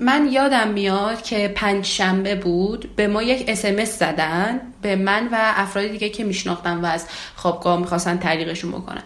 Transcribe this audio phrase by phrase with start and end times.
[0.00, 5.36] من یادم میاد که پنج شنبه بود به ما یک اسمس زدن به من و
[5.40, 9.02] افراد دیگه که میشناختم و از خوابگاه می‌خواستن تعلیقشون بکنن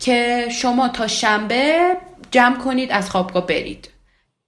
[0.00, 1.96] که شما تا شنبه
[2.30, 3.90] جمع کنید از خوابگاه برید.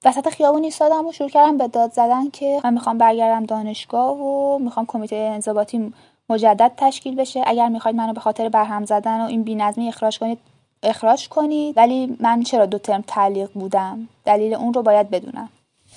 [0.05, 4.59] وسط خیابون ایستادم و شروع کردم به داد زدن که من می‌خوام برگردم دانشگاه و
[4.59, 5.93] می‌خوام کمیته انضباطی
[6.29, 7.43] مجدد تشکیل بشه.
[7.47, 10.39] اگر می‌خواید منو به خاطر برهم زدن و این بینظمی اخراج کنید
[10.83, 11.77] اخراج کنید.
[11.77, 15.49] ولی من چرا دو ترم تعلیق بودم؟ دلیل اون رو باید بدونم.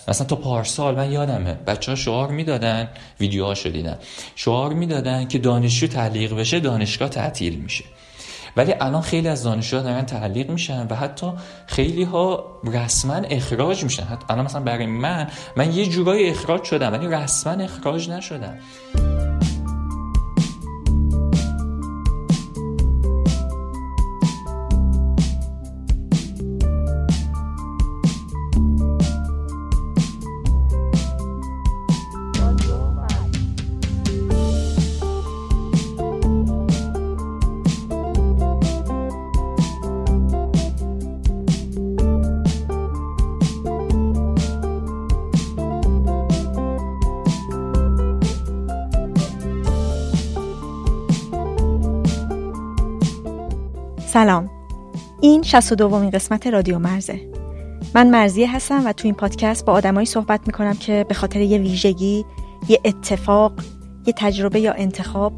[0.07, 2.87] مثلا تا پارسال من یادمه بچه ها شعار می‌دادن
[3.19, 3.97] ویدیوهاشو دیدن.
[4.35, 7.83] شعار می‌دادن که دانشجو تعلیق بشه دانشگاه تعطیل میشه.
[8.57, 11.31] ولی الان خیلی از دانشجوها دارن تعلیق میشن و حتی
[11.67, 14.03] خیلی ها رسما اخراج میشن.
[14.03, 18.57] حتی الان مثلا برای من من یه جورایی اخراج شدم ولی رسما اخراج نشدم.
[54.13, 54.49] سلام.
[55.21, 57.21] این 62 دومین قسمت رادیو مرزه.
[57.95, 61.57] من مرزیه هستم و تو این پادکست با آدمایی صحبت می‌کنم که به خاطر یه
[61.57, 62.25] ویژگی
[62.69, 63.53] یه اتفاق
[64.07, 65.33] یه تجربه یا انتخاب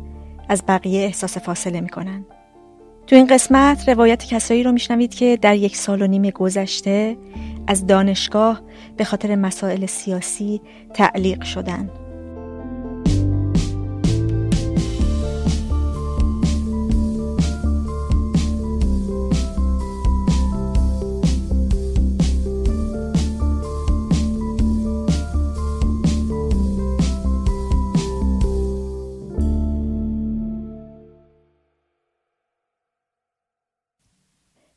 [0.49, 2.25] از بقیه احساس فاصله می‌کنن.
[3.07, 7.17] تو این قسمت روایت کسایی رو میشنوید که در یک سال و نیم گذشته
[7.67, 8.61] از دانشگاه
[8.97, 10.61] به خاطر مسائل سیاسی
[10.93, 11.89] تعلیق شدن.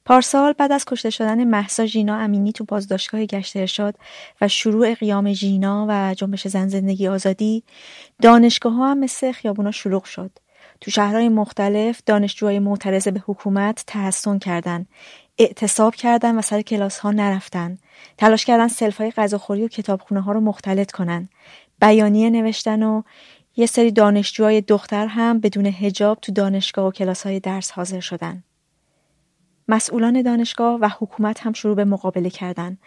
[0.06, 3.94] پارسال بعد از کشته شدن محسا ژینا امینی تو بازداشتگاه گشت ارشاد
[4.40, 7.62] و شروع قیام ژینا و جنبش زن زندگی آزادی
[8.22, 10.30] دانشگاه ها هم مثل خیابونا شلوغ شد.
[10.80, 14.86] تو شهرهای مختلف دانشجوهای معترض به حکومت تحسن کردن
[15.38, 17.78] اعتصاب کردن و سر کلاس ها نرفتن.
[18.18, 21.28] تلاش کردن سلف های غذاخوری و کتابخونه ها رو مختلط کنن.
[21.80, 23.02] بیانیه نوشتن و
[23.56, 28.42] یه سری دانشجوهای دختر هم بدون هجاب تو دانشگاه و کلاس های درس حاضر شدن.
[29.68, 32.78] مسئولان دانشگاه و حکومت هم شروع به مقابله کردن.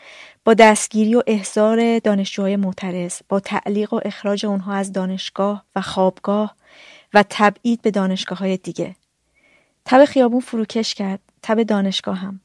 [0.45, 6.55] با دستگیری و احضار دانشجوهای معترض با تعلیق و اخراج اونها از دانشگاه و خوابگاه
[7.13, 8.95] و تبعید به دانشگاه های دیگه.
[9.85, 12.39] تب خیابون فروکش کرد تب دانشگاه هم.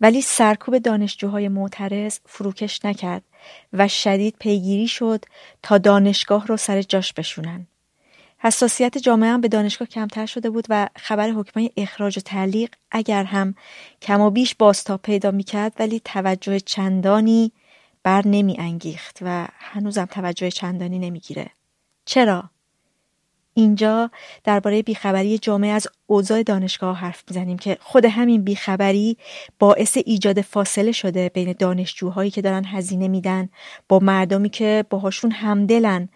[0.00, 3.22] ولی سرکوب دانشجوهای معترض فروکش نکرد
[3.72, 5.24] و شدید پیگیری شد
[5.62, 7.66] تا دانشگاه رو سر جاش بشونن.
[8.44, 13.24] حساسیت جامعه هم به دانشگاه کمتر شده بود و خبر حکمای اخراج و تعلیق اگر
[13.24, 13.54] هم
[14.02, 17.52] کم و بیش بازتاب پیدا می‌کرد ولی توجه چندانی
[18.02, 21.50] بر نمی انگیخت و هنوزم توجه چندانی نمی‌گیره.
[22.04, 22.50] چرا؟
[23.54, 24.10] اینجا
[24.44, 29.16] درباره بیخبری جامعه از اوضاع دانشگاه حرف می‌زنیم که خود همین بیخبری
[29.58, 33.48] باعث ایجاد فاصله شده بین دانشجوهایی که دارن هزینه میدن
[33.88, 36.08] با مردمی که باهاشون همدلن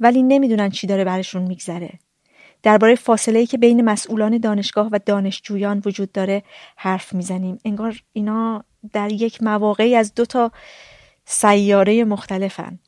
[0.00, 1.90] ولی نمی‌دونن چی داره برشون میگذره.
[2.62, 6.42] درباره فاصله که بین مسئولان دانشگاه و دانشجویان وجود داره
[6.76, 7.58] حرف می‌زنیم.
[7.64, 10.52] انگار اینا در یک مواقعی از دو تا
[11.24, 12.78] سیاره مختلفن.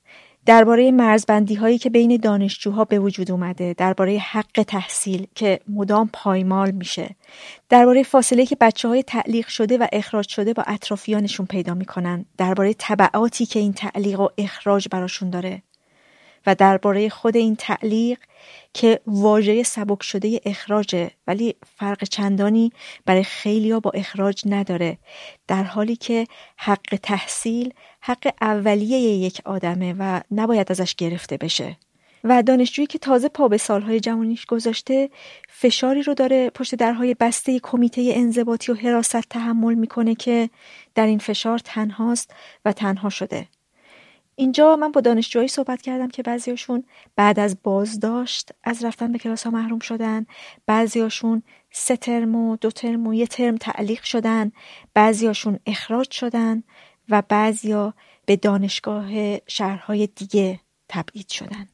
[0.47, 6.71] درباره مرزبندی هایی که بین دانشجوها به وجود اومده درباره حق تحصیل که مدام پایمال
[6.71, 7.17] میشه
[7.69, 12.75] درباره فاصله که بچه های تعلیق شده و اخراج شده با اطرافیانشون پیدا می‌کنن درباره
[12.75, 15.63] طبعاتی که این تعلیق و اخراج براشون داره.
[16.47, 18.19] و درباره خود این تعلیق
[18.75, 22.73] که واژه سبک شده اخراجه ولی فرق چندانی
[23.07, 24.99] برای خیلی با اخراج نداره.
[25.49, 26.27] در حالی که
[26.57, 31.77] حق تحصیل حق اولیه یک آدمه و نباید ازش گرفته بشه.
[32.25, 35.11] و دانشجویی که تازه پا به سالهای جوانیش گذاشته
[35.49, 40.51] فشاری رو داره پشت درهای بسته کمیته انضباطی و حراست تحمل می‌کنه که
[40.95, 43.47] در این فشار تنهاست و تنها شده.
[44.39, 46.85] اینجا من با دانشجوهایی صحبت کردم که بعضیاشون
[47.17, 50.27] بعد از بازداشت از رفتن به کلاس ها محروم شدن
[50.67, 54.53] بعضیاشون سه ترم و دو ترم و یه ترم تعلیق شدن
[54.95, 56.63] بعضیاشون اخراج شدن
[57.09, 57.95] و بعضیا
[58.27, 61.69] به دانشگاه شهرهای دیگه تبعید شدن.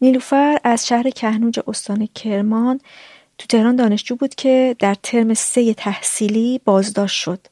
[0.00, 2.80] نیلوفر از شهر کهنوج استان کرمان
[3.38, 7.46] تو تهران دانشجو بود که در ترم سه تحصیلی بازداشت شد.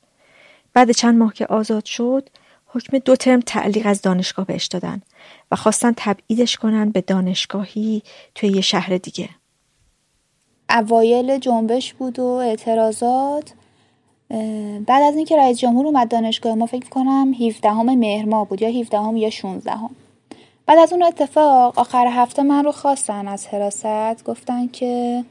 [0.75, 2.29] بعد چند ماه که آزاد شد
[2.67, 5.03] حکم دو ترم تعلیق از دانشگاه بهش دادن
[5.51, 8.03] و خواستن تبعیدش کنن به دانشگاهی
[8.35, 9.29] توی یه شهر دیگه
[10.71, 13.53] اوایل جنبش بود و اعتراضات
[14.87, 18.63] بعد از اینکه رئیس جمهور اومد دانشگاه ما فکر کنم 17 همه مهر ماه بود
[18.63, 19.91] یا 17 هم یا 16 هم.
[20.67, 25.25] بعد از اون اتفاق آخر هفته من رو خواستن از حراست گفتن که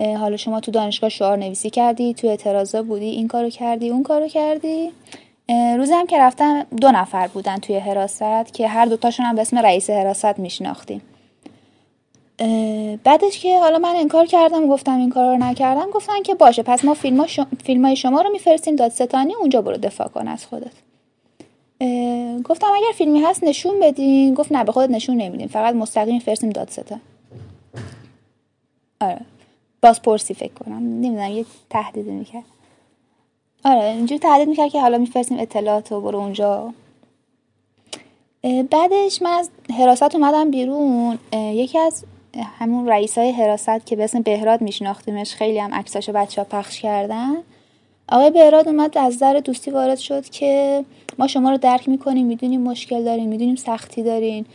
[0.00, 4.28] حالا شما تو دانشگاه شعار نویسی کردی تو اعتراضا بودی این کارو کردی اون کارو
[4.28, 4.92] کردی.
[5.48, 9.58] روزی هم که رفتم دو نفر بودن توی حراست که هر دوتاشون هم به اسم
[9.58, 11.02] رئیس حراست میشناختیم.
[13.04, 16.84] بعدش که حالا من انکار کردم گفتم این کار رو نکردم گفتن که باشه پس
[16.84, 20.72] ما فیلم, شما فیلم های شما رو میفرستیم دادستانی اونجا برو دفاع کن از خودت.
[22.44, 26.50] گفتم اگر فیلمی هست نشون بدین گفت نه به خودت نشون نمیدیم فقط مستقیم میفرستیم
[26.50, 27.00] دادستان.
[29.00, 29.20] آره.
[29.82, 30.78] بازپرسی فکر کنم.
[30.78, 32.44] نمی‌دونم یه تهدید می‌کرد.
[33.64, 36.72] آره اینجوری تهدید می‌کرد که حالا میفرستیم اطلاعات و برو اونجا.
[38.70, 41.18] بعدش من از حراست اومدم بیرون.
[41.32, 42.04] یکی از
[42.58, 46.80] همون رئیس های حراست که به اسم بهراد میشناختیمش خیلی هم عکساشو بچه ها پخش
[46.80, 47.36] کردن.
[48.08, 50.84] آقای بهراد اومد از در دوستی وارد شد که
[51.18, 54.46] ما شما رو درک می‌کنیم می‌دونیم مشکل دارین می‌دونیم سختی دارین.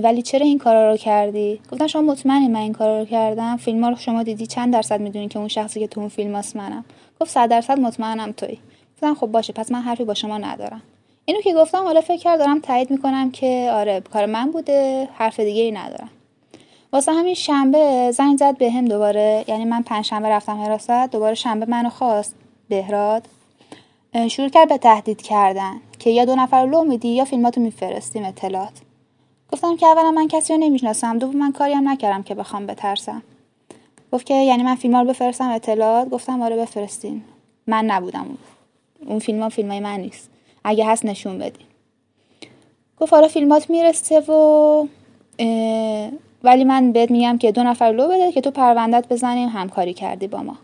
[0.00, 3.84] ولی چرا این کارا رو کردی؟ گفتم شما مطمئنی من این کارا رو کردم؟ فیلم
[3.84, 6.84] رو شما دیدی؟ چند درصد می‌دونی که اون شخصی که تو اون فیلم هست منم؟
[7.20, 8.58] گفت صد درصد مطمئنم توی
[8.94, 10.82] گفتم خب باشه پس من حرفی با شما ندارم.
[11.24, 15.40] اینو که گفتم حالا فکر کرد دارم تایید می‌کنم که آره کار من بوده حرف
[15.40, 16.10] دیگه ای ندارم.
[16.92, 19.44] واسه همین شنبه زنگ زد به هم دوباره.
[19.48, 22.34] یعنی من پنج شنبه رفتم حراست دوباره شنبه منو خواست.
[22.68, 23.26] بهراد.
[24.28, 28.72] شروع کرد به تهدید کردن که یا دو نفر لو میدی یا فیلماتو میفرستیم اطلاعات.
[29.52, 31.18] گفتم که اولا من کسی رو نمی‌شناسم.
[31.18, 33.22] دوم من کاری هم نکردم که بخوام بترسم.
[34.12, 36.08] گفت که یعنی من فیلم رو بفرستم اطلاعات.
[36.08, 37.22] گفتم آره بفرستین.
[37.66, 38.26] من نبودم.
[39.06, 40.30] اون فیلم ها فیلم های من نیست.
[40.64, 41.66] اگه هست نشون بدین.
[43.00, 44.86] گفت آره فیلمات می‌رسه و
[46.44, 50.26] ولی من بهت میگم که دو نفر لو بده که تو پروندت بزنیم همکاری کردی
[50.26, 50.56] با ما.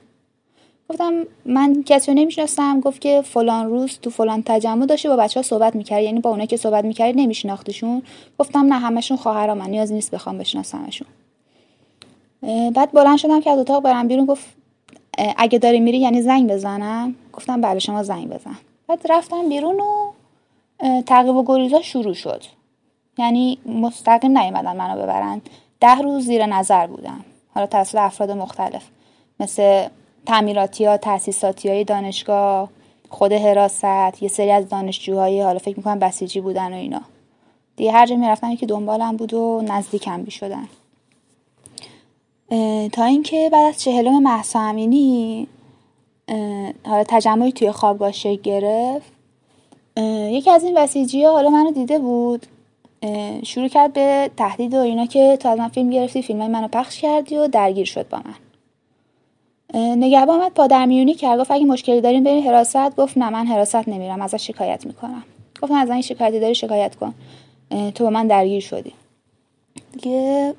[0.91, 5.41] گفتم من کسی رو نمی‌شناسم گفت که فلان روز تو فلان تجمع داشتی با بچه
[5.41, 8.03] ها صحبت می‌کرد یعنی با اونایی که صحبت می‌کرد نمیشناختشون.
[8.39, 11.09] گفتم نه همشون خواهر من نیاز نیست بخوام بشناسمشون.
[12.75, 14.45] بعد بلند شدم که از اتاق برم بیرون گفت
[15.37, 18.59] اگه داری میری یعنی زنگ بزنم؟ گفتم بله شما زنگ بزن.
[18.89, 20.13] بعد رفتم بیرون و
[21.03, 22.43] تعقیب و گریزا شروع شد.
[23.19, 25.41] یعنی مستقیم نیومدن منو ببرن.
[25.81, 27.25] ده روز زیر نظر بودم.
[27.55, 28.83] حالا توسط افراد مختلف.
[29.41, 29.87] مثل
[30.29, 32.69] تعمیراتی ها تاسیساتی های دانشگاه
[33.11, 37.01] خود حراست یه سری از دانشجوهای حالا فکر می‌کنم بسیجی بودن و اینا.
[37.77, 40.69] دیگه هر جا می‌رفتم یکی دنبالم بود و نزدیکم بیشدن
[42.93, 45.47] تا اینکه بعد از چهلم محسا امینی
[46.87, 49.13] حالا تجمعی توی خوابگاه شکل گرفت.
[50.31, 52.47] یکی از این بسیجی ها حالا منو دیده بود.
[53.43, 57.01] شروع کرد به تهدید و اینا که تو از من فیلم گرفتی فیلم منو پخش
[57.01, 58.48] کردی و درگیر شد با من.
[59.75, 61.41] نگهبان آمد پادرمیونی کرد.
[61.41, 62.97] گفت اگه مشکلی دارین برین حراست.
[62.97, 64.23] گفت نه من حراست نمیرم.
[64.23, 65.23] ازش شکایت می‌کنم.
[65.63, 67.15] گفتم از این شکایتی داری شکایت کن.
[67.95, 68.93] تو با من درگیر شدی.
[69.93, 70.55] دیگه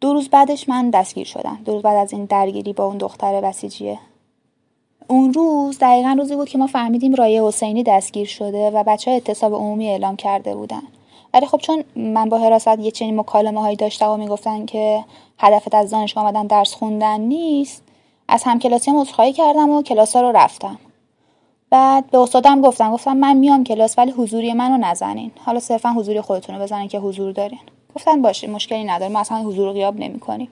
[0.00, 1.58] دو روز بعدش من دستگیر شدم.
[1.64, 3.98] دو روز بعد از این درگیری با اون دختر بسیجیه.
[5.08, 9.14] اون روز دقیقا روزی بود که ما فهمیدیم رایه حسینی دستگیر شده و بچه ها
[9.14, 10.82] اعتصاب عمومی اعلام کرده بودن.
[11.34, 15.04] ولی خب چون من با حراست یه چنین مکالمه هایی داشتم و می‌گفتن که
[15.38, 17.82] هدفت از دانشگاه آمدن درس خوندن نیست
[18.32, 20.78] از همکلاسی هم عذرخواهی کردم و کلاس ها رو رفتم.
[21.70, 25.30] بعد به استادم گفتم گفتم من میام کلاس ولی حضوری منو نزنین.
[25.44, 27.58] حالا صرفا حضوری خودتون رو بزنین که حضور دارین.
[27.94, 30.48] گفتن باشه مشکلی نداره ما اصلا حضور غیاب نمی‌کنیم.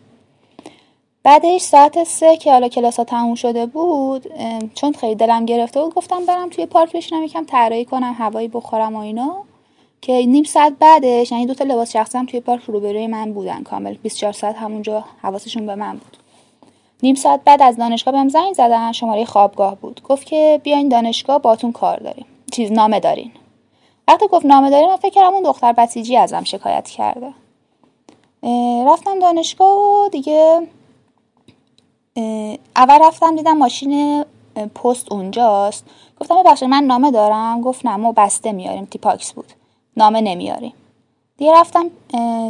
[1.23, 4.27] بعدش ساعت سه که حالا کلاس ها تموم شده بود
[4.75, 8.97] چون خیلی دلم گرفته بود گفتم برم توی پارک بشینم یکم طراحی کنم هوایی بخورم
[8.97, 9.37] و اینا.
[10.03, 13.63] که نیم ساعت بعدش یعنی دو تا لباس شخصی هم توی پارک روبروی من بودن
[13.63, 13.95] کامل.
[13.95, 16.20] 24 ساعت همونجا حواسشون به من بود.
[17.03, 20.03] نیم ساعت بعد از دانشگاه بهم زنگ زدن شماره خوابگاه بود.
[20.03, 22.27] گفت که بیاین دانشگاه باتون کار داریم.
[22.53, 23.31] چیز نامه دارین.
[24.09, 27.33] وقتی گفت نامه داریم من فکر کردم اون دختر بسیجی ازم شکایت کرده.
[28.87, 30.69] رفتم دانشگاه و دیگه
[32.77, 34.25] اول رفتم دیدم ماشین
[34.75, 35.85] پست اونجاست.
[36.21, 37.61] گفتم ببخشید من نامه دارم.
[37.61, 38.85] گفت نه ما بسته میاریم.
[38.85, 39.53] تیپاکس بود.
[39.97, 40.73] نامه نمیاریم.
[41.37, 41.91] دیگه رفتم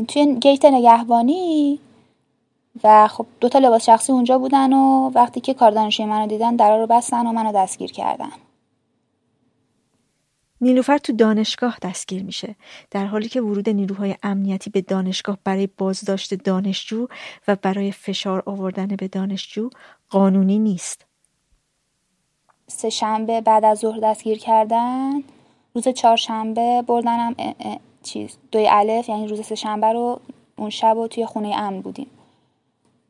[0.08, 1.78] توی گیت نگهبانی
[2.84, 6.56] و خب دو تا لباس شخصی اونجا بودن و وقتی که کار دانشجوی منو دیدن
[6.56, 8.30] درا رو بستن و منو دستگیر کردن.
[10.60, 12.54] نیلوفر تو دانشگاه دستگیر میشه.
[12.90, 17.06] در حالی که ورود نیروهای امنیتی به دانشگاه برای بازداشت دانشجو
[17.48, 19.70] و برای فشار آوردن به دانشجو
[20.10, 21.06] قانونی نیست.
[22.66, 25.22] سه شنبه بعد از ظهر دستگیر کردن
[25.74, 27.34] روز چهارشنبه بردنم
[28.02, 30.20] چیز دوی الف یعنی روز سه شنبه رو
[30.56, 32.06] اون شب و توی خونه امن بودیم.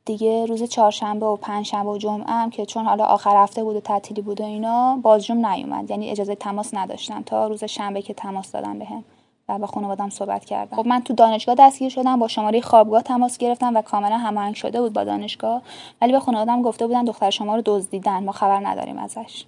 [0.04, 3.80] دیگه روز چهارشنبه و پنجشنبه و جمعه هم که چون حالا آخر هفته بود و
[3.80, 5.90] تعطیلی بود و اینا بازجوم نیومد.
[5.90, 9.04] یعنی اجازه تماس نداشتم تا روز شنبه که تماس دادم بهم
[9.48, 13.38] و با خانوادم صحبت کردم خب من تو دانشگاه دستگیر شدم با شماره خوابگاه تماس
[13.38, 15.62] گرفتم و کاملا هماهنگ شده بود با دانشگاه.
[16.00, 18.24] ولی به خانوادم گفته بودن دختر شما رو دزدیدن.
[18.24, 19.44] ما خبر نداریم ازش.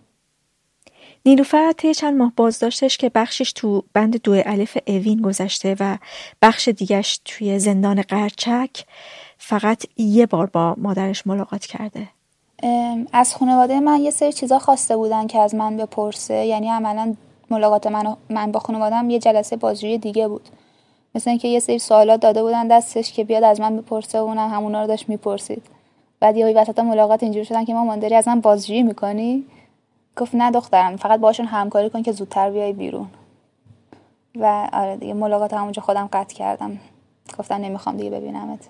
[1.27, 5.97] نیلوفر طی چند ماه بازداشتش که بخشش تو بند دو الف اوین گذشته و
[6.43, 8.85] بخش دیگش توی زندان قرچک
[9.45, 12.09] فقط یه بار با مادرش ملاقات کرده.
[13.13, 16.35] از خانواده من یه سری چیزا خواسته بودن که از من بپرسه.
[16.35, 17.15] یعنی عملا
[17.51, 20.49] ملاقات من, من با خانوادم یه جلسه بازجویی دیگه بود.
[21.15, 24.51] مثل اینکه یه سری سوالات داده بودن دستش که بیاد از من بپرسه و اونم
[24.51, 25.63] همونا رو داشت می‌پرسید.
[26.21, 29.45] بعد یه وسط ملاقات اینجوری شدن که ما مانداری از من بازجویی می‌کنی؟
[30.17, 33.07] گفت نه دخترم فقط باشون همکاری کن که زودتر بیای بیرون.
[34.37, 36.79] و آره دیگه ملاقات همونجا خودم قطع کردم.
[37.39, 38.69] گفتم نمی‌خوام دیگه ببینمت.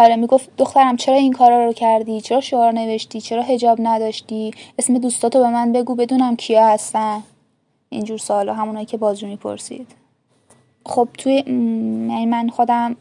[0.00, 4.98] آره می‌گفت دخترم چرا این کارا رو کردی؟ چرا شعار نوشتی؟ چرا هجاب نداشتی؟ اسم
[4.98, 7.22] دوستاتو به من بگو بدونم کیا هستن.
[7.88, 9.86] اینجور سوالا همونایی که بازجو می‌پرسید.
[10.86, 12.96] خب توی یعنی من خودم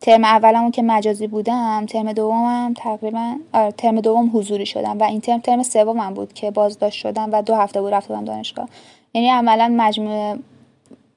[0.00, 5.20] ترم اولمو که مجازی بودم ترم دومم تقریبا آره ترم دوم حضوری شدم و این
[5.20, 8.68] ترم ترم سومم بود که بازداشت شدم و دو هفته بود رفتم دانشگاه.
[9.14, 10.36] یعنی عملا مجموع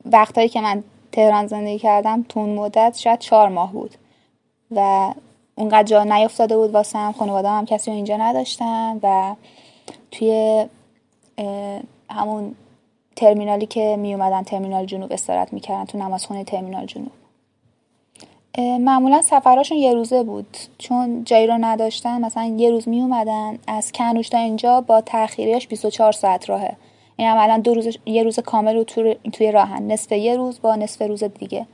[0.06, 3.96] وقتایی که من تهران زندگی کردم تون مدت شاید چهار ماه بود.
[4.72, 5.14] و
[5.56, 9.36] اونقدر جا نیفتاده بود واسه هم خانواده هم کسی رو اینجا نداشتن و
[10.12, 10.66] توی
[12.10, 12.56] همون
[13.16, 17.12] ترمینالی که می اومدن ترمینال جنوب استراحت می‌کردن تو نمازخونه ترمینال جنوب.
[18.58, 20.58] معمولا سفراشون یه روزه بود.
[20.78, 25.68] چون جایی رو نداشتن مثلا یه روز می اومدن از کنوش تا اینجا با تاخیریش
[25.68, 26.76] 24 ساعت راهه.
[27.18, 28.84] این عملا دو روز یه روز کامل رو
[29.34, 29.92] توی راهن.
[29.92, 31.66] نصف یه روز با نصف روز دیگه.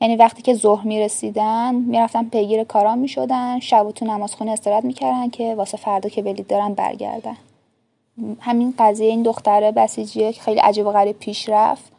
[0.00, 5.54] یعنی وقتی که ظهر می‌رسیدن می‌رفتن پیگیر کاران می‌شدن شب تو نمازخونه استراحت می‌کردن که
[5.54, 7.36] واسه فردا که ولید دارن برگردن.
[8.40, 11.92] همین قضیه این دختره بسیجیه که خیلی عجیب و غریب پیش رفت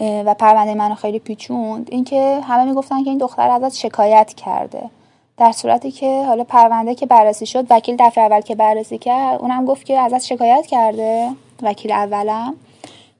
[0.00, 1.88] و پرونده منو خیلی پیچوند.
[1.92, 4.90] اینکه همه می‌گفتن که این دختر ازت شکایت کرده.
[5.36, 9.64] در صورتی که حالا پرونده که بررسی شد وکیل دفعه اول که بررسی کرد اونم
[9.64, 11.30] گفت که ازت شکایت کرده
[11.62, 12.54] وکیل اولم.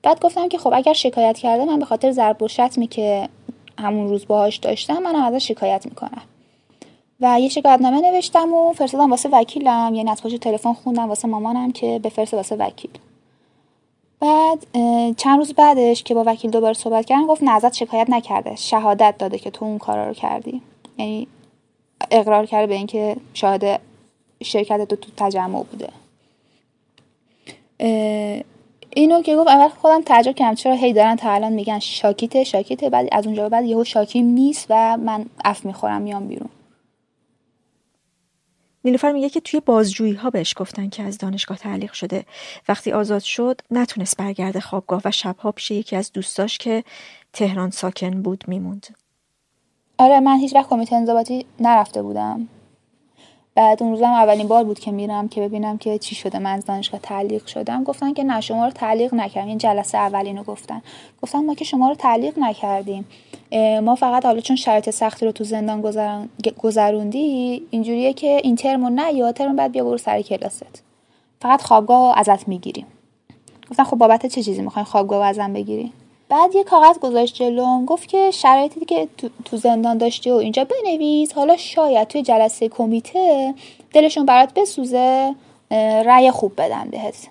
[0.03, 2.47] بعد گفتم که خب اگر شکایت کرده من به خاطر ضرب
[2.91, 3.29] که
[3.79, 6.23] همون روز باهاش داشتم منم ازش شکایت می‌کنم.
[7.21, 11.29] و یه شکایت نامه نوشتم و فرستادم واسه وکیلم یعنی از پشت تلفن خوندم واسه
[11.29, 12.91] مامانم که بفرسته واسه وکیل.
[14.21, 14.67] بعد
[15.17, 18.57] چند روز بعدش که با وکیل دوباره صحبت کردن گفت نه ازت شکایت نکرده.
[18.57, 20.63] شهادت داده که تو اون کارا رو کردی.
[20.99, 21.27] یعنی
[22.11, 23.81] اقرار کرده به اینکه شاهد
[24.43, 25.89] شرکت تو تجمع بوده.
[28.95, 30.55] اینو که گفت اول خودم تعجب کردم.
[30.55, 34.67] چرا هی دارن تا الان میگن شاکیته شاکیته بعد از اونجا بعد یهو شاکیم نیست
[34.71, 36.49] و من اف می‌خورم میام بیرون.
[38.85, 42.25] نیلوفر میگه که توی بازجویی ها بهش گفتن که از دانشگاه تعلیق شده.
[42.69, 46.85] وقتی آزاد شد نتونست برگرده خوابگاه و شبها پیش یکی از دوستاش که
[47.33, 48.87] تهران ساکن بود میموند.
[49.99, 52.49] آره من هیچ وقت کمیته انضباطی نرفته بودم.
[53.57, 56.39] بعد اون روزم اولین بار بود که میرم که ببینم که چی شده.
[56.39, 57.85] من از دانشگاه تعلیق شدم.
[57.85, 60.83] گفتن که نه شما رو تعلیق نکردیم این جلسه اولینو گفتن.
[61.23, 63.07] گفتن ما که شما رو تعلیق نکردیم.
[63.83, 65.83] ما فقط حالا چون شرایط سختی رو تو زندان
[66.59, 70.83] گذروندی اینجوریه که این ترمو نه یا ترم بعد بیا برو سر کلاست
[71.41, 72.87] فقط خوابگاه ازت می‌گیریم.
[73.71, 75.93] گفتن خب بابت چه چیزی می‌خواین خوابگاه ازم بگیری
[76.29, 79.09] بعد یه کاغذ گذاشت جلوم گفت که شرایطی که
[79.45, 81.33] تو زندان داشتی و اینجا بنویس.
[81.33, 83.55] حالا شاید توی جلسه کمیته
[83.93, 85.35] دلشون برات بسوزه
[86.05, 87.29] رأی خوب بدن بهت.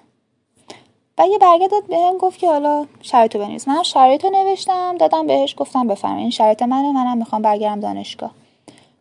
[1.17, 3.67] و یه برگه داد بهم گفت که حالا شرایطو بنویس.
[3.67, 8.31] من شرایطو نوشتم دادم بهش گفتم بفرمایید این شرایط منه منم می‌خوام برگردم دانشگاه.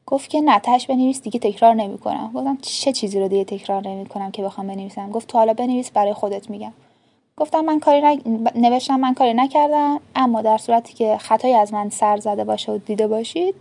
[0.06, 2.30] گفت که نه تش بنویس دیگه تکرار نمی‌کنم.
[2.34, 6.12] گفتم چه چیزی رو دیگه تکرار نمی‌کنم که بخوام بنویسم؟ گفت تو حالا بنویس برای
[6.12, 6.72] خودت میگم.
[7.42, 8.20] گفتم من کاری
[8.54, 12.78] نوشتم من کاری نکردم اما در صورتی که خطایی از من سر زده باشه و
[12.78, 13.54] دیده باشید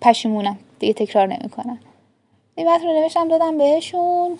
[0.00, 0.58] پشیمونم.
[0.78, 1.78] دیگه تکرار نمی‌کنم.
[2.54, 4.38] این متن رو نوشتم دادم بهشون.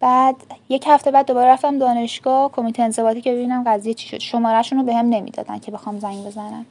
[0.00, 0.36] بعد
[0.68, 4.18] یک هفته بعد دوباره رفتم دانشگاه کمیته انضباطی که ببینم قضیه چی شد.
[4.18, 6.66] شمارهشون رو بهم هم نمی‌دادن که بخوام زنگ بزنم.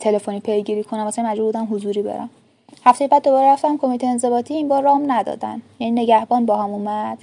[0.00, 2.30] تلفنی پیگیری کنم واسه مجبور بودم حضوری برم.
[2.84, 5.62] هفته بعد دوباره رفتم کمیته انضباطی این بار رام ندادن.
[5.78, 7.18] یعنی نگهبان با هم اومد.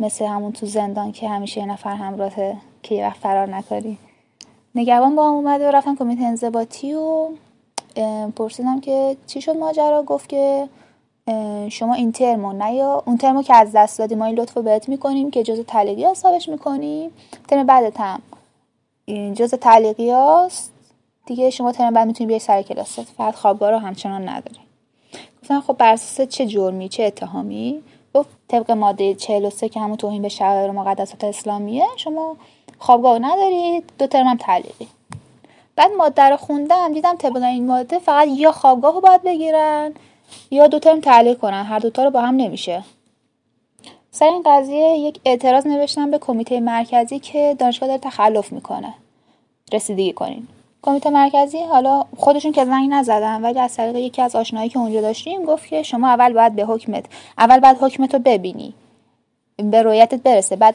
[0.00, 3.98] مثل همون تو زندان که همیشه یه نفر همراهه که یه وقت فرار نکاری
[4.74, 7.28] نگهبان با هم اومد و رفتم کمیته انضباطی و
[8.36, 10.68] پرسیدم که چی شد ماجرا؟ گفت که
[11.70, 14.88] شما این ترمو نه یا اون ترمو که از دست دادی ما این لطفو بهت
[14.88, 17.10] می‌کنیم که جز تعلیقی حسابش می‌کنیم.
[17.48, 18.22] ترم بعدت هم.
[19.32, 20.72] جز تعلیقی هست
[21.26, 23.02] دیگه شما ترم بعد می‌تونی بیای سر کلاست.
[23.02, 24.60] فقط خوابگاه رو همچنان نداری.
[25.42, 25.96] گفتم خب بر
[26.28, 27.82] چه جرمی چه اتهامی؟
[28.14, 32.36] گفت طبق ماده 43 که همون توهین به شعائر مقدسات اسلامیه شما
[32.78, 34.88] خوابگاه ندارید دو ترم هم تعلیقی
[35.76, 39.94] بعد ماده رو خوندم دیدم طبق این ماده فقط یا خوابگاه رو باید بگیرن
[40.50, 42.84] یا دو ترم تعلیق کنن هر دوتا رو با هم نمیشه.
[44.10, 48.94] سر این قضیه یک اعتراض نوشتم به کمیته مرکزی که دانشگاه داره تخلف می‌کنه.
[49.72, 50.48] رسیدگی کنین.
[50.82, 55.00] کمیته مرکزی حالا خودشون که زنگ نزدن ولی از طریق یکی از آشنایی که اونجا
[55.00, 57.04] داشتیم گفت که شما اول باید به حکمت
[57.38, 58.74] اول بعد حکمت رو ببینی.
[59.56, 60.56] به رویتت برسه.
[60.56, 60.74] بعد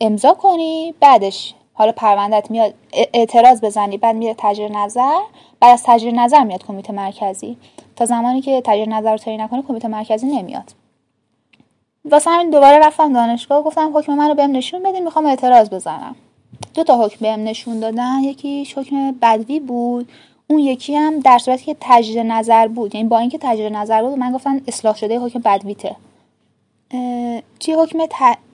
[0.00, 5.18] امضا کنی بعدش حالا پروندت میاد اعتراض بزنی بعد میره تجدید نظر
[5.60, 7.56] بعد از تجدید نظر میاد کمیته مرکزی.
[7.96, 10.72] تا زمانی که تجدید نظر رو تایی نکنه کمیته مرکزی نمیاد.
[12.04, 16.16] واسه همین دوباره رفتم دانشگاه گفتم حکم منو بهم نشون بدین می‌خوام اعتراض بزنم.
[16.74, 18.20] دو تا حکم بهم نشون دادن.
[18.22, 20.08] یکی حکم بدوی بود.
[20.50, 22.94] اون یکی هم در صورتی که تجدید نظر بود.
[22.94, 25.96] یعنی با اینکه تجدید نظر بود من گفتن اصلاح شده حکم بدویته.
[27.60, 27.98] توی حکم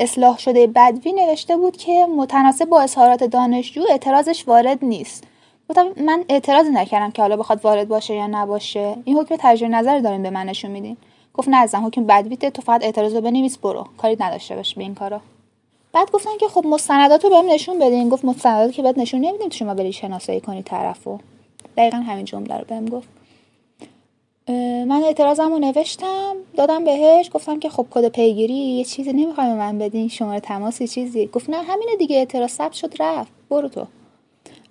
[0.01, 5.25] اصلاح شده بدوی نوشته بود که متناسب با اظهارات دانشجو اعتراضش وارد نیست.
[5.69, 8.97] گفتم من اعتراض نکردم که حالا بخواد وارد باشه یا نباشه.
[9.05, 10.97] این حکم تجدید نظر دارین به من نشون میدین.
[11.35, 13.87] گفت نه ازم حکم بدویته تو فقط اعتراض رو بنویس برو.
[13.97, 15.21] کاری نداشته باش به این کارا.
[15.93, 18.09] بعد گفتن که خب مستندات رو بهم نشون بدین.
[18.09, 21.19] گفت مستندات که بعد نشون نمیدیم شما بری شناسایی کنی طرفو.
[21.77, 23.09] دقیقا همین جمله رو بهم گفت.
[24.89, 29.79] من اعتراضم نوشتم دادم بهش گفتم که خب کد پیگیری یه چیزی نمی‌خوای به من
[29.79, 31.27] بدین شماره تماسی چیزی.
[31.27, 33.33] گفت نه همینه دیگه اعتراض ثبت شد رفت.
[33.51, 33.87] برو تو.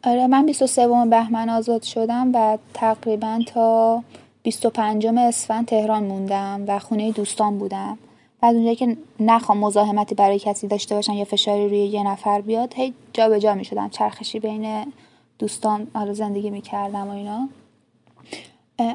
[0.04, 4.04] آره من 23 بهمن آزاد شدم و تقریبا تا
[4.44, 7.98] 25 اسفند تهران موندم و خونه دوستان بودم.
[8.42, 12.74] بعد اونجایی که نخوام مزاحمتی برای کسی داشته باشم یا فشاری روی یه نفر بیاد
[12.74, 14.94] هی جا به جا می شدم چرخشی بین
[15.40, 17.50] دوستان حالا زندگی می‌کردم و اینا.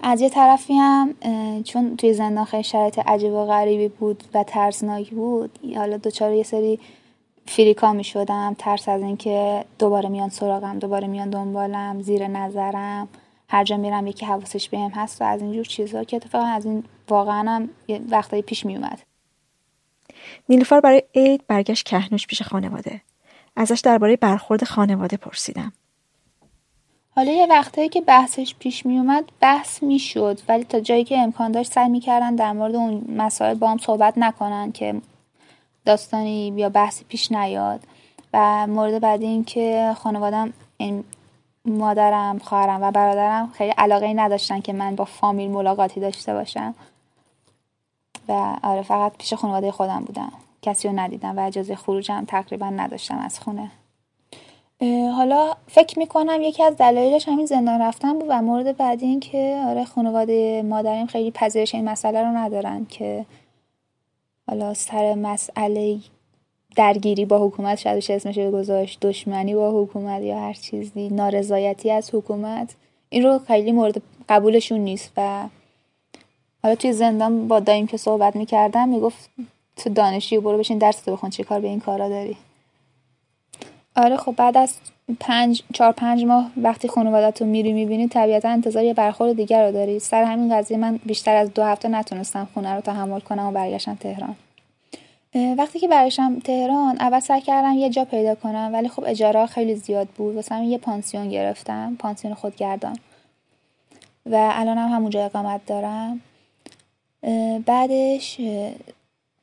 [0.03, 1.15] از یه طرفی هم
[1.65, 6.43] چون توی زندان خیلی شرایط عجیب و غریبی بود و ترسناک بود حالا دوچار یه
[6.43, 6.79] سری
[7.47, 13.09] فریکا می شدم ترس از اینکه دوباره میان سراغم دوباره میان دنبالم زیر نظرم.
[13.49, 16.85] هر جا میرم یکی حواسش بهم هست و از اینجور چیزها که اتفاقا از این
[17.09, 17.69] واقعا هم
[18.11, 19.06] وقتایی پیش می اومد
[20.49, 23.01] نیلوفر برای عید برگشت کهنوش پیش خانواده.
[23.57, 25.73] ازش درباره برخورد خانواده پرسیدم.
[27.17, 31.19] حالا یه وقتایی که بحثش پیش می اومد بحث می شد ولی تا جایی که
[31.19, 34.95] امکان داشت سعی می‌کردن در مورد اون مسائل با هم صحبت نکنن که
[35.85, 37.81] داستانی یا بحثی پیش نیاد.
[38.33, 40.53] و مورد بعدی این که خانوادم
[41.65, 46.75] مادرم خواهرم و برادرم خیلی علاقه نداشتن که من با فامیل ملاقاتی داشته باشم.
[48.29, 50.33] و آره فقط پیش خانواده خودم بودم.
[50.63, 53.71] کسی رو ندیدم و اجازه خروجم تقریبا نداشتم از خونه.
[55.17, 59.63] حالا فکر می‌کنم یکی از دلایلش همین زندان رفتن بود و مورد بعدی این که
[59.67, 63.27] آره خانواده مادرم خیلی پذیرش این مسئله رو ندارن که
[64.49, 65.99] حالا سر مسئله
[66.77, 72.75] درگیری با حکومت شاید اسمش گذاشت دشمنی با حکومت یا هر چیزی نارضایتی از حکومت
[73.09, 75.49] این رو خیلی مورد قبولشون نیست و
[76.67, 79.31] حالا توی زندان با دایم که صحبت می‌کردم می‌گفت
[79.77, 82.37] تو دانشی برو بشین درس تو بخون چی کار به این کارا داری؟
[83.97, 84.75] آره خب بعد از
[85.21, 89.73] پنج چهار پنج ماه وقتی خانوادت رو میری می‌بینی طبیعتا انتظار یه برخورد دیگر رو
[89.73, 89.99] داری.
[89.99, 93.95] سر همین قضیه من بیشتر از دو هفته نتونستم خونه رو تحمل کنم و برگشتم
[93.95, 94.37] تهران.
[95.59, 99.75] وقتی که برگشتم تهران اول سعی کردم یه جا پیدا کنم ولی خب اجاره خیلی
[99.75, 100.35] زیاد بود.
[100.35, 102.99] واسه یه پانسیون گرفتم پانسیون خودگردان.
[104.31, 106.21] و الان هم همونجا اقامت دارم.
[107.67, 108.41] بعدش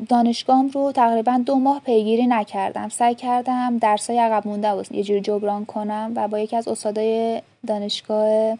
[0.09, 2.89] دانشگاهم رو تقریبا دو ماه پیگیری نکردم.
[2.89, 7.41] سعی کردم درسای عقب مونده و یه جوری جبران کنم و با یکی از استادای
[7.67, 8.57] دانشگاه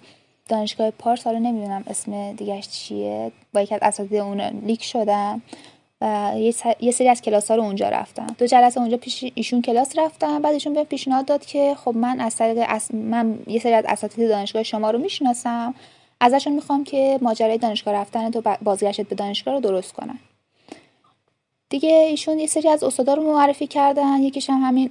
[0.50, 5.42] دانشگاه پارس حالا نمی‌دونم اسم دیگهش چیه با یکی از اساتید اون لیک شدم
[6.02, 6.34] و
[6.80, 8.28] یه سری از کلاس ها رو اونجا رفتم.
[8.38, 12.20] دو جلسه اونجا پیش ایشون کلاس رفتم بعد ایشون به پیشنهاد داد که خب من
[12.20, 15.74] از طریق من یه سری از اساتید دانشگاه شما رو می‌شناسم
[16.24, 20.20] ازشون می‌خوام که ماجرای دانشگاه رفتن تو بازگشت به دانشگاه رو درست کنن.
[21.70, 24.20] دیگه ایشون یه سری از استادا رو معرفی کردن.
[24.20, 24.90] یکیش هم همین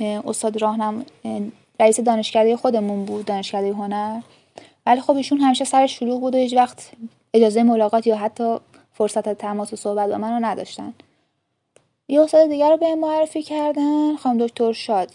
[0.00, 1.04] استاد راهنم
[1.80, 4.20] رئیس دانشکده خودمون بود دانشکده هنر.
[4.86, 6.90] ولی خب ایشون همیشه سر شلوغ بود و هیچ وقت
[7.34, 8.56] اجازه ملاقات یا حتی
[8.92, 10.94] فرصت تماس و صحبت با من رو نداشتن.
[12.08, 14.16] یه استاد دیگر رو به معرفی کردن.
[14.16, 15.10] خانم دکتر شاد.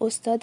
[0.00, 0.42] استاد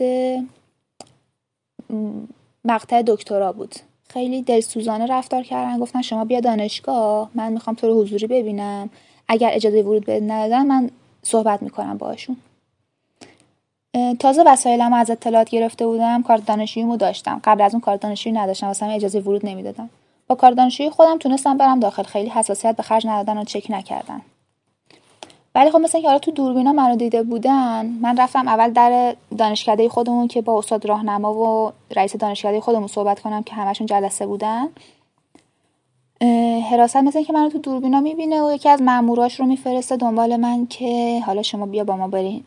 [2.66, 3.76] مقطع دکترا بود.
[4.14, 5.80] خیلی دلسوزانه رفتار کردن.
[5.80, 8.90] گفتن شما بیا دانشگاه من می‌خوام تو رو حضوری ببینم.
[9.28, 10.90] اگر اجازه ورود به ندادن من
[11.24, 12.38] صحبت می‌کنم باشون
[14.20, 17.42] تازه وسایلمو از اطلاعات گرفته بودم کارت دانشجوییمو داشتم.
[17.44, 19.90] قبل از اون کارت دانشجویی نداشتم واسه اجازه ورود نمی‌دادن
[20.28, 22.04] با کارت دانشجویی خودم تونستم برم داخل.
[22.04, 24.22] خیلی حساسیت به خرج ندادن و چک نکردن.
[25.56, 29.90] ولی خب مثل اینکه حالا تو دوربینا منو دیده بودن من رفتم اول در دانشکده
[29.90, 34.68] خودمون که با استاد راهنما و رئیس دانشکده خودمون صحبت کنم که همشون جلسه بودن.
[36.72, 40.68] حراست مثل اینکه منو تو دوربینا می‌بینه و یکی از ماموراش رو میفرسته دنبال من
[40.68, 42.44] که حالا شما بیا با ما برین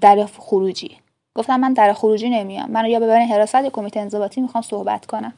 [0.00, 0.96] در خروجی.
[1.34, 2.70] گفتم من در خروجی نمیام.
[2.70, 5.32] منو یا ببرین حراست یا کمیته انضباطی می‌خوام صحبت کنم.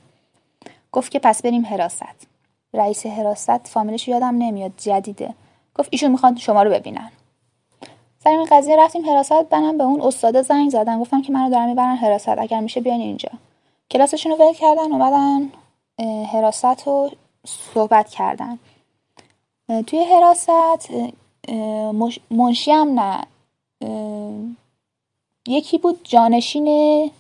[0.93, 2.27] گفت که پس بریم حراست.
[2.75, 5.35] رئیس حراست فامیلش یادم نمیاد جدیده.
[5.79, 7.11] گفت ایشون می‌خوان شما رو ببینن.
[8.25, 11.67] سر این قضیه رفتیم حراست بنم به اون استاد زنگ زدن گفتم که منو دارن
[11.67, 13.31] می‌برن حراست اگر میشه بیاین اینجا.
[13.91, 15.53] کلاسشون رو ول کردن اومدن
[16.25, 17.11] حراست رو
[17.47, 18.59] صحبت کردن.
[19.87, 20.51] توی حراست
[22.31, 23.25] منشی هم نه.
[25.47, 27.11] یکی بود جانشین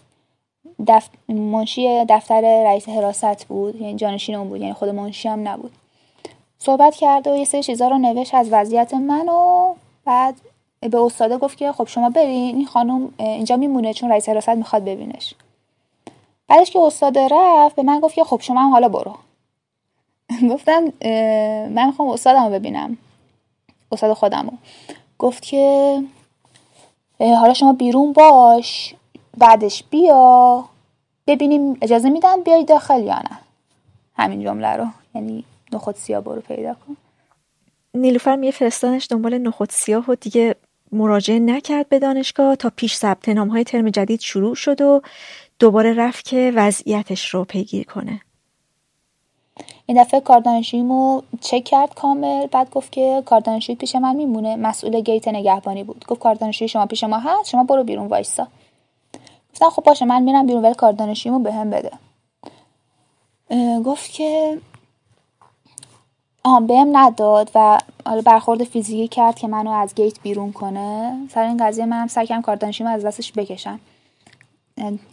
[0.86, 1.08] دف...
[1.28, 5.72] منشی دفتر رئیس حراست بود یعنی جانشین اون بود یعنی خود منشی هم نبود.
[6.64, 10.34] صحبت کرد و یه سری چیزا رو نوشت از وضعیت من و بعد
[10.80, 14.84] به استاده گفت که خب شما برین این خانم اینجا میمونه چون رئیس حراست می‌خواد
[14.84, 15.34] ببینش.
[16.48, 19.14] بعدش که استاده رفت به من گفت که خب شما هم حالا برو.
[20.52, 20.82] گفتم
[21.68, 22.98] من می‌خوام استادمو ببینم.
[23.92, 24.50] استاد خودمو.
[25.18, 26.02] گفت که
[27.20, 28.94] حالا شما بیرون باش
[29.38, 30.64] بعدش بیا.
[31.26, 33.38] ببینیم اجازه میدن بیای داخل یا نه.
[34.16, 34.86] همین جمله رو.
[35.14, 36.96] یعنی نخود سیاه برو پیدا کن.
[37.94, 40.54] نیلوفر میه فرستانش دنبال نخود سیاه و دیگه
[40.92, 45.02] مراجعه نکرد به دانشگاه تا پیش ثبت نام های ترم جدید شروع شد و
[45.58, 48.20] دوباره رفت که وضعیتش رو پیگیری کنه.
[49.86, 54.56] این دفعه کاردانشویمو چک کرد کامل بعد گفت که کاردانشوی پیش من میمونه.
[54.56, 56.04] مسئول گیت نگهبانی بود.
[56.08, 58.48] گفت کاردانشوی شما پیش ما هست شما برو بیرون وایسا
[59.52, 61.90] گفتم خب باشه من میرم بیرون ولی کاردانشویمو به هم بده
[63.84, 64.58] گفت که
[66.44, 71.16] آم بهم نداد و حالا برخورد فیزیکی کرد که منو از گیت بیرون کنه.
[71.30, 73.80] سر این قضیه منم سعی کردم کاردانشیمو از دستش بکشم.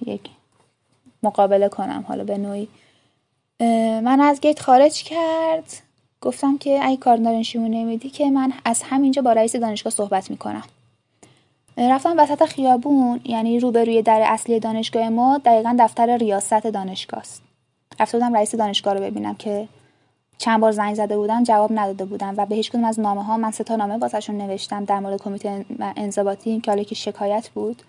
[0.05, 0.21] یک
[1.23, 2.67] مقابله کنم حالا به نوعی.
[4.01, 5.73] من از گیت خارج کرد.
[6.21, 10.63] گفتم که اگه کار نمیدی که من از همینجا با رئیس دانشگاه صحبت می‌کنم.
[11.77, 17.41] رفتم وسط خیابون یعنی روبروی در اصلی دانشگاه ما دقیقا دفتر ریاست دانشگاه است
[17.99, 19.67] رفته بودم رئیس دانشگاه رو ببینم که
[20.39, 23.37] چند بار زنگ زده بودم جواب نداده بودم و به هیچ کدوم از نامه ها
[23.37, 27.83] من سه تا نامه واسهشون نوشتم در مورد کمیته انضباطی که حالا که شکایت بود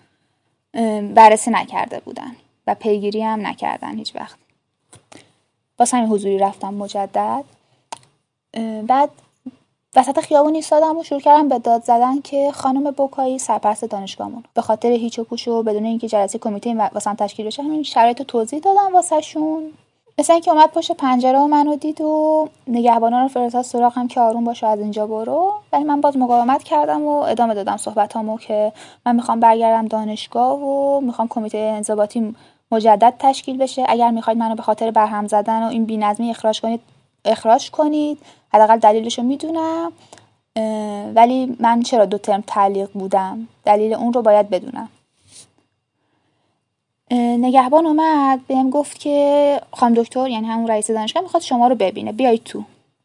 [1.15, 2.35] بررسی نکرده بودن
[2.67, 4.37] و پیگیری هم نکردن هیچ وقت.
[5.79, 7.43] واسه همین حضوری رفتم مجدد.
[8.87, 9.09] بعد
[9.95, 14.43] وسط خیابون ایستادم و شروع کردم به داد زدن که خانم بوکایی سرپرست دانشگاهمون.
[14.53, 18.21] به خاطر هیچ و پوش و بدون اینکه جلسه کمیته واسه تشکیل بشه همین شرایط
[18.21, 19.73] توضیح دادم واسهشون.
[20.19, 24.43] مثل اینکه اومد پشت پنجره و منو دید و نگهبانا رو فرستاد سراغم که آروم
[24.43, 25.53] باشه از اینجا برو.
[25.73, 28.71] ولی من باز مقاومت کردم و ادامه دادم صحبتامو که
[29.05, 32.35] من می‌خوام برگردم دانشگاه و می‌خوام کمیته انضباطی
[32.71, 33.85] مجدد تشکیل بشه.
[33.87, 36.81] اگر می‌خواید منو به خاطر برهم زدن و این بینظمی اخراج کنید
[37.25, 38.17] اخراج کنید.
[38.53, 39.91] حداقل دلیلش رو می‌دونم.
[41.15, 44.89] ولی من چرا دو ترم تعلیق بودم؟ دلیل اون رو باید بدونم.
[47.15, 52.11] نگهبان اومد بهم گفت که خانم دکتر یعنی همون رئیس دانشگاه می‌خواد شما رو ببینه
[52.11, 52.63] بیایید تو.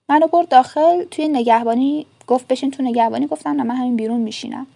[0.09, 4.67] منو برد داخل توی نگهبانی گفت بشین تو نگهبانی گفتم نه من همین بیرون میشینم.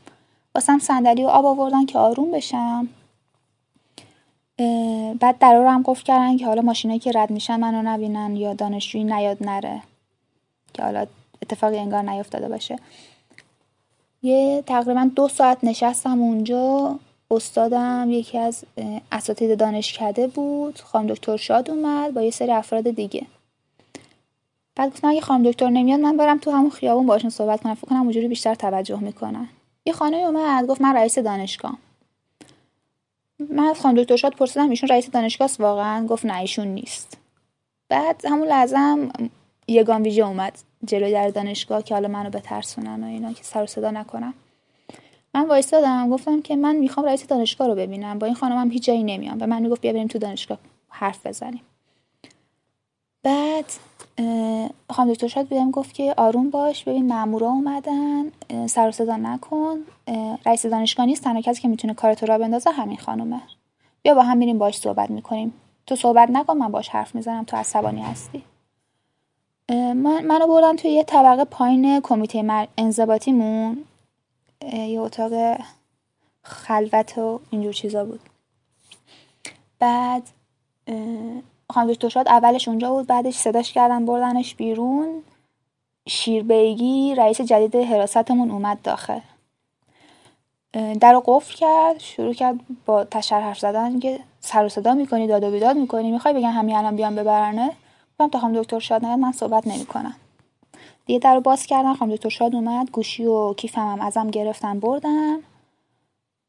[0.54, 2.88] واسم صندلی و آب آوردن که آروم بشم.
[5.20, 8.54] بعد در رو هم گفت کردن که حالا ماشینایی که رد میشن منو نبینن یا
[8.54, 9.82] دانشجویی نیاد نره.
[10.74, 11.06] که حالا
[11.42, 12.76] اتفاقی انگار نیفتاده باشه.
[14.22, 16.98] یه تقریبا دو ساعت نشستم اونجا.
[17.30, 18.64] استادم یکی از
[19.12, 20.80] اساتید دانشکده بود.
[20.80, 23.26] خانم دکتر شاد اومد با یه سری افراد دیگه.
[24.76, 27.74] بعد گفتم اگه خانم دکتر نمیاد من برم تو همون خیابون باشون صحبت کنم.
[27.74, 29.48] فکر کنم اونجوری بیشتر توجه می‌کنن.
[29.86, 31.78] یه خانه اومد گفت من رئیس دانشگاه
[33.48, 37.18] من از خانم دکتر شاد پرسیدم ایشون رئیس دانشگاه واقعا؟ گفت نه ایشون نیست.
[37.88, 39.10] بعد همون لحظه هم
[39.68, 43.66] یگان ویژه اومد جلوی در دانشگاه که حالا منو بترسونن و اینا که سر و
[43.66, 44.34] صدا نکنم.
[45.34, 48.18] من وایستادم گفتم که من می‌خوام رئیس دانشگاه رو ببینم.
[48.18, 49.36] با این خانمم هیچ جایی نمیام.
[49.40, 51.60] و من می‌گفت بیا بریم تو دانشگاه حرف بزنیم.
[53.22, 53.64] بعد
[54.90, 58.32] خانم دکتر شاد بهم گفت که آروم باش ببین مامورا اومدن
[58.66, 59.78] سر و صدا نکن.
[60.46, 63.40] رئیس دانشگاه نیست تنها کسی که می‌تونه کارتو را بندازه همین خانومه.
[64.02, 65.54] بیا با هم میریم باش صحبت می‌کنیم.
[65.86, 67.44] تو صحبت نکن من باش حرف می‌زنم.
[67.44, 68.42] تو عصبانی هستی.
[69.68, 73.84] من منو بردن توی یه طبقه پایین کمیته انضباطیمون.
[74.64, 75.32] یه اتاق
[76.42, 78.20] خلوت و اینجور چیزا بود.
[79.78, 80.22] بعد
[81.70, 85.22] خانم دکتر شاد اولش اونجا بود بعدش صداش کردن بردنش بیرون.
[86.08, 89.20] شیربیگی رئیس جدید حراستمون اومد داخل.
[90.72, 95.26] در رو قفل کرد شروع کرد با تشر حرف زدن که سر و صدا می‌کنی
[95.26, 97.72] داد و بیداد می‌کنی می‌خوای بگن همین الان بیان ببرنه؟
[98.12, 100.16] گفتم تا خانم دکتر شاد نیاد من صحبت نمی‌کنم.
[101.10, 104.80] دیگه در رو باز کردن خانم دکتر شاد اومد گوشی و کیفم هم ازم گرفتن
[104.80, 105.38] بردن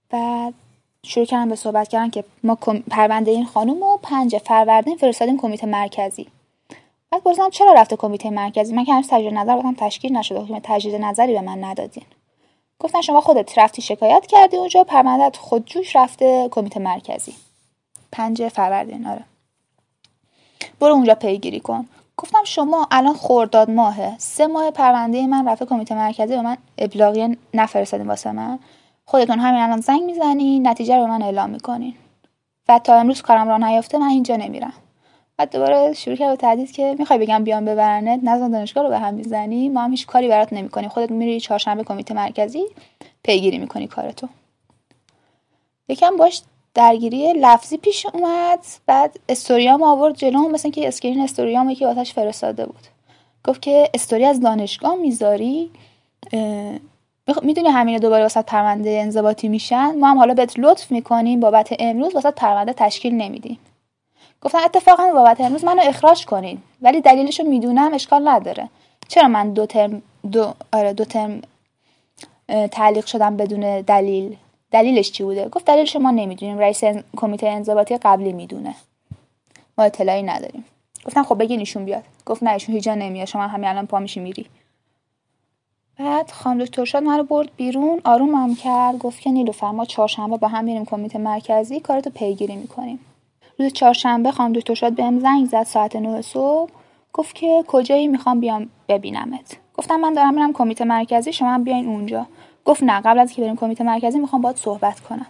[0.10, 0.54] بعد
[1.04, 2.58] شروع کردن به صحبت کردن که ما
[2.92, 6.28] پرونده این خانم و پنج فروردین فرستادیم کمیته مرکزی.
[7.12, 10.60] بعد پرسیدم چرا رفته کمیته مرکزی؟ من که هنوز تجدید نظر بودم تشکیل نشده که
[10.64, 12.06] تجدید نظری به من ندادین.
[12.80, 17.34] گفتن شما خودت رفتی شکایت کردی اونجا پروندهت خودجوش رفته کمیته مرکزی.
[18.12, 19.26] پنج فروردین آره.
[20.80, 21.88] برو اونجا پیگیری کن.
[22.22, 24.16] گفتم شما الان خورداد ماهه.
[24.18, 28.60] سه ماه پرونده من رفته کمیته مرکزی به من ابلاغی نفرستادین واسه من.
[29.06, 31.96] خودتون همین الان زنگ می‌زنین نتیجه رو به من اعلام می‌کنین.
[32.68, 34.74] و تا امروز کارم راه نیافته من اینجا نمیرم.
[35.38, 39.00] بعد دوباره شروع کرد به تهدید که می‌خوای بگم بیان ببرنت نظم دانشگاه رو به
[39.00, 40.90] هم می‌زنی ما هم هیچ کاری برات نمی‌کنیم.
[40.90, 42.64] خودت میری چهارشنبه کمیته مرکزی
[43.24, 44.28] پیگیری می‌کنی کارتو.
[45.90, 46.42] یکم باش
[46.74, 48.60] درگیری لفظی پیش اومد.
[48.86, 52.88] بعد استوریام آورد جلو مثل که screen استوریام یکی براش فرستاده بود.
[53.48, 55.72] گفت که استوری از دانشگاه می‌ذاری؟
[57.42, 62.16] می‌دونی همین دوباره واست پرونده انضباطی میشن؟ ما هم حالا بهت لطف می‌کنیم بابت امروز
[62.16, 63.60] واست پرونده تشکیل نمیدیم.
[64.42, 68.70] گفتن اتفاقا بابت امروز منو اخراج کنین ولی دلیلشو می‌دونم اشکال نداره.
[69.08, 71.42] چرا من دو ترم دو آره دو ترم
[72.72, 74.38] تعلیق شدم بدون دلیل؟
[74.72, 76.60] دلیلش چی بوده؟ گفت دلیلش ما نمی‌دونیم.
[76.60, 76.84] رئیس
[77.16, 78.76] کمیته انضباطی قبلی می‌دونه.
[79.78, 80.66] ما اطلاعی نداریم.
[81.06, 82.04] گفتم خب بگین ایشون بیاد.
[82.26, 84.46] گفت نه ایشون هیچ نمیاد شما همین الان پا میشی میری.
[86.00, 88.98] بعد خانم دکتر شاد من رو برد بیرون آرومم کرد.
[88.98, 93.00] گفت که نیلوفر ما چهارشنبه با هم میریم کمیته مرکزی کارتو پیگیری می‌کنیم.
[93.60, 96.72] روز چهارشنبه خانم دکتر شاد بهم زنگ زد ساعت 9 صبح.
[97.14, 99.58] گفت که کجایی می‌خوام بیام ببینمت.
[99.74, 102.26] گفتم من دارم میرم کمیته مرکزی شما بیاین اونجا.
[102.66, 105.28] گفت نه قبل از که بریم کمیته مرکزی می‌خوام باید صحبت کنم.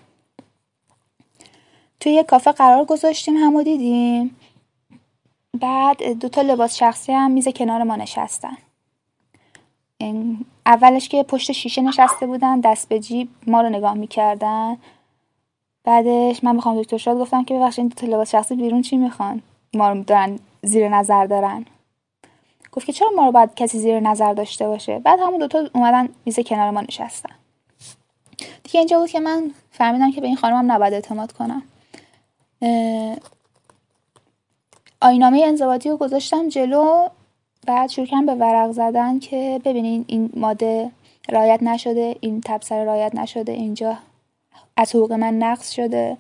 [2.00, 4.36] توی یه کافه قرار گذاشتیم همو دیدیم.
[5.60, 8.58] بعد دو تا لباس شخصی هم میز کنار ما نشستن.
[10.66, 14.78] اولش که پشت شیشه نشسته بودن دست به جیب ما رو نگاه می‌کردن.
[15.84, 19.42] بعدش من می‌خوام دکتر شاد گفتم که ببخشید دو تا لباس شخصی بیرون چی می‌خوان؟
[19.74, 21.66] ما رو دارن زیر نظر دارن.
[22.72, 26.10] گفت که چرا ما رو باید کسی زیر نظر داشته باشه؟ بعد همون دوتا اومدن
[26.26, 27.36] میز کنار ما نشستن.
[28.64, 31.64] دیگه اینجا بود که من فهمیدم که به این خانمم نباید اعتماد کنم.
[35.02, 37.08] آینامه انضباطی رو گذاشتم جلو
[37.68, 40.92] بعد شروع کردم به ورق زدن که ببینین این ماده
[41.30, 43.98] رایت نشده این تبصره رایت نشده اینجا
[44.78, 46.18] از حقوق من نقص شده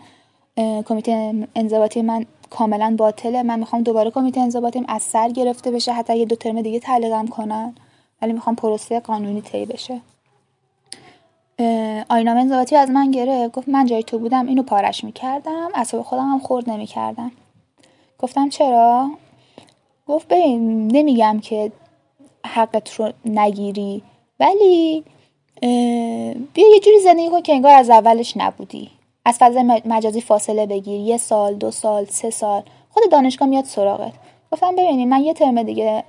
[0.85, 3.43] کمیته انضباطی من کاملا باطله.
[3.43, 7.27] من می‌خوام دوباره کمیته انضباطیم از سر گرفته بشه حتی یه دو ترم دیگه تعلیقم
[7.27, 7.75] کنن.
[8.21, 10.01] ولی می‌خوام پروسه قانونی طی بشه.
[12.09, 13.55] آینامه انضباطی از من گرفت.
[13.55, 15.69] گفت من جای تو بودم اینو پارش می‌کردم.
[15.75, 17.31] اصاب خودم هم خورد نمی‌کردم.
[18.19, 19.09] گفتم چرا؟
[20.07, 21.71] گفت ببین نمیگم که
[22.45, 24.03] حقت رو نگیری.
[24.39, 25.03] ولی
[26.53, 28.89] بیا یه جوری زندگی کن که انگار از اولش نبودی.
[29.25, 32.63] از فضای مجازی فاصله بگیر یه سال دو سال سه سال.
[32.89, 34.13] خود دانشگاه میاد سراغت.
[34.51, 36.03] گفتم ببینید من یه ترم دیگه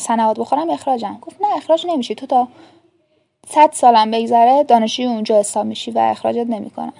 [0.00, 1.18] سنوات بخورم اخراجم.
[1.22, 2.14] گفت نه اخراج نمیشی.
[2.14, 2.48] تو تا
[3.48, 6.92] صد سالم بگذره دانشجوی اونجا حساب میشی و اخراجت نمی‌کنم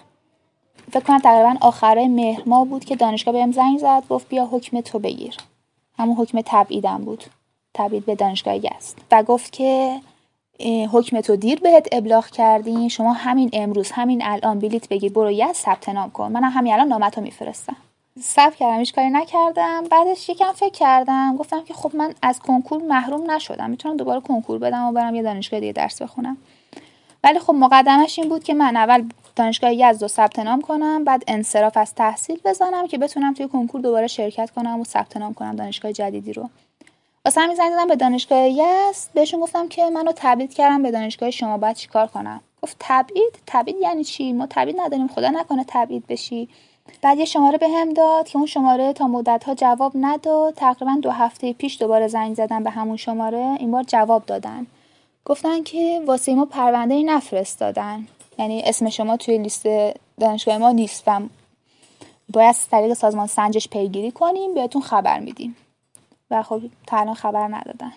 [0.92, 4.80] فکر کنم تقریبا آخرای مهر ماه بود که دانشگاه بهم زنگ زد گفت بیا حکم
[4.80, 5.36] تو بگیر.
[5.98, 7.24] همون حکم تبعیدم بود.
[7.74, 10.00] تبعید به دانشگاه است و گفت که
[10.92, 15.12] حکم تو دیر بهت ابلاغ کردین شما همین امروز همین الان بلیت بگیر.
[15.12, 16.32] برو یه ثبت نام کن.
[16.32, 17.76] منم همین الان نامتو میفرستم.
[18.20, 19.84] ثبت کردم هیچ کاری نکردم.
[19.90, 21.36] بعدش یکم فکر کردم.
[21.36, 23.70] گفتم که خب من از کنکور محروم نشدم.
[23.70, 26.36] می‌تونم دوباره کنکور بدم و برم یه دانشگاه دیگه درس بخونم.
[27.24, 29.04] ولی خب مقدمش این بود که من اول
[29.36, 33.80] دانشگاه یزد رو ثبت نام کنم بعد انصراف از تحصیل بزنم که بتونم توی کنکور
[33.80, 36.48] دوباره شرکت کنم و ثبت نام کنم دانشگاه جدیدی رو.
[37.24, 41.30] واسه همین زنگ زدم به دانشگاه یزد بهشون گفتم که منو تبعید کردم به دانشگاه
[41.30, 46.06] شما باید چیکار کنم؟ گفت تبعید؟ تبعید یعنی چی؟ ما تبعید نداریم خدا نکنه تبعید
[46.06, 46.48] بشی.
[47.02, 50.54] بعد یه شماره به هم داد که اون شماره تا مدت ها جواب نداد.
[50.54, 54.66] تقریبا دو هفته پیش دوباره زنگ زدم به همون شماره این بار جواب دادن.
[55.24, 58.06] گفتن که واسه ما پرونده نفرستادن.
[58.38, 59.66] یعنی اسم شما توی لیست
[60.20, 61.20] دانشگاه ما نیست و
[62.32, 65.56] باید از طریق سازمان سنجش پیگیری کنیم بهتون خبر میدیم.
[66.30, 67.92] و خب تا خبر ندادن.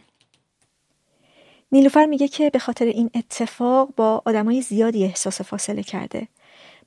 [1.72, 6.28] نیلوفر میگه که به خاطر این اتفاق با آدمای زیادی احساس فاصله کرده.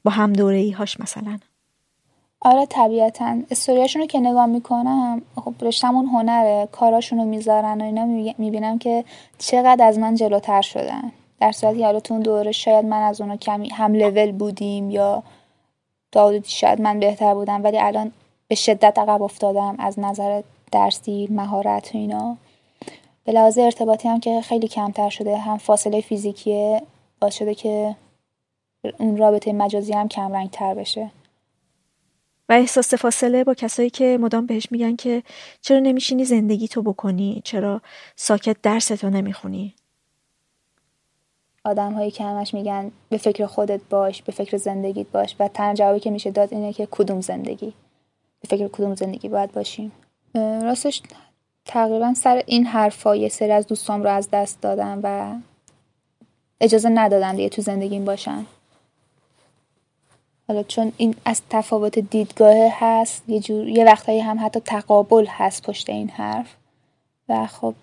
[0.04, 1.38] با هم دوره ای هاش مثلا.
[2.40, 3.38] آره طبیعتا.
[3.50, 8.04] استوریاشون رو که نگاه می‌کنم خب رشتمون هنره کاراشون رو می‌ذارن و اینا
[8.38, 9.04] می‌بینم که
[9.38, 11.12] چقدر از من جلوتر شدن.
[11.40, 15.22] در صورتی حالا تو اون دوره شاید من از اونا کمی هم لول بودیم یا
[16.12, 18.12] داودی شاید من بهتر بودم ولی الان
[18.48, 22.37] به شدت عقب افتادم از نظر درسی مهارت و اینا.
[23.24, 25.38] به لحاظ ارتباطی هم که خیلی کمتر شده.
[25.38, 26.83] هم فاصله فیزیکیه.
[27.20, 27.96] باعث شده که
[28.98, 31.11] اون رابطه مجازی هم کم رنگ تر بشه.
[32.48, 35.22] و احساس فاصله با کسایی که مدام بهش میگن که
[35.61, 37.81] چرا نمیشینی زندگی تو بکنی؟ چرا
[38.16, 39.74] ساکت درس تو نمی‌خونی؟
[41.64, 45.37] آدم هایی که همش میگن به فکر خودت باش به فکر زندگیت باش.
[45.40, 47.72] و تنها جوابی که میشه داد اینه که کدوم زندگی؟
[48.40, 49.92] به فکر کدوم زندگی باید باشیم؟
[50.37, 51.03] راستش
[51.64, 55.35] تقریبا سر این حرفا یه سری از دوستام رو از دست دادم و
[56.61, 58.46] اجازه ندادن دیگه تو زندگیم باشن.
[60.49, 65.62] حالا چون این از تفاوت دیدگاه هست یه جور یه وقتایی هم حتی تقابل هست
[65.62, 66.55] پشت این حرف.
[67.29, 67.75] و خب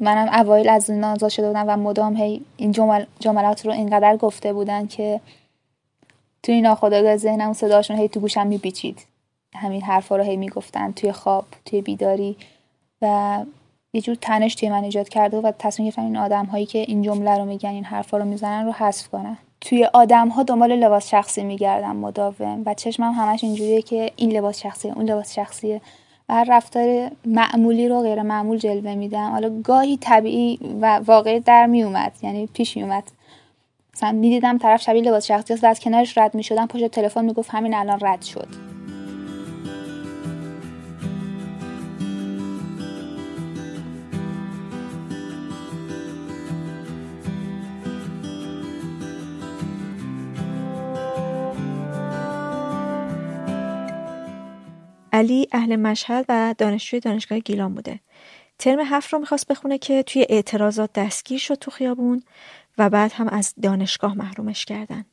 [0.00, 4.16] منم اوایل از این آزاد شده بودم و مدام هی این جمل جملات رو اینقدر
[4.16, 5.20] گفته بودن که
[6.42, 9.06] توی ناخودآگاه ذهنم صداشون هی تو گوشم میپیچید.
[9.54, 12.36] همین حرفا رو هی می‌گفتن توی خواب توی بیداری
[13.02, 13.38] و
[13.92, 17.02] یه جور تنش توی من ایجاد کرده و تصمیم گرفتم این آدم هایی که این
[17.02, 19.38] جمله رو میگن این حرفا رو می‌زنن رو حذف کنن.
[19.60, 24.62] توی آدم ها دنبال لباس شخصی میگردم مداوم و چشمم همش اینجوریه که این لباس
[24.62, 25.80] شخصیه اون لباس شخصیه
[26.28, 29.30] و هر رفتار معمولی رو غیر معمول جلوه میدم.
[29.30, 33.04] حالا گاهی طبیعی و واقعی در میومد یعنی پیش میومد
[33.94, 37.50] مثلا می‌دیدم طرف شبیه لباس شخصی است و از کنارش رد می‌شدم پشت تلفن می‌گفت
[37.50, 38.77] همین الان رد شد.
[55.12, 58.00] علی اهل مشهد و دانشجوی دانشگاه گیلان بوده.
[58.58, 62.22] ترم هفت رو می‌خواست بخونه که توی اعتراضات دستگیر شد تو خیابون
[62.78, 65.04] و بعد هم از دانشگاه محرومش کردن.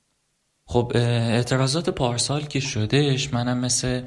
[0.68, 4.04] خب اعتراضات پارسال که شدهش منم مثل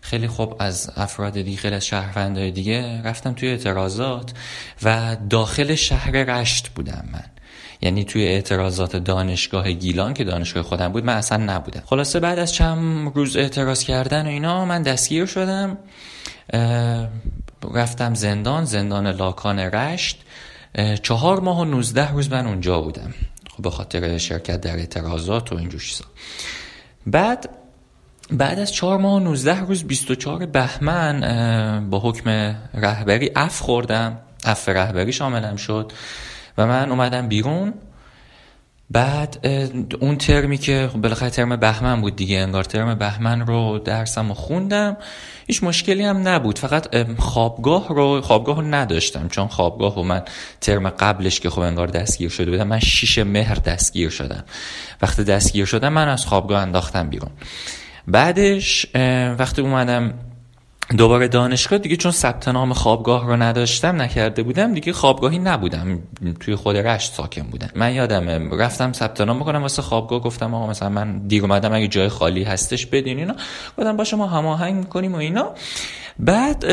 [0.00, 4.32] خیلی خوب از افراد دیگه خیلی از شهروندهای دیگه رفتم توی اعتراضات
[4.82, 7.39] و داخل شهر رشت بودم من.
[7.82, 11.82] یعنی توی اعتراضات دانشگاه گیلان که دانشگاه خودم بود من اصلا نبودم.
[11.86, 15.78] خلاصه بعد از چند روز اعتراض کردن و اینا من دستگیر شدم.
[17.74, 20.20] رفتم زندان زندان لاکان رشت.
[21.02, 23.14] چهار ماه و نوزده روز من اونجا بودم.
[23.56, 26.04] خب به خاطر شرکت در اعتراضات و اینجور چیزا.
[27.06, 27.48] بعد
[28.30, 34.18] بعد از چهار ماه و نوزده روز 24 بهمن با حکم رهبری اف خوردم.
[34.44, 35.92] اف رهبری شاملم شد.
[36.58, 37.74] و من اومدم بیرون.
[38.92, 39.46] بعد
[40.00, 44.96] اون ترمی که بالاخره ترم بهمن بود دیگه انگار ترم بهمن رو درسم و خوندم.
[45.46, 46.58] هیچ مشکلی هم نبود.
[46.58, 49.28] فقط خوابگاه رو خوابگاه رو نداشتم.
[49.28, 50.22] چون خوابگاه رو من
[50.60, 54.44] ترم قبلش که خب انگار دستگیر شده بودم من شیش مهر دستگیر شدم.
[55.02, 57.30] وقتی دستگیر شدم من از خوابگاه انداختم بیرون.
[58.08, 58.86] بعدش
[59.38, 60.14] وقتی اومدم
[60.96, 64.74] دوباره دانشگاه دیگه چون ثبت نام خوابگاه رو نداشتم نکرده بودم.
[64.74, 65.98] دیگه خوابگاهی نبودم.
[66.40, 67.68] توی خود رشت ساکن بودم.
[67.74, 71.88] من یادم رفتم ثبت نام بکنم واسه خوابگاه گفتم آقا مثلا من دیر اومدم اگه
[71.88, 73.34] جای خالی هستش بدین اینا.
[73.78, 75.54] گفتم باشه ما هماهنگ می‌کنیم و اینا.
[76.18, 76.64] بعد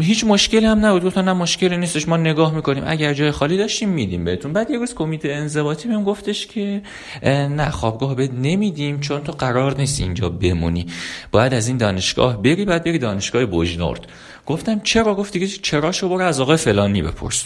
[0.00, 1.04] هیچ مشکلی هم نبود.
[1.04, 2.84] گفتن نه مشکلی نیستش ما نگاه می‌کنیم.
[2.86, 4.52] اگر جای خالی داشتیم میدیم بهتون.
[4.52, 6.82] بعد یه روز کمیته انضباطی بهم گفتش که
[7.24, 10.86] نه خوابگاه بهت نمیدیم چون تو قرار نیست اینجا بمونی.
[11.32, 14.00] باید از این دانشگاه بری بری دانشگاه بوجنورد
[14.46, 17.44] گفتم چرا؟ گفت دیگه چراشو برو از آقای فلانی بپرس.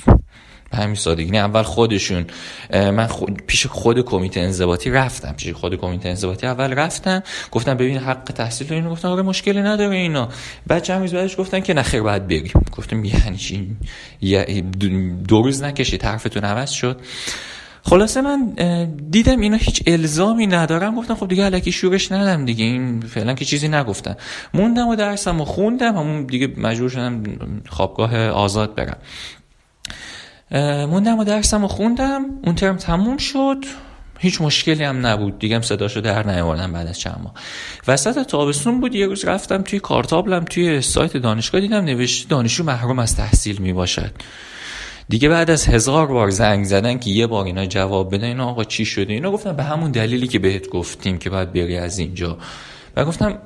[0.70, 1.30] به همین سادگی.
[1.30, 2.26] نه اول خودشون
[2.72, 3.08] من
[3.46, 5.32] پیش خود کمیته انضباطی رفتم.
[5.32, 7.22] پیش خود کمیته انضباطی اول رفتم.
[7.50, 10.28] گفتم ببین حق تحصیل رو اینو گفتن آره مشکلی نداره اینا.
[10.66, 12.64] بعد چند روز بعدش گفتن که نخیر باید بریم.
[12.76, 13.76] گفتم یعنی چی؟
[15.28, 16.04] دو روز نکشید.
[16.04, 17.00] حرفتون عوض شد.
[17.84, 18.54] خلاصه من
[19.10, 20.94] دیدم اینا هیچ الزامی ندارم.
[20.96, 22.64] گفتم خب دیگه علکی شورش ندم دیگه.
[22.64, 24.16] این فعلا که چیزی نگفتن.
[24.54, 25.96] موندم و درسم و خوندم.
[25.96, 27.22] همون دیگه مجبور شدم
[27.68, 28.96] خوابگاه آزاد برم.
[30.86, 32.24] موندم و درسم و خوندم.
[32.44, 33.64] اون ترم تموم شد.
[34.18, 35.38] هیچ مشکلی هم نبود.
[35.38, 37.34] دیگه هم صداشو در نیاوردم بعد از چند ماه.
[37.88, 38.94] وسط تابستون بود.
[38.94, 41.60] یه روز رفتم توی کارتابلم توی سایت دانشگاه.
[41.60, 44.12] دیدم نوشته دانشجو محروم از تحصیل می باشد
[45.09, 48.64] دیگه بعد از هزار بار زنگ زدن که یه بار اینا جواب بدن اینا آقا
[48.64, 52.38] چی شده؟ اینا گفتم به همون دلیلی که بهت گفتیم که باید بری از اینجا.
[52.96, 53.38] و گفتم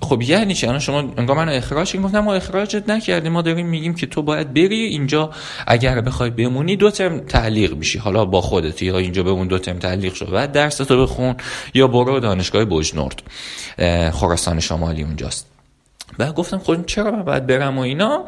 [0.00, 3.32] خب یعنی چی؟ الان شما انگار منو اخراج کردین گفتم ما اخراجت نکردیم.
[3.32, 5.30] ما داریم میگیم که تو باید بری اینجا.
[5.66, 7.98] اگر بخوای بمونی دو ترم تعلیق میشی.
[7.98, 10.26] حالا با خودت یا اینجا بمون دو ترم تعلیق شو.
[10.26, 11.34] بعد درس تو بخون
[11.74, 13.22] یا برو دانشگاه بوجنورد
[14.12, 15.46] خراسان شمالی اونجاست.
[16.18, 18.24] بعد گفتم خب چرا من باید برم و اینا؟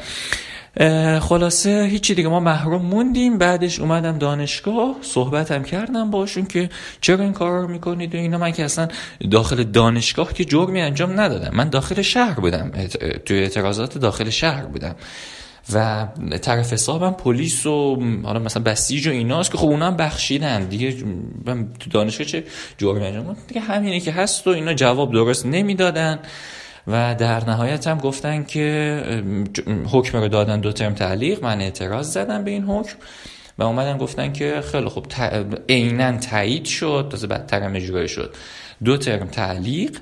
[1.20, 3.38] خلاصه هیچی دیگه ما محروم موندیم.
[3.38, 6.70] بعدش اومدم دانشگاه صحبتم کردم باشون که
[7.00, 8.38] چرا این کار رو می‌کنید و اینا.
[8.38, 8.88] من که اصلا
[9.30, 11.56] داخل دانشگاه که جرمی انجام ندادم.
[11.56, 12.72] من داخل شهر بودم.
[13.24, 14.96] توی اعتراضات داخل شهر بودم.
[15.72, 16.06] و
[16.42, 20.64] طرف حسابم پلیس و حالا مثلا بسیج و ایناست که خب اونا هم بخشیدن.
[20.64, 20.92] دیگه
[21.80, 22.44] تو دانشگاه چه
[22.78, 26.18] جرمی انجام؟ دیگه همینه که هست و اینا جواب درست نمی‌دادن.
[26.86, 29.02] و در نهایت هم گفتن که
[29.92, 32.96] حکم رو دادن دو ترم تعلیق من اعتراض زدم به این حکم
[33.58, 35.06] و اومدن گفتن که خیلی خوب
[35.68, 38.34] عینا تایید شد تازه بدترم اجرای شد.
[38.84, 39.98] دو ترم تعلیق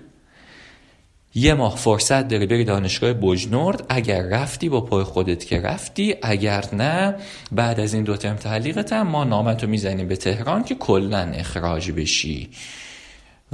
[1.34, 6.64] یه ماه فرصت داری بری دانشگاه بوجنورد اگر رفتی با پای خودت که رفتی اگر
[6.72, 7.14] نه
[7.52, 11.90] بعد از این دو ترم تعلیقت هم ما نامتو می‌زنیم به تهران که کلا اخراج
[11.90, 12.50] بشی.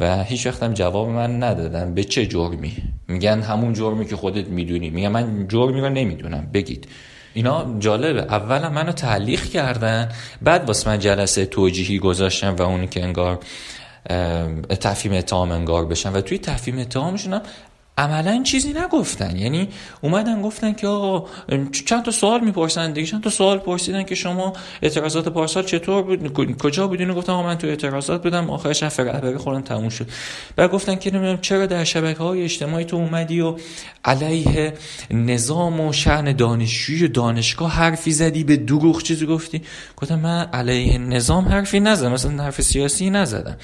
[0.00, 1.94] و هیچ وقتم جواب من ندادن.
[1.94, 2.76] به چه جرمی؟
[3.08, 4.90] میگن همون جرمی که خودت می‌دونی.
[4.90, 6.50] میگن من جرمی رو نمی‌دونم.
[6.54, 6.88] بگید.
[7.34, 8.22] اینا جالبه.
[8.22, 10.08] اولا منو تعلیق کردن.
[10.42, 13.38] بعد واسه من جلسه توجیهی گذاشتن و اونی که انگار
[14.80, 16.12] تفهیم اتهام انگار بشن.
[16.12, 17.42] و توی تفهیم اتهامشون هم
[18.00, 19.36] عملا چیزی نگفتن.
[19.36, 19.68] یعنی
[20.00, 21.28] اومدن گفتن که آقا
[21.86, 23.06] چند تا سوال می‌پرسن دیگه.
[23.06, 27.58] چند تا سوال پرسیدن که شما اعتراضات پارسال چطور بود؟ کجا بودین؟ گفتم آقا من
[27.58, 28.50] تو اعتراضات بودم.
[28.50, 30.08] آخرش حرف رهبری خودم تموم شد.
[30.56, 33.56] بعد گفتن که نمی‌دونم چرا در شبکه های اجتماعی تو اومدی و
[34.04, 34.74] علیه
[35.10, 39.62] نظام و شأن دانشجوی و دانشگاه حرفی زدی به دروغ چیزی گفتی؟
[39.96, 42.12] گفتم من علیه نظام حرفی نزدم.
[42.12, 43.56] مثلا حرف سیاسی نزدم.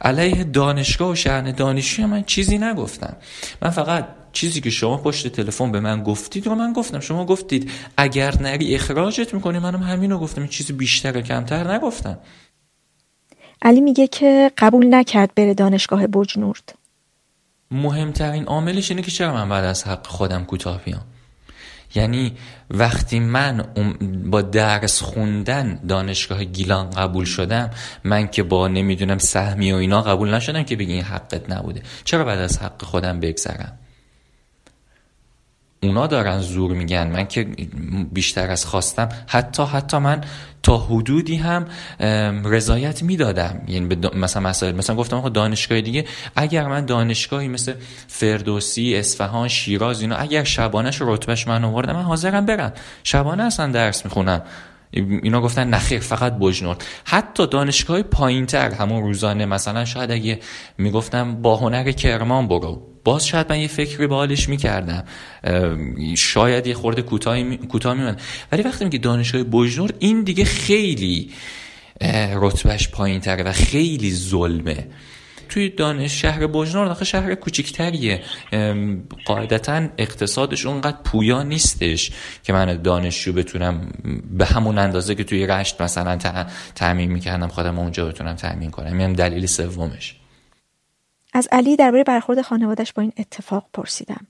[0.00, 3.16] علیه دانشگاه و شأن دانشجوی من چیزی نگفتم.
[3.62, 7.00] من فقط چیزی که شما پشت تلفن به من گفتید رو من گفتم.
[7.00, 9.58] شما گفتید اگر نری اخراجت می‌کنی.
[9.58, 10.46] منم همین رو گفتم.
[10.46, 12.18] چیزی بیشتر و کمتر نگفتم
[13.62, 16.74] علی میگه که قبول نکرد بره دانشگاه بجنورد.
[17.70, 21.04] مهمترین عاملش اینه که چرا من بعد از حق خودم کوتاه بیام؟
[21.96, 22.32] یعنی
[22.70, 23.64] وقتی من
[24.24, 27.70] با درس خوندن دانشگاه گیلان قبول شدم
[28.04, 31.82] من که با نمی‌دونم سهمی و اینا قبول نشدم که بگی این حقت نبوده.
[32.04, 33.78] چرا بعد از حق خودم بگذرم؟
[35.86, 37.06] اونا دارن زور میگن.
[37.06, 37.44] من که
[38.12, 40.20] بیشتر از خواستم حتی حتی من
[40.62, 41.66] تا حدودی هم
[42.44, 43.60] رضایت می‌دادم.
[43.68, 46.04] یعنی به مثلا مسائل مثلا گفتم آقا دانشگاه دیگه
[46.36, 47.72] اگر من دانشگاهی مثل
[48.06, 52.72] فردوسی اصفهان شیراز اینا اگر شبانش رتبهش من آوردم من حاضرم برم.
[53.04, 54.42] شبانه اصلا درس می‌خونم.
[55.22, 60.40] اینا گفتن نخیر فقط بجنورد حتی دانشگاه پایین تر همون روزانه مثلا شاید اگه
[60.78, 62.82] می‌گفتم با هنر کرمان برو.
[63.04, 65.04] باز شاید من یه فکری به حالش می‌کردم.
[66.16, 68.20] شاید یه خورده کوتاه میمد
[68.52, 71.30] ولی وقتی میگه دانشگاه بجنورد این دیگه خیلی
[72.34, 74.86] رتبهش پایین تره و خیلی ظلمه.
[75.48, 78.22] توی دانش شهر بجنورد آخه شهر کوچیکتریه.
[79.24, 83.90] قاعدتا اقتصادش اونقدر پویا نیستش که من دانشجو بتونم
[84.30, 86.18] به همون اندازه که توی رشت مثلا
[86.74, 89.00] تعمین می‌کردم خودم اونجا بتونم تعمین کنم.
[89.00, 90.16] یعنی دلیل سومش.
[91.32, 94.26] از علی درباره برخورد خانوادش با این اتفاق پرسیدم.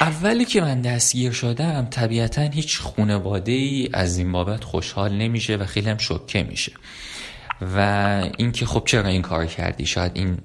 [0.00, 5.64] اولی که من دستگیر شدم طبیعتا هیچ خانواده ای از این بابت خوشحال نمیشه و
[5.64, 6.72] خیلی هم شکه میشه.
[7.60, 7.78] و
[8.38, 10.38] اینکه خب چرا این کار کردی؟ شاید این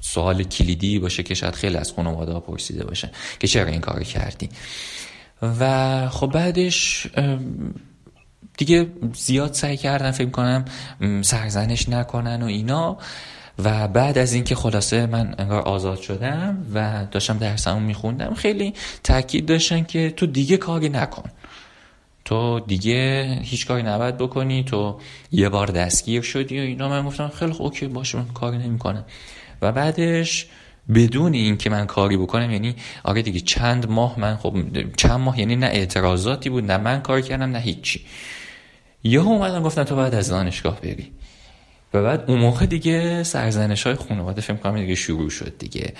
[0.00, 3.10] سوال کلیدی باشه که شاید خیلی از خانواده ها پرسیده باشه
[3.40, 4.48] که چرا این کار کردی.
[5.42, 7.06] و خب بعدش
[8.56, 10.64] دیگه زیاد سعی کردن فکر کنم
[11.22, 12.98] سرزنش نکنن و اینا.
[13.64, 18.74] و بعد از اینکه خلاصه من انگار آزاد شدم و داشتم درسمو میخوندم خیلی
[19.04, 21.30] تاکید داشتن که تو دیگه کاری نکن.
[22.28, 24.64] تو دیگه هیچ کاری نباید بکنی.
[24.64, 24.98] تو
[25.32, 26.88] یه بار دستگیر شدی و اینا.
[26.88, 29.04] من گفتم خیلی خوب اوکی باشه من کاری نمی‌کنم.
[29.62, 30.46] و بعدش
[30.94, 32.74] بدون اینکه من کاری بکنم یعنی
[33.04, 34.56] آره دیگه چند ماه من خب
[34.96, 38.06] چند ماه یعنی نه اعتراضاتی بود نه من کار کردم نه هیچی.
[39.04, 41.12] یه اومدم گفتم تو باید از دانشگاه بری.
[41.94, 45.92] و بعد اون موقع دیگه سرزنش های خانواده فکر کنم دیگه شروع شد دیگه.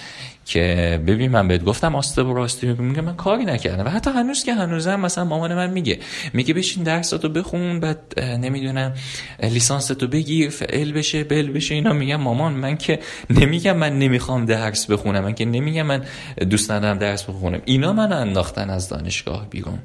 [0.45, 3.87] که ببین من بهت گفتم آسته و راستی میگه من کاری نکردم.
[3.87, 5.99] و حتی هنوز که هنوزم مثلا مامان من میگه.
[6.33, 8.95] میگه بشین درساتو بخون بعد نمی‌دونم
[9.43, 12.99] لیسانستو بگیر فعل بشه بل بشه اینا میگم مامان من که
[13.31, 16.05] نمیگم من نمی‌خوام درس بخونم من که نمیگم من
[16.51, 17.63] دوست ندارم درس بخونم.
[17.65, 19.79] اینا من انداختن از دانشگاه بیرون.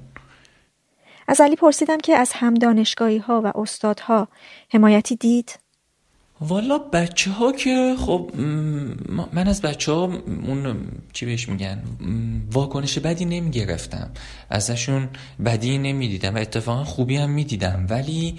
[1.28, 4.28] از علی پرسیدم که از هم دانشگاهی ها و استادها
[4.74, 5.63] حمایتی دید؟
[6.48, 8.32] والا بچه ها که خب
[9.34, 10.04] من از بچه ها
[10.48, 10.78] اون
[11.14, 11.84] چی بهش میگن
[12.52, 14.12] واکنش بدی نمی گرفتم
[14.50, 15.10] ازشون
[15.46, 18.36] بدی نمی دیدم و اتفاقا خوبی هم می دیدم ولی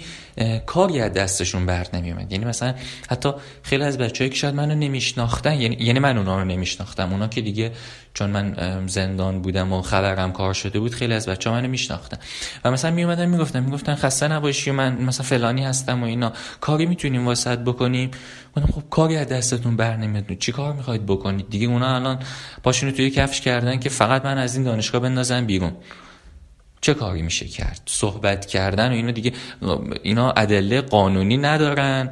[0.65, 2.75] کاری از دستشون بر نمی اومد یعنی مثلا
[3.09, 3.31] حتی
[3.63, 7.11] خیلی از بچه که شاید منو نمیشناختن یعنی, یعنی من اونا رو نمیشناختم.
[7.11, 7.71] اونا که دیگه
[8.15, 12.17] چون من زندان بودم و خبرم کار شده بود خیلی از بچه ها منو میشناختن.
[12.63, 16.33] و مثلا می اومدن می‌گفتن می‌گفتن خسته نباشی من مثلا فلانی هستم و اینا.
[16.61, 18.11] کاری می‌تونیم واسط بکنیم؟
[18.55, 20.33] گفتم خب کاری از دستتون بر نمیاد.
[20.33, 22.19] چی کار می‌خواید بکنید؟ دیگه اونا الان
[22.63, 25.71] پاشونو توی کفش کردن که فقط من از این دانشگاه بندازم بیرون.
[26.81, 29.33] چه کاری میشه کرد؟ صحبت کردن و اینا دیگه
[30.03, 32.09] اینا ادله قانونی ندارن.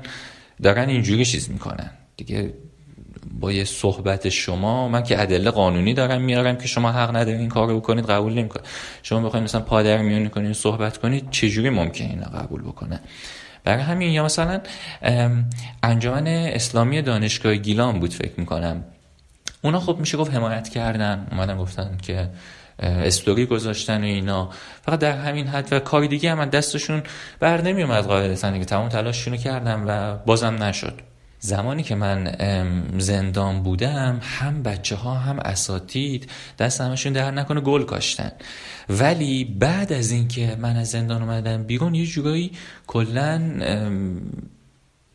[0.63, 1.91] دارن اینجوری چیز می‌کنن.
[2.17, 2.53] دیگه
[3.39, 7.49] با یه صحبت شما من که ادله قانونی دارم میارم که شما حق ندارین این
[7.49, 8.65] کارو بکنید قبول نمی‌کنید.
[9.03, 12.99] شما بخواید مثلا پادر میونی کنید صحبت کنید چجوری ممکنه اینا قبول بکنه؟
[13.63, 14.61] برای همین یا مثلا
[15.83, 18.83] انجمن اسلامی دانشگاه گیلان بود فکر می‌کنم.
[19.61, 22.29] اونا خب میشه گفت حمایت کردن اومدن گفتن که
[22.79, 24.49] استوری گذاشتن و اینا.
[24.81, 27.03] فقط در همین حد و کاری دیگه هم دستشون
[27.39, 31.12] بر نمی اومد قاعدتا که تمام تلاششونو کردم و بازم نشد.
[31.45, 32.35] زمانی که من
[32.97, 36.29] زندان بودم هم بچه ها هم اساتید
[36.59, 38.31] دست همشون در نکنه گل کاشتن.
[38.89, 42.51] ولی بعد از اینکه من از زندان اومدم بیرون یه جورایی
[42.87, 43.33] کلا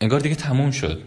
[0.01, 1.01] انگار دیگه تموم شد.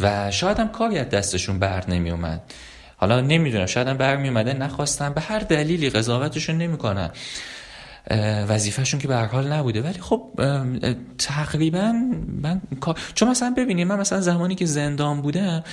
[0.00, 2.52] و شاید هم کاری از دستشون بر نمی اومد
[2.96, 5.12] حالا نمی‌دونم شاید هم برمی اومده نخواستم.
[5.12, 7.10] به هر دلیلی قضاوتشون نمی‌کنن
[8.48, 9.82] وظیفهشون که به حال نبوده.
[9.82, 10.30] ولی خب
[11.18, 11.92] تقریبا
[12.42, 12.60] من
[13.14, 15.64] چون مثلا ببینیم من مثلا زمانی که زندان بودم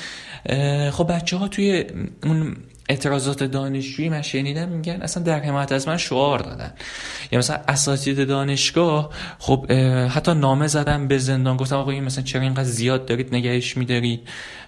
[0.91, 1.85] خب بچه ها توی
[2.23, 2.55] اون
[2.89, 6.73] اعتراضات دانشجویی من شنیدم میگن اصلا در حمایت از من شعار دادن.
[7.31, 9.09] یا مثلا اساتید دانشگاه
[9.39, 9.71] خب
[10.09, 14.27] حتی نامه زدم به زندان گفتم آقا این مثلا چرا اینقدر زیاد دارید نگهش میدارید؟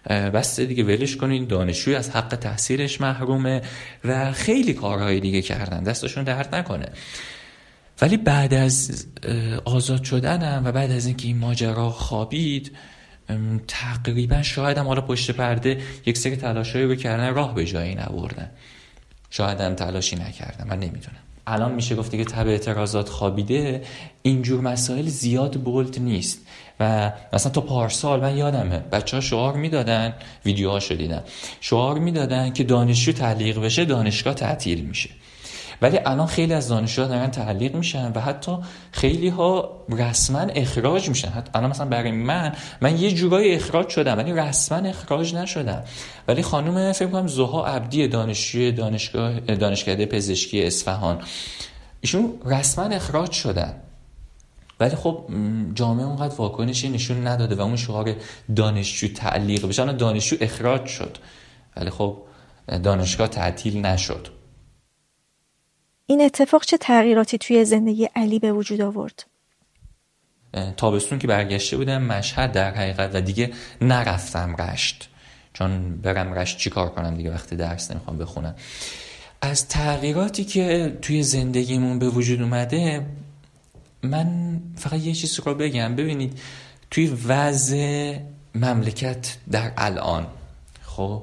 [0.10, 3.62] بسته دیگه ولش کنید دانشجوی از حق تحصیلش محرومه
[4.06, 5.84] و خیلی کارهای دیگه کردن.
[5.84, 6.86] دستشون درد نکنه.
[8.02, 9.06] ولی بعد از
[9.66, 12.72] آزاد شدنم و بعد از اینکه این ماجرا خوابید
[13.68, 18.50] تقریبا شاید هم حالا پشت پرده یک سری تلاشایی رو کردن راه به جایی نبردن.
[19.30, 21.18] شاید هم تلاشی نکردن من نمی‌دونم.
[21.48, 23.82] الان میشه گفت که تب اعتراضات خوابیده
[24.22, 26.40] اینجور مسائل زیاد بولد نیست.
[26.80, 30.14] و مثلا تا پارسال من یادمه بچه ها شعار می‌دادن
[30.46, 31.24] ویدیوها دیدم.
[31.62, 35.10] شعار می‌دادن که دانشجو تعلیق بشه دانشگاه تعطیل میشه.
[35.82, 38.58] ولی الان خیلی از دانشجوها دارن تعلیق میشن و حتی
[38.92, 41.30] خیلی ها رسما اخراج میشن.
[41.30, 45.84] حتی الان مثلا برای من من یه جورایی اخراج شدم ولی رسما اخراج نشدم.
[46.28, 51.22] ولی خانم فکر کنم زها عبدی دانشجوی دانشگاه دانشکده پزشکی اصفهان.
[52.02, 53.74] ایشون رسما اخراج شدن.
[54.80, 55.26] ولی خب
[55.74, 58.16] جامعه اونقدر واکنشی نشون نداده و اون شعار
[58.56, 59.94] دانشجو تعلیق بشه.
[59.94, 61.18] دانشجو اخراج شد.
[61.78, 62.18] ولی خب
[62.84, 64.35] دانشگاه تعطیل نشد.
[66.08, 69.26] این اتفاق چه تغییراتی توی زندگی علی به وجود آورد؟
[70.78, 73.52] تابستون که برگشته بودم مشهد در حقیقت و دیگه
[73.82, 75.10] نرفتم رشت.
[75.54, 78.56] چون برم رشت چی کار کنم دیگه وقتی درس نمی‌خوام بخونم.
[79.42, 83.06] از تغییراتی که توی زندگیمون به وجود اومده
[84.04, 85.96] من فقط یه چیز رو بگم.
[85.96, 86.40] ببینید
[86.92, 88.16] توی وضع
[88.56, 90.28] مملکت در الان
[90.82, 91.22] خب؟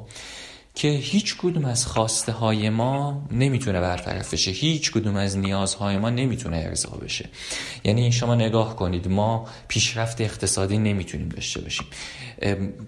[0.75, 4.51] که هیچ کدوم از خواسته های ما نمی‌تونه برطرف بشه.
[4.51, 7.29] هیچ کدوم از نیازهای ما نمی‌تونه ارضا بشه.
[7.85, 11.87] یعنی این شما نگاه کنید ما پیشرفت اقتصادی نمی‌تونیم داشته باشیم.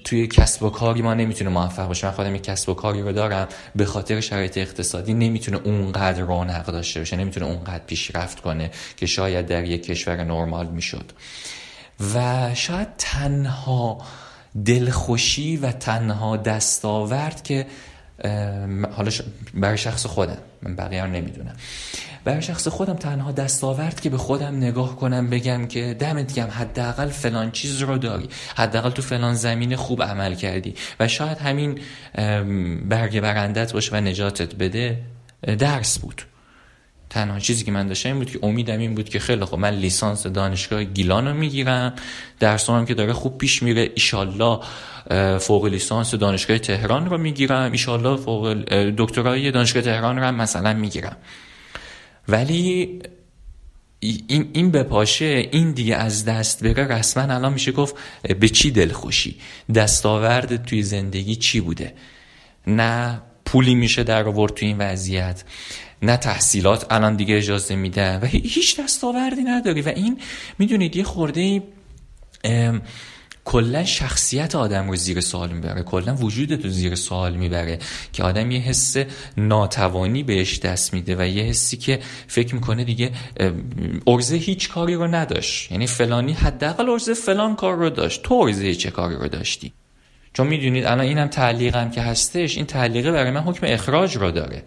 [0.05, 2.07] توی کسب و کاری ما نمی‌تونه موفق باشه.
[2.07, 6.67] من خودم یک کسب و کاری رو دارم به خاطر شرایط اقتصادی نمی‌تونه اونقدر رونق
[6.67, 11.13] داشته باشه نمی‌تونه اونقدر پیشرفت کنه که شاید در یک کشور نرمال می‌شد.
[12.15, 13.99] و شاید تنها
[14.65, 17.67] دلخوشی و تنها دستاورد که
[18.93, 19.11] حالا
[19.55, 21.57] برای شخص خودم من بقیه رو نمی‌دونم.
[22.25, 27.09] برای شخص خودم تنها دستاورد که به خودم نگاه کنم بگم که دمت گم حداقل
[27.09, 28.29] فلان چیز رو داری.
[28.57, 30.75] حداقل تو فلان زمین خوب عمل کردی.
[31.01, 31.79] و شاید همین
[32.89, 34.99] برگ برندت باشه و نجاتت بده
[35.59, 36.23] درس بود.
[37.11, 39.59] تنها چیزی که من داشتم این بود که امیدم این بود که خیلی خوب.
[39.59, 41.95] من لیسانس دانشگاه گیلان رو می‌گیرم.
[42.41, 43.91] درسام که داره خوب پیش میره.
[43.95, 44.61] ایشالله
[45.39, 47.73] فوق لیسانس دانشگاه تهران رو می‌گیرم.
[47.73, 48.53] ایشالله فوق
[48.97, 51.17] دکترای دانشگاه تهران رو هم مثلا می‌گیرم.
[52.29, 52.99] ولی
[54.01, 57.95] این این بپاشه این دیگه از دست بره رسما الان میشه گفت
[58.41, 59.37] به چی دلخوشی؟
[59.75, 61.95] دستاورد توی زندگی چی بوده؟
[62.67, 65.45] نه پولی میشه در آورد توی این وضعیت.
[66.03, 69.83] نه تحصیلات الان دیگه اجازه میده و هیچ دستاوردی نداری.
[69.83, 70.21] و این
[70.59, 71.63] می‌دونید یه خورده
[73.45, 75.83] کلا شخصیت آدم رو زیر سوال می‌بره.
[75.83, 77.79] کلا وجودت رو زیر سوال می‌بره
[78.13, 78.97] که آدم یه حس
[79.37, 83.11] ناتوانی بهش دست میده و یه حسی که فکر می‌کنه دیگه
[84.07, 85.73] ارزه هیچ کاری رو نداشت.
[85.73, 88.23] یعنی فلانی حداقل ارزه فلان کار رو داشت.
[88.23, 89.73] تو ارزه چه کاری رو داشتی؟
[90.33, 94.63] چون می‌دونید الان اینم تعلیقم که هستش این تعلیقه برای من حکم اخراج رو داره.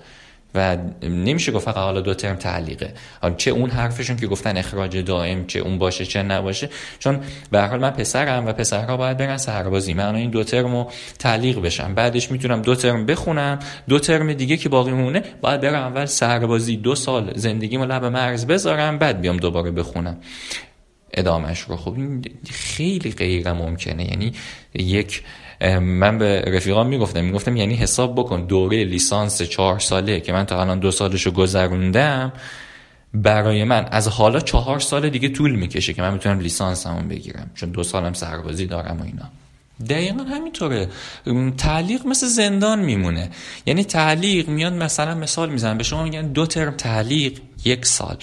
[0.58, 2.94] و نمیشه گفت فقط حالا دو ترم تعلیقه.
[3.38, 6.70] چه اون حرفشون که گفتن اخراج دائم چه اون باشه چه نباشه.
[7.00, 7.20] چون
[7.52, 10.86] به حال من پسرم و پسرها باید برن سربازی من این دو ترمو
[11.20, 11.94] تعلیق بشم.
[11.96, 13.60] بعدش می‌تونم دو ترم بخونم.
[13.90, 18.46] دو ترم دیگه که باقی مونه باید برم اول سربازی دو سال زندگیمو لب مرز
[18.46, 20.18] بذارم بعد بیام دوباره بخونم.
[21.14, 21.76] ادامش رو.
[21.76, 24.34] خب این خیلی غیر ممکنه یعنی
[24.74, 25.24] یک
[25.80, 27.26] من به رفیقام می‌گفتم.
[27.26, 32.34] می‌گفتم یعنی حساب بکن دوره لیسانس چهار ساله که من تا الان دو سالشو گذروندم
[33.14, 37.52] برای من از حالا چهار سال دیگه طول می‌کشه که من می‌تونم لیسانس همون بگیرم
[37.56, 39.30] چون دو سالم سربازی دارم و اینا.
[39.90, 40.90] دقیقا همینطوره.
[41.58, 43.30] تعلیق مثل زندان میمونه.
[43.66, 48.18] یعنی تعلیق میاد مثلا مثال می‌زنم به شما میگن دو ترم تعلیق یک سال.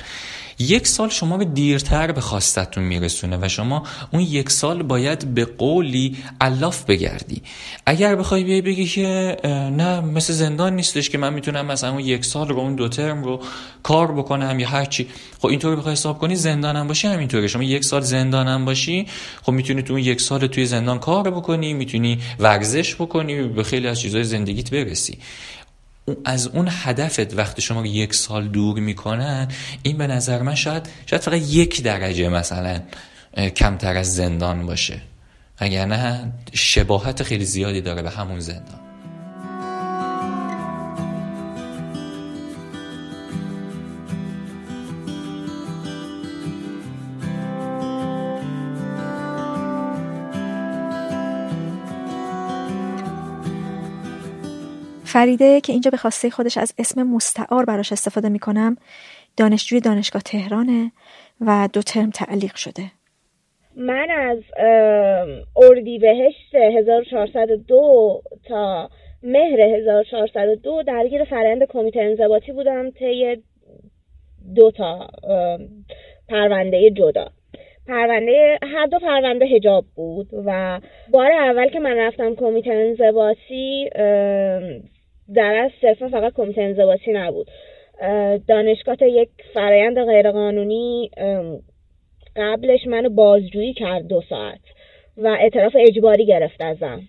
[0.58, 3.82] یک سال شما به دیرتر به خواستتون میرسونه و شما
[4.12, 7.42] اون یک سال باید به قولی علاف بگردی.
[7.86, 9.36] اگر بخوای بیای بگی که
[9.76, 13.24] نه مثل زندان نیستش که من می‌تونم مثلا اون یک سال رو اون دو ترم
[13.24, 13.40] رو
[13.82, 17.46] کار بکنم یا هرچی خب اینطوری بخوای حساب کنی زندانم باشی همینطوره.
[17.46, 19.06] شما یک سال زندانم باشی
[19.42, 23.86] خب می‌تونی تو اون یک سال توی زندان کار بکنی می‌تونی ورزش بکنی به خیلی
[23.88, 25.18] از چیزهای زندگیت برسی.
[26.24, 29.48] از اون هدفت وقتی شما یک سال دور می‌کنن
[29.82, 32.80] این به نظر من شاید شاید فقط یک درجه مثلا
[33.56, 35.00] کمتر از زندان باشه.
[35.58, 38.83] اگر نه شباهت خیلی زیادی داره به همون زندان.
[55.14, 58.76] فریده که اینجا به خواسته خودش از اسم مستعار براش استفاده می‌کنم
[59.36, 60.92] دانشجوی دانشگاه تهرانه
[61.40, 62.82] و دو ترم تعلیق شده.
[63.76, 64.38] من از
[65.56, 68.90] اردیبهشت 1402 تا
[69.22, 73.36] مهر 1402 درگیر فرآیند کمیته انضباطی بودم طی
[74.54, 75.08] دو تا
[76.28, 77.28] پرونده جدا.
[77.88, 80.80] پرونده هر دو پرونده هجاب بود و
[81.12, 83.90] بار اول که من رفتم کمیته انضباطی
[85.34, 87.46] در از صرفا فقط کمیته انضباطی نبود.
[88.48, 91.10] دانشگاه تا یک فرایند غیرقانونی
[92.36, 94.60] قبلش منو بازجویی کرد دو ساعت
[95.16, 97.02] و اعتراف اجباری گرفت ازم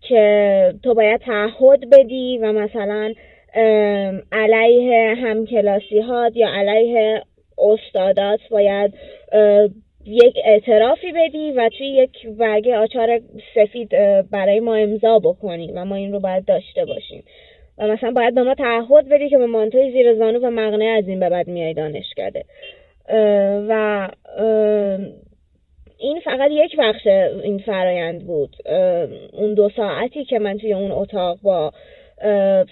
[0.00, 3.14] که تو باید تعهد بدی و مثلا
[4.32, 7.22] علیه همکلاسی هات یا علیه
[7.58, 8.94] استادات باید
[10.06, 13.20] یک اعترافی بدی و توی یک برگه آچار
[13.54, 13.88] سفید
[14.30, 17.24] برای ما امضا بکنی و ما این رو باید داشته باشیم.
[17.78, 21.08] و مثلا باید به ما تعهد بدی که به مانتوی زیر زانو و مغنه از
[21.08, 22.44] این به بعد میای دانشکده
[23.68, 24.08] و
[25.98, 27.06] این فقط یک بخش
[27.42, 28.56] این فرایند بود.
[29.32, 31.72] اون دو ساعتی که من توی اون اتاق با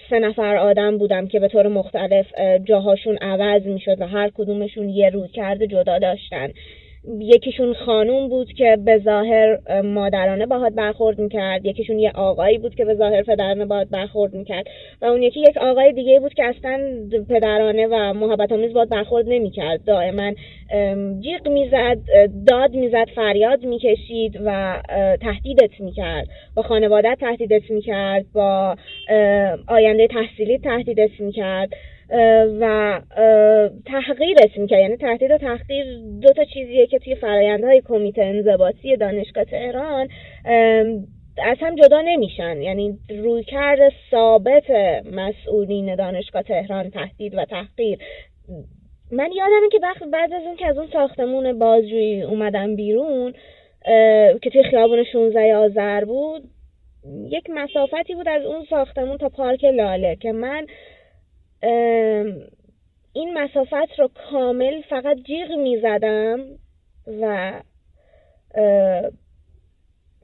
[0.09, 2.25] سه نفر آدم بودم که به طور مختلف
[2.63, 6.49] جاهاشون عوض می‌شد و هر کدومشون یه روی کرده جدا داشتن.
[7.07, 11.65] یکیشون خانوم بود که به ظاهر مادرانه باهات برخورد می‌کرد.
[11.65, 14.65] یکیشون یه آقایی بود که به ظاهر پدرانه باهات برخورد می‌کرد.
[15.01, 16.79] و اون یکی یک آقای دیگه بود که اصلا
[17.29, 19.83] پدرانه و محبت آمیز باهات برخورد نمی‌کرد.
[19.85, 20.31] دائما
[21.19, 21.97] جیغ می‌زد
[22.47, 24.81] داد می‌زد فریاد می‌کشید و
[25.21, 26.27] تهدیدت می‌کرد.
[26.55, 28.75] با خانوادت تهدیدت می‌کرد با
[29.67, 31.69] آینده تحصیلی تهدیدت می‌کرد.
[32.59, 33.01] و
[33.85, 35.85] تحقیرت می‌کرد یعنی تهدید و تحقیر
[36.21, 40.07] دو تا چیزیه که توی فرایندهای کمیته انضباطی دانشگاه تهران
[41.43, 42.61] از هم جدا نمیشن.
[42.61, 43.79] یعنی رویکرد
[44.11, 44.69] ثابت
[45.11, 47.99] مسئولین دانشگاه تهران تهدید و تحقیر.
[49.11, 49.79] من یادمه که
[50.11, 53.33] بعد از اون که از اون ساختمون بازجویی اومدم بیرون
[54.41, 56.43] که توی خیابون 16 آذر بود
[57.29, 60.65] یک مسافتی بود از اون ساختمون تا پارک لاله که من
[63.13, 66.39] این مسافت رو کامل فقط جیغ می‌زدم
[67.21, 67.53] و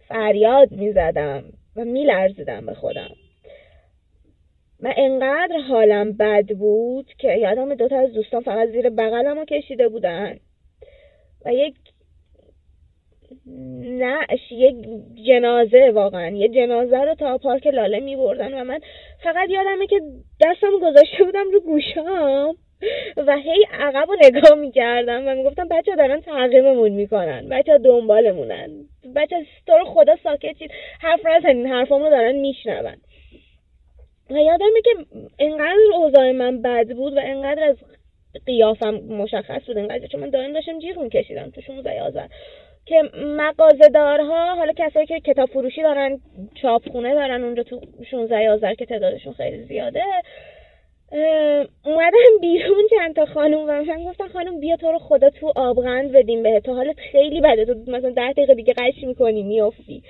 [0.07, 1.43] فریاد می‌زدم
[1.75, 3.15] و میلرزیدم به خودم.
[4.79, 9.87] من انقدر حالم بد بود که یادم دوتا از دوستان فقط زیر بغلم رو کشیده
[9.87, 10.39] بودن.
[11.45, 11.75] و یک
[13.81, 14.75] نه یک
[15.27, 16.29] جنازه واقعا.
[16.29, 18.79] یه جنازه رو تا پارک لاله می بردن و من
[19.23, 20.01] فقط یادمه که
[20.41, 22.55] دستم گذاشته بودم رو گوشام
[23.17, 28.69] و هی عقب رو نگاه می‌کردم و می‌گفتم بچه دارن تعقیممون می‌کنن بچه دنبالمونن.
[29.15, 30.71] بچه تو رو خدا ساکت چید
[31.01, 32.95] حرف این حرفام رو دارن میشنون.
[34.29, 34.91] و یادمه که
[35.39, 37.75] انقدر اوضاع من بد بود و انقدر از
[38.45, 39.77] قیافم مشخص بود.
[39.77, 42.27] انقدر چون من دائم داشتم جیغ میکشیدم تو 16 آذر
[42.85, 46.19] که مغازه‌دارها حالا کسایی که کتاب فروشی دارن
[46.61, 47.81] چاپخونه دارن اونجا تو
[48.11, 50.01] 16 آذر که تعدادشون خیلی زیاده
[51.85, 56.11] اومدن بیرون چند تا خانم و من گفتن خانم بیا تو رو خدا تو آبغند
[56.11, 57.65] بدیم به تو حالت خیلی بده.
[57.65, 60.03] تو مثلا ده دقیقه دیگه قش می‌کنی میافتی.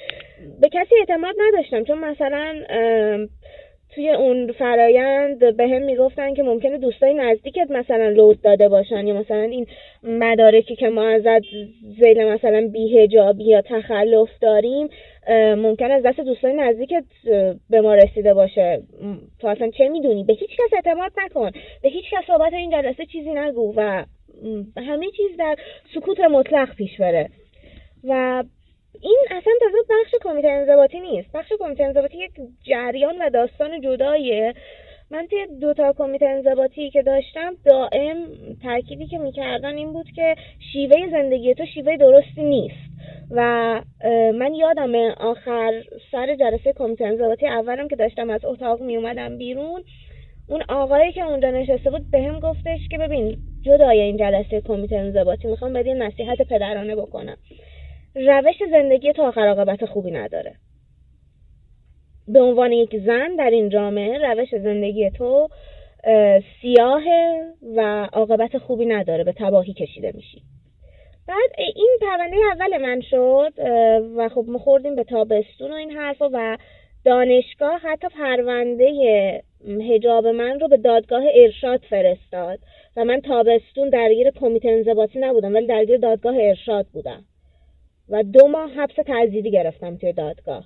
[0.61, 1.83] به کسی اعتماد نداشتم.
[1.83, 2.55] چون مثلا
[3.95, 9.13] توی اون فرایند به هم می‌گفتن که ممکنه دوستای نزدیکت مثلا لود داده باشن یا
[9.13, 9.67] مثلا این
[10.03, 11.43] مدارکی که ما ازت
[11.99, 14.89] زیل مثلا بیهجابی یا تخلف داریم
[15.57, 17.03] ممکن از دست دوستای نزدیکت
[17.69, 18.81] به ما رسیده باشه.
[19.39, 21.51] تو اصلا چه می‌دونی؟ به هیچ کس اعتماد نکن.
[21.83, 24.05] به هیچ کس صحبت این جلسه چیزی نگو و
[24.77, 25.55] همه چیز در
[25.95, 27.29] سکوت مطلق پیش بره.
[28.03, 28.43] و
[29.01, 31.31] این اصلا تازه بخش کمیته انضباطی نیست.
[31.33, 32.31] بخش کمیته انضباطی یک
[32.63, 34.53] جریان و داستان جداییه.
[35.11, 38.27] من توی دوتا کمیته انضباطی که داشتم دائم
[38.63, 40.35] تاکیدی که می‌کردن این بود که
[40.71, 42.75] شیوه زندگی تو شیوه درستی نیست.
[43.31, 43.41] و
[44.33, 49.83] من یادم آخر سر جلسه کمیته انضباطی اولم که داشتم از اتاق میومدم بیرون
[50.47, 55.47] اون آقایی که اونجا نشسته بود بهم گفتش که ببین جدای این جلسه کمیته انضباطی
[55.47, 57.37] می‌خوام بدی نصیحت پدرانه بکنم.
[58.15, 60.55] روش زندگی تا آخر خوبی نداره.
[62.27, 65.47] به عنوان یک زن در این جامعه روش زندگی تو
[66.61, 67.03] سیاه
[67.75, 70.41] و عاقبت خوبی نداره به تباهی کشیده میشی.
[71.27, 73.53] بعد این پرونده اول من شد
[74.17, 76.57] و خب ما خوردیم به تابستون و این حرفا و
[77.05, 78.91] دانشگاه حتی پرونده
[79.91, 82.59] هجاب من رو به دادگاه ارشاد فرستاد.
[82.97, 87.23] و من تابستون درگیر کمیته انضباطی نبودم ولی درگیر دادگاه ارشاد بودم.
[88.09, 90.65] و دو ماه حبس تعزیری گرفتم توی دادگاه.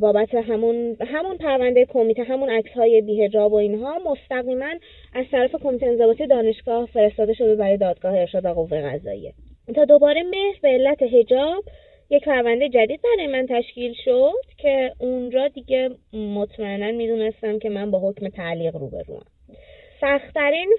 [0.00, 4.72] بابت همون همون پرونده کمیته همون عکس های بیهجاب و اینها مستقیما
[5.14, 9.32] از طرف کمیته انضباطی دانشگاه فرستاده شده برای دادگاه ارشاد و قوه قضاییه
[9.74, 11.64] تا دوباره مهر به علت هجاب
[12.10, 18.10] یک پرونده جدید برای من تشکیل شد که اونجا دیگه مطمئنا می‌دونستم که من با
[18.10, 19.24] حکم تعلیق روبروم
[20.00, 20.76] سختترین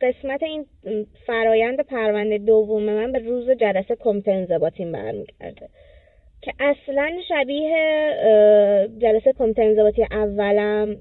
[0.00, 0.66] قسمت این
[1.26, 5.68] فرایند پرونده دوم من به روز جلسه کمیته انضباطیم برمیگرده.
[6.42, 7.70] که اصلا شبیه
[8.98, 10.96] جلسه کمیته انضباطی اولم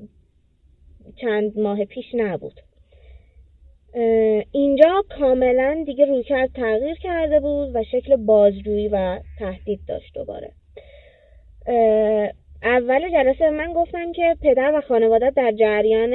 [1.21, 2.61] چند ماه پیش نبود.
[4.51, 10.51] اینجا کاملا دیگه رویکرد تغییر کرده بود و شکل بازجویی و تهدید داشت دوباره.
[12.63, 16.11] اول جلسه من گفتم که پدر و خانواده در جریان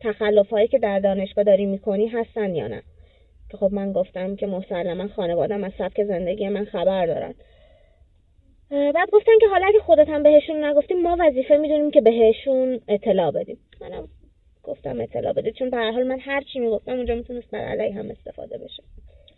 [0.00, 2.82] تخلف هایی که در دانشگاه داری می‌کنی هستن یا نه؟
[3.50, 7.34] که خب من گفتم که مسلما خانوادم از سبک زندگی من خبر دارن.
[8.70, 13.30] بعد گفتن که حالا اگه خودت هم بهشون نگفتیم ما وظیفه می‌دونیم که بهشون اطلاع
[13.30, 13.58] بدیم.
[13.80, 14.08] منم
[14.62, 18.10] گفتم اطلاع بده چون به حال من هر چی می‌گفتم اونجا می‌تونست بر علیه هم
[18.10, 18.82] استفاده بشه.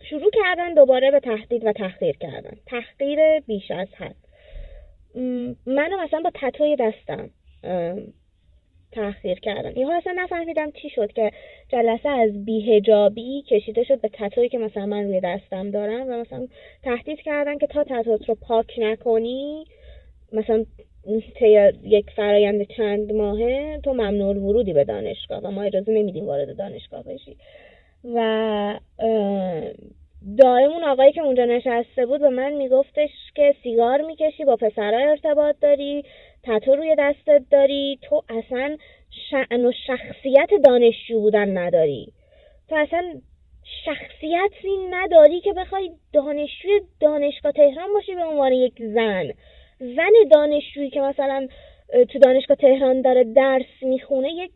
[0.09, 2.57] شروع کردن دوباره به تهدید و تحقیر کردن.
[2.65, 4.15] تحقیر بیش از حد.
[5.65, 7.29] منو مثلا با تتوی دستم
[8.95, 9.77] تحقیر کردن.
[9.77, 11.31] یهو اصلا نفهمیدم چی شد که
[11.69, 16.47] جلسه از بیهجابی کشیده شد به تتویی که مثلا من روی دستم دارم و مثلا
[16.83, 19.65] تهدید کردن که تا تتوت رو پاک نکنی
[20.33, 20.65] مثلا
[21.39, 26.57] طی یک فرایند چند ماهه تو ممنوع ورودی به دانشگاه و ما اجازه نمیدیم وارد
[26.57, 27.37] دانشگاه بشی.
[28.15, 28.79] و
[30.37, 35.09] دائم اون آقایی که اونجا نشسته بود به من میگفتش که سیگار می‌کشی با پسرها
[35.09, 36.03] ارتباط داری.
[36.43, 38.77] تتو روی دستت داری تو اصلا
[39.29, 42.13] شعن و شخصیت دانشجو بودن نداری.
[42.69, 43.21] تو اصلا
[43.85, 49.31] شخصیتی نداری که بخوای دانشجوی دانشگاه تهران باشی به عنوان یک زن.
[49.79, 51.47] زن دانشجویی که مثلا
[52.09, 54.51] تو دانشگاه تهران داره درس می‌خونه یک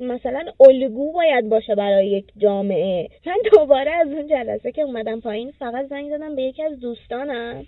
[0.00, 3.08] مثلا الگو باید باشه برای یک جامعه.
[3.26, 7.66] من دوباره از اون جلسه که اومدم پایین فقط زنگ زدم به یکی از دوستانم.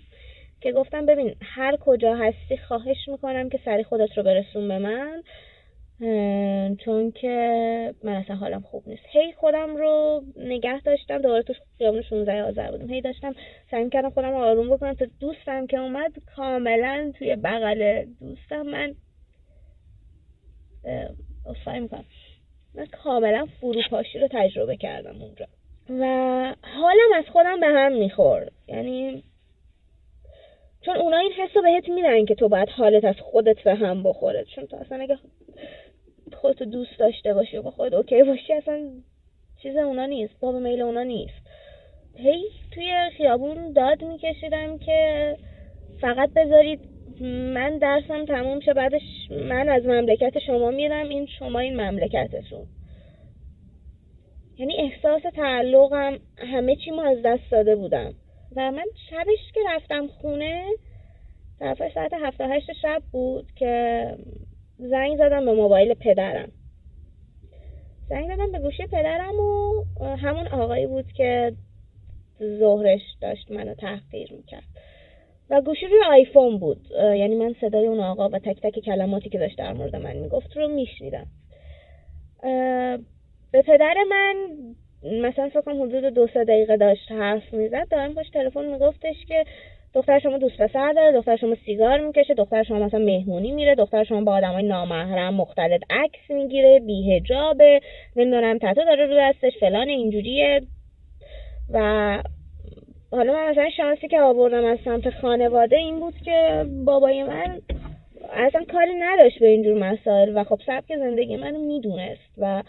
[0.63, 5.23] که گفتم ببین هر کجا هستی خواهش می‌کنم که سری خودت رو برسون به من
[6.85, 9.03] چون که من اصلا حالم خوب نیست.
[9.11, 12.89] هی خودم رو نگه داشتم دوباره تو خیابون 16 آذر بودم.
[12.89, 13.35] هی داشتم
[13.71, 14.93] سعی کردم خودم آروم بکنم.
[14.93, 18.95] تا دوستم که اومد کاملا توی بغل دوستم من
[21.45, 22.05] اصفایی می‌کنم.
[22.75, 25.45] من کاملا فروپاشی رو تجربه کردم اونجا.
[25.89, 26.05] و
[26.61, 28.51] حالم از خودم به هم می‌خورد.
[28.67, 29.23] یعنی
[30.85, 34.03] چون اونا این حس رو بهت میدن که تو باید حالت از خودت به هم
[34.03, 34.45] بخوره.
[34.55, 35.17] چون تو اصلا اگه
[36.33, 38.89] خودتو دوست داشته باشی و با خود اوکی باشی اصلا
[39.61, 41.43] چیز اونا نیست باب میل اونا نیست.
[42.15, 45.37] هی توی خیابون داد میکشیدم که
[46.01, 46.79] فقط بذارید
[47.53, 52.67] من درسم تموم شه بعدش من از مملکت شما میرم این شما این مملکتتون.
[54.57, 58.13] یعنی احساس تعلقم همه چی ما از دست داده بودم.
[58.55, 60.65] و من شبش که رفتم خونه
[61.59, 64.05] طرف ساعت هفته هشت شب بود که
[64.77, 66.51] زنگ زدم به موبایل پدرم.
[68.09, 71.53] زنگ زدم به گوشی پدرم و همون آقایی بود که
[72.59, 74.63] ظهرش داشت منو تحقیر می‌کرد.
[75.49, 76.87] و گوشی روی آیفون بود.
[76.91, 80.57] یعنی من صدای اون آقا و تک تک کلماتی که داشت در مورد من می‌گفت
[80.57, 81.27] رو میشنیدم.
[83.51, 84.35] به پدر من
[85.03, 87.87] مثلا فکر حدود دو سه دقیقه داشت حرف می‌زد.
[87.89, 89.43] دارم باش تلفن میگفتش که
[89.93, 94.03] دختر شما دوست پسر داره دختر شما سیگار می‌کشه دختر شما مثلا مهمونی میره دختر
[94.03, 97.79] شما با آدمای نامحرم مختلط عکس می‌گیره بیهجابه
[98.15, 100.61] نمی‌دونم تتو داره رو دستش فلان اینجوریه.
[101.73, 101.79] و
[103.11, 107.61] حالا من مثلا شانسی که آوردم از سمت خانواده این بود که بابای من
[108.33, 112.63] اصلا کاری نداشت به اینجور مسائل و خب سبک زندگی منو می‌دونست و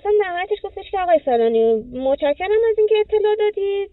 [0.00, 3.90] مثلا نهایتش گفتش که آقای فلانی متشکرم از اینکه اطلاع دادید.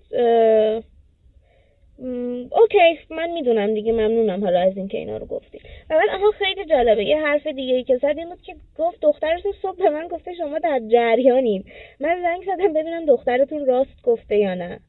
[2.53, 5.57] اوکی من می‌دونم دیگه ممنونم حالا از اینکه اینا رو گفتی
[5.89, 7.05] و بعد آها خیلی جالبه.
[7.05, 10.33] یه حرف دیگه ای که زد این بود که گفت دخترتون صبح به من گفته
[10.33, 11.65] شما در جریانید
[11.99, 14.79] من زنگ زدم ببینم دخترتون راست گفته یا نه.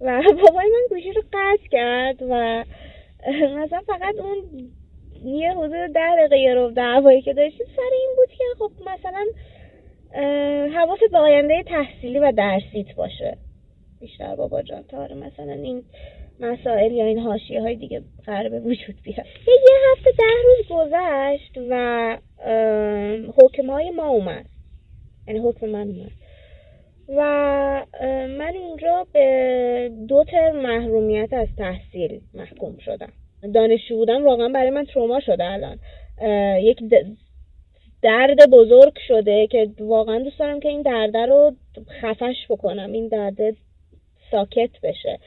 [0.00, 2.64] و بابای من گوشی رو قطع کرد و
[3.30, 4.70] مثلا فقط اون
[5.24, 9.24] یه حدود ده دقیقه رو دعوایی که داشتیم سر این بود که خب مثلا
[10.74, 13.36] حواست به آینده تحصیلی و درسیت باشه.
[14.00, 15.82] بیشتر بابا جان تا مثلا این
[16.40, 19.26] مسائل یا این حاشیه های دیگه قرار به وجود بیاد.
[19.46, 22.18] یه هفته ده روز گذشت و
[23.36, 24.46] حکم های ما اومد.
[25.28, 26.10] یعنی حکم من اومد.
[27.08, 27.22] و
[28.38, 33.12] من اینجا به دو تر محرومیت از تحصیل محکوم شدم.
[33.54, 35.78] دانشجو بودن واقعا برای من تروما شده الان.
[36.62, 36.78] یک
[38.02, 41.52] درد بزرگ شده که واقعا دوست دارم که این درده رو
[42.00, 43.36] خفش بکنم این درد
[44.30, 45.18] ساکت بشه.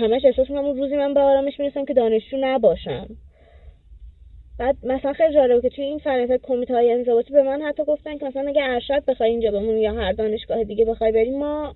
[0.00, 3.08] همش احساس می‌کنم اون روزی من به آرامش می‌رسم که دانشجو نباشم.
[4.58, 8.18] بعد مثلا خیلی جالبه که توی این فرنت کمیته های انضباطی به من حتی گفتن
[8.18, 11.74] که مثلا اگه ارشد بخوای اینجا بمونی یا هر دانشگاه دیگه بخوای بری ما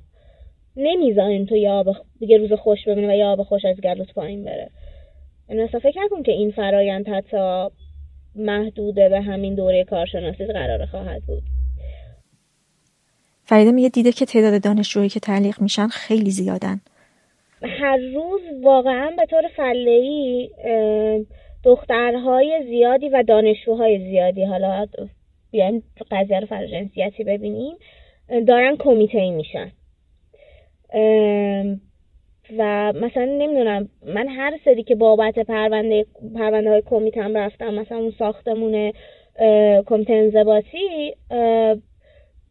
[0.76, 1.84] نمی‌ذاریم تو یا
[2.18, 4.70] دیگه روز خوش ببینی و یا آب خوش از گلوت پایین بره.
[5.48, 7.68] یعنی فکر نکن که این فرایند حتی
[8.34, 11.42] محدوده به همین دوره کارشناسی قرار خواهد بود.
[13.44, 16.80] فریده میگه دیده که تعداد دانشجویی که تعلیق میشن خیلی زیادن.
[17.62, 20.50] هر روز واقعا به طور فلهی
[21.64, 24.86] دخترهای زیادی و دانشجوهای زیادی حالا
[25.50, 27.76] بیایم قضیه رو فراجنسیتی ببینیم
[28.46, 29.72] دارن کمیته میشن.
[32.58, 38.12] و مثلا نمی‌دونم من هر سری که بابت پرونده پرونده های کمیتم رفتم مثلا اون
[38.18, 38.92] ساختمون
[39.86, 41.14] کمیته انضباطی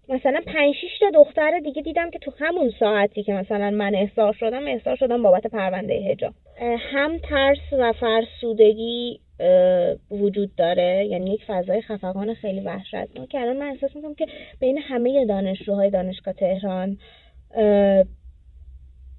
[0.10, 4.68] مثلا پنج تا دختر دیگه دیدم که تو همون ساعتی که مثلا من احضار شدم
[4.68, 6.34] احضار شدم بابت پرونده هجاب
[6.78, 9.20] هم ترس و فرسودگی
[10.12, 11.08] وجود داره.
[11.10, 13.30] یعنی یک فضای خفقان خیلی وحشتناک.
[13.30, 14.26] که الان من احساس می‌کنم که
[14.60, 16.98] بین همه دانشجوهای دانشگاه تهران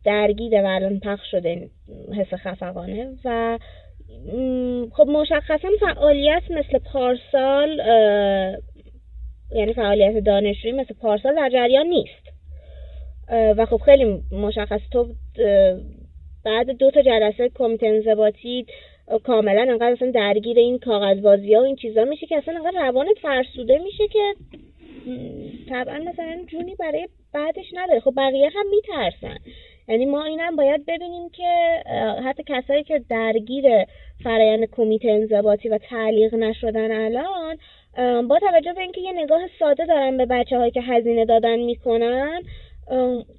[0.05, 1.71] درگیره و الان پخش شده
[2.17, 3.59] حس خفقانه و
[4.93, 7.79] خب مشخصا فعالیت مثل پارسال
[9.55, 12.33] یعنی فعالیت دانشجویی مثل پارسال در جریان نیست.
[13.59, 14.81] و خب خیلی مشخص.
[14.93, 15.09] تو
[16.45, 18.67] بعد دو تا جلسه کمیته انضباطی
[19.25, 23.19] کاملا انقدر اصلا درگیر این کاغذبازی ها و این چیزا میشه که اصلا انقدر روانت
[23.23, 24.35] فرسوده میشه که
[25.69, 28.01] طبعا مثلا جونی برای بعدش نداره.
[28.01, 29.39] خب بقیه هم میترسن.
[29.89, 31.83] یعنی ما اینم باید ببینیم که
[32.25, 33.65] حتی کسایی که درگیر
[34.25, 37.59] فرایند کمیته انضباطی و تعلیق نشدن الان
[38.29, 42.43] با توجه به اینکه یه نگاه ساده دارن به بچه هایی که هزینه دادن می‌کنن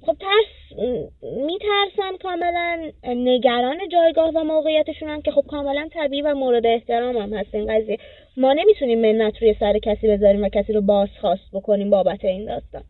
[0.06, 0.78] خب ترس
[1.22, 7.54] میترسن کاملا نگران جایگاه و موقعیتشونن که خب کاملا طبیعی و مورد احترام هم هست
[7.54, 7.98] این قضیه.
[8.36, 12.82] ما نمی‌تونیم منت روی سر کسی بذاریم و کسی رو بازخواست بکنیم بابت این داستان.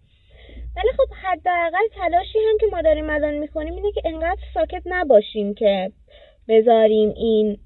[0.77, 5.55] ولی خب حداقل تلاشی هم که ما داریم الان می‌کنیم اینه که انقدر ساکت نباشیم
[5.55, 5.93] که
[6.49, 7.59] بذاریم این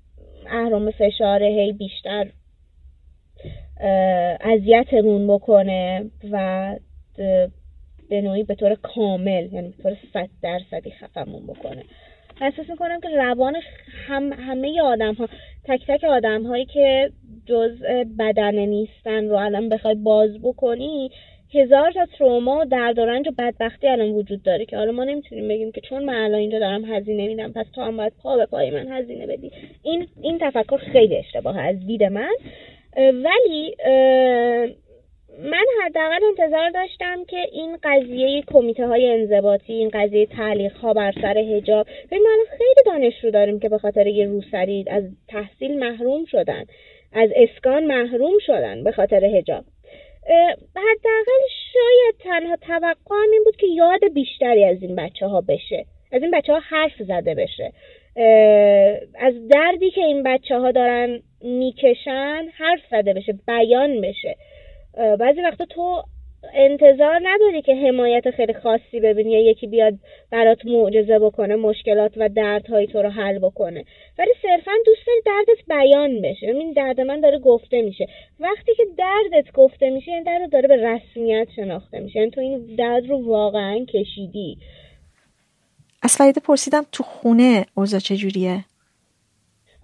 [0.47, 2.31] اهرام فشار هی بیشتر
[4.41, 6.77] اذیتمون بکنه و
[8.09, 11.85] به نوعی به طور کامل یعنی به طور صد درصدی خفمون بکنه.
[12.41, 13.57] احساس می‌کنم که روان
[14.07, 15.29] هم همه آدم ها
[15.65, 17.11] تک تک آدم هایی که
[17.47, 17.83] جز
[18.19, 21.11] بدن نیستن رو الان بخوای باز بکنی
[21.55, 25.05] هزار تا تروما و درد و رنج و بدبختی الان وجود داره که حالا ما
[25.05, 28.37] نمی‌تونیم بگیم که چون من الان اینجا دارم هزینه میدم پس تو هم باید پا
[28.37, 29.53] به پای من هزینه بدی.
[29.83, 32.35] این این تفکر خیلی اشتباه از دید من.
[32.97, 33.75] ولی
[35.43, 41.13] من حداقل انتظار داشتم که این قضیه کمیته های انضباطی این قضیه تعلیق ها بر
[41.23, 46.25] سر حجاب ببین ما خیلی دانشجو داریم که به خاطر یه روسری از تحصیل محروم
[46.25, 46.65] شدن
[47.13, 49.65] از اسکان محروم شدن به خاطر حجاب.
[50.77, 55.85] حداقل شاید تنها توقعم این بود که یاد بیشتری از این بچه ها بشه.
[56.13, 57.73] از این بچه ها حرف زده بشه.
[59.19, 64.37] از دردی که این بچه ها دارن می‌کشن حرف زده بشه بیان بشه.
[65.21, 66.03] بعضی وقتا تو
[66.55, 69.95] انتظار نداری که حمایت خیلی خاصی ببینی یا یکی بیاد
[70.31, 73.85] برات معجزه بکنه مشکلات و دردهای تو رو حل بکنه.
[74.19, 76.47] ولی صرفا دوست داری دردت بیان بشه.
[76.47, 78.09] این درد من داره گفته میشه.
[78.41, 82.19] وقتی که دردت گفته میشه این درد داره به رسمیت شناخته میشه.
[82.19, 84.59] یعنی تو این درد رو واقعا کشیدی.
[86.03, 88.65] از فریده پرسیدم تو خونه اوضاع چجوریه؟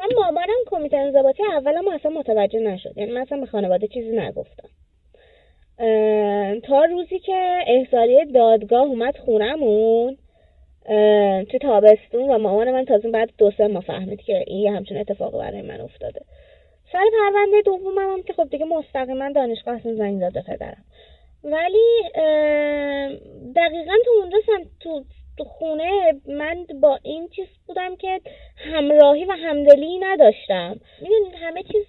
[0.00, 2.92] من مامانم کمیته انضباطی اولم اصلا متوجه نشد.
[2.96, 4.68] یعنی من اصلا به خانواده چیزی نگفتم.
[6.68, 10.16] تا روزی که احضاریه دادگاه اومد خونمون
[11.50, 15.38] تو تابستون و مامان من تازه بعد دو سه ماه فهمید که این همچون اتفاق
[15.38, 16.20] برای من افتاده.
[16.92, 20.84] سر پرونده دومم هم که خب دیگه مستقیما دانشگاه اصلا زنگ داده پدرم.
[21.44, 22.02] ولی
[23.56, 24.38] دقیقا تو اونجا
[24.80, 25.04] تو
[25.38, 28.20] تو خونه من با این چیز بودم که
[28.56, 30.80] همراهی و همدلی نداشتم.
[31.02, 31.86] می‌دونید همه چیز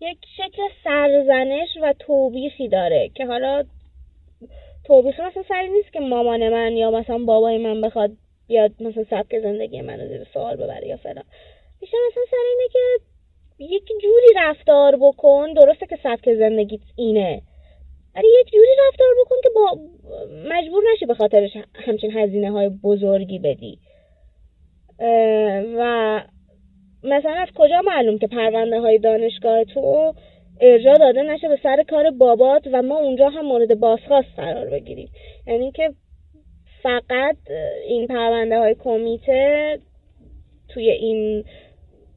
[0.00, 3.64] یک شکل سرزنش و توبیخی داره که حالا
[4.84, 8.10] توبیخ مثلا سری نیست که مامان من یا مثلا بابای من بخواد
[8.48, 11.24] بیاد مثلا سبک زندگی منو زیر سوال ببره یا فلان.
[11.80, 13.04] بیشتر مثلا سر اینه که
[13.58, 17.42] یک جوری رفتار بکن درسته که سبک زندگیت اینه
[18.14, 19.78] ولی یک جوری رفتار بکن که با
[20.56, 23.78] مجبور نشی به خاطرش همچین هزینه های بزرگی بدی.
[25.78, 26.20] و
[27.06, 30.14] مثلا از کجا معلوم که پرونده های دانشگاه تو
[30.60, 35.08] ارجا داده نشه به سر کار بابات و ما اونجا هم مورد بازخواست قرار بگیریم؟
[35.46, 35.90] یعنی که
[36.82, 37.36] فقط
[37.88, 39.78] این پرونده های کمیته
[40.68, 41.44] توی این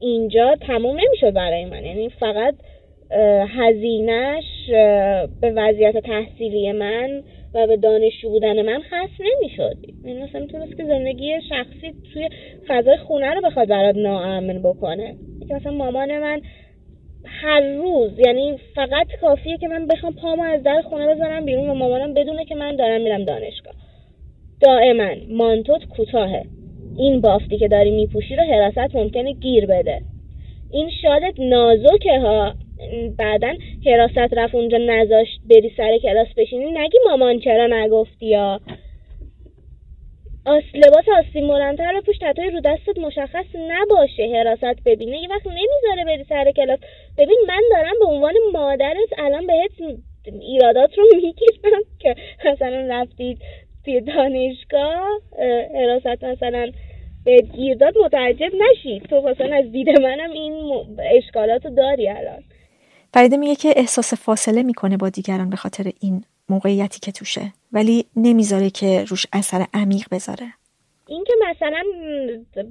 [0.00, 1.84] اینجا تموم نمی‌شد برای من.
[1.84, 2.54] یعنی فقط
[3.48, 4.44] هزینهش
[5.40, 7.22] به وضعیت تحصیلی من
[7.54, 9.76] و به دانشجو بودن من خاص نمی‌شد.
[9.82, 12.28] این یعنی مثلا می‌تونست که زندگی شخصی توی
[12.68, 15.16] فضای خونه رو بخواد برات ناامن بکنه.
[15.48, 16.40] که مثلا مامان من
[17.24, 21.74] هر روز یعنی فقط کافیه که من بخوام پامو از در خونه بزنم بیرون و
[21.74, 23.74] مامانم بدونه که من دارم میرم دانشگاه.
[24.60, 26.44] دائما مانتوت کوتاهه.
[26.96, 30.00] این بافتی که داری میپوشی رو حراست ممکنه گیر بده.
[30.72, 32.54] این شادت نازکه ها.
[33.18, 33.54] بعدا
[33.86, 36.64] حراست رفت اونجا نذاشت بری سر کلاس بشینی.
[36.64, 38.60] نگی مامان چرا نگفتی یا؟
[40.46, 44.22] آس لباس آستین بلندتر پوش تتوی رو دستت مشخص نباشه.
[44.34, 45.22] حراست ببینه.
[45.22, 46.78] یه وقت نمی‌ذاره بری سر کلاس.
[47.18, 49.96] ببین من دارم به عنوان مادرت الان بهت
[50.40, 52.14] ایرادات رو می‌گیرم که
[52.44, 53.38] مثلا رفتید
[53.84, 55.20] توی دانشگاه
[55.74, 56.70] حراست مثلا
[57.24, 60.72] به گیرداد متعجب نشید تو مثلا از دید منم این
[61.16, 62.42] اشکالات داری الان.
[63.12, 68.04] فریده میگه که احساس فاصله می‌کنه با دیگران به خاطر این موقعیتی که توشه ولی
[68.16, 70.46] نمی‌ذاره که روش اثر عمیق بذاره.
[71.08, 71.82] این که مثلا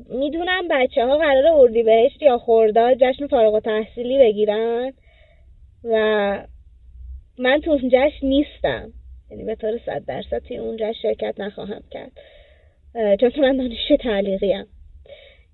[0.10, 4.94] می‌دونم بچه ها قرار اردی بهشت یا خورداد جشن فارغ و تحصیلی بگیرن
[5.84, 5.98] و
[7.38, 8.94] من تو اون جشن نیستم.
[9.32, 12.12] یعنی به طور صد درصد توی اون جشن شرکت نخواهم کرد.
[13.20, 14.68] چون من دانشجو تعلیقی هم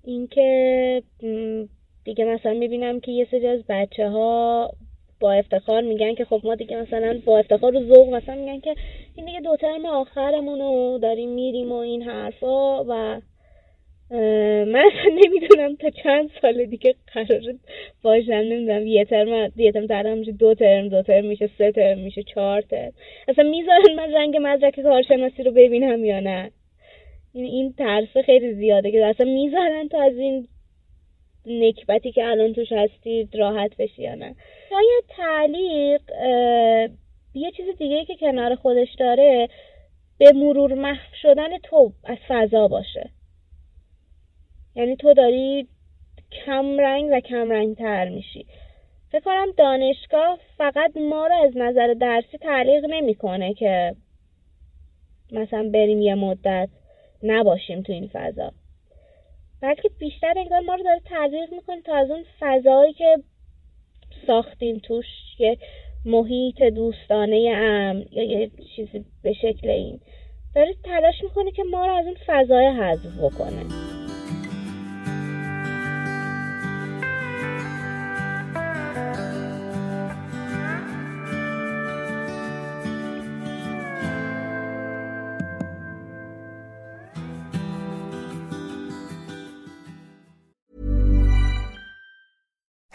[0.04, 1.02] اینکه
[2.06, 4.70] دیگه مثلا می‌بینم که یه سری از بچه ها
[5.20, 8.74] با افتخار میگن که خب ما دیگه مثلا با افتخار و ذوق مثلا میگن که
[9.16, 13.20] این دیگه دو ترم آخرمون رو داریم میریم و این حرفا و
[14.70, 17.40] من اصلا نمی‌دونم تا چند سال دیگه قرار
[18.02, 18.86] باشم نمی‌دونم.
[18.86, 22.92] یه ترم یه ترم میشه دو ترم دو ترم میشه سه ترم میشه چهار ترم.
[23.28, 26.50] اصلا می‌ذارن من رنگ مدرک کارشناسی رو ببینم یا نه.
[27.34, 30.48] این این ترس خیلی زیاده که اصلا می‌ذارن تو از این
[31.46, 34.34] نکبتی که الان توش هستید راحت بشی یا نه.
[34.70, 36.02] شاید تعلیق
[37.34, 39.48] یه چیز دیگه که کنار خودش داره
[40.18, 43.10] به مرور محو شدن تو از فضا باشه.
[44.74, 45.68] یعنی تو داری
[46.46, 48.46] کم رنگ و کم رنگ تر میشی.
[49.10, 53.94] فکر کنم دانشگاه فقط ما رو از نظر درسی تعلیق نمی‌کنه که
[55.32, 56.68] مثلا بریم یه مدت
[57.22, 58.52] نباشیم تو این فضا.
[59.62, 63.16] بلکه بیشتر انگار ما رو داره تغییر می‌کنه تا از اون فضایی که
[64.26, 65.06] ساختیم توش
[65.38, 65.58] یه
[66.04, 70.00] محیط دوستانه ام یا یه چیزی به شکل این.
[70.54, 74.05] داره تلاش می‌کنه که ما رو از اون فضای حذف بکنه.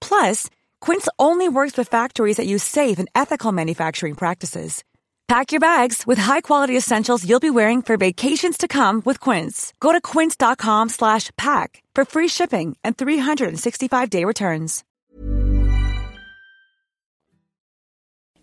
[0.00, 0.48] Plus,
[0.80, 4.84] Quince only works with factories that use safe and ethical manufacturing practices.
[5.26, 9.72] Pack your bags with high-quality essentials you'll be wearing for vacations to come with Quince.
[9.80, 14.84] Go to quince.com/pack for free shipping and 365-day returns.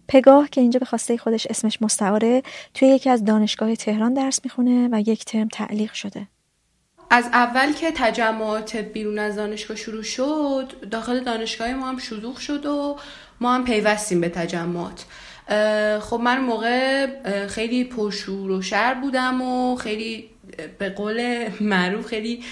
[0.08, 2.43] پگاه که اینجا به خواسته خودش اسمش مستعاره
[2.74, 6.28] توی یکی از دانشگاه تهران درس میخونه و یک ترم تعلیق شده.
[7.11, 12.67] از اول که تجمعات بیرون از دانشگاه شروع شد داخل دانشگاه ما هم شلوغ شد
[12.67, 12.97] و
[13.41, 15.05] ما هم پیوستیم به تجمعات.
[16.01, 17.07] خب من موقع
[17.47, 20.31] خیلی پرشور و شر بودم و خیلی
[20.79, 22.45] به قول معروف خیلی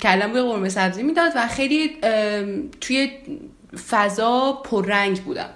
[0.00, 1.96] کلم بوی قرمه سبزی می‌داد و خیلی
[2.80, 3.10] توی
[3.90, 5.50] فضا پررنگ بودم.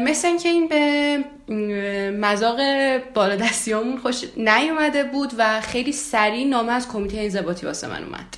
[0.00, 1.18] مثل اینکه این به
[2.10, 2.58] مذاق
[3.14, 8.36] بالادستیامون خوش نیومده بود و خیلی سریع نامه از کمیته انضباطی واسه من اومد.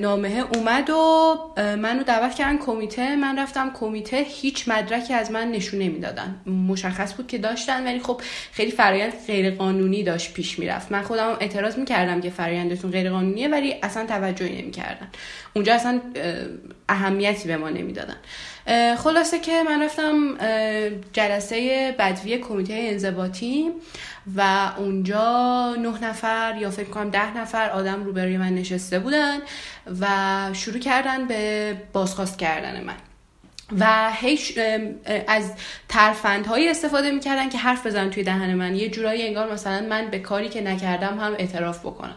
[0.00, 3.16] نامه اومد و منو دعوت کردن کمیته.
[3.16, 6.40] من رفتم کمیته هیچ مدرکی از من نشون نمی‌دادن.
[6.46, 8.20] مشخص بود که داشتن ولی خب
[8.52, 10.92] خیلی فرایند غیر قانونی داشت پیش می‌رفت.
[10.92, 15.08] من خودم اعتراض می‌کردم که فرایندتون غیر قانونیه ولی اصلا توجهی نمی‌کردن.
[15.54, 16.00] اونجا اصلا
[16.88, 18.16] اهمیتی به ما نمی‌دادن.
[18.98, 20.38] خلاصه که من رفتم
[21.12, 23.70] جلسه بدوی کمیته انضباطی
[24.36, 29.38] و اونجا نه نفر یا فکر کنم ده نفر آدم روبروی من نشسته بودن
[30.00, 30.06] و
[30.52, 32.94] شروع کردن به بازخواست کردن من.
[33.78, 34.58] و هیچ
[35.28, 35.52] از
[35.88, 38.74] ترفندهایی استفاده می‌کردن که حرف بزنن توی دهن من.
[38.74, 42.16] یه جورایی انگار مثلا من به کاری که نکردم هم اعتراف بکنم.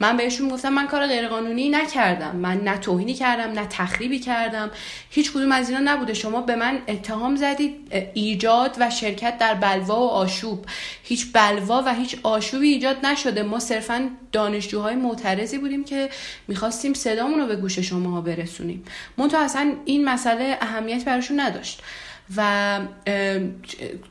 [0.00, 2.36] من بهشون گفتم من کار غیرقانونی نکردم.
[2.36, 4.70] من نه توهینی کردم نه تخریبی کردم.
[5.10, 6.14] هیچ کدوم از اینا نبوده.
[6.14, 10.64] شما به من اتهام زدید ایجاد و شرکت در بلوا و آشوب.
[11.02, 13.42] هیچ بلوا و هیچ آشوبی ایجاد نشده.
[13.42, 16.10] ما صرفا دانشجوهای معترضی بودیم که
[16.48, 18.84] می‌خواستیم صدامون رو به گوش شما برسونیم.
[19.16, 21.82] منتها اصلا این مسئله اهمیت براشون نداشت.
[22.36, 22.80] و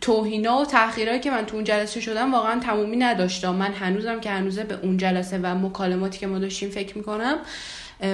[0.02, 3.56] توهینا و تاخیرهایی که من تو اون جلسه شدم واقعا تمومی نداشتم.
[3.56, 7.38] من هنوزم که هنوزه به اون جلسه و مکالماتی که ما داشتیم فکر می‌کنم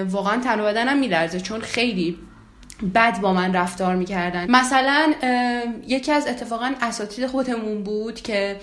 [0.09, 1.39] واقعا تن و بدنم میلرزه.
[1.39, 2.17] چون خیلی
[2.95, 4.51] بد با من رفتار می‌کردن.
[4.51, 5.13] مثلا
[5.87, 8.55] یکی از اتفاقا اساتید خودمون بود که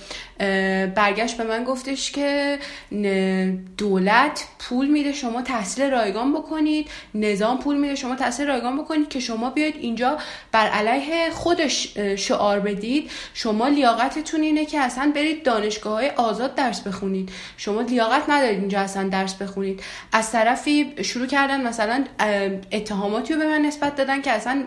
[0.94, 2.58] برگشت به من گفتش که
[3.78, 6.88] دولت پول میده شما تحصیل رایگان بکنید.
[7.14, 10.18] نظام پول میده شما تحصیل رایگان بکنید که شما بیاید اینجا
[10.52, 13.10] بر علیه خودش شعار بدید.
[13.34, 17.30] شما لیاقتتون اینه که اصلا برید دانشگاه های آزاد درس بخونید.
[17.56, 19.82] شما لیاقت ندارید اینجا اصلا درس بخونید.
[20.12, 22.04] از طرفی شروع کردن مثلا
[22.72, 24.64] اتهاماتی رو به من نسبت دادن که اصلا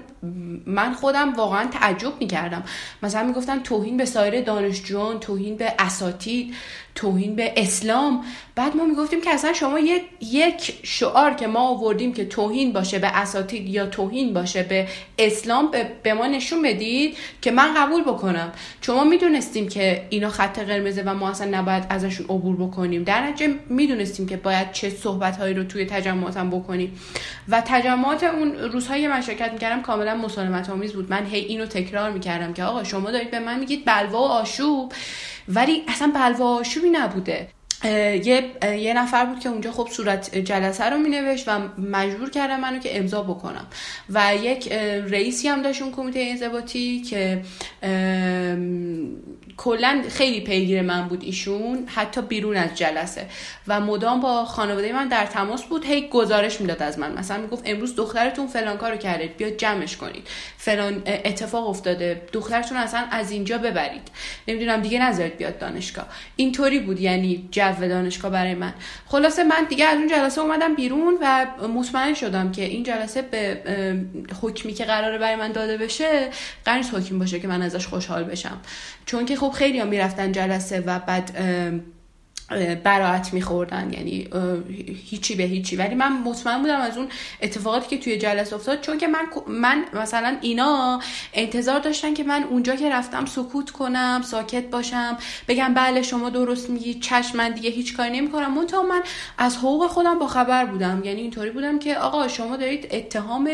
[0.66, 2.64] من خودم واقعا تعجب می‌کردم.
[3.04, 6.56] مثلا می‌گفتن توهین به سایر دانشجویان توهین به اساتید.
[6.96, 8.24] توهین به اسلام.
[8.56, 9.80] بعد ما می‌گفتیم که اصلا شما
[10.22, 14.88] یک شعار که ما آوردیم که توهین باشه به اساتید یا توهین باشه به
[15.20, 15.72] اسلام
[16.04, 18.52] به ما نشون بدید که من قبول بکنم.
[18.82, 23.04] شما می‌دونستیم که اینا خط قرمزه و ما اصلا نباید ازشون عبور بکنیم.
[23.04, 27.00] در نتیجه می‌دونستیم که باید چه صحبت هایی رو توی تجمعاتم بکنیم.
[27.50, 31.12] و تجمعات اون روزهایی من شرکت می‌کردم کاملا مسالمت آمیز بود.
[31.12, 34.94] من هی اینو تکرار می‌کردم که آقا شما دارید به من میگید بلوا و آشوب.
[35.48, 37.50] ولی اصلا بلوا آشوبی نبوده.
[37.84, 42.80] یه،, یه نفر بود که اونجا خب صورت جلسه رو مینوشت و مجبور کردم منو
[42.80, 43.66] که امضا بکنم.
[44.10, 44.72] و یک
[45.12, 47.42] رئیسی هم داشت اون کمیته انضباطی که
[49.58, 53.26] کلا خیلی پیگیر من بود ایشون حتی بیرون از جلسه.
[53.68, 57.12] و مدام با خانواده من در تماس بود هی گزارش می‌داد از من.
[57.12, 60.28] مثلا می‌گفت امروز دخترتون فلان کارو کرده بیاد جمعش کنید.
[60.58, 64.08] فلان اتفاق افتاده دخترتون اصلا از اینجا ببرید.
[64.48, 66.08] نمی‌دونم دیگه نذارید بیاد دانشگاه.
[66.36, 67.50] اینطوری بود یعنی
[67.80, 68.74] دانشگاه برای من.
[69.06, 73.62] خلاصه من دیگه از اون جلسه اومدم بیرون و مطمئن شدم که این جلسه به
[74.42, 76.30] حکمی که قراره برای من داده بشه
[76.66, 78.58] قرار حکم باشه که من ازش خوشحال بشم.
[79.06, 81.32] چون که خب خیلی ها می‌رفتن جلسه و بعد
[82.84, 84.28] براعت میخوردن یعنی
[85.06, 85.76] هیچی به هیچی.
[85.76, 87.08] ولی من مطمئن بودم از اون
[87.42, 91.00] اتفاقاتی که توی جلسه افتاد چون که من من مثلا اینا
[91.34, 95.18] انتظار داشتن که من اونجا که رفتم سکوت کنم ساکت باشم
[95.48, 98.54] بگم بله شما درست میگی چشم من دیگه هیچ کاری نمی‌کنم.
[98.54, 99.02] منتها من
[99.38, 101.02] از حقوق خودم با خبر بودم.
[101.06, 103.50] یعنی اینطوری بودم که آقا شما دارید اتهام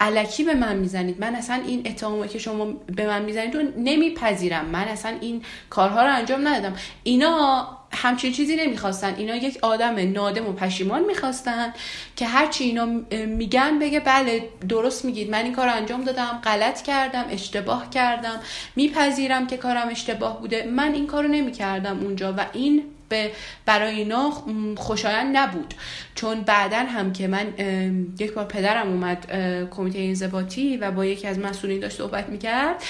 [0.00, 1.20] علکی به من می‌زنید.
[1.20, 2.66] من اصلا این اتهامی که شما
[2.96, 4.64] به من می‌زنید رو نمیپذیرم.
[4.64, 6.76] من اصلا این کارها رو انجام ندادم.
[7.02, 9.14] اینا همچین چیزی نمی‌خواستن.
[9.14, 11.74] اینا یک آدم نادم و پشیمان می‌خواستن
[12.16, 12.86] که هرچی اینا
[13.26, 15.30] میگن بگه بله درست میگید.
[15.30, 18.40] من این کار انجام دادم غلط کردم اشتباه کردم.
[18.76, 20.66] میپذیرم که کارم اشتباه بوده.
[20.66, 23.30] من این کارو نمی‌کردم اونجا و این به
[23.66, 24.32] برای اینا
[24.76, 25.74] خوشایند نبود.
[26.14, 27.46] چون بعدا هم که من
[28.18, 29.26] یک بار پدرم اومد
[29.70, 32.82] کمیته انضباطی و با یکی از مسئولین داشت صحبت می‌کرد.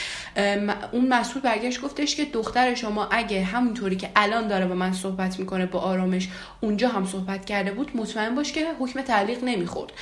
[0.92, 5.38] اون مسئول برگشت گفتش که دختر شما اگه همونطوری که الان داره با من صحبت
[5.38, 6.28] می‌کنه با آرامش
[6.60, 9.92] اونجا هم صحبت کرده بود مطمئن باش که حکم تعلیق نمی‌خورد.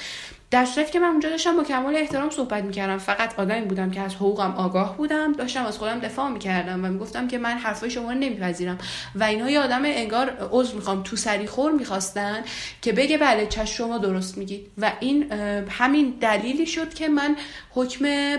[0.52, 2.98] در صورتی که من اونجا داشتم با کمال احترام صحبت می‌کردم.
[2.98, 5.32] فقط آدمی بودم که از حقوقم آگاه بودم.
[5.32, 8.78] داشتم از خودم دفاع می‌کردم و می‌گفتم که من حرفای شما رو نمیپذیرم.
[9.14, 12.44] و اینها یه آدم انگار عضو می‌خوام تو سری خور می‌خواستن
[12.82, 14.66] که بگه بله چش شما درست میگید.
[14.78, 15.32] و این
[15.68, 17.36] همین دلیلی شد که من
[17.70, 18.36] حکم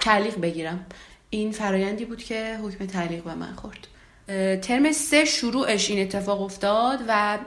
[0.00, 0.86] تعلیق بگیرم.
[1.30, 3.86] این فرایندی بود که حکم تعلیق به من خورد.
[4.62, 7.38] ترم سه شروعش این اتفاق افتاد و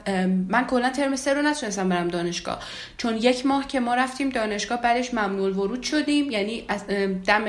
[0.50, 2.60] من کلا ترم سه رو نتونستم برم دانشگاه.
[2.98, 6.32] چون یک ماه که ما رفتیم دانشگاه بعدش ممنوع ورود شدیم.
[6.32, 6.88] یعنی از
[7.28, 7.46] دم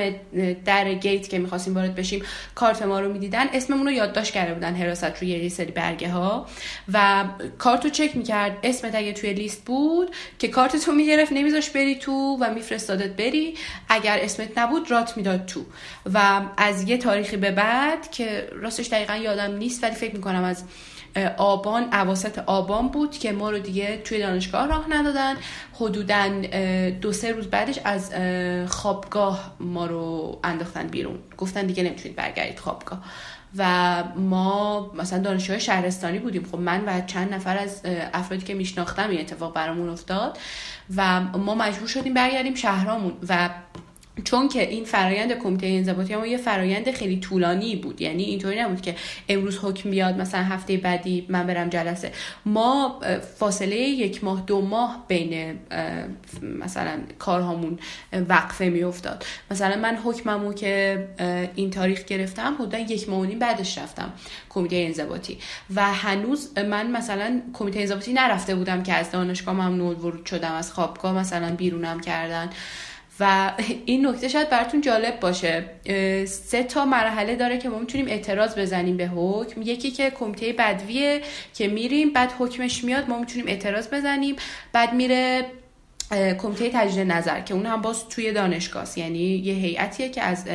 [0.65, 2.23] در گیت که می‌خواستیم وارد بشیم
[2.55, 3.47] کارت ما رو می‌دیدن.
[3.53, 6.47] اسممون رو یادداشت کرده بودن حراست روی یه سری برگه ها
[6.93, 7.25] و
[7.57, 8.57] کارت رو چک می‌کرد.
[8.63, 13.57] اسمت اگه توی لیست بود که کارت تو می‌گرفت نمیذاش بری تو و میفرستادت بری.
[13.89, 15.65] اگر اسمت نبود رات می‌داد تو.
[16.13, 20.63] و از یه تاریخی به بعد که راستش دقیقا یادم نیست ولی فکر می‌کنم از
[21.37, 25.35] آبان عواست آبان بود که ما رو دیگه توی دانشگاه راه ندادن.
[25.73, 26.29] حدودا
[26.89, 28.11] دو سه روز بعدش از
[28.71, 31.19] خوابگاه ما رو انداختن بیرون.
[31.37, 33.03] گفتن دیگه نمی‌تونید برگردید خوابگاه.
[33.57, 36.47] و ما مثلا دانشجوی شهرستانی بودیم.
[36.51, 37.81] خب من و چند نفر از
[38.13, 40.37] افرادی که میشناختم این اتفاق برامون افتاد
[40.95, 43.13] و ما مجبور شدیم برگردیم شهرامون.
[43.29, 43.49] و
[44.23, 48.01] چون که این فرایند کمیته انضباطی ما یه فرایند خیلی طولانی بود.
[48.01, 48.95] یعنی اینطوری نبود که
[49.29, 52.11] امروز حکم بیاد مثلا هفته بعدی من برم جلسه.
[52.45, 53.01] ما
[53.37, 55.59] فاصله یک ماه دو ماه بین
[56.41, 57.79] مثلا کارهامون
[58.29, 59.25] وقفه میافتاد.
[59.51, 61.07] مثلا من حکممو که
[61.55, 64.13] این تاریخ گرفتم حدودا یک ماه بعدش رفتم
[64.49, 65.37] کمیته انضباطی.
[65.75, 70.73] و هنوز من مثلا کمیته انضباطی نرفته بودم که از دانشگاه ممنوع ورود شدم از
[70.73, 72.49] خوابگاه مثلا بیرونم کردن.
[73.19, 73.51] و
[73.85, 75.65] این نکته شاید براتون جالب باشه.
[76.25, 79.61] سه تا مرحله داره که ما می‌تونیم اعتراض بزنیم به حکم.
[79.61, 81.21] یکی که کمیته بدویه
[81.53, 84.35] که میریم بعد حکمش میاد ما می‌تونیم اعتراض بزنیم.
[84.73, 85.45] بعد میره
[86.11, 90.47] کمیته تجدید نظر که اون هم باز توی دانشگاه یعنی یه هیئتیه که از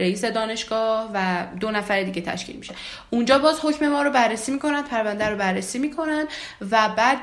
[0.00, 2.74] رئیس دانشگاه و دو نفر دیگه تشکیل میشه.
[3.10, 6.24] اونجا باز حکم ما رو بررسی می‌کنن پرونده رو بررسی می‌کنن
[6.70, 7.18] و بعد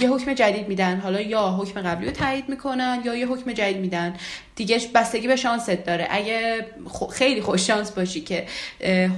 [0.00, 1.00] یه حکم جدید میدن.
[1.00, 4.14] حالا یا حکم قبلی رو تایید می‌کنن یا یه حکم جدید میدن.
[4.56, 6.06] دیگه بستگی به شانست داره.
[6.10, 6.66] اگه
[7.12, 8.46] خیلی خوش شانس باشی که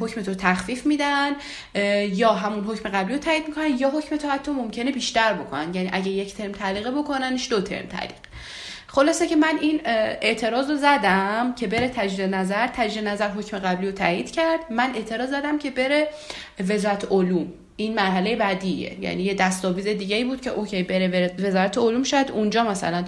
[0.00, 1.32] حکم تو تخفیف میدن
[2.14, 5.74] یا همون حکم قبلی رو تایید می‌کنن یا حکم تو حتی ممکنه بیشتر بکنن.
[5.74, 8.16] یعنی اگه یک ترم تعلیقه بکننش دو ترم تعلیق.
[8.86, 12.66] خلاصه که من این اعتراض رو زدم که بره تجدید نظر.
[12.66, 14.60] تجدید نظر حکم قبلی رو تایید کرد.
[14.70, 16.08] من اعتراض زدم که بره
[16.68, 17.52] وزارت علوم.
[17.80, 18.96] این مرحله بعدیه.
[19.00, 23.04] یعنی یه دستاویز دیگه ای بود که اوکی بره وزارت علوم شاید اونجا مثلا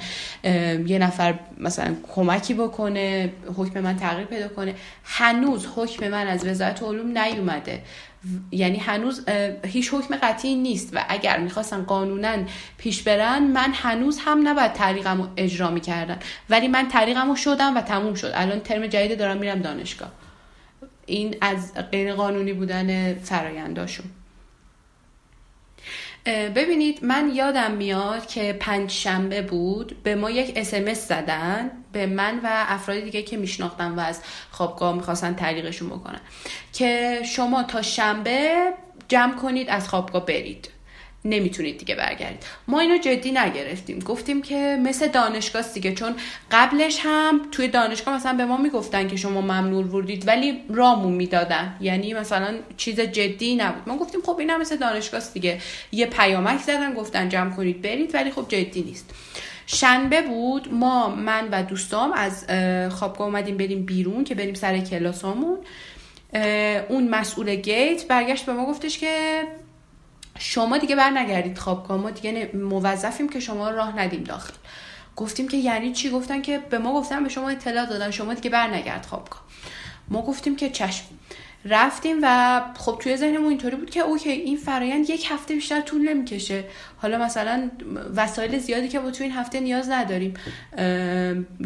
[0.86, 4.74] یه نفر مثلا کمکی بکنه حکم من تغییر پیدا کنه.
[5.04, 7.82] هنوز حکم من از وزارت علوم نیومده.
[8.52, 9.28] یعنی هنوز
[9.66, 10.90] هیچ حکم قطعی نیست.
[10.92, 12.36] و اگر می‌خواستن قانونا
[12.78, 16.18] پیش برن من هنوز هم نباید طریقم رو اجرا می‌کردن.
[16.50, 18.32] ولی من طریقم رو شدم و تموم شد.
[18.34, 20.12] الان ترم جدید دارم میرم دانشگاه.
[21.06, 24.06] این از غیر قانونی بودن فراینداشون.
[26.30, 32.40] ببینید من یادم میاد که پنج شنبه بود به ما یک اسمس زدن به من
[32.44, 36.20] و افراد دیگه که میشناختم و از خوابگاه می‌خواستن تعلیقشون بکنن
[36.72, 38.72] که شما تا شنبه
[39.08, 40.68] جمع کنید از خوابگاه برید.
[41.24, 42.42] نمی‌تونید دیگه برگردید.
[42.68, 43.98] ما اینو جدی نگرفتیم.
[43.98, 46.14] گفتیم که مثل دانشگاه دیگه چون
[46.50, 51.76] قبلش هم توی دانشگاه مثلا به ما می‌گفتن که شما ممنوع وردید ولی رامون می‌دادن.
[51.80, 53.88] یعنی مثلا چیز جدی نبود.
[53.88, 55.58] ما گفتیم خب این هم مثل دانشگاه دیگه.
[55.92, 59.10] یه پیامک زدن گفتن جمع کنید برید ولی خب جدی نیست.
[59.66, 62.44] شنبه بود ما من و دوستام از
[62.90, 65.58] خوابگاه اومدیم بریم بیرون که بریم سر کلاسامون.
[66.88, 69.42] اون مسئول گیت برگشت به ما گفتش که
[70.42, 74.54] شما دیگه بر نگردید خوابگاه ما دیگه موظفیم که شما راه ندیم داخل.
[75.16, 78.50] گفتیم که یعنی چی؟ گفتن که به ما گفتن به شما اطلاع دادن شما دیگه
[78.50, 79.42] بر نگرد خوابگاه.
[80.08, 81.04] ما گفتیم که چشم
[81.64, 86.08] رفتیم و خب توی ذهنمون اینطوری بود که اوکی این فرایند یک هفته بیشتر طول
[86.08, 86.64] نمی‌کشه.
[86.96, 87.70] حالا مثلا
[88.16, 90.34] وسایل زیادی که با توی این هفته نیاز نداریم.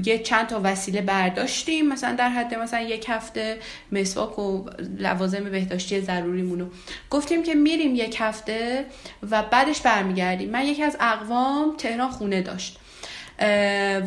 [0.04, 3.58] یه چند تا وسیله برداشتیم مثلا در حد مثلا یک هفته
[3.92, 4.64] مسواک و
[4.98, 6.66] لوازم بهداشتی ضروریمونو
[7.10, 8.84] گفتیم که میریم یک هفته
[9.30, 10.50] و بعدش برمیگردیم.
[10.50, 12.78] من یکی از اقوام تهران خونه داشت.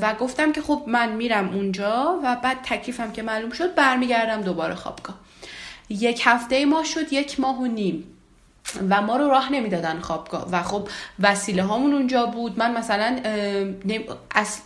[0.02, 4.76] و گفتم که خب من میرم اونجا و بعد تکلیفم که معلوم شد برمیگردم دوباره
[4.76, 5.27] خوابگاه.
[5.90, 8.04] یک هفته ما شد یک ماه و نیم.
[8.90, 10.50] و ما رو راه نمی‌دادن خوابگاه.
[10.52, 10.88] و خب
[11.20, 12.60] وسیله هامون اونجا بود.
[12.60, 13.20] من مثلا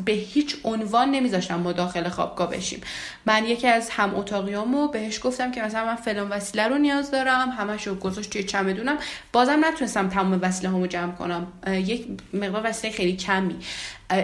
[0.06, 2.82] به هیچ عنوان نمیذاشتم ما داخل خوابگاه بشیم.
[3.26, 7.50] من یکی از هم اتاقیامو بهش گفتم که مثلا من فلان وسیله رو نیاز دارم.
[7.50, 8.98] همش رو گذاشت توی چمدونم
[9.34, 11.48] بازم نتونستم تمام وسیله هامو جمع کنم.
[11.68, 13.56] یک مقدار وسیله خیلی کمی.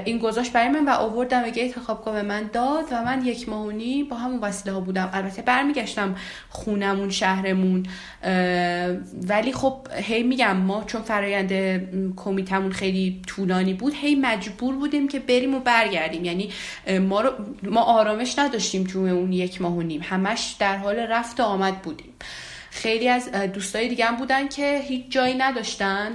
[0.05, 3.49] این گذاشت برای من و آوردم و گیت خوابگاه به من داد و من یک
[3.49, 5.09] ماهونی با همون وسیله ها بودم.
[5.13, 6.15] البته برمیگشتم
[6.49, 7.85] خونمون شهرمون
[9.27, 11.51] ولی خب هی میگم ما چون فرایند
[12.15, 16.25] کمیتمون خیلی طولانی بود هی مجبور بودیم که بریم و برگردیم.
[16.25, 16.49] یعنی
[16.99, 17.31] ما, رو
[17.63, 20.01] ما آرامش نداشتیم توی اون یک ماه و نیم.
[20.03, 22.13] همش در حال رفت و آمد بودیم.
[22.77, 26.11] خیلی از دوستای دیگه هم بودن که هیچ جایی نداشتن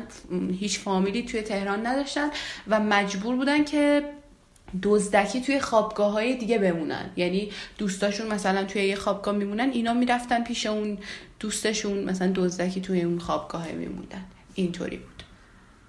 [0.60, 2.30] هیچ فامیلی توی تهران نداشتن
[2.68, 4.02] و مجبور بودن که
[4.82, 7.10] دزدکی توی خوابگاه های دیگه بمونن.
[7.16, 10.98] یعنی دوستاشون مثلا توی یه خوابگاه میمونن اینا می‌رفتن پیش اون
[11.40, 14.24] دوستشون مثلا دزدکی توی اون خوابگاه میموندن.
[14.54, 15.11] اینطوری بود.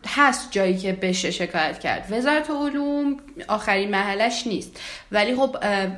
[0.08, 2.08] هست جایی که بشه شکایت کرد.
[2.12, 3.18] وزارت علوم
[3.48, 4.80] آخرین محلش نیست.
[5.12, 5.58] ولی خب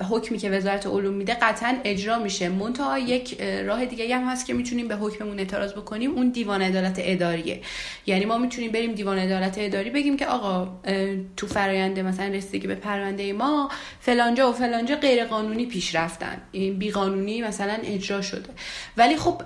[0.10, 2.50] حکمی که وزارت علوم میده قطعا اجرا میشه.
[2.50, 6.12] منتها یک راه دیگه هم هست که می‌تونیم به حکممون اعتراض بکنیم.
[6.12, 7.62] اون دیوان عدالت اداریه.
[8.06, 10.80] یعنی ما می‌تونیم بریم دیوان عدالت اداری بگیم که آقا
[11.38, 13.70] تو فراینده مثلا رسیدگی به پرونده ما
[14.00, 16.42] فلانجا و فلانجا غیر قانونی پیش رفتن.
[16.52, 18.50] این بی قانونی مثلا اجرا شده.
[18.98, 19.42] ولی خب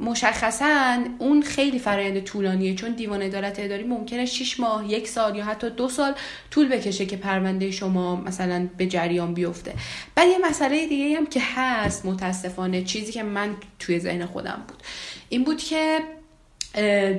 [0.00, 2.74] مشخصا اون خیلی فرایند طولانیه.
[2.74, 6.14] چون دیوان عدالت اداری ممکنه 6 ماه یک سال یا حتی دو سال
[6.50, 9.74] طول بکشه که پرونده شما مثلا به جریان بیفته.
[10.14, 14.82] بعد یه مسئله دیگه هم که هست متاسفانه چیزی که من توی ذهن خودم بود.
[15.28, 15.98] این بود که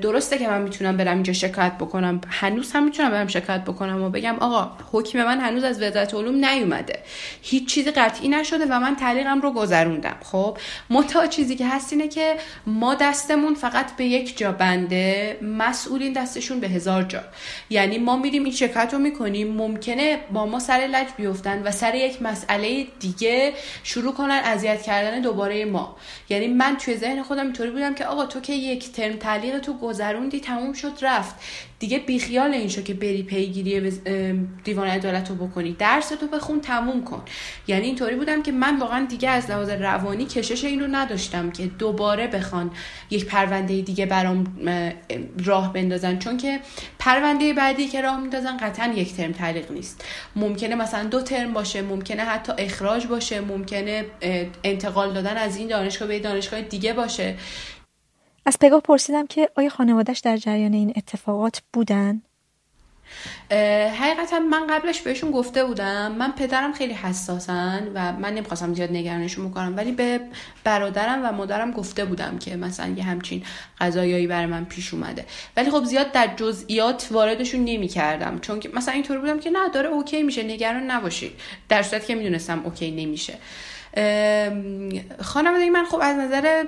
[0.02, 2.22] درسته که من می‌تونم برم اینجا شکایت بکنم.
[2.28, 6.46] هنوز هم می‌تونم برم شکایت بکنم و بگم آقا حکم من هنوز از وزارت علوم
[6.46, 7.00] نیومده.
[7.42, 10.16] هیچ چیزی قطعی نشده و من تعلیقم رو گذروندم.
[10.24, 10.58] خب
[10.90, 16.60] متا چیزی که هست اینه که ما دستمون فقط به یک جا بنده مسئولین دستشون
[16.60, 17.24] به هزار جا.
[17.70, 19.54] یعنی ما میریم این شکایت رو می‌کنیم.
[19.54, 23.54] ممکنه با ما سر لج بیفتن و سر یک مسئله دیگه
[23.84, 25.98] شروع کنن اذیت کردن دوباره ما.
[26.30, 29.78] یعنی من توی ذهن خودم اینطوری بودم که آقا تو که یک ترم تعلیق تو
[29.78, 31.36] گذروندی تموم شد رفت.
[31.80, 33.92] دیگه بیخیال این شو که بری پیگیری
[34.64, 35.76] دیوان عدالت رو بکنی.
[35.80, 37.22] درس تو بخون تموم کن.
[37.68, 41.66] یعنی اینطوری بودم که من واقعا دیگه از لحاظ روانی کشش این رو نداشتم که
[41.66, 42.72] دوباره بخوان
[43.10, 44.44] یک پرونده دیگه برام
[45.46, 46.20] راه بندازن.
[46.20, 46.60] چون که
[47.00, 50.06] پرونده بعدی که راه میندازن قطعا یک ترم تعلیق نیست.
[50.36, 54.06] ممکنه مثلا دو ترم باشه ممکنه حتی اخراج باشه ممکنه
[54.64, 57.36] انتقال دادن از این دانشگاه به دانشگاه دیگه باشه.
[58.46, 62.22] از پگاه پرسیدم که آیا خانوادهش در جریان این اتفاقات بودن؟
[64.00, 66.12] حقیقتا من قبلش بهشون گفته بودم.
[66.12, 70.22] من پدرم خیلی حساسن و من نمی‌خواستم زیاد نگرانشون بکنم ولی به
[70.64, 73.44] برادرم و مادرم گفته بودم که مثلا یه همچین
[73.80, 75.26] قضایایی برای من پیش اومده.
[75.58, 79.90] ولی خب زیاد در جزئیات واردشون نمی‌کردم چون که مثلا اینطور بودم که نه داره
[79.90, 81.32] اوکی میشه نگران نباشید.
[81.70, 83.34] در صورتی که می‌دونستم اوکی نمیشه.
[85.22, 86.64] خانواده من خب از نظر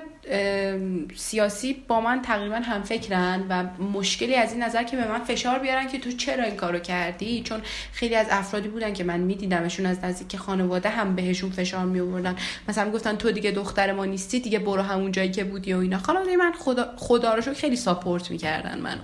[1.16, 5.58] سیاسی با من تقریبا هم فکرن و مشکلی از این نظر که به من فشار
[5.58, 7.60] بیارن که تو چرا این کارو کردی؟ چون
[7.92, 12.00] خیلی از افرادی بودن که من میدیدمشون از نزدیک که خانواده هم بهشون فشار می
[12.00, 12.36] آوردن
[12.68, 15.98] مثلا گفتن تو دیگه دختر ما نیستی دیگه برو همون جایی که بودی و اینا.
[15.98, 19.00] خانواده من خدا خدا رو خیلی ساپورت می‌کردن منو.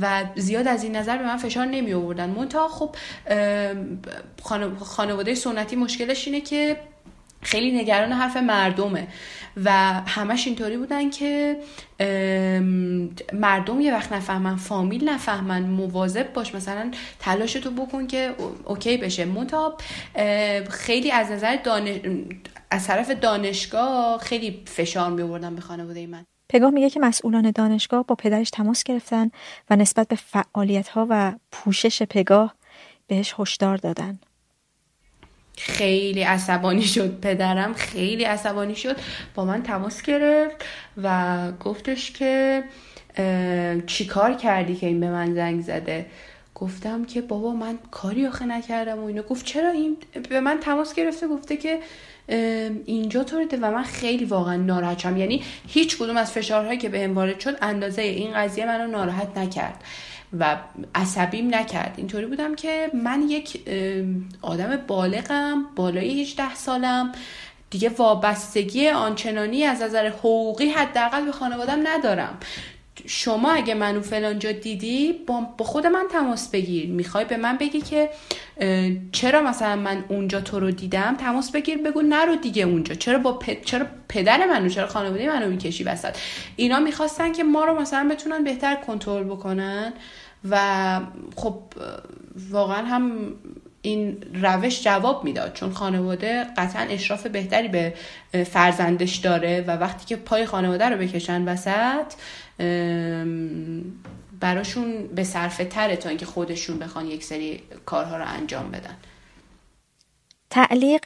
[0.00, 2.96] و زیاد از این نظر به من فشار نمی آوردن منتها خب
[4.80, 6.76] خانواده سنتی مشکلش اینه که
[7.42, 9.06] خیلی نگران حرف مردمه.
[9.56, 9.70] و
[10.06, 11.56] همش اینطوری بودن که
[13.32, 19.24] مردم یه وقت نفهمن فامیل نفهمن مواظب باش مثلا تلاش تو بکن که اوکی بشه.
[19.24, 19.76] منتها
[20.70, 22.00] خیلی از نظر دانش...
[22.70, 26.24] از طرف دانشگاه خیلی فشار می به خانواده من.
[26.48, 29.30] پگاه میگه که مسئولان دانشگاه با پدرش تماس گرفتن
[29.70, 32.54] و نسبت به فعالیت ها و پوشش پگاه
[33.06, 34.18] بهش هشدار دادن.
[35.64, 38.96] خیلی عصبانی شد پدرم خیلی عصبانی شد.
[39.34, 40.56] با من تماس گرفت
[41.02, 42.64] و گفتش که
[43.86, 46.06] چی کار کردی که این به من زنگ زده؟
[46.54, 49.22] گفتم که بابا من کاری آخه نکردم و اینو.
[49.22, 49.96] گفت چرا این
[50.28, 51.78] به من تماس گرفته؟ گفته که
[52.86, 57.08] اینجا طوریده و من خیلی واقعا ناراحت شدم یعنی هیچ کدوم از فشارهایی که به
[57.08, 59.84] وارد شد اندازه این قضیه منو ناراحت نکرد.
[60.40, 60.56] و
[60.94, 61.94] عصبیم نکرد.
[61.96, 63.60] اینطوری بودم که من یک
[64.42, 67.12] آدم بالغم بالای 18 سالم.
[67.70, 72.38] دیگه وابستگی آنچنانی از نظر حقوقی حداقل به خانوادم ندارم.
[73.06, 76.90] شما اگه منو فلانجا دیدی با خود من تماس بگیر.
[76.90, 78.10] می‌خوای به من بگی که
[79.12, 82.94] چرا مثلا من اونجا تو رو دیدم؟ تماس بگیر بگو نرو دیگه اونجا.
[82.94, 86.16] چرا با چرا پدر منو چرا خانواده منو می‌کشی وسط؟
[86.56, 89.92] اینا می‌خواستن که ما رو مثلا بتونن بهتر کنترل بکنن.
[90.50, 91.00] و
[91.36, 91.62] خب
[92.50, 93.34] واقعا هم
[93.82, 97.94] این روش جواب می‌داد چون خانواده قطعا اشراف بهتری به
[98.44, 102.12] فرزندش داره و وقتی که پای خانواده رو بکشن وسط
[104.40, 108.96] براشون به صرفه تره تا اینکه خودشون بخوان یک سری کارها رو انجام بدن
[110.50, 111.00] تعلیق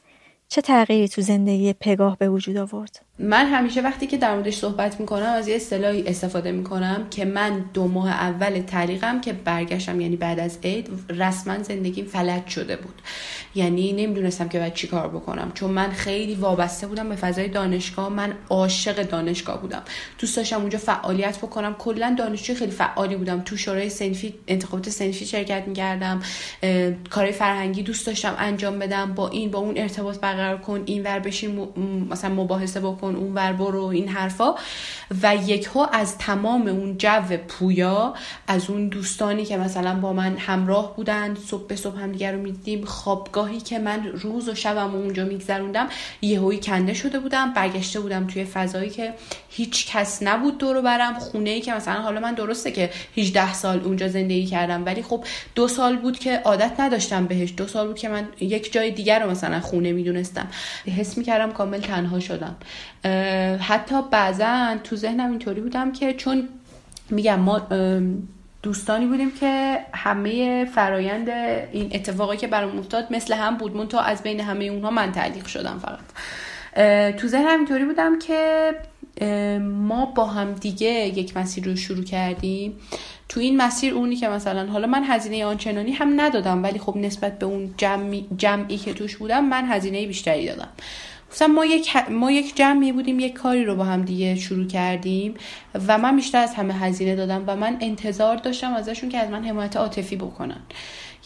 [0.48, 5.00] چه تغییری تو زندگی پگاه به وجود آورد؟ من همیشه وقتی که در موردش صحبت
[5.00, 10.16] می‌کنم از یه اصطلاحی استفاده می‌کنم که من دو ماه اول طریقم که برگشتم یعنی
[10.16, 13.02] بعد از عید رسما زندگیم فلج شده بود.
[13.54, 15.52] یعنی نمی‌دونستم که باید چی کار بکنم.
[15.54, 19.82] چون من خیلی وابسته بودم به فضای دانشگاه من عاشق دانشگاه بودم.
[20.18, 21.74] دوست داشتم اونجا فعالیت بکنم.
[21.74, 23.40] کلا دانشجوی خیلی فعالی بودم.
[23.40, 26.22] تو شورای سنفی انتخابات سنفی شرکت می‌کردم.
[27.10, 29.14] کار فرهنگی دوست داشتم انجام بدم.
[29.14, 31.68] با این با اون ارتباط برقرار کن این ور بشین
[32.10, 33.05] مثلا مباحثه بکن.
[33.14, 34.54] اون ور برو این حرفا.
[35.22, 38.14] و یکها از تمام اون جو پویا
[38.46, 42.42] از اون دوستانی که مثلا با من همراه بودن صبح به صبح هم دیگر رو
[42.42, 45.88] می‌دیدیم خوابگاهی که من روز و شبم اونجا میگذروندم
[46.22, 49.14] یهویی کنده شده بودم برگشته بودم توی فضایی که
[49.48, 53.80] هیچ کس نبود دور برم خونه ای که مثلا حالا من درسته که 18 سال
[53.80, 55.24] اونجا زندگی کردم ولی خب
[55.54, 57.54] دو سال بود که عادت نداشتم بهش.
[57.56, 60.48] دو سال بود که من یک جای دیگر رو مثلا خونه می‌دونستم.
[60.96, 62.56] حس می‌کردم کامل تنها شدم.
[63.60, 66.48] حتی بعضا تو ذهنم اینطوری بودم که چون
[67.10, 67.62] میگم ما
[68.62, 71.28] دوستانی بودیم که همه فرایند
[71.72, 73.76] این اتفاقی که برام افتاد مثل هم بود.
[73.76, 77.14] من تا از بین همه اونها من تعلیق شدم فقط.
[77.16, 78.72] تو ذهنم اینطوری بودم که
[79.60, 82.76] ما با هم دیگه یک مسیر رو شروع کردیم.
[83.28, 87.38] تو این مسیر اونی که مثلا حالا من هزینه آنچنانی هم ندادم ولی خب نسبت
[87.38, 90.68] به اون جمعی, جمعی که توش بودم من هزینه بیشتری دادم.
[91.36, 95.34] مثلا ما یک, ما یک جمعی بودیم یک کاری رو با هم دیگه شروع کردیم
[95.86, 99.44] و من بیشتر از همه هزینه دادم و من انتظار داشتم ازشون که از من
[99.44, 100.60] حمایت عاطفی بکنن.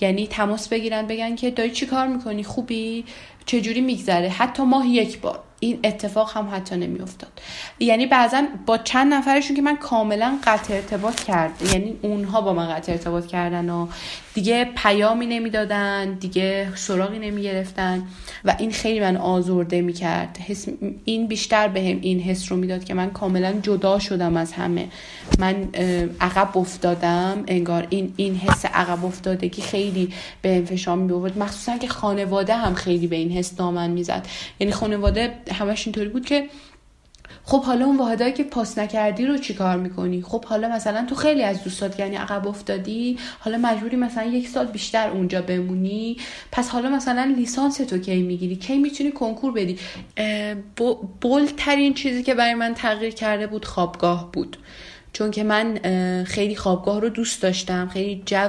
[0.01, 3.05] یعنی تماس بگیرن بگن که دایی چی کار می‌کنی؟ خوبی؟
[3.47, 5.39] چجوری میگذره؟ حتی ماه یک بار.
[5.63, 7.31] این اتفاق هم حتی نمیافتاد.
[7.79, 12.75] یعنی بعضا با چند نفرشون که من کاملا قطع ارتباط کرد یعنی اونها با من
[12.75, 13.87] قطع ارتباط کردن و
[14.35, 18.03] دیگه پیامی نمی‌دادن دیگه سراغی نمی‌گرفتن
[18.45, 20.39] و این خیلی من آزرده می‌کرد.
[21.05, 24.89] این بیشتر بهم به این حس رو می‌داد که من کاملا جدا شدم از همه.
[25.39, 25.69] من
[26.21, 30.13] عقب افتادم انگار این این حس عقب افتادگی خیلی
[30.43, 34.27] به انفشام می آورد مخصوصا که خانواده هم خیلی به این حس دامن می‌زد.
[34.61, 36.49] یعنی خانواده همش اینطوری بود که
[37.45, 41.43] خب حالا اون واحدایی که پاس نکردی رو چیکار می‌کنی؟ خب حالا مثلا تو خیلی
[41.43, 46.17] از دوستات یعنی عقب افتادی حالا مجبوری مثلا یک سال بیشتر اونجا بمونی.
[46.53, 49.79] پس حالا مثلا لیسانس تو کی می‌گیری؟ کی می‌تونی کنکور بدی؟
[51.21, 54.57] بولترین چیزی که برای من تغییر کرده بود خوابگاه بود.
[55.13, 55.81] چون که من
[56.25, 58.49] خیلی خوابگاه رو دوست داشتم خیلی جو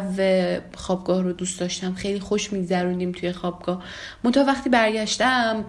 [0.75, 3.83] خوابگاه رو دوست داشتم خیلی خوش میگذروندیم توی خوابگاه.
[4.23, 5.65] منتها وقتی برگشتم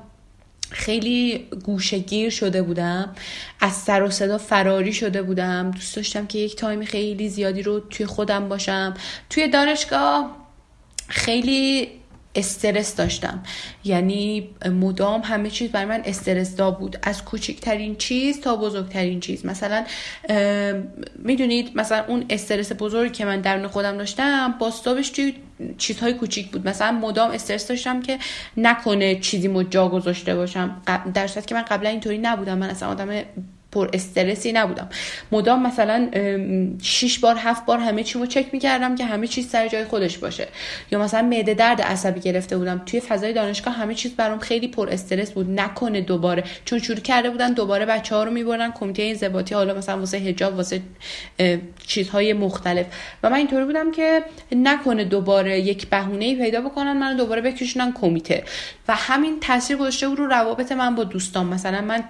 [0.70, 3.14] خیلی گوشگیر شده بودم
[3.60, 5.70] از سر و صدا فراری شده بودم.
[5.70, 8.94] دوست داشتم که یک تایم خیلی زیادی رو توی خودم باشم.
[9.30, 10.36] توی دانشگاه
[11.08, 11.88] خیلی
[12.34, 13.42] استرس داشتم.
[13.84, 16.96] یعنی مدام همه چیز برای من استرس دا بود.
[17.02, 19.46] از کوچکترین چیز تا بزرگترین چیز.
[19.46, 19.84] مثلا
[21.18, 25.34] می‌دونید مثلا اون استرس بزرگی که من درون خودم داشتم باستابش توی
[25.78, 26.68] چیزهای کوچیک بود.
[26.68, 28.18] مثلا مدام استرس داشتم که
[28.56, 30.82] نکنه چیزی مو جا گذاشته باشم.
[31.14, 32.58] در که من قبلا اینطوری نبودم.
[32.58, 33.22] من اصلا آدم
[33.72, 34.88] پر استرسی نبودم.
[35.32, 36.08] مدام مثلا
[36.82, 40.48] شش بار هفت بار همه چیمو چک می‌کردم که همه چیز سر جای خودش باشه.
[40.90, 42.82] یا مثلا معده درد عصبی گرفته بودم.
[42.86, 45.60] توی فضای دانشگاه همه چیز برام خیلی پر استرس بود.
[45.60, 46.44] نکنه دوباره.
[46.64, 50.56] چون شروع کرده بودن دوباره بچه ها رو می‌برن کمیته انضباطی حالا مثلا واسه حجاب
[50.56, 50.80] واسه
[51.86, 52.86] چیزهای مختلف.
[53.22, 54.22] و من اینطوری بودم که
[54.56, 58.44] نکنه دوباره یک بهونه پیدا بکنن من دوباره بکشونن کمیته.
[58.88, 61.46] و همین تاثیر گذاشته رو روابط من با دوستان.
[61.46, 62.04] مثلا من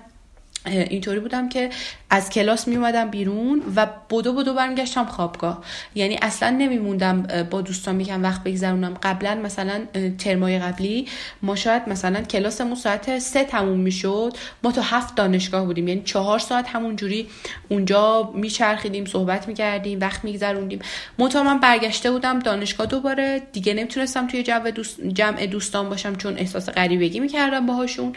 [0.66, 1.70] اینطوری بودم که
[2.10, 5.64] از کلاس می اومدم بیرون و بدو بدو برمیگشتم خوابگاه.
[5.94, 8.94] یعنی اصلا نمیموندم با دوستان میگم وقت بگذرونم.
[9.02, 9.80] قبلا مثلا
[10.18, 11.08] ترمای قبلی
[11.42, 14.32] ما شاید مثلا کلاسمون ساعت سه تموم می‌شد.
[14.62, 15.88] ما تا هفت دانشگاه بودیم.
[15.88, 17.28] یعنی چهار ساعت همونجوری
[17.68, 20.78] اونجا میچرخیدیم صحبت می‌کردیم وقت میگذروندیم.
[21.18, 23.42] منتها من برگشته بودم دانشگاه دوباره.
[23.52, 28.12] دیگه نمی‌تونستم توی جو دوست جمع دوستان باشم چون احساس غریبگی می‌کردم باهاشون.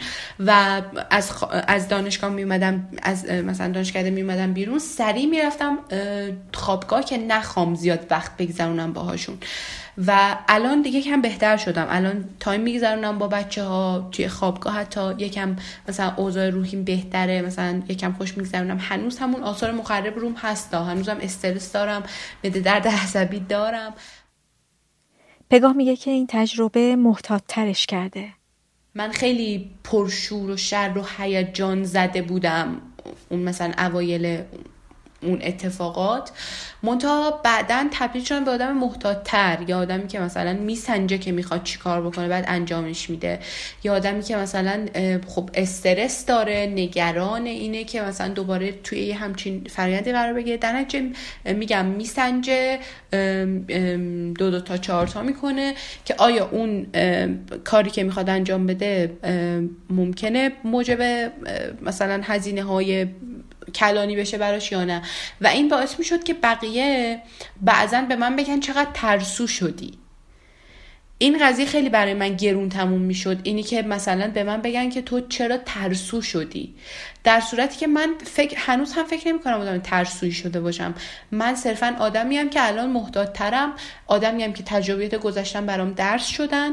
[0.46, 1.30] و از,
[1.68, 5.78] از دانشگاه میومدم از مثلا دانشکده میومدم بیرون سریع می‌رفتم
[6.54, 9.38] خوابگاه که نخوام زیاد وقت بگذرونم باهاشون.
[10.06, 11.86] و الان دیگه کم بهتر شدم.
[11.90, 15.56] الان تایم میگذرونم با بچه ها توی خوابگاه حتی یکم
[15.88, 18.78] مثلا اوضاع روحیم بهتره مثلا یکم خوش میگذرونم.
[18.80, 20.84] هنوز همون آثار مخرب روم هستا.
[20.84, 22.02] هنوزم استرس دارم
[22.42, 23.94] بده درد عصبی دارم.
[25.50, 28.28] پگاه میگه که این تجربه محتاط ترش کرده.
[28.96, 32.80] من خیلی پرشور و شر و هیجان زده بودم
[33.28, 34.42] اون مثلا اوایل
[35.22, 36.30] اون اتفاقات.
[36.86, 39.58] منتها بعدا تبدیل شدم به آدم محتاطتر.
[39.68, 43.38] یا آدمی که مثلا میسنجه که می‌خواد چیکار بکنه بعد انجامش میده.
[43.84, 44.86] یا آدمی که مثلا
[45.26, 50.56] خب استرس داره نگران اینه که مثلا دوباره توی یه همچین فرآیندی قرار بگیره.
[50.56, 50.84] در
[51.44, 52.78] میگم میسنجه
[54.38, 56.86] دو دو تا چهار تا می‌کنه که آیا اون
[57.64, 59.16] کاری که می‌خواد انجام بده
[59.90, 61.30] ممکنه موجب
[61.82, 63.06] مثلا هزینه های
[63.74, 65.02] کلانی بشه براش یا نه؟
[65.40, 66.75] و این باعث می شد که بقیه
[67.62, 69.98] بعضا به من بگن چقدر ترسو شدی.
[71.18, 74.90] این قضیه خیلی برای من گرون تموم می شد اینی که مثلا به من بگن
[74.90, 76.74] که تو چرا ترسو شدی.
[77.24, 80.94] در صورتی که من فکر هنوز هم فکر نمی کنم آدم ترسویی شده باشم.
[81.30, 83.72] من صرفا آدمی هم که الان محتاط ترم
[84.06, 86.70] آدمی هم که تجربیات گذشتم برام درس شدن.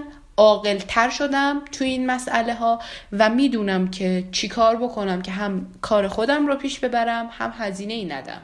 [0.88, 2.80] تر شدم توی این مسئله ها
[3.12, 7.94] و می‌دونم که چی کار بکنم که هم کار خودم رو پیش ببرم هم هزینه
[7.94, 8.42] ای ندم.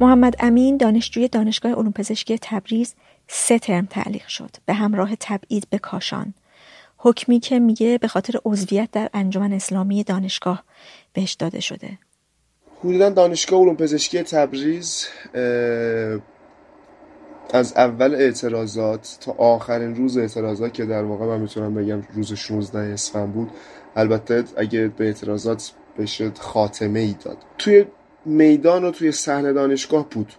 [0.00, 2.94] محمد امین دانشجوی دانشگاه علوم پزشکی تبریز
[3.28, 4.50] سه ترم تعلیق شد.
[4.66, 6.34] به همراه تبعید به کاشان.
[6.96, 10.64] حکمی که میگه به خاطر عضویت در انجمن اسلامی دانشگاه
[11.12, 11.98] بهش داده شده.
[12.80, 15.06] حدودا دانشگاه علوم پزشکی تبریز
[17.54, 22.78] از اول اعتراضات تا آخرین روز اعتراضات که در واقع من می‌تونم بگم روز 16
[22.78, 23.50] اسفند بود
[23.96, 27.38] البته اگه به اعتراضات بشه خاتمه ای داد.
[27.58, 27.84] توی
[28.28, 30.32] میدان و توی صحنه دانشگاه بود.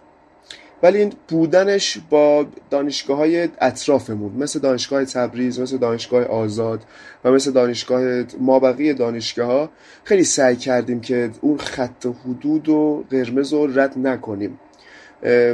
[0.82, 6.84] ولی این بودنش با دانشگاه های اطرافمون مثل دانشگاه تبریز مثل دانشگاه آزاد
[7.24, 9.70] و مثل دانشگاه ما بقیه دانشگاه ها
[10.04, 14.58] خیلی سعی کردیم که اون خط حدود و قرمز رو رد نکنیم.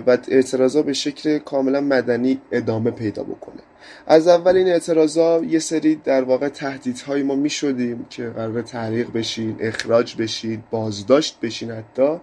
[0.07, 3.63] و اعتراضا به شکل کاملا مدنی ادامه پیدا بکنه.
[4.07, 9.13] از اول این اعتراضا یه سری در واقع تهدیدهایی ما می شدیم که قرار تحریق
[9.13, 12.17] بشین اخراج بشین بازداشت بشین حتی.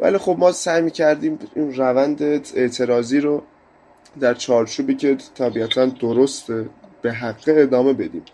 [0.00, 2.22] ولی خب ما سعی کردیم این روند
[2.54, 3.42] اعتراضی رو
[4.20, 6.46] در چارچوبی که طبیعتا درست
[7.02, 8.24] به حق ادامه بدیم.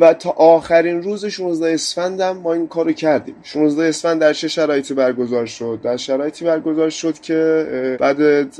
[0.00, 3.34] و تا آخرین روز 16 اسفند هم ما این کارو کردیم.
[3.42, 8.52] 16 اسفند در چه شرایطی برگزار شد؟ در شرایطی برگزار شد که بعد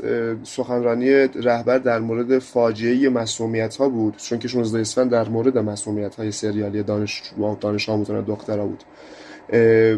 [0.43, 4.17] سخنرانی رهبر در مورد فاجعه مسئولیت ها بود.
[4.17, 7.21] چون که 16 اسفند در مورد مسئولیت های سریالی دانش
[7.61, 8.83] دانش آموزان دخترها بود.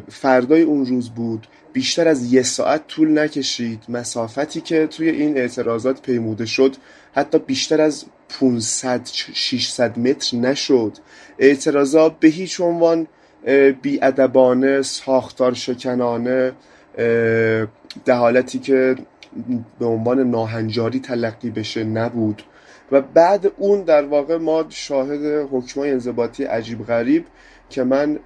[0.10, 1.48] فردای اون روز بود.
[1.74, 3.84] بیشتر از یه ساعت طول نکشید.
[3.90, 6.76] مسافتی که توی این اعتراضات پیموده شد
[7.14, 9.02] حتی بیشتر از 500
[9.34, 10.98] 600 متر نشد.
[11.40, 13.08] اعتراضات به هیچ عنوان
[13.82, 16.52] بیادبانه ساختار شکنانه
[18.06, 18.96] در حالتی که
[19.80, 22.44] به عنوان ناهنجاری تلقی بشه نبود.
[22.92, 27.26] و بعد اون در واقع ما شاهد حکمای انضباطی عجیب غریب
[27.70, 28.20] که من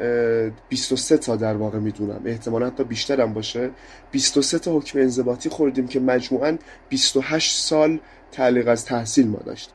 [0.69, 2.21] 23 تا در واقع می‌دونم.
[2.25, 3.69] احتمالا حتی بیشترم باشه.
[4.11, 6.57] 23 تا حکم انضباطی خوردیم که مجموعا
[6.89, 7.99] 28 سال
[8.31, 9.71] تعلیق از تحصیل ما داشت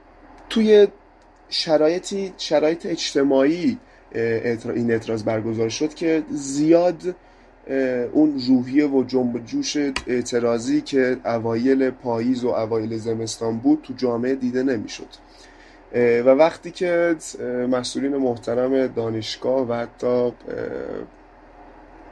[0.51, 0.89] توی
[1.48, 3.78] شرایطی شرایط اجتماعی
[4.74, 7.14] این اعتراض برگزار شد که زیاد
[8.12, 14.35] اون روحیه و جنب جوش اعتراضی که اوایل پاییز و اوایل زمستان بود تو جامعه
[14.35, 15.09] دیده نمی‌شد.
[15.94, 17.16] و وقتی که
[17.70, 20.32] مسئولین محترم دانشگاه و حتی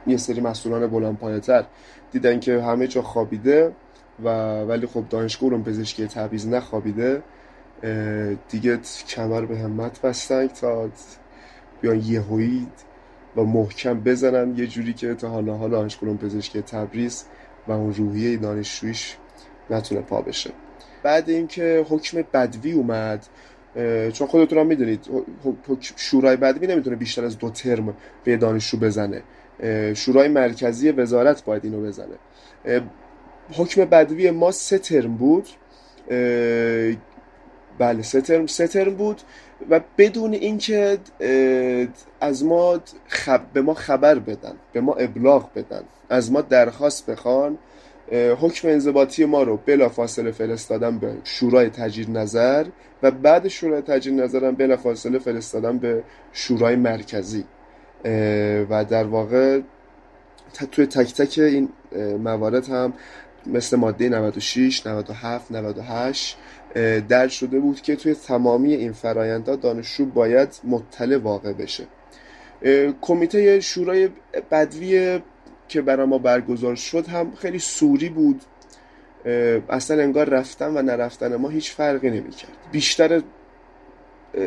[0.07, 1.65] یه سری مسئولان بلند تر
[2.11, 3.71] دیدن که همه جا خوابیده
[4.23, 4.29] و
[4.61, 7.21] ولی خب دانشگاه علوم پزشکی تبریز نخوابیده
[8.49, 10.89] دیگه کمر به همت بستن تا
[11.81, 12.67] بیان یهویی
[13.37, 17.25] و محکم بزنن یه جوری که تا حالا حالا علوم پزشکی تبریز
[17.67, 19.17] و اون روحیه دانشجویش
[19.69, 20.51] نتونه پا بشه.
[21.03, 23.25] بعد اینکه حکم بدوی اومد
[24.13, 25.09] چون خودتون هم می‌دونید
[25.95, 29.23] شورای بدوی نمی‌تونه بیشتر از دو ترم به دانشجو بزنه.
[29.93, 32.15] شورای مرکزی وزارت باید اینو بزنه.
[33.53, 35.47] حکم بدوی ما سه ترم بود.
[37.79, 39.21] بله سه ترم سه ترم بود
[39.69, 40.97] و بدون اینکه
[42.21, 47.57] از ما خب به ما خبر بدن به ما ابلاغ بدن از ما درخواست بخوان
[48.11, 52.65] حکم انضباطی ما رو بلا فاصله فرستادن به شورای تجدید نظر
[53.03, 56.03] و بعد شورای تجدید نظر هم بلا فاصله فرستادن به
[56.33, 57.45] شورای مرکزی.
[58.69, 59.61] و در واقع
[60.71, 61.69] توی تک تک این
[62.23, 62.93] موارد هم
[63.45, 66.37] مثل ماده 96 97 98
[67.09, 71.87] در شده بود که توی تمامی این فرایندها دانشجو باید مطلع واقع بشه.
[73.01, 74.09] کمیته شورای
[74.51, 75.19] بدوی
[75.67, 78.41] که برای ما برگزار شد هم خیلی سوری بود.
[79.69, 82.51] اصلا انگار رفتن و نرفتن ما هیچ فرقی نمی‌کرد.
[82.71, 83.21] بیشتر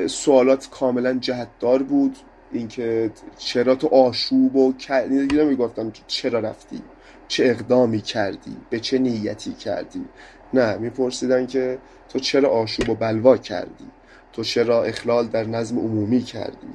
[0.07, 2.17] سوالات کاملا جهتدار بود.
[2.53, 4.75] اینکه چرا تو آشوب و
[5.11, 6.83] نمی‌گفتم چرا رفتی؟
[7.29, 10.05] چه اقدامی کردی؟ به چه نیتی کردی؟
[10.55, 13.85] نه میپرسیدن که تو چرا آشوب و بلوا کردی؟
[14.33, 16.69] تو چرا اخلال در نظم عمومی کردی؟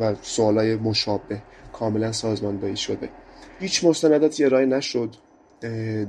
[0.00, 1.42] و سوالای مشابه
[1.72, 3.08] کاملا سازماندهی شده.
[3.60, 5.14] هیچ مستنداتی ارائه نشد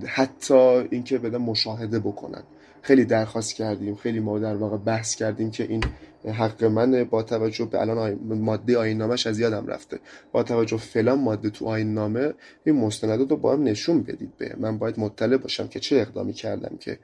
[0.05, 0.53] حتی
[0.89, 2.43] اینکه بدن مشاهده بکنن.
[2.81, 5.83] خیلی درخواست کردیم خیلی ما در واقع بحث کردیم که این
[6.27, 9.99] حق من با توجه به الان ماده آین نامش از یادم رفته.
[10.31, 12.33] با توجه فلان ماده تو آین نامه
[12.65, 14.55] این مستندات رو با هم نشون بدید به.
[14.57, 16.99] من باید مطلع باشم که چه اقدامی کردم که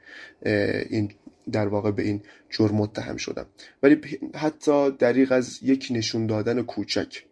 [0.90, 1.10] این
[1.52, 3.46] در واقع به این جرم متهم شدم.
[3.82, 4.00] ولی
[4.34, 7.24] حتی دریغ از یک نشون دادن کوچک.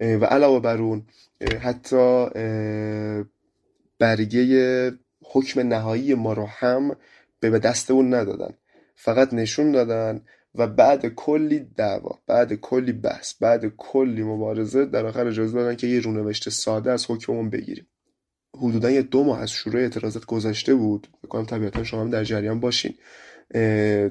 [0.00, 1.02] و علاوه بر اون
[1.60, 2.26] حتی
[3.98, 4.92] برگه
[5.24, 6.96] حکم نهایی ما رو هم
[7.40, 8.54] به دست اون ندادن.
[8.94, 10.20] فقط نشون دادن
[10.58, 15.86] و بعد کلی دعوا بعد کلی بحث بعد کلی مبارزه در آخر اجازه دادن که
[15.86, 17.86] یه رونوشت ساده از حکممون بگیریم.
[18.56, 21.08] حدودا یه دو ماه از شروع اعتراضات گذشته بود.
[21.24, 22.94] بکنم طبیعتا شما هم در جریان باشین.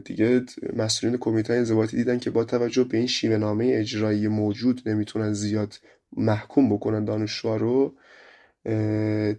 [0.06, 0.42] دیگه
[0.76, 5.80] مسئولین کمیته انضباطی دیدن که با توجه به این شیوه نامه اجرایی موجود نمی‌تونن زیاد
[6.18, 7.96] محکوم بکنن دانشجوها رو.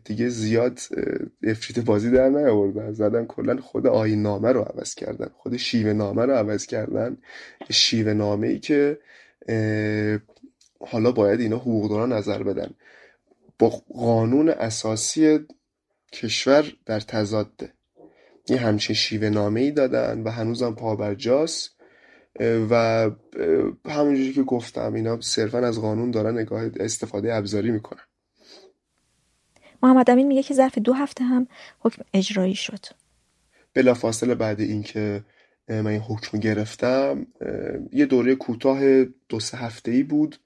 [0.04, 0.80] دیگه زیاد
[1.42, 2.92] افریت بازی در نیاوردن.
[2.92, 5.30] زدن کلا خود آیین نامه رو عوض کردن.
[5.36, 7.16] خود شیوه نامه رو عوض کردن.
[7.70, 8.98] شیوه نامه ای که
[10.80, 12.70] حالا باید اینا حقوقداران نظر بدن.
[13.58, 15.38] با قانون اساسی
[16.12, 17.72] کشور در تضاده.
[18.48, 21.76] یه همچین شیوه نامه ای دادن و هنوزم پابرجاست
[22.70, 23.10] و
[23.88, 28.00] همونجوری که گفتم اینا صرفا از قانون دارن نگاه استفاده ابزاری می‌کنن.
[29.82, 31.46] محمد امین میگه که ظرف دو هفته هم
[31.80, 32.86] حکم اجرایی شد.
[33.74, 35.24] بلافاصله بعد اینکه
[35.68, 37.26] من این حکم گرفتم
[37.92, 40.40] یه دوره کوتاه دو سه هفته ای بود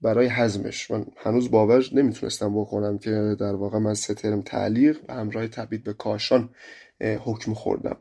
[0.00, 0.90] برای حزمش.
[0.90, 5.82] من هنوز باور نمی‌تونستم بکنم که در واقع من سه ترم تعلیق و همراه تبدیل
[5.82, 6.50] به کاشان
[7.00, 7.96] حکم خوردم.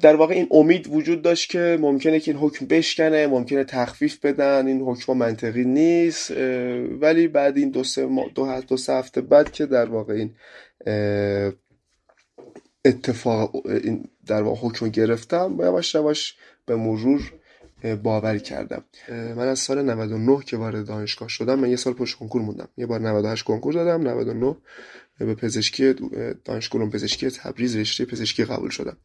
[0.00, 4.66] در واقع این امید وجود داشت که ممکنه که این حکم بشکنه ممکنه تخفیف بدن
[4.66, 6.30] این حکم منطقی نیست
[7.00, 10.30] ولی بعد این دو سه, دو, دو سه هفته بعد که در واقع این
[12.84, 16.36] اتفاق این در واقع حکم گرفتم یواش یواش
[16.66, 17.32] به مرور
[18.02, 18.84] باور کردم.
[19.08, 22.68] من از سال 99 که وارد دانشگاه شدم من یه سال پشت کنکور موندم.
[22.76, 24.56] یه بار 98 کنکور دادم 99
[25.26, 25.94] به پزشکی
[26.44, 28.96] دانشگاه پزشکی تبریز رشته پزشکی قبول شدم.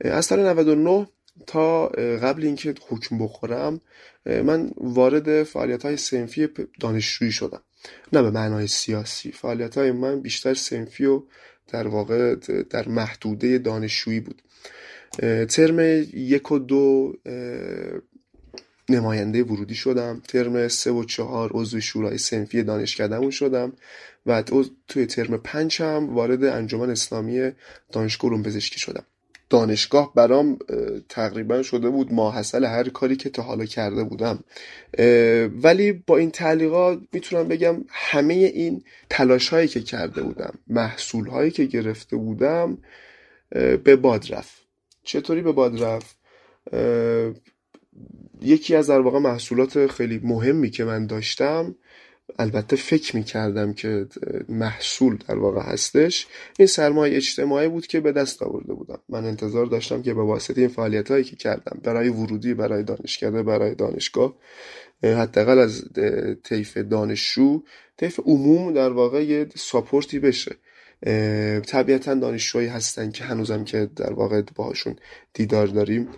[0.00, 1.06] از سال 99
[1.46, 1.86] تا
[2.22, 3.80] قبل اینکه حکم بخورم
[4.26, 6.48] من وارد فعالیت های سنفی
[6.80, 7.62] دانشجویی شدم.
[8.12, 11.22] نه به معنای سیاسی فعالیت های من بیشتر سنفی و
[11.68, 12.34] در واقع
[12.70, 14.42] در محدوده دانشجویی بود.
[15.48, 17.14] ترم یک و دو
[18.88, 20.22] نماینده ورودی شدم.
[20.28, 23.72] ترم سه و چهار عضو شورای سنفی دانشکدهمون شدم.
[24.26, 24.42] و
[24.88, 27.50] توی ترم پنج هم وارد انجمن اسلامی
[27.92, 29.04] دانشگاه علوم پزشکی شدم.
[29.50, 30.58] دانشگاه برام
[31.08, 34.44] تقریبا شده بود ماحصل هر کاری که تا حالا کرده بودم.
[35.62, 41.50] ولی با این تعلیقات می‌تونم بگم همه این تلاش هایی که کرده بودم محصول هایی
[41.50, 42.78] که گرفته بودم
[43.84, 44.62] به باد رفت.
[45.02, 46.16] چطوری به باد رفت؟
[48.42, 51.74] یکی از در واقع محصولات خیلی مهمی که من داشتم
[52.38, 54.06] البته فکر می‌کردم که
[54.48, 56.26] محصول در واقع هستش.
[56.58, 58.98] این سرمایه اجتماعی بود که به دست آورده بودم.
[59.08, 63.42] من انتظار داشتم که به واسطه این فعالیت هایی که کردم برای ورودی برای دانشکده
[63.42, 64.34] برای دانشگاه
[65.02, 65.84] حداقل از
[66.44, 67.62] طیف دانشجو
[67.96, 70.56] طیف عموم در واقع یه ساپورتی بشه.
[71.66, 74.96] طبیعتا دانشجوهایی هستن که هنوزم که در واقع باهاشون
[75.34, 76.08] دیدار داریم.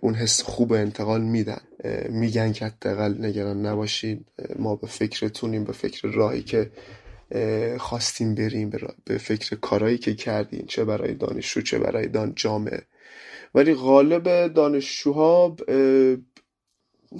[0.00, 1.60] اون حس خوب انتقال میدن.
[2.08, 4.26] میگن که حداقل نگران نباشید
[4.58, 6.70] ما به فکرتونیم به فکر راهی که
[7.78, 8.70] خواستیم بریم
[9.04, 12.82] به فکر کارهایی که کردیم چه برای دانشجو چه برای دان جامعه.
[13.54, 15.56] ولی غالب دانشجوها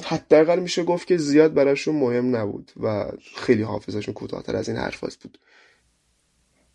[0.05, 3.07] حداقل میشه گفت که زیاد براشون مهم نبود و
[3.37, 5.39] خیلی حافظشون کوتاهتر از این حرفاست بود.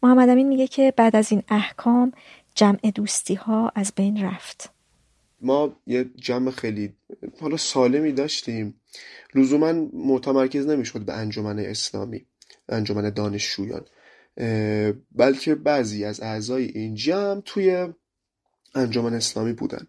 [0.03, 2.11] محمد امین میگه که بعد از این احکام
[2.55, 4.69] جمع دوستی ها از بین رفت.
[5.41, 6.93] ما یه جمع خیلی
[7.39, 8.81] حالا سالمی داشتیم.
[9.35, 12.25] لزوما متمرکز نمی‌شد به انجمن اسلامی
[12.69, 13.85] انجمن دانشجویان.
[15.11, 17.87] بلکه بعضی از اعضای این جمع توی
[18.75, 19.87] انجمن اسلامی بودن.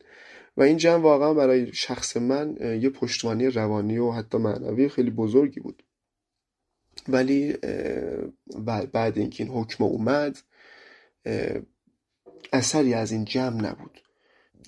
[0.57, 5.61] و این جمع واقعا برای شخص من یه پشتوانی روانی و حتی معنوی خیلی بزرگی
[5.61, 5.83] بود.
[7.09, 7.53] ولی
[8.93, 10.39] بعد اینکه این حکم اومد
[12.53, 13.99] اثری از این جمع نبود.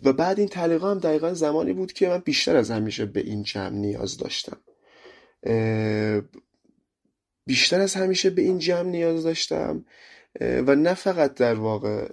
[0.03, 3.43] و بعد این تعلیقا هم دقیقا زمانی بود که من بیشتر از همیشه به این
[3.43, 4.61] جمع نیاز داشتم.
[7.47, 9.85] بیشتر از همیشه به این جمع نیاز داشتم
[10.41, 12.09] و نه فقط در واقع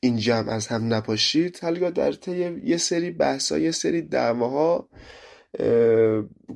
[0.00, 4.88] این جمع از هم نپاشید حالا در طی یه سری بحثا یه سری دعواها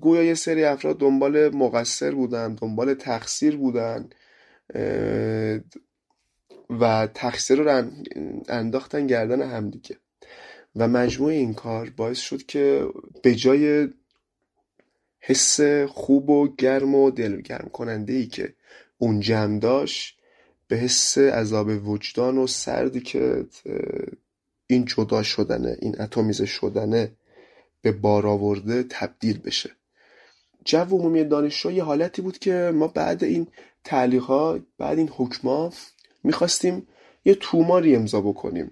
[0.01, 4.11] گویا یه سری افراد دنبال مقصر بودن دنبال تقصیر بودن
[6.81, 7.91] و تقصیر رو
[8.49, 9.97] انداختن گردن همدیگه
[10.77, 12.87] و مجموع این کار باعث شد که
[13.23, 13.89] به جای
[15.21, 18.55] حس خوب و گرم و دلگرم کننده ای که
[18.99, 20.19] اون جمع داشت
[20.69, 23.47] به حس عذاب وجدان و سردی که
[24.67, 27.13] این جدا شدنه این اتمیزه شدنه
[27.83, 29.71] به بار آورده تبدیل بشه.
[30.65, 33.47] جو عمومی دانشجو یه حالتی بود که ما بعد این
[33.85, 35.73] تعلیقا بعد این حکما
[36.25, 36.87] می‌خواستیم
[37.25, 38.71] یه توماری امضا بکنیم.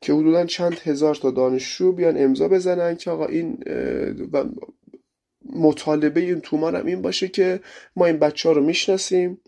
[0.00, 3.58] که حدودا چند هزار تا دانشجو بیان امضا بزنن که آقا این
[5.52, 7.60] مطالبه این تومار هم این باشه که
[7.96, 9.40] ما این بچه ها رو می‌شناسیم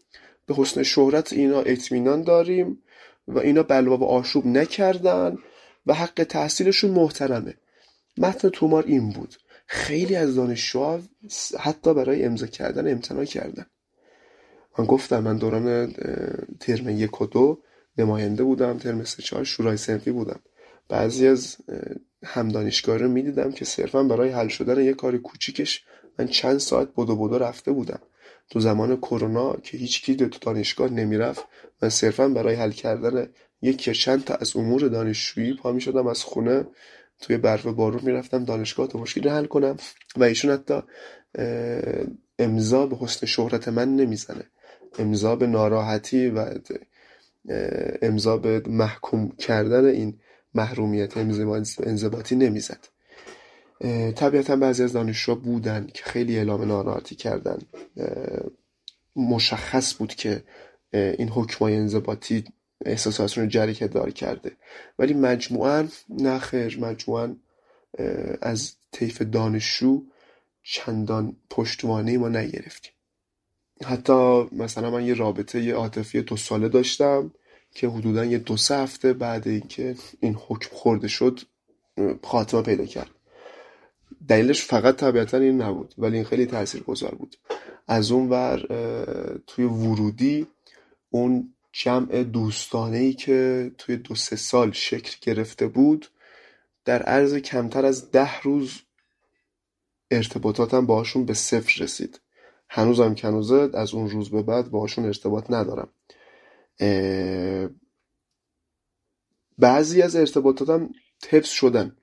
[0.46, 2.82] به حسن شهرت اینا اطمینان داریم
[3.28, 5.38] و اینا بلوا آشوب نکردن
[5.86, 7.54] و حق تحصیلشون محترمه.
[8.18, 9.36] متن تومار این بود.
[9.66, 11.00] خیلی از دانشجوها
[11.60, 13.66] حتی برای امضا کردن امتناع کردن.
[14.78, 15.94] من گفتم من دوران
[16.60, 17.62] ترم یک و دو
[17.98, 20.40] نماینده بودم ترم سه چهار شورای سنفی بودم.
[20.88, 21.56] بعضی از
[22.24, 25.84] هم دانشگاه رو می‌دیدم که صرفا برای حل شدن یک کار کوچیکش
[26.18, 28.00] من چند ساعت بدو بدو رفته بودم.
[28.50, 31.44] تو زمان کرونا که هیچ کی تو دانشگاه نمی‌رفت
[31.82, 33.28] من صرفا برای حل کردن
[33.62, 36.66] یک یا چند تا از امور دانشجویی پا شدم از خونه.
[37.20, 39.76] توی برف بارون می‌رفتم دانشگاه تو مشکلی حل کنم
[40.16, 40.82] و ایشون حتی
[42.38, 44.44] امضا به حسن شهرت من نمی‌زنه.
[44.98, 46.46] امضا به ناراحتی و
[48.02, 50.20] امضا به محکوم کردن این
[50.54, 51.16] محرومیت
[51.80, 52.88] انضباطی نمی‌زد.
[54.14, 57.58] طبیعتا بعضی از دانشجو بودن که خیلی اعلام ناراحتی کردن.
[59.16, 60.44] مشخص بود که
[60.92, 62.44] این حکمای انضباطی
[62.84, 64.52] احساساتشون رو جریکه دار کرده.
[64.98, 67.36] ولی مجموعا نخیر مجموعا
[68.42, 70.02] از طیف دانشجو
[70.62, 72.92] چندان پشتوانه ما نگرفتیم.
[73.84, 77.32] حتی مثلا من یه رابطه عاطفی دو ساله داشتم
[77.74, 81.40] که حدودا یه دو سه هفته بعد اینکه این حکم خورده شد
[82.22, 83.10] خاتمه پیدا کرد.
[84.28, 87.36] دلیلش فقط طبیعتا این نبود ولی این خیلی تأثیر گذار بود.
[87.88, 88.58] از اون ور
[89.46, 90.46] توی ورودی
[91.10, 96.08] اون جمع دوستانه ای که توی دو سه سال شکل گرفته بود
[96.84, 98.80] در عرض کمتر از ده روز
[100.10, 102.20] ارتباطاتم باشون به صفر رسید.
[102.74, 105.88] هنوزم کنوزه از اون روز به بعد باشون ارتباط ندارم.
[109.58, 110.90] بعضی از ارتباطاتم
[111.28, 111.96] حفظ شدن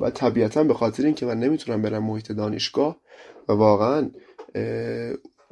[0.00, 3.00] و طبیعتا به خاطر اینکه من نمی‌تونم برم محیط دانشگاه
[3.48, 4.10] و واقعا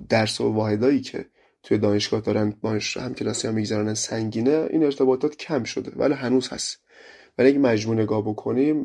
[0.08, 1.26] درس و واحدایی که
[1.62, 6.48] توی دانشگاه دارن باش هم کلاسی هم میگذرانن سنگینه این ارتباطات کم شده ولی هنوز
[6.48, 6.78] هست.
[7.38, 8.82] ولی اگه مجموع نگاه بکنیم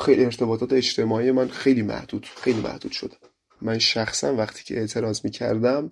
[0.00, 3.16] خیلی ارتباطات اجتماعی من خیلی محدود خیلی محدود شده.
[3.62, 5.90] من شخصا وقتی که اعتراض می‌کردم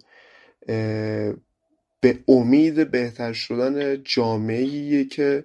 [2.01, 5.45] به امید بهتر شدن جامعه که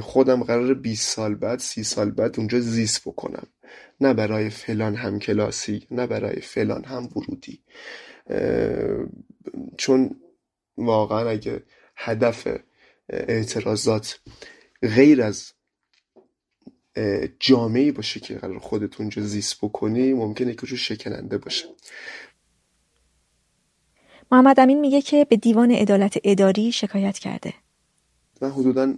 [0.00, 3.46] خودم قرار 20 سال بعد 30 سال بعد اونجا زیست بکنم.
[4.00, 7.60] نه برای فلان هم کلاسی نه برای فلان هم ورودی.
[9.76, 10.16] چون
[10.76, 11.62] واقعا اگه
[11.96, 12.48] هدف
[13.08, 14.20] اعتراضات
[14.82, 15.52] غیر از
[17.40, 21.66] جامعی باشه که قرار خودتون اونجا زیست بکنی ممکنه که شکننده باشه.
[24.32, 27.54] محمد امین میگه که به دیوان عدالت اداری شکایت کرده.
[28.40, 28.94] من حدودا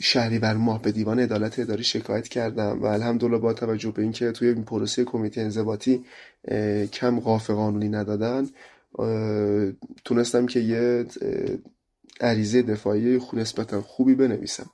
[0.00, 4.48] شهریور ماه به دیوان عدالت اداری شکایت کردم و الحمدلله با توجه به اینکه توی
[4.48, 6.04] این پروسه کمیته انضباطی
[6.92, 8.48] کم قاف قانونی ندادن
[10.04, 11.06] تونستم که یه
[12.20, 14.70] عریضه دفاعی نسبتا خوبی بنویسم.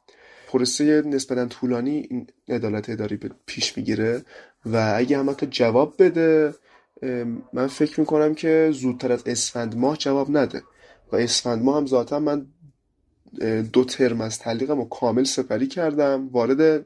[0.49, 4.23] پروسه نسبتا طولانی این عدالت اداری پیش می‌گیره
[4.67, 6.55] و اگه هم جواب بده
[7.53, 10.63] من فکر می‌کنم که زودتر از اسفند ماه جواب نده.
[11.13, 12.47] و اسفند ماه هم ذاتا من
[13.73, 16.85] دو ترم از تعلیقم رو کامل سپری کردم وارد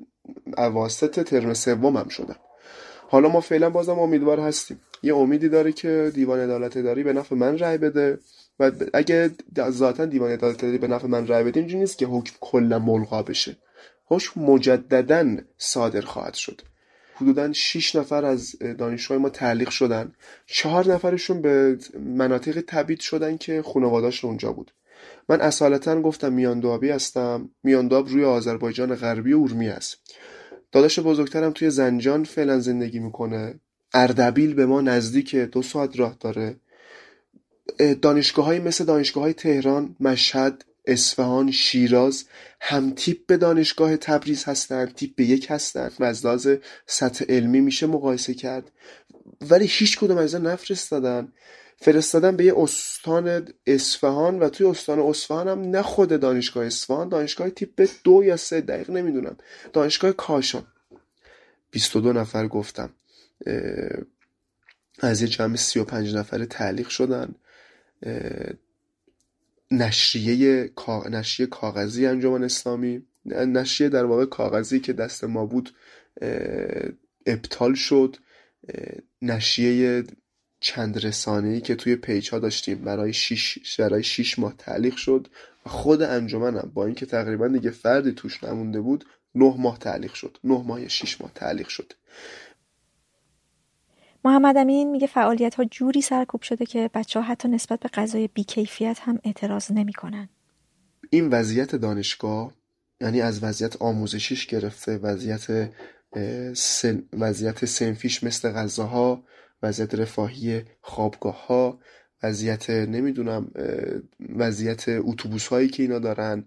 [0.59, 2.37] اواسط ترم سومم شدم.
[3.09, 4.81] حالا ما فعلا بازم امیدوار هستیم.
[5.03, 8.19] یه امیدی داره که دیوان عدالت اداری به نفع من رأی بده.
[8.63, 9.31] و اگه
[9.71, 13.57] ذاتا دیوان عدالت به نفع من رأی بده اینجوری نیست که حکم کلا ملغا بشه.
[14.05, 16.61] حکم مجددا صادر خواهد شد.
[17.15, 20.13] حدودا 6 نفر از دانشجوهای ما تعلیق شدن.
[20.47, 24.73] چهار نفرشون به مناطق تبعید شدن که خانواده‌اش اونجا بود.
[25.29, 27.51] من اصالتا گفتم میاندوابی هستم.
[27.63, 29.97] میاندواب روی آذربایجان غربی اورمی است.
[30.73, 33.61] داداش بزرگترم توی زنجان فعلا زندگی می‌کنه.
[33.95, 36.57] اردبیل به ما نزدیک دو ساعت راه داره.
[38.03, 42.25] دانشگاه های مثل دانشگاه تهران، مشهد، اصفهان، شیراز
[42.61, 46.49] هم تیپ به دانشگاه تبریز هستند تیپ به یک هستند و از لحاظ
[46.87, 48.71] سطح علمی میشه مقایسه کرد.
[49.41, 51.33] ولی هیچ کدوم از نفرستادن.
[51.77, 57.51] فرستادن به یه استان اصفهان و توی استان اصفهان هم نه خود دانشگاه اصفهان دانشگاه
[57.51, 59.37] تیپ دو یا سه دقیق نمی‌دونم.
[59.73, 60.67] دانشگاه کاشان.
[61.71, 62.91] 22 نفر گفتم.
[65.01, 67.35] از یه جمع 35 نفره تعلیق شدن.
[69.71, 70.71] نشریه
[71.11, 73.03] نشریه کاغذی انجمن اسلامی.
[73.27, 75.75] نشریه در واقع کاغذی که دست ما بود
[77.27, 78.17] ابطال شد.
[79.23, 80.05] نشریه
[80.61, 82.79] چند رسانه‌ای که توی پیج ها داشتیم.
[82.79, 85.29] برای شیش, برای شیش ماه تعلیق شد.
[85.67, 89.05] و خود انجمنم با اینکه تقریبا دیگه فردی توش نمونده بود
[89.35, 90.39] نه ماه تعلیق شد.
[90.45, 91.93] نه ماه یا شیش ماه تعلیق شد.
[94.25, 98.29] محمد امین میگه فعالیت ها جوری سرکوب شده که بچه ها حتی نسبت به غذای
[98.29, 100.29] بیکیفیت هم اعتراض نمی‌کنن.
[101.11, 102.53] این وضعیت دانشگاه
[103.01, 105.71] یعنی از وضعیت آموزشیش گرفته وضعیت
[107.13, 109.25] وضعیت سنفیش مثل غذاها
[109.63, 111.79] وضعیت رفاهی خوابگاه ها
[112.23, 113.51] وضعیت نمی‌دونم
[114.37, 116.45] وضعیت اتوبوس هایی که اینا دارن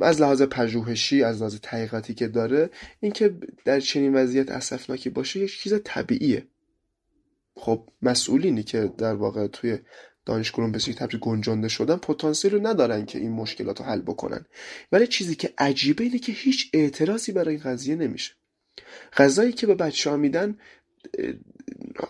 [0.00, 2.70] از لحاظ پژوهشی از لحاظ تحقیقاتی که داره
[3.00, 3.34] اینکه
[3.64, 6.46] در چنین وضعیت اسفناکی باشه یک چیز طبیعیه
[7.60, 9.78] خب مسئولینی که در واقع توی
[10.26, 14.46] دانشگاه علوم تبریز گنجانده شدن پتانسیل رو ندارن که این مشکلات رو حل بکنن.
[14.92, 18.32] ولی چیزی که عجیبه اینه که هیچ اعتراضی برای این قضیه نمیشه.
[19.16, 20.58] غذایی که به بچه ها میدن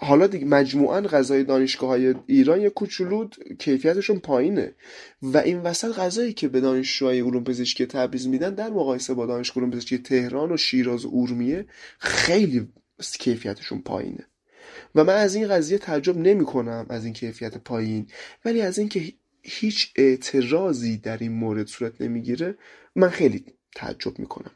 [0.01, 3.29] حالا دیگه مجموعا غذای دانشگاه های ایران یا کوچولو
[3.59, 4.75] کیفیتشون پایینه.
[5.23, 9.65] و این وسط غذایی که به دانشجوهای علوم پزشکی تبریز میدن در مقایسه با دانشگاه
[9.65, 11.67] علوم پزشکی تهران و شیراز و اورمیه
[11.99, 12.69] خیلی
[13.19, 14.30] کیفیتشون پایینه.
[14.95, 18.07] و من از این قضیه تعجب نمی کنم از این کیفیت پایین.
[18.45, 19.13] ولی از اینکه
[19.43, 22.55] هیچ اعتراضی در این مورد صورت نمی‌گیره
[22.97, 23.45] من خیلی
[23.75, 24.51] تعجب می‌کنم.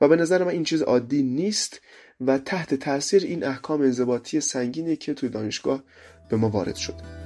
[0.00, 1.80] و به نظر من این چیز عادی نیست
[2.20, 5.84] و تحت تاثیر این احکام انضباطی سنگینی که توی دانشگاه
[6.28, 7.23] به ما وارد شده.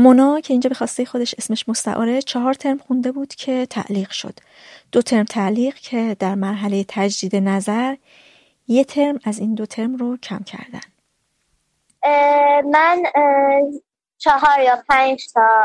[0.00, 4.34] مونا که اینجا به خواسته خودش اسمش مستعاره چهار ترم خونده بود که تعلیق شد.
[4.92, 7.96] دو ترم تعلیق که در مرحله تجدید نظر
[8.68, 10.80] یه ترم از این دو ترم رو کم کردن.
[12.70, 13.02] من
[14.18, 15.64] چهار یا پنج تا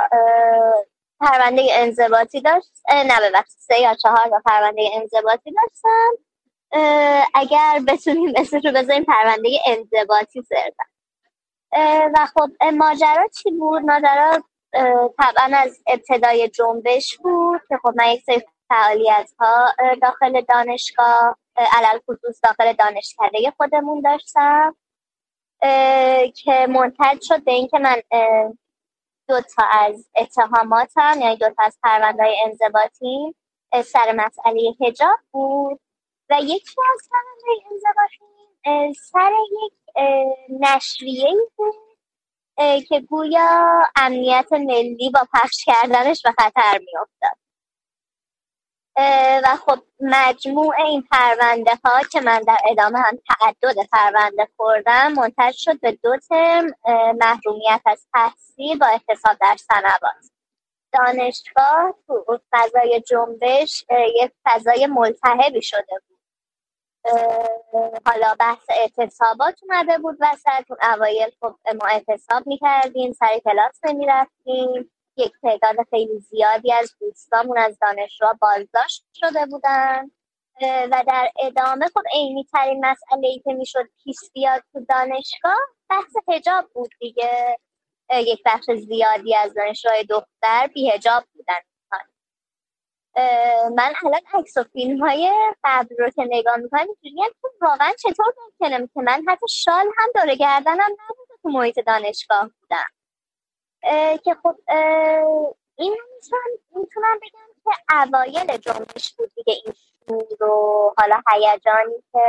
[1.20, 6.12] پرونده انضباطی داشت نه ببخشید سه یا چهار تا پرونده انضباطی داشتم.
[7.34, 10.95] اگر بتونیم اسمش رو بذاریم پرونده انضباطی سردم
[12.16, 14.44] و خب ماجرا چی بود؟ ماجرا
[15.18, 19.72] طبعا از ابتدای جنبش بود که خب من یک سری فعالیت ها
[20.02, 24.76] داخل دانشگاه علل خصوص داخل دانشکده خودمون داشتم
[26.36, 28.02] که منتج شد به اینکه من
[29.28, 33.36] دو تا از اتهاماتم یعنی دو تا از پرونده های انضباطی
[33.86, 35.80] سر مسئله هجاب بود
[36.30, 38.35] و یکی از پرونده انضباطی
[39.12, 39.32] سر
[39.64, 39.74] یک
[40.60, 41.76] نشریه بود
[42.88, 47.38] که گویا امنیت ملی با پخش کردنش به خطر میافتاد.
[49.44, 55.56] و خب مجموع این پرونده ها که من در ادامه هم تعدد پرونده خوردم منتج
[55.58, 56.66] شد به دو ترم
[57.20, 60.32] محرومیت از تحصیل با احتساب در سنوات.
[60.94, 63.86] دانشگاه تو فضای جنبش
[64.24, 66.15] یک فضای ملتهبی شده بود.
[68.06, 70.66] حالا بحث اعتصابات اومده بود وسط.
[70.70, 74.92] اون اوایل خب ما اعتصاب می‌کردیم سر کلاس نمی‌رفتیم.
[75.18, 80.12] یک تعداد خیلی زیادی از دوستامون از دانشجوها بازداشت شده بودن.
[80.62, 85.58] و در ادامه خب عینی ترین مسئله ای که می‌شد پیش بیاد تو دانشگاه
[85.90, 87.58] بحث هجاب بود دیگه.
[88.14, 91.60] یک بخش زیادی از دانشجوهای دختر بی هجاب بودن.
[93.76, 95.32] من الان عکس و فیلم های
[95.64, 100.10] قبل رو که نگاه می‌کنم اینجوری که واقعا چطور ممکنه که من حتی شال هم
[100.16, 102.88] داره گردنم نبوده تو محیط دانشگاه بودم.
[104.18, 104.56] که خب
[105.76, 105.98] این
[106.76, 112.24] می‌تونم بگم که اوایل جنبش بود دیگه این شور و حالا هیجانی که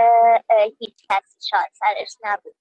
[0.78, 2.56] هیچ کسی شال سرش نبود.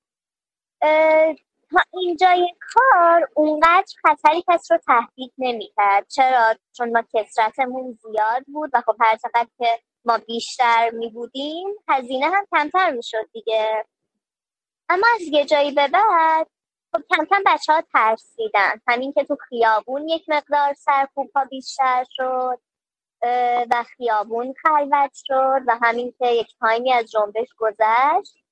[1.72, 6.08] تا اینجای کار اونقدر خطری کس رو تهدید نمی‌کرد.
[6.08, 11.68] چرا؟ چون ما کسرتمون زیاد بود و خب هر چقدر که ما بیشتر می بودیم
[11.90, 13.86] هزینه هم کمتر می‌شد دیگه.
[14.90, 16.48] اما از یه جایی به بعد
[16.94, 18.82] خب کم کم بچه ها ترسیدن.
[18.88, 22.60] همین که تو خیابون یک مقدار سرکوب ها بیشتر شد
[23.72, 28.45] و خیابون خلوت شد و همین که یک تایمی از جنبش گذشت.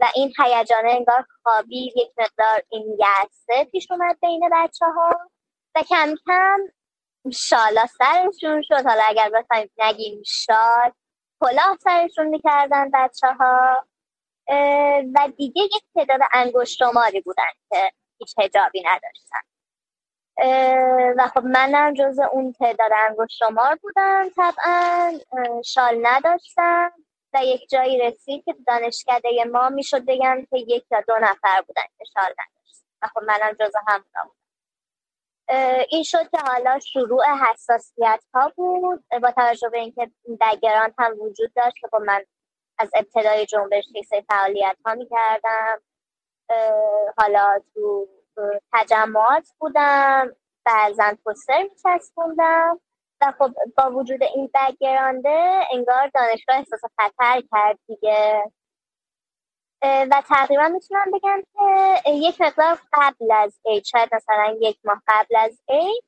[0.00, 5.10] و این هیجانه انگار خوابی یک مقدار این یعصه پیش اومد بین بچه ها
[5.74, 6.58] و کم کم
[7.32, 8.86] شالا سرشون شد.
[8.86, 10.94] حالا اگر بخوایم نگیم شاد
[11.40, 13.86] کلاه سرشون می‌کردن بچه ها
[15.14, 19.40] و دیگه یک تعداد انگشت شماری بودن که هیچ هجابی نداشتن.
[21.18, 25.12] و خب منم جز اون تعداد انگشت شمار بودم طبعا.
[25.64, 26.92] شال نداشتم.
[27.34, 31.82] و یک جایی رسید که دانشکده ما می‌شد بگم که یک یا دو نفر بودن
[31.98, 32.34] که شال
[33.02, 34.30] و خب منم جز هم بودم.
[35.88, 39.04] این شد که حالا شروع حساسیت ها بود.
[39.22, 40.10] با توجه به اینکه
[40.40, 42.24] دگران هم وجود داشت که خب من
[42.78, 45.82] از ابتدای جنبش کیسه فعالیت ها می کردم
[47.18, 48.08] حالا تو
[48.72, 50.36] تجمعات بودم.
[50.64, 51.70] بعضا پوستر می
[53.22, 58.52] و خب با وجود این بگرانده انگار دانشگاه احساس خطر کرد دیگه.
[59.82, 65.36] و تقریبا می‌تونم بگم که یک مقدار قبل از عید شاید مثلا یک ماه قبل
[65.36, 66.04] از عید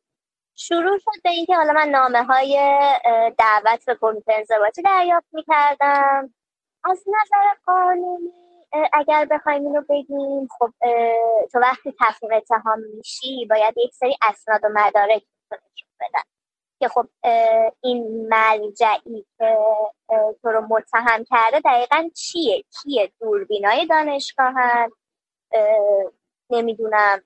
[0.54, 2.58] شروع شد به اینکه حالا من نامه های
[3.38, 6.34] دعوت به کمیته انضباطی دریافت می‌کردم.
[6.84, 8.32] از نظر قانونی
[8.92, 10.70] اگر بخوایم اینو بگیم خب
[11.52, 15.22] تو وقتی تصمیم اتهام میشی باید یک سری اسناد و مدارک
[16.00, 16.33] بدن.
[16.84, 17.06] که خب
[17.80, 19.56] این مرجعی که
[20.42, 24.90] تو رو متهم کرده دقیقا چیه؟ کیه دوربینای دانشگاهن؟
[26.50, 27.22] نمی‌دونم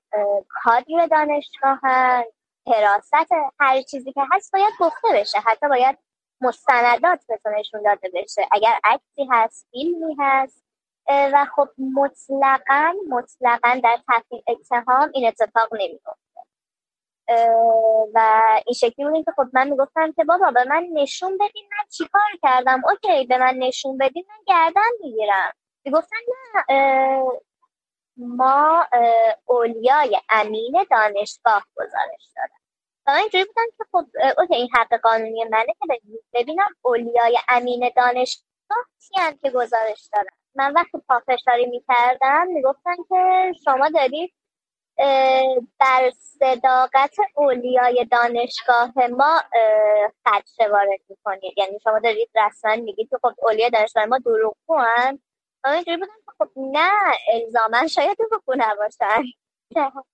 [0.49, 2.23] کادر دانشگاهن؟
[2.67, 3.13] حراست؟
[3.59, 5.39] هر چیزی که هست باید گفته بشه.
[5.39, 5.97] حتی باید
[6.41, 8.41] مستندات بهتون داده بشه.
[8.51, 10.63] اگر عکسی هست فیلمی هست
[11.09, 16.28] و خب مطلقا مطلقا در تفریح اتهام این اتفاق نمیفته
[18.15, 18.19] و
[18.65, 22.21] این شکلی بود که خب من می‌گفتم که بابا به من نشون بدین من چیکار
[22.43, 22.81] کردم.
[22.89, 25.53] اوکی به من نشون بدین من گردن می‌گیرم.
[25.85, 26.17] می‌گفتن
[26.67, 27.23] نه
[28.17, 28.87] ما
[29.47, 32.59] اولیای امین دانشگاه گزارش دادم
[33.07, 34.05] و من اینجوری بودم که خب
[34.41, 36.01] اوکی این حق قانونی منه که
[36.33, 40.29] ببینم اولیای امین دانشگاه کیان که گزارش دادن.
[40.55, 44.33] من وقتی پافشاری می‌کردم می‌گفتن که شما دارید
[45.79, 49.39] بر صداقت اولیای دانشگاه ما
[50.25, 51.53] خدشه وارد می‌کنید.
[51.57, 55.19] یعنی شما دارید رسما میگید که خب اولیای دانشگاه ما دروغگو هن
[55.63, 56.91] من اینجوری بودم که خب نه
[57.33, 59.23] الزاما شاید دروغگو نباشن.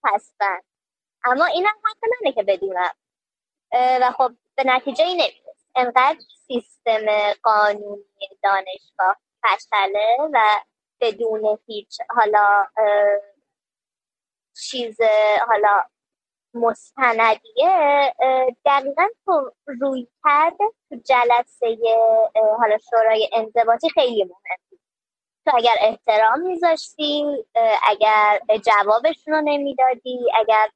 [0.04, 0.60] هستن
[1.26, 2.94] اما اینم حق منه که بدونم.
[3.74, 10.40] و خب به نتیجه ای نمیرس انقدر سیستم قانونی دانشگاه فشله و
[11.02, 12.66] بدون هیچ حالا
[14.62, 14.98] چیز
[15.48, 15.82] حالا
[16.54, 18.14] مستندیه
[18.66, 21.78] دقیقا تو روی کرده تو جلسه
[22.60, 24.58] حالا شورای انضباطی خیلی مهم
[25.46, 27.46] تو اگر احترام میذاشتی
[27.90, 30.70] اگر جوابشون رو نمی‌دادی اگر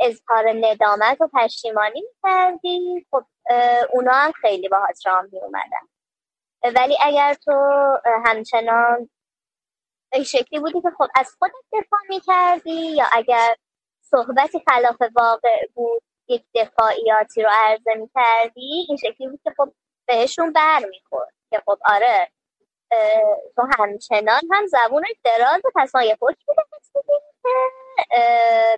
[0.00, 3.24] اظهار ندامت و پشیمانی می‌کردی خب
[3.92, 5.88] اونا هم خیلی باهات راه میومدن
[6.76, 7.52] ولی اگر تو
[8.26, 9.10] همچنان
[10.14, 13.56] این شکلی بودی که خب از خودت دفاع می‌کردی یا اگر
[14.00, 19.72] صحبتی خلاف واقع بود یک دفاعیاتی رو عرضه می‌کردی این شکلی بود که خب
[20.06, 22.30] بهشون بر می‌خورد که خب آره
[23.56, 26.62] تو همچنان هم زبون دراز پس ما یه حکمی که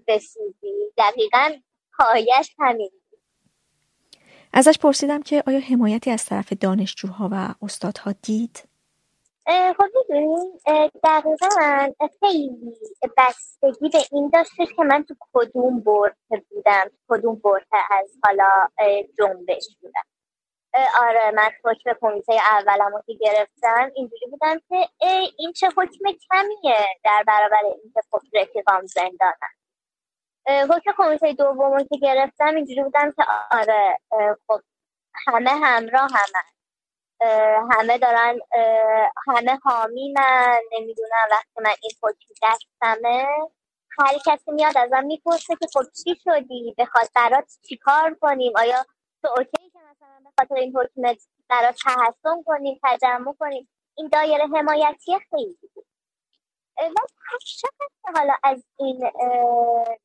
[0.09, 1.53] بسیزی دقیقا
[1.99, 2.91] پایش همین
[4.53, 8.69] ازش پرسیدم که آیا حمایتی از طرف دانشجوها و استادها دید؟
[9.47, 10.61] خب می‌دونیم
[11.05, 11.49] دقیقا
[12.21, 12.77] خیلی
[13.19, 16.17] بستگی به این داشته که من تو کدوم برد
[16.51, 18.51] بودم کدوم برد از حالا
[19.19, 20.03] جنبش بودم.
[21.01, 24.89] آره من حکم کمیته اولم رو که گرفتم اینجوری بودم که
[25.39, 29.53] این چه حکم کمیه در برابر اینکه خب رفیقام زندانم
[30.75, 33.99] حکم کمیته دوم که گرفتم اینجوری بودم که آره
[34.47, 34.61] خب
[35.27, 36.56] همه همراه همه
[37.71, 38.39] همه دارن
[39.27, 43.27] همه حامی من نمی‌دونم وقتی من این حکم دستمه.
[43.99, 46.75] هر کسی میاد ازم می‌پرسه که خب چی شدی؟
[47.15, 48.85] برات چی کار کنیم؟ آیا
[49.23, 54.45] تو اوکی که مثلا به خاطر این حکمت برات تحسن کنیم تجمع کنیم؟ این دایره
[54.47, 55.59] حمایتی خیلی
[56.79, 57.01] و
[57.47, 59.11] چقدر حالا از این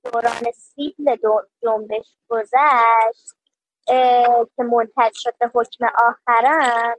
[0.04, 1.16] دوران سیبل
[1.64, 3.36] جنبش گذشت
[4.56, 6.96] که منتج شد به حکم آخرم.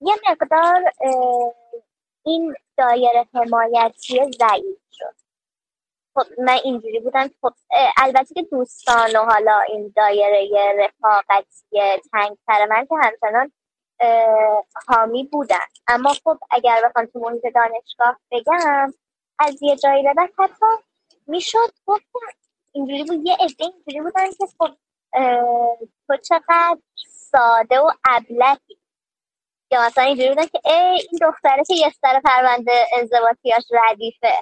[0.00, 0.92] یه مقدار
[2.24, 5.14] این دایره حمایتی ضعیف شد.
[6.14, 7.52] خب من اینجوری بودم خب
[7.96, 10.48] البته که دوستان و حالا این دایره
[10.78, 13.52] رفاقتی تنگتر من که همچنان
[14.88, 15.56] حامی بودن.
[15.88, 18.92] اما خب اگر بخوام تو محیط دانشگاه بگم
[19.38, 20.66] از یه جایی به بعد حتی
[21.26, 22.20] می‌شد گفتم
[22.72, 24.70] اینجوری بود یه عده اینجوری بودن که خب
[26.06, 26.78] تو چقدر
[27.08, 28.79] ساده و ابلهی.
[29.70, 34.34] یا مثلا اینجوری بودن که ای این دختره که یه سر پرونده انضباطیاش ردیفه.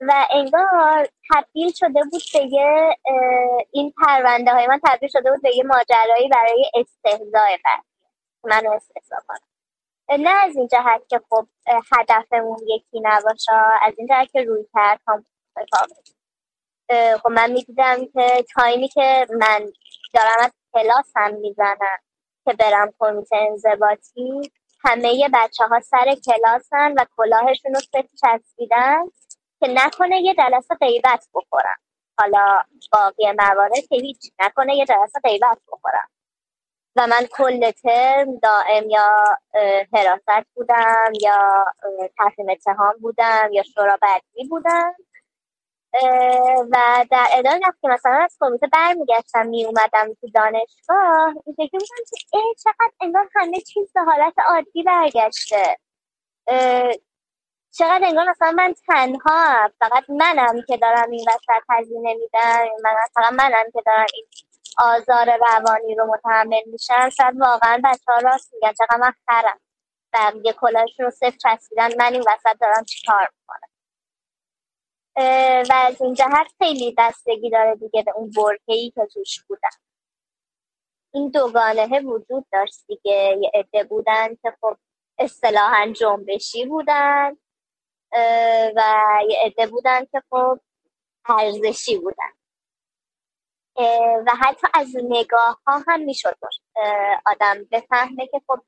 [0.00, 2.96] و انگار تبدیل شده بود به یه
[3.70, 7.82] این پرونده های من تبدیل شده بود به یه ماجرایی برای استهزای من
[8.44, 9.48] منو استهزا کنم
[10.10, 11.46] نه از این جهت که خب
[11.92, 13.52] هدفمون یکی نباشه
[13.82, 15.26] از این جهت که روی کرد هم
[17.22, 19.72] خب من می‌دیدم که تایمی که من
[20.14, 21.98] دارم از هم می‌زنم.
[22.44, 24.52] که برم کمیته انضباطی
[24.84, 29.04] همه بچه ها سر کلاسن و کلاهشون رو ست چسبیدن
[29.60, 31.78] که نکنه یه جلسه غیبت بخورم
[32.20, 32.62] حالا
[32.92, 36.08] باقی موارد که هیچ نکنه یه جلسه غیبت بخورم
[36.96, 39.06] و من کل ترم دائم یا
[39.92, 41.64] حراست بودم یا
[42.18, 44.94] تصمیم اتهام بودم یا شورا بدی بودم.
[46.72, 52.04] و در ادامه وقتی مثلا از کمیته برمیگشتم می اومدم تو دانشگاه این فکر بودم
[52.10, 55.76] که ای چقدر انگار همه چیز به حالت عادی برگشته.
[57.78, 63.32] چقدر انگار مثلا من تنها فقط منم که دارم این وسط هزینه میدم من فقط
[63.32, 64.26] منم که دارم این
[64.78, 67.08] آزار روانی رو متحمل میشم.
[67.10, 69.60] شاید واقعا بچه ها راست میگن چقدر من خرم.
[70.12, 73.73] بقیه کلاشون رو صفر چسبیدن من این وسط دارم چیکار می‌کنم؟
[75.16, 79.68] و از این جهت خیلی بستگی داره دیگه به اون برهی که توش بودم
[81.14, 83.38] این دوگانه وجود داشت دیگه.
[83.40, 84.76] یه عده بودن که خب
[85.18, 87.36] اصطلاحا جنبشی بودن
[88.76, 88.82] و
[89.28, 90.60] یه عده بودن که خب
[91.28, 92.32] ارزشی بودن.
[94.26, 96.36] و حتی از نگاه ها هم می‌شد
[97.26, 98.60] آدم بفهمه که خب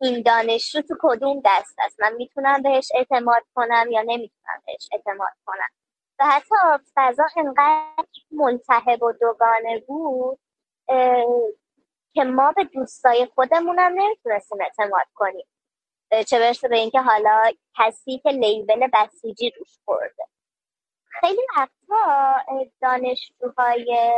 [0.00, 4.88] این دانش رو تو کدوم دست است؟ من می‌تونم بهش اعتماد کنم یا نمی‌تونم بهش
[4.92, 5.68] اعتماد کنم؟
[6.18, 6.54] و حتی
[6.96, 10.38] فضا انقدر ملتهب و دوگانه بود
[12.14, 15.46] که ما به دوستای خودمونم نمی‌تونستیم اعتماد کنیم.
[16.26, 17.42] چه برسه به اینکه حالا
[17.78, 20.26] کسی که لیبل بسیجی روش خورده.
[21.20, 22.36] خیلی وقتا
[22.82, 24.12] دانشجوهای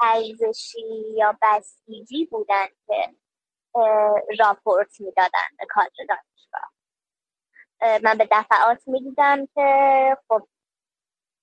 [0.00, 3.14] ارزشی یا بسیجی بودن که
[4.38, 6.72] راپورت می‌دادن به کادر دانشگاه.
[8.02, 10.48] من به دفعات می‌دیدم که خب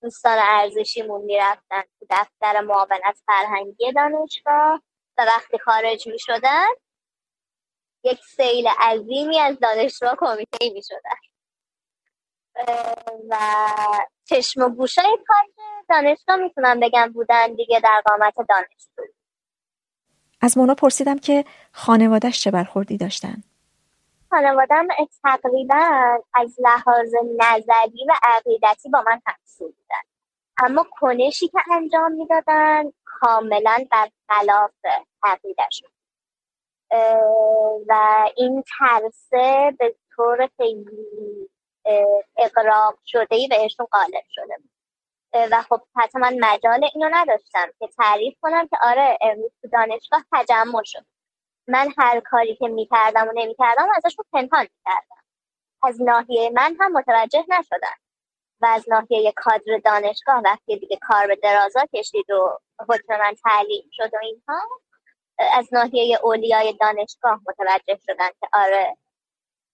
[0.01, 4.81] دوستان ارزشیمون می‌رفتن تو دفتر معاونت فرهنگی دانشگاه
[5.17, 6.67] و وقتی خارج می‌شدن
[8.03, 11.19] یک سیل عظیمی از دانشجوها کمیته می شدن
[13.29, 13.37] و
[14.25, 15.45] چشم و گوشای کار
[15.89, 19.16] دانشگاه می‌تونم بگم بودن دیگه در قامت دانشجو.
[20.41, 23.43] از مونا پرسیدم که خانوادهش چه برخوردی داشتن؟
[24.29, 24.87] خانوادم
[25.23, 30.03] تقریبا از لحاظ نظری و عقیدتی با من همسو بودن
[30.63, 34.71] اما کنشی که انجام می‌دادن کاملا بر خلاف
[35.23, 35.89] عقیدشون
[37.87, 41.49] و این ترسه به طور خیلی
[42.37, 44.76] اقراق شده ای بهشون غالب شده بود.
[45.51, 50.25] و خب حتی من مجال اینو نداشتم که تعریف کنم که آره امروز تو دانشگاه
[50.33, 51.05] تجمع شد.
[51.67, 55.23] من هر کاری که می‌کردم و نمی‌کردم ازشون پنهان می‌کردم.
[55.83, 57.97] از ناحیه من هم متوجه نشدن
[58.61, 62.59] و از ناحیه کادر دانشگاه وقتی دیگه کار به درازا کشید و
[62.89, 64.61] حکم من تعلیم شد و اینها
[65.53, 68.97] از ناحیه اولیای دانشگاه متوجه شدن که آره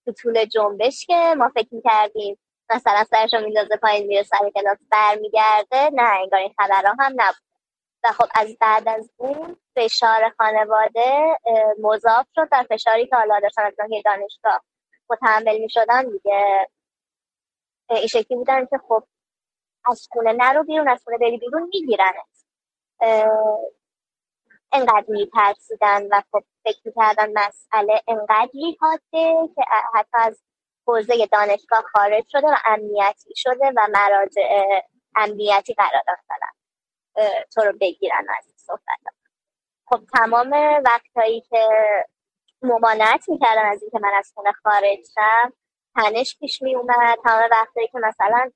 [0.04, 2.38] تو طول جنبش که ما فکر می‌کردیم
[2.70, 5.90] مثلا سرش رو میندازه پایین میره سر کلاس برمیگرده.
[5.92, 7.44] نه انگار این خبرها هم نبود.
[8.04, 11.38] و خب از بعد از اون فشار خانواده
[11.82, 14.64] مضاف شد در فشاری که حالا داشتن از ناحیه دانشگاه
[15.10, 16.68] متحمل می‌شدن دیگه.
[17.90, 19.04] این شکلی بودن که خب
[19.86, 22.46] از خونه نرو بیرون از خونه بری بیرون میگیرنت.
[24.72, 29.62] انقدر میترسیدن و خب فکر می‌کردن مسئله انقدری حاده که
[29.94, 30.42] حتی از
[30.86, 34.64] حوزه دانشگاه خارج شده و امنیتی شده و مراجع
[35.16, 36.46] امنیتی قرار داشتن.
[37.54, 39.14] تو رو بگیرن از صحبت
[39.86, 40.50] خب تمام
[40.84, 41.68] وقتهایی که
[42.62, 45.52] ممانعت می‌کردن از اینکه من از خونه خارج شم
[45.96, 48.50] تنش پیش می اومد تمام وقتهایی که مثلا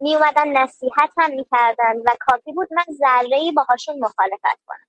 [0.00, 4.86] می اومدن نصیحت هم می‌کردن و کافی بود من ذره ای باهاشون مخالفت کنم.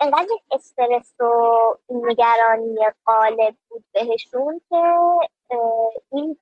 [0.00, 1.52] انقدر استرس و
[1.90, 2.76] نگرانی
[3.06, 4.94] غالب بود بهشون که
[6.12, 6.38] این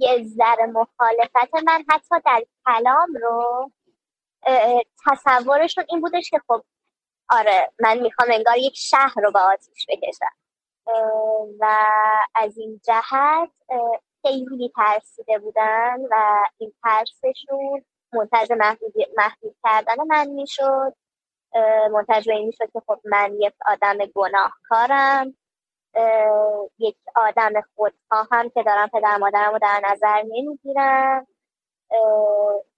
[0.00, 3.70] یه ذره مخالفت من حتی در کلام رو
[5.06, 6.62] تصورشون این بودش که خب
[7.30, 10.34] آره من می‌خوام انگار یک شهر رو به آتیش بکشم.
[11.60, 11.86] و
[12.34, 13.50] از این جهت
[14.22, 18.92] خیلی ترسیده بودن و این ترسشون منتظر محدود,
[19.64, 20.94] کردن من می‌شد.
[21.92, 25.36] منتظر این می‌شد که خب من یک آدم گناهکارم
[26.78, 31.26] یک آدم خودخواهم که دارم پدر مادرم رو در نظر نمی‌گیرم.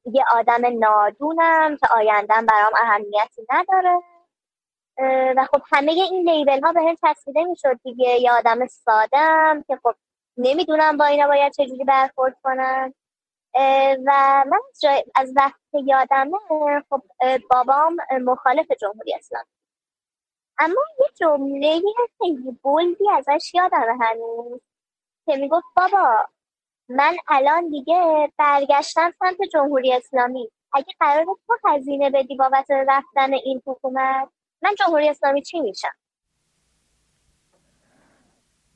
[0.05, 4.01] یه آدم نادونم که آیندم برام اهمیتی نداره.
[5.37, 8.09] و خب همه این لیبل ها به هم تصویده می‌شد دیگه.
[8.09, 9.95] یه آدم سادم که خب
[10.37, 12.95] نمی‌دونم با اینا باید چجوری برخورد کنم.
[14.07, 14.59] و من
[15.15, 16.39] از وقت یادمه
[16.91, 17.03] خب
[17.51, 19.47] بابام مخالف جمهوری اسلامی
[20.59, 21.83] اما یه جمله
[22.19, 24.61] خیلی بلدی ازش یادم هنوز
[25.27, 26.27] که می‌گفت بابا
[26.89, 30.51] من الان دیگه برگشتم سمت جمهوری اسلامی.
[30.73, 34.29] اگه قرار تو هزینه بدی بابت رفتن این حکومت
[34.63, 35.89] من جمهوری اسلامی چی میشم؟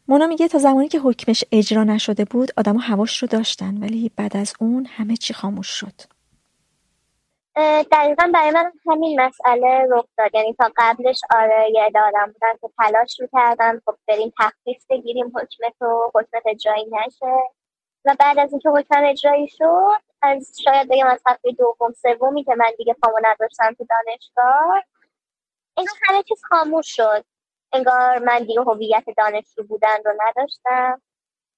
[0.09, 4.37] مونا میگه تا زمانی که حکمش اجرا نشده بود آدم هواش رو داشتن ولی بعد
[4.37, 6.18] از اون همه چی خاموش شد.
[7.93, 10.35] دقیقا برای من همین مسئله رخ داد.
[10.35, 15.71] یعنی تا قبلش آره یه آدم بودن که تلاش می‌کردن خب بریم تخفیف بگیریم حکم
[15.81, 17.37] تو حکمت اجرایی نشه.
[18.07, 22.55] و بعد از اینکه حکم اجرایی شد از شاید بگم از هفته دوم سومی که
[22.57, 24.85] من دیگه پامو نداشتم تو دانشگاه
[25.79, 27.25] این همه چیز خاموش شد.
[27.73, 31.03] انگار من دیگه هویت دانشجو بودن رو نداشتم.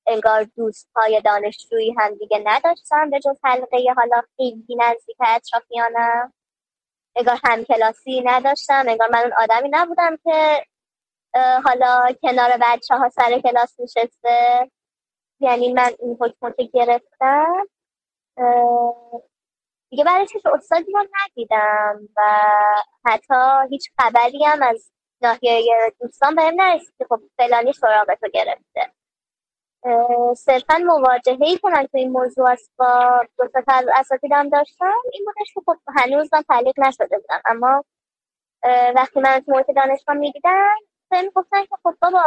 [0.07, 6.33] انگار دوست های دانشجویی هم دیگه نداشتم به جز حلقه حالا خیلی نزدیک اطرافیانم.
[7.17, 10.67] انگار همکلاسی نداشتم انگار من اون آدمی نبودم که
[11.65, 14.71] حالا کنار بچه ها سر کلاس نشسته.
[15.41, 17.67] یعنی من این حکمت گرفتم.
[19.91, 22.23] دیگه برای چیز استادی رو ندیدم و
[23.07, 25.63] حتی هیچ خبری هم از ناحیه
[26.01, 28.93] دوستان بهم نرسید که خب فلانی سراغ تو گرفته.
[30.37, 35.25] صرفا مواجهه ای که من تو این موضوع است با دو از اساتیدم داشتم این
[35.25, 37.41] بودش که خب هنوز من تعلیق نشده بودم.
[37.47, 37.85] اما
[38.97, 40.77] وقتی من تو محیط دانشگاه می‌دیدم
[41.11, 42.23] بهم گفتن که خب بابا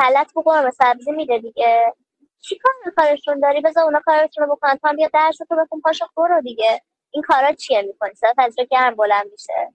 [0.00, 1.94] کلت قرمه سبزی میده دیگه.
[2.40, 4.76] چی کار کارشون داری؟ بذار اونا کارشون رو بکنن.
[4.76, 6.82] تو هم بیا درس تو بکن پاشو برو دیگه.
[7.10, 9.72] این کارا چیه می‌کنی؟ صرف از گرم بلند میشه.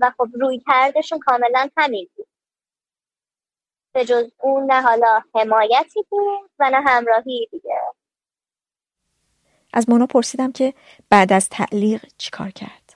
[0.00, 2.27] و خب روی کردشون کاملا همین بود.
[3.92, 7.80] به جز اون نه حالا حمایتی بود و نه همراهی دیگه.
[9.74, 10.74] از مونا پرسیدم که
[11.10, 12.94] بعد از تعلیق چیکار کرد؟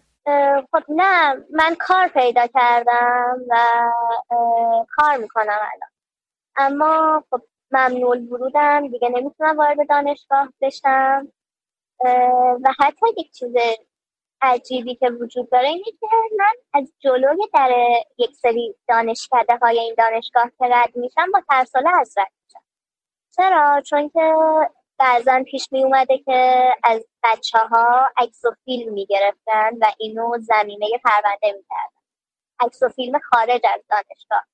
[0.73, 3.57] خب نه من کار پیدا کردم و
[4.89, 5.91] کار می‌کنم الان.
[6.57, 11.29] اما خب ممنوع ورودم دیگه نمی‌تونم وارد دانشگاه بشم.
[12.63, 13.55] و حتی یک چیز
[14.43, 16.07] عجیبی که وجود داره اینه که
[16.39, 17.71] من از جلوی در
[18.19, 22.65] یک سری دانشکده های این دانشگاه که رد میشم با ترساله از رد میشم.
[23.37, 24.35] چرا؟ چون که
[24.99, 30.39] بعضا پیش می اومده که از بچه ها عکس و فیلم می گرفتن و اینو
[30.39, 32.03] زمینه پرونده می کردن
[32.61, 34.47] عکس و فیلم خارج از دانشگاه.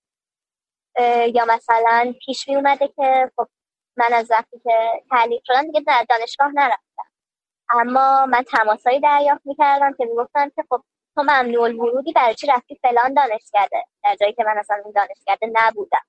[1.35, 3.48] یا مثلا پیش می اومده که خب
[3.97, 7.07] من از وقتی که تعلیق شدم دیگه در دانشگاه نرفتم.
[7.70, 10.82] اما من تماسایی دریافت می‌کردم که می‌گفتن که خب
[11.14, 15.52] تو ممنوع ورودی برای چی رفتی فلان دانشکده در جایی که من اصلا اون دانشکده
[15.52, 16.04] نبودم.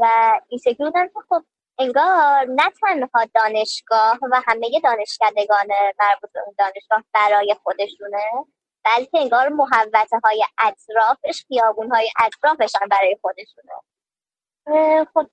[0.00, 0.06] و
[0.48, 1.44] این شکلی بودم که خب
[1.78, 5.66] انگار نه تنها دانشگاه و همه دانشکدگان
[5.98, 8.22] مربوط به اون دانشگاه برای خودشونه
[8.84, 13.72] بلکه انگار محوطه های اطرافش خیابون های اطرافش هم برای خودشونه.
[15.14, 15.26] خب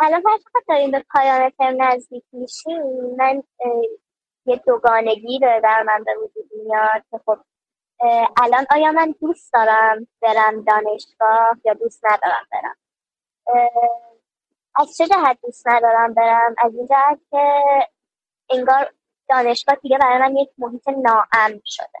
[0.00, 2.82] الان هر چقدر داریم به پایان ترم نزدیک میشیم
[3.18, 3.42] من
[4.50, 7.38] یه دوگانگی داره در من به وجود میاد که خب
[8.42, 12.76] الان آیا من دوست دارم برم دانشگاه یا دوست ندارم برم؟
[14.76, 17.62] از چه جهت دوست ندارم برم؟ از این جهت که
[18.50, 18.92] انگار
[19.28, 21.98] دانشگاه دیگه برای من یک محیط ناامن شده.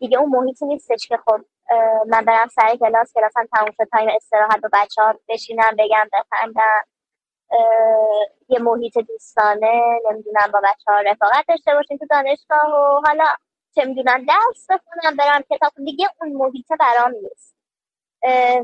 [0.00, 1.40] دیگه اون محیطی نیستش که خب
[2.08, 6.84] من برم سر کلاس کلاسم تموم شد تایم استراحت با بچه ها بشینم بگم بخندم.
[8.48, 13.24] یه محیط دوستانه نمی‌دونم با بچه ها رفاقت داشته باشیم تو دانشگاه و حالا
[13.74, 17.56] چه می‌دونم درس بخونم برم کتاب دیگه اون محیط برام نیست.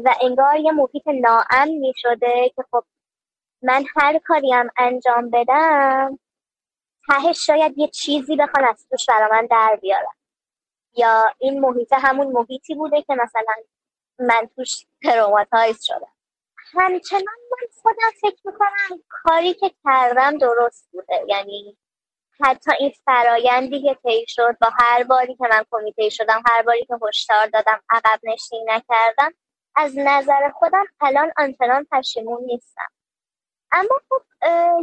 [0.05, 2.85] و انگار یه محیط ناامنی شده که خب
[3.63, 6.19] من هر کاری هم انجام بدم
[7.09, 10.17] تهش شاید یه چیزی بخوان از توش برا من در بیارم.
[10.97, 13.55] یا این محیط همون محیطی بوده که مثلا
[14.19, 16.16] من توش traumatize شدم.
[16.79, 21.25] همچنان من خودم فکر می‌کنم کاری که کردم درست بوده.
[21.29, 21.79] یعنی
[22.41, 26.87] حتی این فرایندی که طی شد با هر باری که من کمیته شدم هر باری
[26.87, 29.35] که هشدار دادم عقب نشینی نکردم
[29.77, 32.89] از نظر خودم الان آنچنان پشیمون نیستم.
[33.73, 34.23] اما خب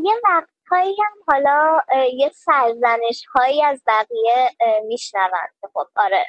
[0.03, 1.81] یه وقتهایی هم حالا
[2.13, 4.49] یه سرزنش هایی از بقیه
[4.87, 5.49] میشنوند.
[5.73, 6.25] خب آره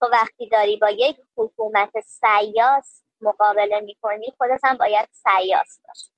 [0.00, 6.10] تو وقتی داری با یک حکومت سیاس مقابله می‌کنی خودت هم باید سیاس باشی.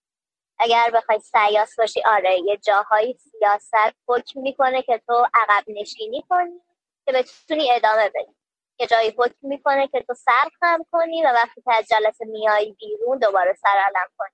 [0.58, 3.74] اگر بخوای سیاس باشی آره یه جاهایی سیاست
[4.08, 6.60] حکم می‌کنه که تو عقب نشینی کنی
[7.06, 8.36] که بتونی ادامه بدی.
[8.80, 12.72] یه جایی حکم می‌کنه که تو سر خم کنی و وقتی که از جلسه میایی
[12.72, 14.30] بیرون دوباره سرعلم کنی.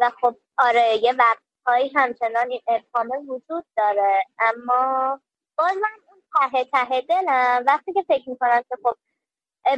[0.00, 4.24] و خب آره یه وقتهایی همچنان این ابهام وجود داره.
[4.38, 5.20] اما
[5.58, 6.22] باز من اون
[6.52, 8.96] ته ته دلم وقتی که فکر می‌کنم که خب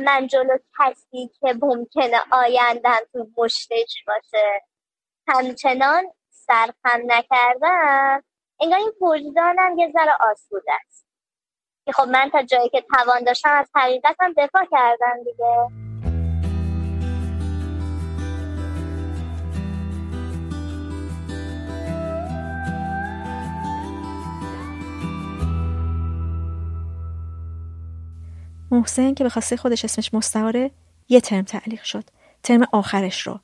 [0.00, 4.62] من جلو کسی که ممکنه آیندن تو مشتش باشه.
[5.28, 8.24] همچنان سرخم نکردم.
[8.60, 11.06] انگار این وجدانم یه ذره آسوده است.
[11.86, 15.83] که خب من تا جایی که توان داشتم از حقیقتم دفاع کردم دیگه.
[28.74, 30.70] محسن که به خواسته خودش اسمش مستعاره
[31.08, 32.04] یه ترم تعلیق شد.
[32.42, 33.40] ترم آخرش رو.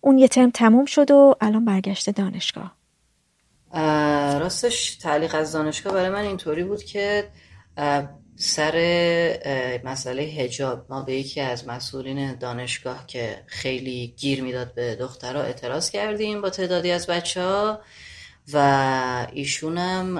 [0.00, 2.76] اون یه ترم تموم شد و الان برگشته دانشگاه.
[4.38, 7.28] راستش تعلیق از دانشگاه برای من اینطوری بود که
[8.36, 8.72] سر
[9.84, 15.90] مسئله هجاب ما به یکی از مسئولین دانشگاه که خیلی گیر می‌داد به دخترها اعتراض
[15.90, 17.80] کردیم با تعدادی از بچه ها
[18.52, 20.18] و ایشونم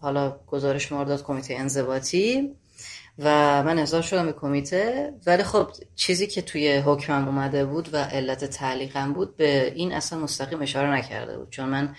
[0.00, 2.56] حالا گزارش داد کمیته انضباطی
[3.18, 7.96] و من احضار شدم به کمیته ولی خب چیزی که توی حکمم اومده بود و
[7.96, 11.50] علت تعلیقم بود به این اصلا مستقیم اشاره نکرده بود.
[11.50, 11.96] چون من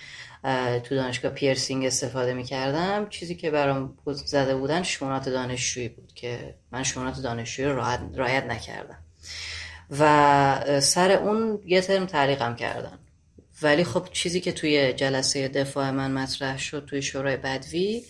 [0.83, 6.83] تو دانشگاه پیرسینگ استفاده می‌کردم چیزی که برام زده بودن شمونات دانشجویی بود که من
[6.83, 7.69] شمونات دانشجویی
[8.15, 8.97] رایت نکردم.
[9.99, 12.99] و سر اون یه ترم تعلیقم کردن.
[13.61, 18.03] ولی خب چیزی که توی جلسه دفاع من مطرح شد توی شورای بدوی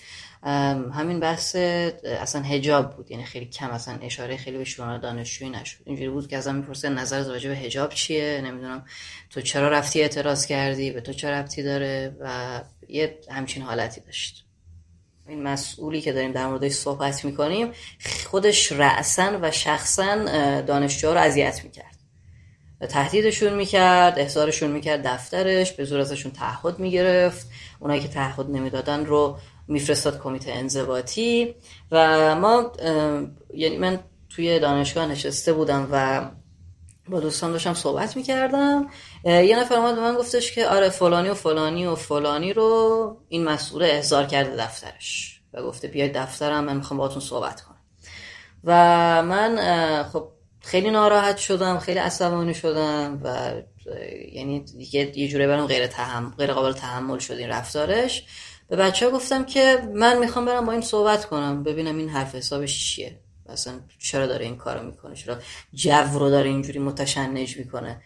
[0.45, 3.11] همین بحث اصلا هجاب بود.
[3.11, 5.77] یعنی خیلی کم اصلا اشاره خیلی به شما دانشجویی نشد.
[5.85, 8.85] اینجوری بود که ازم می‌پرسه نظر راجع به هجاب چیه؟ نمی‌دونم.
[9.29, 14.45] تو چرا رفتی اعتراض کردی؟ به تو چه رفتی داره؟ و یه همچین حالتی داشت.
[15.27, 17.71] این مسئولی که داریم در موردش صحبت می‌کنیم
[18.25, 20.15] خودش رأسا و شخصا
[20.61, 21.95] دانشجوها رو اذیت می‌کرد.
[22.89, 27.49] تهدیدشون می‌کرد احضارشون می‌کرد دفترش به زور ازشون تعهد می‌گرفت.
[27.79, 31.55] اونایی که تعهد نمی‌دادن رو میفرستاد کمیته انضباطی
[31.91, 32.71] و ما
[33.53, 36.25] یعنی من توی دانشگاه نشسته بودم و
[37.09, 38.89] با دوستان داشتم صحبت می‌کردم.
[39.25, 43.43] یه نفر اومد به من گفتش که آره فلانی و فلانی و فلانی رو این
[43.43, 45.41] مسئول احضار کرده دفترش.
[45.53, 47.75] و گفته بیاید دفترم من می‌خوام باهاتون صحبت کنم.
[48.63, 48.73] و
[49.23, 50.27] من خب
[50.61, 53.51] خیلی ناراحت شدم خیلی عصبانی شدم و
[54.31, 58.25] یعنی دیگه یه جوری برام غیر, تحمل، غیر قابل تحمل شد این رفتارش.
[58.67, 62.35] به بچه ها گفتم که من می‌خوام برم با این صحبت کنم ببینم این حرف
[62.35, 63.19] حسابش چیه.
[63.49, 65.37] اصلا چرا داره این کارو می‌کنه؟ چرا
[65.73, 68.01] جو رو داره اینجوری متشنج می‌کنه؟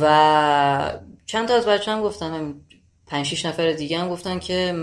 [0.00, 2.54] و چند تا از بچه هم گفتن
[3.06, 4.74] پنج شیش نفر دیگه هم گفتن که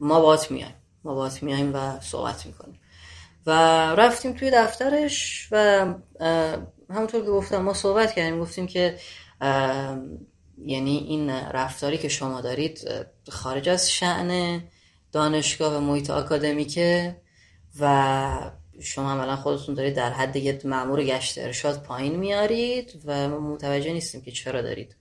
[0.00, 0.74] ما بات میایم.
[1.04, 2.80] ما بات میایم و صحبت می‌کنیم.
[3.46, 3.50] و
[3.94, 5.86] رفتیم توی دفترش و
[6.90, 8.40] همونطور که گفتم ما صحبت کردیم.
[8.40, 8.98] گفتیم که
[10.64, 12.80] یعنی این رفتاری که شما دارید
[13.28, 14.62] خارج از شعن
[15.12, 17.16] دانشگاه و محیط آکادمیکه
[17.80, 18.50] و
[18.80, 23.92] شما عملا خودتون دارید در حد یه مأمور گشت ارشاد پایین میارید و ما متوجه
[23.92, 24.96] نیستیم که چرا دارید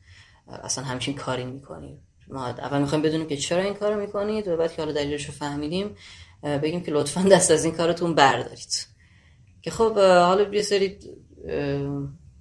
[0.48, 2.00] اصلا همچین کاری می‌کنید.
[2.28, 5.34] ما اول می‌خوایم بدونیم که چرا این کارو می‌کنید و بعد که حالا دلیلش رو
[5.34, 5.96] فهمیدیم
[6.44, 8.88] بگیم که لطفا دست از این کارتون بردارید.
[9.62, 11.00] که خب حالا یه سری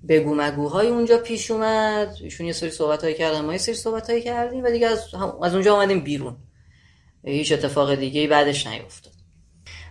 [0.09, 2.17] بگو مگوهای اونجا پیش اومد.
[2.21, 5.15] ایشون یه سری صحبت هایی کردن ما یه سری صحبت هایی کردیم و دیگه از,
[5.43, 6.37] از اونجا آمدیم بیرون.
[7.25, 9.13] هیچ اتفاق دیگه بعدش نیفتاد.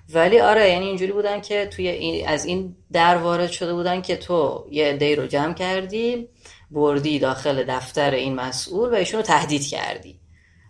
[0.09, 4.15] ولی آره یعنی اینجوری بودن که توی این از این در وارد شده بودن که
[4.15, 6.27] تو یه عده رو جمع کردی
[6.71, 10.19] بردی داخل دفتر این مسئول و ایشون رو تهدید کردی.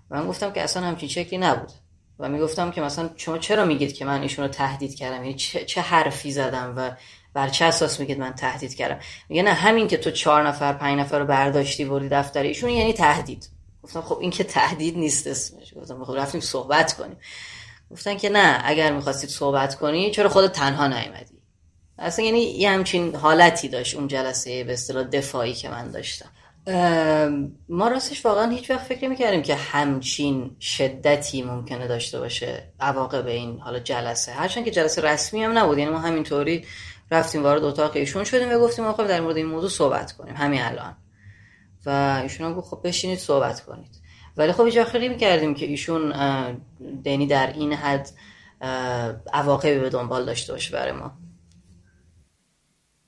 [0.09, 1.71] من گفتم که اصلا همچین شکلی نبود.
[2.19, 5.81] و می‌گفتم که مثلا شما چرا میگید که من ایشون رو تهدید کردم؟ یعنی چه
[5.81, 6.91] حرفی زدم و
[7.33, 8.99] بر چه اساس میگید من تهدید کردم؟
[9.29, 12.93] میگه نه همین که تو چهار نفر پنج نفر رو برداشتی بردی دفتر ایشون یعنی
[12.93, 13.49] تهدید.
[13.83, 15.73] گفتم خب این که تهدید نیست اسمش.
[15.73, 17.17] گفتم خب رفتیم صحبت کنیم.
[17.91, 21.33] گفتن که نه اگر می‌خواستید صحبت کنی چرا خودت تنها نیومدی؟
[21.99, 26.29] اصلا یعنی یه همچین حالتی داشت اون جلسه به اصطلاح دفاعی که من داشتم.
[27.69, 33.59] ما راستش واقعا هیچ وقت فکر می‌کردیم که همچین شدتی ممکنه داشته باشه عواقب این
[33.59, 34.31] حالا جلسه.
[34.31, 36.65] هرچند که جلسه رسمی هم نبود یعنی ما همینطوری
[37.11, 40.35] رفتیم وارد اتاق ایشون شدیم و گفتیم ما در مورد این موضوع صحبت کنیم.
[40.35, 40.97] همین الان.
[41.85, 44.03] و ایشون گفت خب بشینید صحبت کنید.
[44.37, 46.13] ولی خب هیچ خیلی می‌کردیم که ایشون
[47.03, 48.09] دینی در این حد
[49.33, 51.11] عواقبی به دنبال داشته باشه برای ما.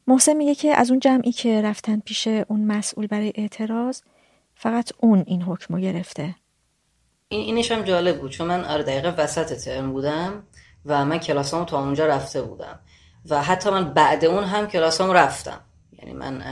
[0.07, 4.01] محسن میگه که از اون جمعی که رفتن پیش اون مسئول برای اعتراض
[4.55, 6.35] فقط اون این حکم رو گرفته.
[7.27, 10.43] این اینش هم جالب بود چون من آره دقیقه وسط ترم بودم
[10.85, 12.79] و من کلاسامو تا اونجا رفته بودم.
[13.29, 15.61] و حتی من بعد اون هم کلاسام رفتم.
[15.99, 16.43] یعنی من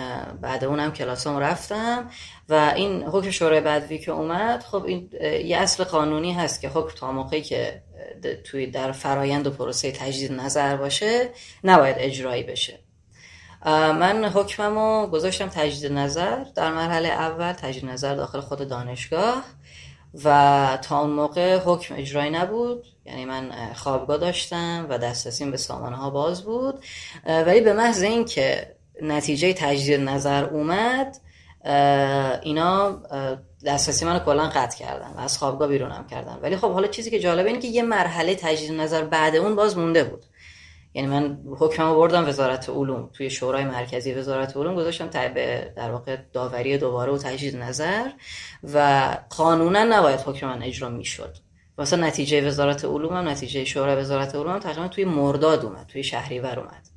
[0.41, 2.09] بعد اون هم کلاسام رفتم
[2.49, 5.09] و این حکم شورای بدوی که اومد خب این
[5.45, 7.83] یه اصل قانونی هست که حکم تا موقعی که
[8.43, 11.29] توی در فرایند و پروسه تجدید نظر باشه
[11.63, 12.79] نباید اجرایی بشه.
[13.65, 16.43] من حکممو گذاشتم تجدید نظر.
[16.55, 19.43] در مرحله اول تجدید نظر داخل خود دانشگاه
[20.23, 22.85] و تا اون موقع حکم اجرایی نبود.
[23.05, 26.83] یعنی من خوابگاه داشتم و دسترسیم به سامانه ها باز بود.
[27.25, 31.17] ولی به محض اینکه نتیجه تجدید نظر اومد
[32.43, 33.01] اینا
[33.65, 36.39] دسترسی منو کلا قطع کردن و از خوابگاه بیرونم کردن.
[36.41, 39.77] ولی خب حالا چیزی که جالبه اینه که یه مرحله تجدید نظر بعد اون باز
[39.77, 40.25] مونده بود.
[40.93, 43.09] یعنی من حکممو بردم وزارت علوم.
[43.13, 48.09] توی شورای مرکزی وزارت علوم گذاشتم به در واقع داوری دوباره و تجدید نظر
[48.73, 49.07] و
[49.37, 51.37] قانونا نباید حکم من اجرا می‌شد.
[51.77, 56.03] واسه نتیجه وزارت علوم هم نتیجه شورای وزارت علوم هم تقریبا توی مرداد اومد توی
[56.03, 56.89] شهریور اومد.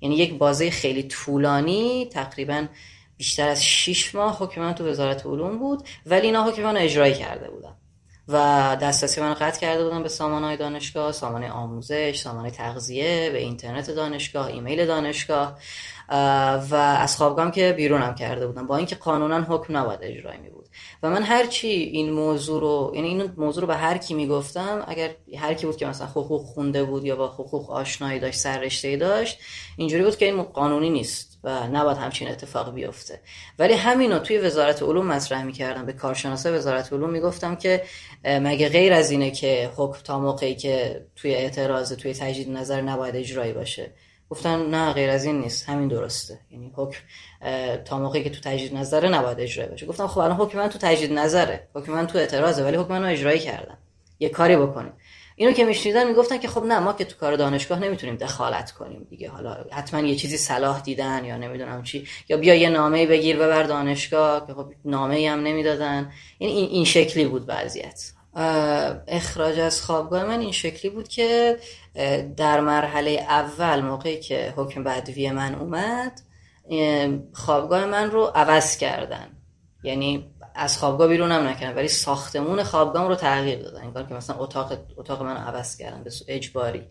[0.00, 2.66] یعنی یک بازه خیلی طولانی تقریبا
[3.16, 7.14] بیشتر از 6 ماه حکم من تو وزارت علوم بود ولی اینا حکم من اجرایی
[7.14, 7.74] کرده بودن.
[8.28, 13.90] و دسترسی من قطع کرده بودم به سامانه دانشگاه سامانه آموزش سامانه تغذیه به اینترنت
[13.90, 15.58] دانشگاه ایمیل دانشگاه
[16.70, 18.66] و از خوابگاهم که بیرونم کرده بودم.
[18.66, 20.67] با اینکه قانونا حکم نباید اجرایی می بود
[21.02, 25.10] و من هرچی این موضوع رو یعنی این موضوع رو به هر کی می‌گفتم اگر
[25.36, 29.38] هر کی بود که مثلا حقوق خونده بود یا با حقوق آشنایی داشت سررشته داشت
[29.76, 33.20] اینجوری بود که این قانونی نیست و نباید همچین اتفاق بیفته.
[33.58, 37.82] ولی همینو توی وزارت علوم مطرح می‌کردم به کارشناسای وزارت علوم می‌گفتم که
[38.24, 43.16] مگه غیر از اینه که حکم تا موقعی که توی اعتراض توی تجدید نظر نباید
[43.16, 43.90] اجرایی باشه.
[44.30, 45.68] گفتن نه غیر از این نیست.
[45.68, 46.38] همین درسته.
[46.50, 47.00] یعنی حکم
[47.84, 49.86] تا موقعی که تو تجدید نظره نباید اجرایی باشه.
[49.86, 51.68] گفتم خب الان حکم من تو تجدید نظره.
[51.74, 53.78] حکم من تو اعتراضه ولی حکم منو اجرایی کردم
[54.18, 54.92] یه کاری بکنیم.
[55.36, 59.06] اینو که میشنیدن می‌گفتن که خب نه ما که تو کار دانشگاه نمی‌تونیم دخالت کنیم
[59.10, 59.30] دیگه.
[59.30, 62.06] حالا حتما یه چیزی صلاح دیدن یا نمی‌دونم چی.
[62.28, 66.12] یا بیا یه نامه بگیر ببر دانشگاه که خب نامه هم نمی‌دادن.
[66.38, 68.12] این این شکلی بود وضعیت.
[69.08, 71.58] اخراج از خوابگاه من این شکلی بود که
[72.36, 76.20] در مرحله اول موقعی که حکم بدوی من اومد
[77.32, 79.26] خوابگاه من رو عوض کردن.
[79.82, 83.82] یعنی از خوابگاه بیرونم نکردن ولی ساختمون خوابگاه رو تغییر دادن.
[83.82, 86.82] این کار که مثلا اتاق اتاق من عوض کردن به اجباری.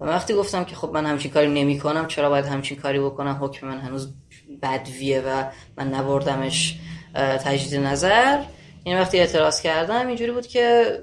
[0.00, 3.38] و وقتی گفتم که خب من همچین کاری نمی کنم چرا باید همچین کاری بکنم؟
[3.40, 4.14] حکم من هنوز
[4.62, 5.44] بدویه و
[5.76, 6.78] من نبردمش
[7.14, 8.42] تجدید نظر.
[8.84, 10.98] این وقتی اعتراض کردم اینجوری بود که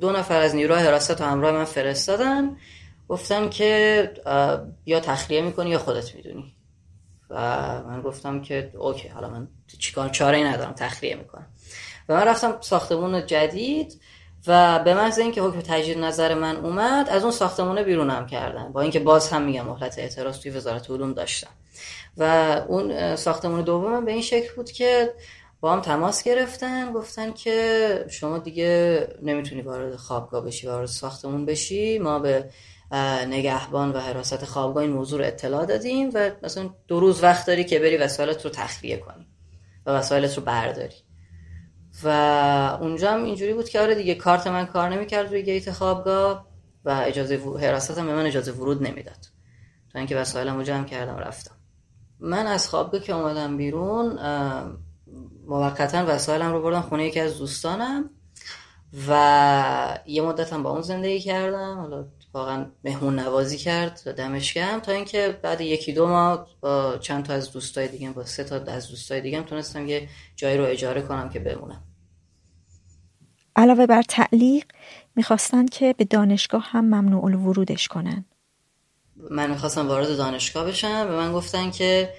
[0.00, 2.56] دو نفر از نیروهای حراست و همراه من فرستادن.
[3.12, 4.10] گفتن که
[4.86, 6.54] یا تخلیه می‌کنی یا خودت می‌دونی.
[7.30, 7.36] و
[7.82, 9.48] من گفتم که اوکی حالا من
[9.78, 11.46] چیکار چاره ای ندارم تخلیه می‌کنم.
[12.08, 14.00] و من رفتم ساختمون جدید
[14.46, 18.72] و به محض اینکه حکم تجدید نظر من اومد از اون ساختمون بیرونم کردن.
[18.72, 21.50] با اینکه باز هم میگم مهلت اعتراض توی وزارت علوم داشتم.
[22.16, 22.24] و
[22.68, 25.14] اون ساختمون دوم به این شکل بود که
[25.60, 31.98] با هم تماس گرفتن گفتن که شما دیگه نمی‌تونی وارد خوابگاه بشی وارد ساختمون بشی.
[31.98, 32.50] ما به
[33.26, 37.64] نگهبان و حراست خوابگاه این موضوع رو اطلاع دادیم و مثلا دو روز وقت داری
[37.64, 39.26] که بری وسایلت رو تخلیه کنی
[39.86, 40.96] و وسایلت رو برداری.
[42.04, 42.08] و
[42.80, 46.46] اونجا هم اینجوری بود که آره دیگه کارت من کار نمی‌کرد روی گیت خوابگاه
[46.84, 49.26] و اجازه حراست هم به من اجازه ورود نمی‌داد.
[49.92, 51.54] تا اینکه وسایلم رو جمع کردم و رفتم.
[52.20, 54.18] من از خوابگاه که اومدم بیرون
[55.46, 58.10] موقتا وسایلم رو بردم خونه یکی از دوستانم
[59.08, 61.78] و یه مدتم با اون زندگی کردم.
[61.78, 67.32] حالا واقعا مهمون نوازی کرد دمش تا اینکه بعد یکی دو ماه با چند تا
[67.32, 71.28] از دوستای دیگه با سه تا از دوستای دیگه تونستم یه جایی رو اجاره کنم
[71.28, 71.82] که بمونم.
[73.56, 74.64] علاوه بر تعلیق
[75.16, 78.24] می‌خواستن که به دانشگاه هم ممنوع الورودش کنن.
[79.30, 81.06] من می‌خواستم وارد دانشگاه بشم.
[81.08, 82.14] به من گفتن که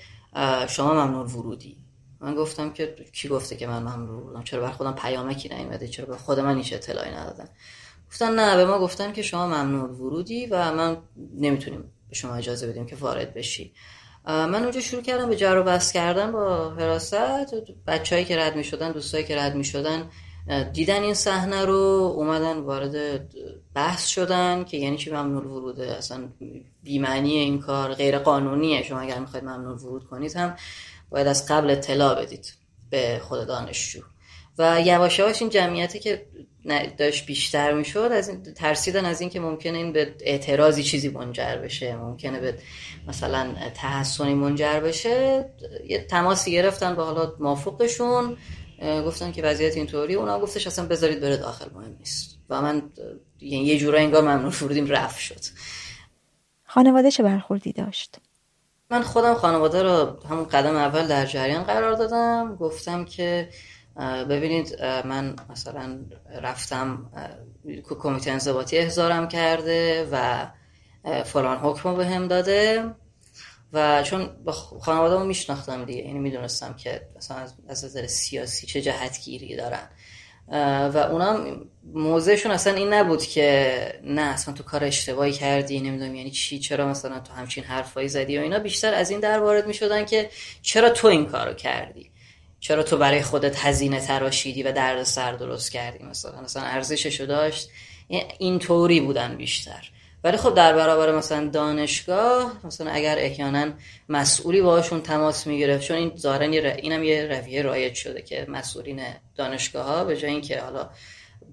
[0.69, 1.77] شما ممنوع ورودی.
[2.19, 6.05] من گفتم که کی گفته که من ممنوع بودم چرا بر خودم پیامکی نیومده؟ چرا
[6.05, 7.49] به خود من هیچ اطلاعی ندادن؟
[8.13, 10.97] گفتن نه به ما گفتن که شما ممنوع ورودی و من
[11.35, 13.73] نمی‌تونیم به شما اجازه بدیم که وارد بشی.
[14.25, 17.15] من اونجا شروع کردم به جر و بحث کردن با حراست.
[17.87, 20.09] بچههایی که رد می‌شدن دوستایی که رد می‌شدن
[20.73, 22.95] دیدن این صحنه رو اومدن وارد
[23.73, 26.29] بحث شدن که یعنی چی ممنوع وروده اصلا
[26.83, 30.55] بیمعنی این کار غیر قانونیه شما اگر می‌خواید ممنوع ورود کنید هم
[31.09, 32.53] باید از قبل اطلاع بدید
[32.89, 34.01] به خود دانشجو.
[34.57, 36.25] و یواش یواش این جمعیتی که
[36.97, 41.95] داشت بیشتر می‌شد از این ترسیدن از اینکه ممکنه این به اعتراضی چیزی منجر بشه
[41.95, 42.57] ممکنه به
[43.07, 45.49] مثلا تحسنی منجر بشه.
[45.87, 48.37] یه تماسی گرفتن با حالا مافوقشون
[49.05, 52.37] گفتن که وضعیت اینطوری اونا گفتش اصلا بذارید بره داخل مهم نیست.
[52.49, 52.81] و من
[53.41, 55.39] یعنی یه جورا انگار ممنون فرودیم رفت شد.
[56.65, 58.15] خانواده چه برخوردی داشت؟
[58.89, 62.55] من خودم خانواده رو همون قدم اول در جریان قرار دادم.
[62.55, 63.49] گفتم که
[64.29, 65.99] ببینید من مثلا
[66.41, 67.11] رفتم
[67.99, 70.47] کمیته انضباطی احضارم کرده و
[71.23, 72.85] فلان حکم به هم داده
[73.73, 76.01] و چون با خانواده رو میشناختم دیگه.
[76.01, 77.37] یعنی می‌دونستم که مثلا
[77.67, 79.89] از نظر سیاسی چه جهتگیری دارن.
[80.93, 81.39] و اونا
[81.93, 86.87] موضعشون اصلا این نبود که نه اصلا تو کار اشتباهی کردی نمی‌دونم یعنی چی چرا
[86.87, 88.59] مثلا تو همچین حرفایی زدی و اینا.
[88.59, 90.29] بیشتر از این در وارد می‌شدن که
[90.61, 92.11] چرا تو این کارو کردی؟
[92.63, 97.69] چرا تو برای خودت هزینه تراشیدی و درد سر درست کردی مثلا؟ مثلا ارزششو داشت؟
[98.39, 99.89] این طوری بودن بیشتر.
[100.23, 103.71] ولی خب در برابر مثلا دانشگاه مثلا اگر احیانا
[104.09, 109.01] مسئولی باشون تماس می‌گرفت چون این ظاهرا اینم یه رویه رایج شده که مسئولین
[109.35, 110.89] دانشگاه ها به جای اینکه حالا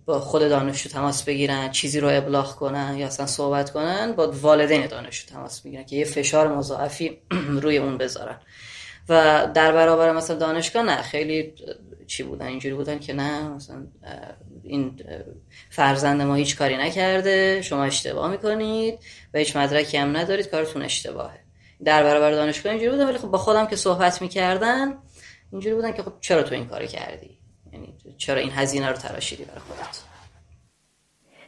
[0.05, 4.87] با خود دانشجو تماس بگیرن چیزی رو ابلاغ کنن یا اصلا صحبت کنن با والدین
[4.87, 7.19] دانشجو تماس بگیرن که یه فشار مضاعفی
[7.63, 8.41] روی اون بذارن.
[9.09, 11.55] و در برابر مثلا دانشگاه نه خیلی
[12.07, 13.87] چی بودن اینجوری بودن که نه مثلا
[14.63, 15.01] این
[15.71, 18.99] فرزند ما هیچ کاری نکرده شما اشتباه می‌کنید
[19.35, 21.41] و هیچ مدرکی هم ندارید کارتون اشتباهه.
[21.85, 24.95] در برابر دانشگاه اینجوری بودن ولی خب با خودم که صحبت می‌کردن
[25.53, 27.39] اینجوری بودن که خب چرا تو این کاری کردی؟
[27.73, 29.99] یعنی چرا این هزینه رو تراشیدی برای خودت؟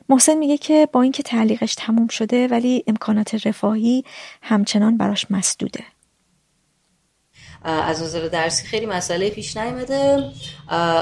[0.08, 4.04] محسن میگه که با اینکه تعلیقش تموم شده ولی امکانات رفاهی
[4.42, 5.84] همچنان براش مسدوده.
[7.64, 10.30] از نظر درسی خیلی مسئله پیش نیامده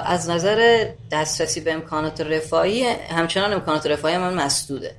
[0.06, 4.96] از نظر دسترسی به امکانات رفاهی همچنان امکانات رفاهی من مسدوده.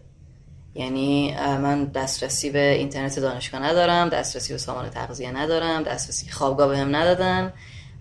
[0.75, 6.95] یعنی من دسترسی به اینترنت دانشگاه ندارم دسترسی به سامان تغذیه ندارم دسترسی خوابگاه بهم
[6.95, 7.53] ندادن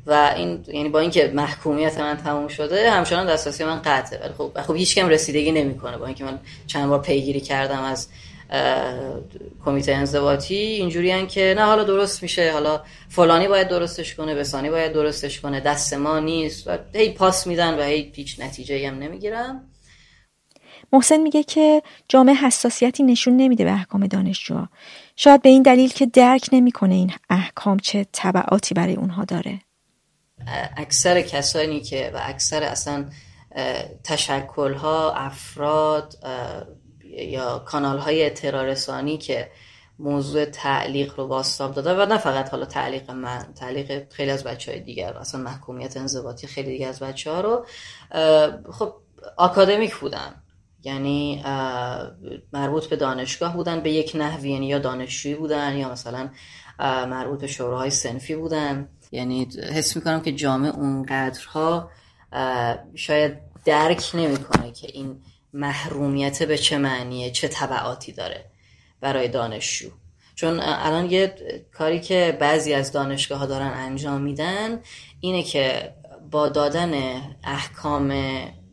[0.07, 4.21] و این یعنی با اینکه محکومیت من تموم شده همچنان دسترسی من قطعه.
[4.21, 8.09] ولی خب خب هیچ کم رسیدگی نمی‌کنه با اینکه من چند بار پیگیری کردم از
[9.65, 14.93] کمیته انضباطی اینجوری که نه حالا درست میشه حالا فلانی باید درستش کنه بسانی باید
[14.93, 19.71] درستش کنه دست ما نیست و هی پاس میدن و هی هیچ نتیجه هم نمی‌گیرم
[20.93, 24.69] محسن میگه که جامعه حساسیتی نشون نمیده به احکام دانشجوها.
[25.17, 29.59] شاید به این دلیل که درک نمی‌کنه این احکام چه تبعاتی برای اونها داره.
[30.77, 33.07] اکثر کسانی که و اکثر اصلا
[34.05, 36.15] تشکل ها افراد
[37.17, 38.75] یا کانال های اطلاع
[39.17, 39.51] که
[39.99, 44.73] موضوع تعلیق رو باستاب داده و نه فقط حالا تعلیق من تعلیق خیلی از بچه
[44.73, 47.67] های دیگر اصلا محکومیت انضباطی خیلی دیگر از بچه ها رو
[48.73, 48.95] خب
[49.37, 50.43] آکادمیک بودن.
[50.83, 51.43] یعنی
[52.53, 56.31] مربوط به دانشگاه بودن به یک نحوی یعنی یا دانشجویی بودن یا مثلا
[57.07, 58.89] مربوط به شوراهای سنفی بودن.
[59.13, 61.91] یعنی حس می‌کنم که جامعه اونقدرها
[62.95, 65.23] شاید درک نمی‌کنه که این
[65.53, 68.45] محرومیت به چه معنیه؟ چه طبعاتی داره
[69.01, 69.91] برای دانشجو؟
[70.35, 71.35] چون الان یه
[71.73, 74.81] کاری که بعضی از دانشگاه ها دارن انجام میدن
[75.21, 75.95] اینه که
[76.31, 78.15] با دادن احکام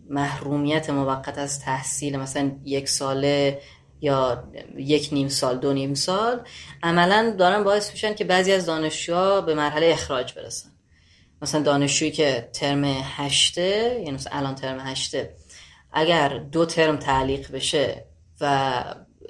[0.09, 3.61] محرومیت موقت از تحصیل مثلا یک ساله
[4.01, 4.43] یا
[4.77, 6.41] یک نیم سال دو نیم سال
[6.83, 10.69] عملا دارن باعث میشن که بعضی از دانشجوها به مرحله اخراج برسن.
[11.41, 15.35] مثلا دانشجویی که ترم هشته یعنی الان ترم هشته
[15.97, 18.05] اگر دو ترم تعلیق بشه
[18.41, 18.83] و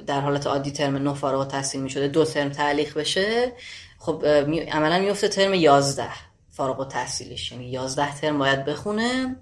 [0.08, 3.52] در حالت عادی ترم نه فارغ تحصیل می شده دو ترم تعلیق بشه
[3.98, 4.26] خب
[4.72, 6.10] عملا میفته ترم یازده
[6.52, 9.36] فارغ تحصیلش یعنی یازده ترم باید بخونه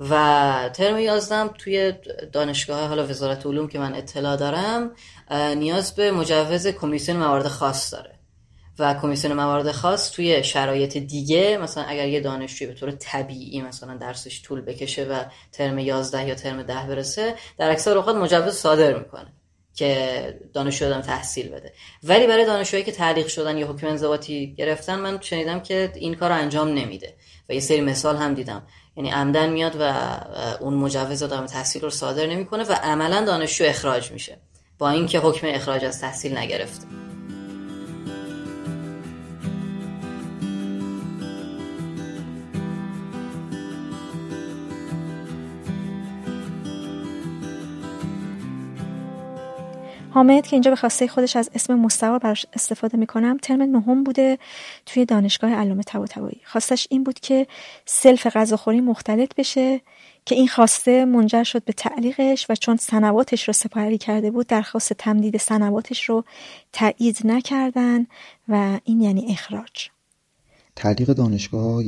[0.00, 1.92] و ترم یازدهم توی
[2.32, 4.90] دانشگاه حالا وزارت علوم که من اطلاع دارم
[5.56, 8.11] نیاز به مجوز کمیسیون موارد خاص داره.
[8.78, 13.96] و کمیسیون موارد خاص توی شرایط دیگه مثلا اگر یه دانشجوی به طور طبیعی مثلا
[13.96, 18.98] درسش طول بکشه و ترم 11 یا ترم 10 برسه در اکثر اوقات مجوز صادر
[18.98, 19.32] می‌کنه
[19.74, 21.72] که دانشجو دادم تحصیل بده.
[22.02, 26.32] ولی برای دانشجوهایی که تعلیق شدن یا حکم انضباطی گرفتن من شنیدم که این کار
[26.32, 27.14] انجام نمیده.
[27.48, 28.66] و یه سری مثال هم دیدم.
[28.96, 29.94] یعنی عمدن میاد و
[30.60, 34.38] اون مجوز دادم تحصیل رو صادر نمی‌کنه و عملا دانشجو اخراج میشه.
[34.78, 36.86] با اینکه حکم اخراج از تحصیل نگرفته.
[50.14, 54.38] حامد که اینجا به خواسته خودش از اسم مستعار براش استفاده می‌کنم ترم نهم بوده
[54.86, 56.40] توی دانشگاه علامه طباطبایی.
[56.44, 57.46] خواستش این بود که
[57.86, 59.80] سلف غذاخوری مختلط بشه
[60.24, 64.92] که این خواسته منجر شد به تعلیقش و چون سنواتش رو سپری کرده بود درخواست
[64.92, 66.24] تمدید سنواتش رو
[66.72, 68.06] تایید نکردن
[68.48, 69.88] و این یعنی اخراج.
[70.76, 71.82] تعلیق دانشگاه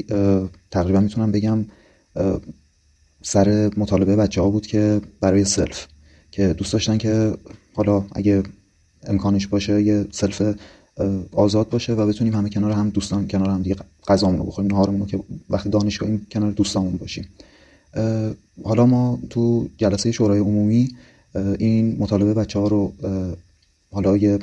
[0.71, 1.67] تقریبا می‌تونم بگم
[3.23, 5.87] سر مطالبه بچه ها بود که برای سلف
[6.31, 7.37] که دوست داشتن که
[7.75, 8.43] حالا اگه
[9.07, 10.43] امکانش باشه یه سلف
[11.33, 13.77] آزاد باشه و بتونیم همه کنار هم دوستان کنار هم دیگه
[14.09, 15.21] غذامون رو بخوریم نهارمون رو که
[15.51, 17.29] وقتی دانشگاهیم کنار دوستامون باشیم.
[18.65, 20.89] حالا ما تو جلسه شورای عمومی
[21.59, 22.93] این مطالبه بچه ها رو
[23.91, 24.39] حالا یه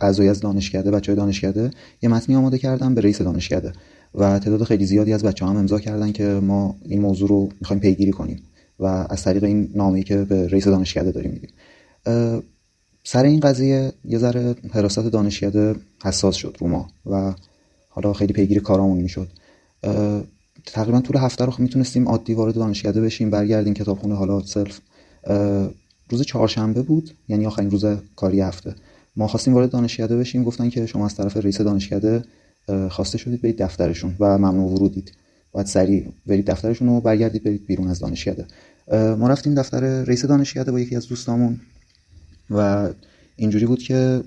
[0.00, 1.70] اعضای از دانشکده بچه های دانشکده
[2.02, 3.72] یه متنی آماده کردم به رئیس دانشکده
[4.14, 7.80] و تعداد خیلی زیادی از بچه هم امضا کردن که ما این موضوع رو می‌خوایم
[7.80, 8.42] پیگیری کنیم
[8.78, 11.50] و از طریق این نامه‌ای که به رئیس دانشکده داریم میدیم.
[13.04, 17.34] سر این قضیه یه ذره حراست دانشکده حساس شد رو ما و
[17.88, 19.28] حالا خیلی پیگیری کارامون می‌شد
[20.66, 24.80] تقریبا طول هفته رو می‌تونستیم عادی وارد دانشکده بشیم برگردیم کتابخونه حالا سلف
[26.10, 27.84] روز چهارشنبه بود یعنی آخرین روز
[28.16, 28.74] کاری هفته.
[29.16, 32.24] ما خواستیم وارد دانشکده بشیم گفتن که شما از طرف رئیس دانشکده
[32.90, 35.12] خواسته شدید برید دفترشون و ممنوع ورودید
[35.52, 38.46] باید سریع برید دفترشون و برگردید برید بیرون از دانشکده.
[38.92, 41.60] ما رفتیم دفتر رئیس دانشکده با یکی از دوستامون.
[42.50, 42.88] و
[43.36, 44.22] اینجوری بود که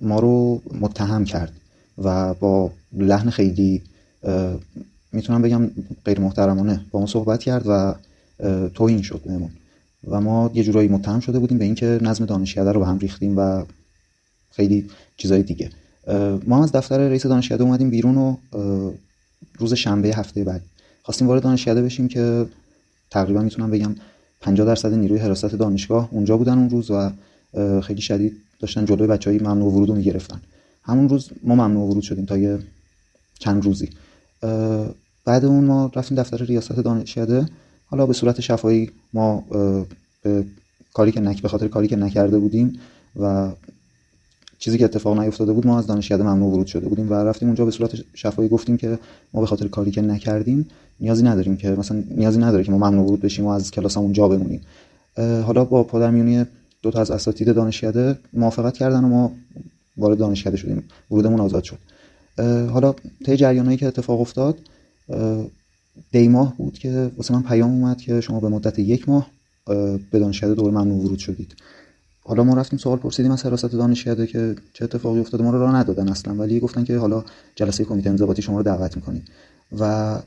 [0.00, 1.52] ما رو متهم کرد
[1.98, 3.82] و با لحن خیلی
[5.12, 5.70] می‌تونم بگم
[6.04, 7.94] غیر محترمانه با ما صحبت کرد و
[8.68, 9.50] توهین شد بهمون.
[10.08, 13.38] و ما یه جورایی متهم شده بودیم به اینکه نظم دانشکده رو به هم ریختیم
[13.38, 13.64] و
[14.50, 15.70] خیلی چیزای دیگه.
[16.46, 18.36] ما از دفتر رئیس دانشکده اومدیم بیرون و
[19.58, 20.62] روز شنبه هفته بعد
[21.02, 22.46] خواستیم وارد دانشکده بشیم که
[23.10, 23.94] تقریبا می‌تونم بگم
[24.40, 27.10] 50 درصد نیروی حراست دانشگاه اونجا بودن اون روز و
[27.82, 30.40] خیلی شدید داشتن جلوی بچهای ممنوع ورود رو می‌گرفتن.
[30.82, 32.58] همون روز ما ممنوع ورود شدیم تا یه
[33.38, 33.90] چند روزی.
[35.24, 37.46] بعد اون ما رفتیم دفتر ریاست دانشکده.
[37.86, 39.44] حالا به صورت شفایی ما
[40.22, 40.44] به
[40.94, 42.78] کاری که نک به خاطر کاری که نکرده بودیم
[43.20, 43.50] و
[44.58, 47.64] چیزی که اتفاق نیفتاده بود ما از دانشکده ممنوع ورود شده بودیم و رفتیم اونجا
[47.64, 48.98] به صورت شفایی گفتیم که
[49.34, 50.66] ما به خاطر کاری که نکردیم
[51.00, 54.28] نیازی نداریم که مثلا نیازی نداره که ما ممنوع ورود بشیم و از کلاسمون جا
[54.28, 54.60] بمونیم.
[55.16, 56.44] حالا با پادرمیونی
[56.84, 59.32] دو تا از اساتید دانشکده موافقت کردن و ما
[59.96, 60.84] وارد دانشکده شدیم.
[61.10, 61.78] ورودمون آزاد شد.
[62.70, 62.94] حالا
[63.26, 64.58] طی جریانایی که اتفاق افتاد
[66.12, 69.30] دیماه بود که واسه من پیام اومد که شما به مدت یک ماه
[70.10, 71.54] به دانشکده دوباره ممنوع ورود شدید.
[72.24, 75.76] حالا ما رفتیم سوال پرسیدیم از حراست دانشکده که چه اتفاقی افتاده؟ ما رو راه
[75.76, 79.24] ندادن اصلا ولی گفتن که حالا جلسه کمیته انضباطی شما رو دعوت می‌کنیم.
[79.78, 80.18] و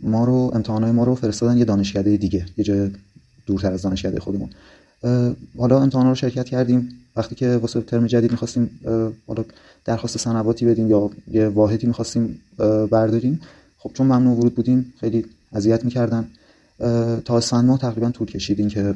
[0.00, 2.90] ما رو امتحانات ما رو فرستادن یه دانشکده دیگه یه جای
[3.46, 4.50] دورتر از دانشکده خودمون.
[5.58, 6.88] حالا امتحانا رو شرکت کردیم.
[7.16, 8.80] وقتی که واسه ترم جدید می‌خواستیم
[9.26, 9.44] حالا
[9.84, 12.40] درخواست سنواتی بدیم یا یه واحدی می‌خواستیم
[12.90, 13.40] برداریم.
[13.78, 16.28] خب چون ممنوع ورود بودیم خیلی اذیت می‌کردن.
[17.24, 18.94] تا اسفند ماه تقریبا طول کشیدیم که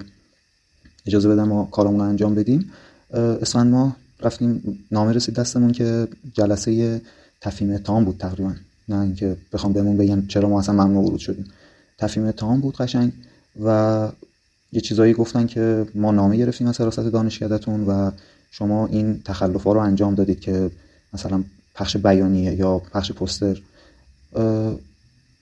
[1.07, 2.71] اجازه بدن ما کارمون رو انجام بدیم.
[3.13, 7.01] اسفند ماه رفتیم نامه رسید دستمون که جلسه
[7.41, 8.53] تفهیم اتهام بود تقریبا.
[8.89, 11.45] نه اینکه بخوام بهمون بگن چرا ما اصلا ممنوع ورود شدیم.
[11.99, 13.13] تفهیم اتهام بود قشنگ
[13.65, 14.09] و
[14.77, 18.11] یه چیزایی گفتن که ما نامه گرفتیم از حراست دانشکدهتون و
[18.51, 20.71] شما این تخلف ها رو انجام دادید که
[21.13, 23.63] مثلا پخش بیانیه یا پخش پوستر.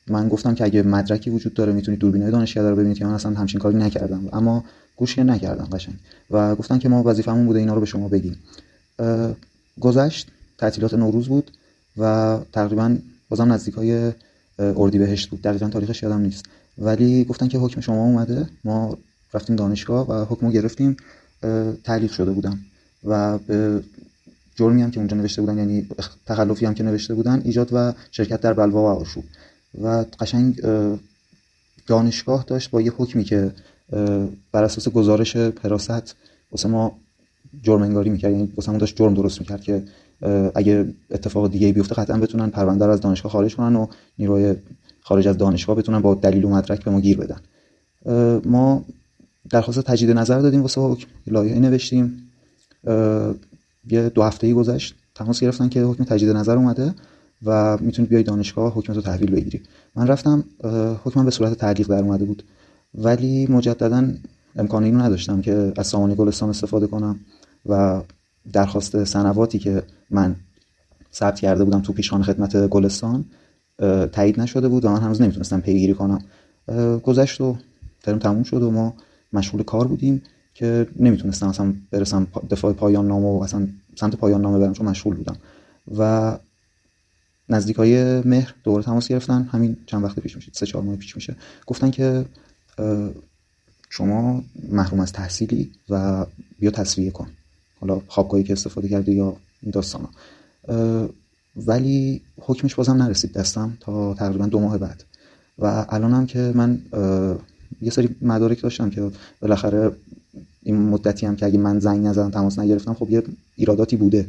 [0.07, 3.33] من گفتم که اگه مدرکی وجود داره می‌تونید دوربینای دانشکده رو ببینید که من اصلا
[3.35, 4.29] همچین کاری نکردم.
[4.33, 4.65] اما
[4.97, 5.95] گوش نکردم قشنگ.
[6.31, 8.37] و گفتن که ما وظیفمون بوده اینا رو به شما بگیم.
[9.81, 11.51] گذشت تعطیلات نوروز بود
[11.99, 12.97] و تقریبا
[13.29, 14.13] بازم نزدیک های
[14.59, 15.43] اردیبهشت بود.
[15.43, 16.45] دقیقا تاریخش یادم نیست.
[16.79, 18.49] ولی گفتن که حکم شما اومده.
[18.65, 18.99] ما
[19.35, 20.97] رفتیم دانشگاه و حکمو گرفتیم
[21.85, 22.59] تعلیق شده بودم
[23.05, 23.83] و به
[24.55, 25.89] جرمی هم که اونجا نوشته بودن یعنی
[26.27, 29.25] تخلفی هم که نوشته بودن ایجاد و شرکت در بلوا و آشوب.
[29.83, 30.63] و قشنگ
[31.87, 33.51] دانشگاه داشت با یه حکمی که
[34.53, 36.17] بر اساس گزارش حراست
[36.53, 36.99] واسه ما
[37.63, 38.33] جرم انگاری می‌کرد.
[38.33, 39.83] یعنی واسه داشت جرم درست می‌کرد که
[40.55, 43.87] اگه اتفاق دیگه بیفته قطعا بتونن پرونده رو از دانشگاه خارج کنن و
[44.19, 44.55] نیروی
[45.01, 47.41] خارج از دانشگاه بتونن با دلیل و مدرک به ما گیر بدن.
[48.45, 48.85] ما
[49.51, 51.07] درخواست تجدید نظر دادیم واسه حکم.
[51.27, 52.31] لایحه نوشتیم.
[53.91, 54.95] یه دو هفته ای گذشت.
[55.15, 56.95] تماس گرفتن که حکم تجدید نظر اومده
[57.45, 59.63] و می‌تونید بیای دانشگاه حکم رو تحویل بگیری
[59.97, 60.45] من رفتم
[61.05, 62.43] حکمم به صورت تعلیق در اومده بود.
[62.95, 64.09] ولی مجددا
[64.57, 67.21] امکان اینو نداشتم که از سامانه گلستان استفاده کنم
[67.67, 68.03] و
[68.53, 70.37] درخواست سنواتی که من
[71.15, 73.25] ثبت کرده بودم تو پیشخان خدمت گلستان
[74.13, 76.25] تایید نشده بود و من هنوز نمی‌تونستم پیگیری کنم.
[77.03, 77.57] گذشت و
[78.03, 78.95] ترم تموم شد و ما
[79.35, 80.23] مشغول کار بودیم
[80.55, 85.17] که نمی‌تونستم اصلا برسم دفاع پایان نامه و اصلا سمت پایان نامه برم چون مشغول
[85.17, 85.37] بودم.
[85.99, 86.39] و
[87.49, 89.49] نزدیک های مهر دوباره تماس گرفتن.
[89.53, 91.37] همین چند وقت پیش میشه سه چهار ماه پیش میشه.
[91.67, 92.25] گفتن که
[93.91, 96.27] شما محروم از تحصیلی و
[96.59, 97.29] بیا تصویه کن.
[97.81, 100.11] حالا خوابگاهی که استفاده کرده یا این داستانا.
[101.57, 105.05] ولی حکمش بازم نرسید دستم تا تقریبا دو ماه بعد.
[105.59, 106.83] و الانم که من
[107.83, 109.93] یه سری مدارک داشتم که بالاخره
[110.63, 113.23] این مدتی هم که اگه من زنگ نزدم تماس نگرفتم خب یه
[113.57, 114.27] ایراداتی بوده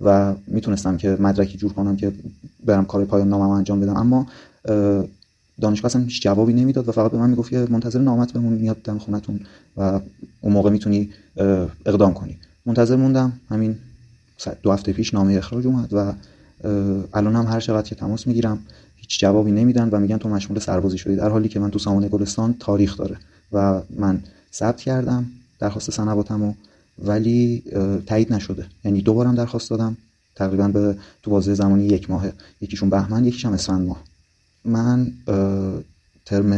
[0.00, 2.12] و می‌تونستم که مدرکی جور کنم که
[2.64, 3.96] برم کار پایان نامم انجام بدم.
[3.96, 4.26] اما
[5.60, 8.98] دانشگاه اصلا هیچ جوابی نمی‌داد و فقط به من می‌گفت منتظر نامت بمون میاد دم
[8.98, 9.40] خونتون
[9.76, 10.00] و
[10.40, 11.10] اون موقع می‌تونی
[11.86, 12.38] اقدام کنی.
[12.66, 13.32] منتظر موندم.
[13.48, 13.78] همین
[14.62, 16.12] دو هفته پیش نامه اخراج اومد و
[17.14, 18.58] الان هم هر چقدر که تماس می‌گیرم
[19.12, 21.16] هیچ جوابی نمیدن و میگن تو مشمول سربازی شدی.
[21.16, 23.16] در حالی که من تو سامانه گلستان تاریخ داره
[23.52, 25.26] و من ثبت کردم
[25.58, 26.54] درخواست سنواتمو
[27.04, 27.62] ولی
[28.06, 28.66] تایید نشده.
[28.84, 29.96] یعنی دوبارم درخواست دادم.
[30.36, 34.02] تقریبا به تو بازه زمانی یک ماهه یکیشون بهمن یکیشم اسفند ماه.
[34.64, 35.12] من
[36.26, 36.52] ترم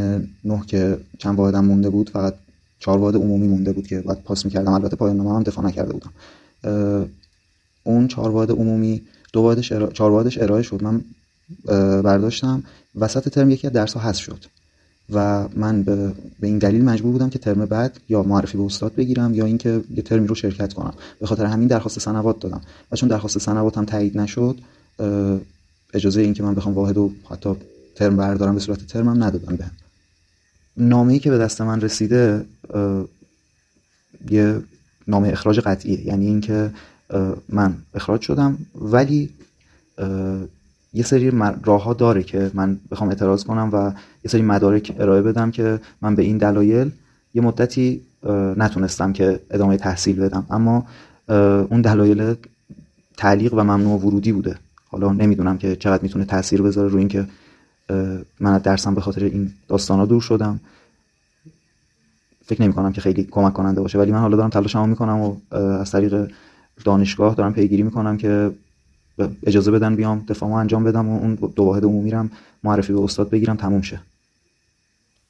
[0.45, 2.35] نه که چند واحدم مونده بود فقط
[2.79, 4.73] چهار واحد عمومی مونده بود که بعد پاس می‌کردم.
[4.73, 6.13] البته پایان نامه هم دفاع نکرده بودم.
[7.85, 9.03] اون چهار واحد عمومی
[9.33, 10.83] دو واحدش چهار واحدش ارائه شد.
[10.83, 11.01] من
[12.03, 12.63] برداشتم.
[12.95, 14.45] وسط ترم یکی از درس ها حذف شد.
[15.11, 18.95] و من به, به این دلیل مجبور بودم که ترم بعد یا معرفی به استاد
[18.95, 20.95] بگیرم یا اینکه یه ترمی رو شرکت کنم.
[21.21, 22.61] به خاطر همین درخواست سنوات دادم.
[22.93, 24.59] و چون درخواست سنواتم تایید نشد
[25.95, 27.51] اجازه اینکه من بخوام واحد و حتی
[27.95, 29.71] ترم بردارم به صورت ترمم ندادم بهم.
[30.77, 32.47] نامه ای که به دست من رسیده
[34.31, 34.61] یه
[35.09, 36.07] نامه اخراج قطعیه.
[36.07, 36.71] یعنی اینکه
[37.49, 39.31] من اخراج شدم ولی
[40.95, 41.33] یه سری
[41.65, 43.93] راه ها داره که من بخوام اعتراض کنم و
[44.25, 46.91] یه سری مدارک ارائه بدم که من به این دلایل
[47.35, 48.01] یه مدتی
[48.57, 50.47] نتونستم که ادامه تحصیل بدم.
[50.51, 50.87] اما
[51.71, 52.35] اون دلایل
[53.17, 54.57] تعلیق و ممنوع ورودی بوده.
[54.89, 57.27] حالا نمی‌دونم که چقدر می‌تونه تاثیر بذاره روی اینکه
[58.41, 60.61] من از درسم به خاطر این داستانا دور شدم.
[62.47, 63.99] فکر نمی کنم که خیلی کمک کننده باشه.
[63.99, 66.31] ولی من حالا دارم تلاشمو می‌کنم و از طریق
[66.85, 68.51] دانشگاه دارم پیگیری می‌کنم که
[69.47, 72.31] اجازه بدن بیام دفاعمو انجام بدم و اون دو واحد عمومی رم
[72.65, 74.01] معرفی به استاد بگیرم تموم شه.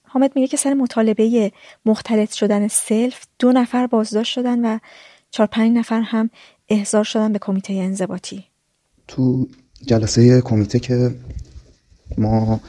[0.03, 1.53] حامد میگه که سر مطالبه
[1.87, 4.79] مختلط شدن سلف دو نفر بازداشت شدن و
[5.31, 6.31] چهار پنج نفر هم
[6.69, 8.45] احضار شدن به کمیته انضباطی.
[9.09, 9.49] تو
[9.87, 11.15] جلسه کمیته که
[12.19, 12.61] ما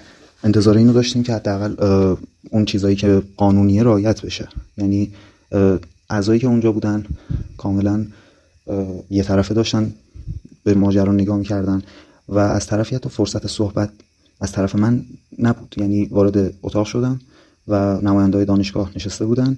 [0.43, 1.75] انتظار اینو داشتیم که حداقل
[2.51, 4.47] اون چیزایی که قانونیه رعایت بشه.
[4.77, 5.13] یعنی
[6.09, 7.05] اعضایی که اونجا بودن
[7.57, 8.05] کاملا
[9.09, 9.93] یه طرفه داشتن.
[10.65, 11.81] به ماجرا نگاه می‌کردن
[12.27, 13.89] و از طرفی حتی فرصت صحبت
[14.41, 15.05] از طرف من
[15.39, 15.75] نبود.
[15.77, 17.21] یعنی وارد اتاق شدم
[17.67, 19.57] و نماینده دانشگاه نشسته بودن.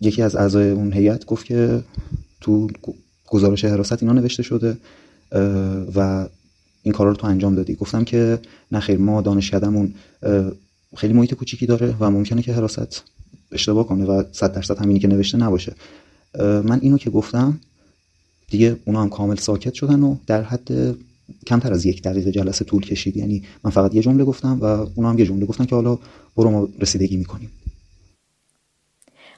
[0.00, 1.82] یکی از اعضای اون هیئت گفت که
[2.40, 2.68] تو
[3.26, 4.76] گزارش حراست اینا نوشته شده
[5.94, 6.28] و
[6.82, 7.74] این کارا رو تو انجام دادی.
[7.74, 8.38] گفتم که
[8.72, 9.94] نخیر ما دانشکدمون
[10.96, 13.02] خیلی محیط کوچیکی داره و ممکنه که حراست
[13.52, 15.74] اشتباه کنه و صد درصد همینی که نوشته نباشه.
[16.38, 17.60] من اینو که گفتم
[18.52, 20.96] دیگه اونا هم کامل ساکت شدن و در حد
[21.46, 23.16] کمتر از یک دقیقه جلسه طول کشید.
[23.16, 25.98] یعنی من فقط یه جمله گفتم و اونا هم یه جمله گفتن که حالا
[26.36, 27.50] برو ما رسیدگی می‌کنیم.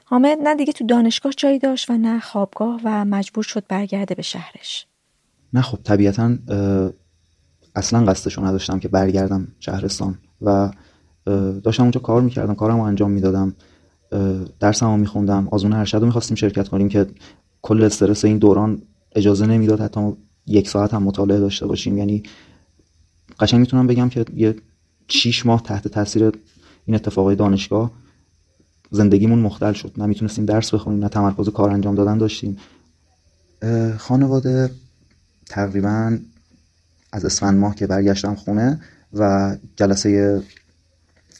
[0.05, 4.21] حامد نه دیگه تو دانشگاه جایی داشت و نه خوابگاه و مجبور شد برگرده به
[4.21, 4.85] شهرش.
[5.53, 6.37] نه خب طبیعتا
[7.75, 10.71] اصلا قصدشو نداشتم که برگردم شهرستان و
[11.63, 13.55] داشتم اونجا کار می‌کردم کارم رو انجام می‌دادم.
[14.59, 17.07] درسم رو میخوندم آزمون ارشد رو می‌خواستیم شرکت کنیم که
[17.61, 18.81] کل استرس این دوران
[19.15, 20.13] اجازه نمی‌داد حتی
[20.47, 21.97] یک ساعت هم مطالعه داشته باشیم.
[21.97, 22.23] یعنی
[23.39, 24.55] قشنگ می‌تونم بگم که یه
[25.07, 26.31] شیش ماه تحت تاثیر
[26.85, 27.91] این اتفاقای دانشگاه
[28.91, 29.93] زندگیمون مختل شد.
[29.97, 32.57] نه می‌تونستیم درس بخونیم نه تمرکز کار انجام دادن داشتیم.
[33.97, 34.71] خانواده
[35.45, 36.17] تقریبا
[37.11, 38.81] از اسفند ماه که برگشتم خونه
[39.13, 40.41] و جلسه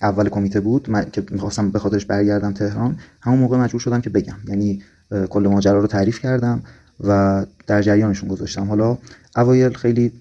[0.02, 4.10] اول کمیته بود من که می‌خواستم به خاطرش برگردم تهران همون موقع مجبور شدم که
[4.10, 4.38] بگم.
[4.48, 4.82] یعنی
[5.30, 6.64] کل ماجرا رو تعریف کردم.
[6.99, 8.67] و در جریانشون گذاشتم.
[8.67, 8.98] حالا
[9.35, 10.11] اوایل خیلی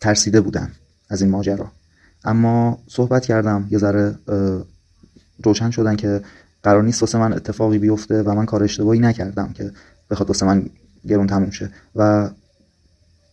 [0.00, 0.72] ترسیده بودن
[1.08, 1.72] از این ماجرا.
[2.24, 4.18] اما صحبت کردم یه ذره
[5.44, 6.22] روشن شدن که
[6.62, 9.72] قرار نیست واسه من اتفاقی بیفته و من کار اشتباهی نکردم که
[10.10, 10.66] بخواد واسه من
[11.08, 11.70] گرون تموم شه.
[11.96, 12.30] و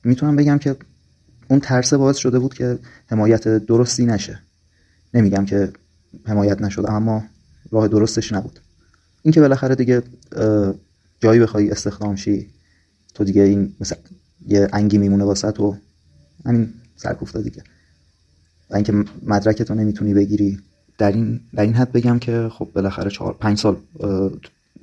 [0.03, 0.75] می‌تونم بگم که
[1.48, 4.40] اون ترسه باعث شده بود که حمایت درستی نشه.
[5.14, 5.74] نمیگم که
[6.25, 7.24] حمایت نشد اما
[7.72, 8.59] راه درستش نبود.
[9.22, 10.03] اینکه بالاخره دیگه
[11.19, 12.50] جایی بخوای استخدام شی
[13.14, 13.98] تو دیگه این مثلا
[14.48, 15.76] یه انگی میمونه واسه تو.
[16.45, 17.64] همین سرکوفته دیگه.
[18.69, 20.60] و اینکه مدرک تو نمی‌تونی بگیری.
[20.98, 23.77] در این در این حد بگم که خب بالاخره چهار پنج سال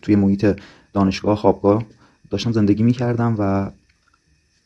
[0.02, 0.46] توی محیط
[0.92, 1.84] دانشگاه خوابگاه
[2.30, 3.70] داشتم زندگی می‌کردم و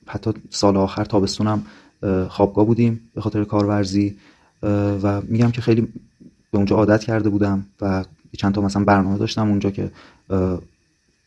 [0.06, 1.62] حتی سال آخر تابستونم
[2.28, 4.16] خوابگاه بودیم به خاطر کارورزی.
[5.02, 5.80] و میگم که خیلی
[6.50, 8.04] به اونجا عادت کرده بودم و
[8.38, 9.90] چند تا مثلا برنامه داشتم اونجا که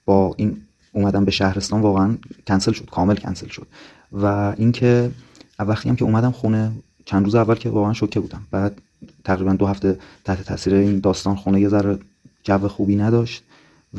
[0.09, 0.57] با این
[0.91, 3.67] اومدم به شهرستان واقعا کنسل شد کامل کنسل شد.
[4.11, 4.25] و
[4.57, 5.11] اینکه
[5.59, 6.71] وقتی هم که اومدم خونه
[7.05, 8.41] چند روز اول که واقعا شوکه بودم.
[8.51, 8.81] بعد
[9.23, 11.99] تقریبا دو هفته تحت تاثیر این داستان خونه یه ذره
[12.43, 13.43] جو خوبی نداشت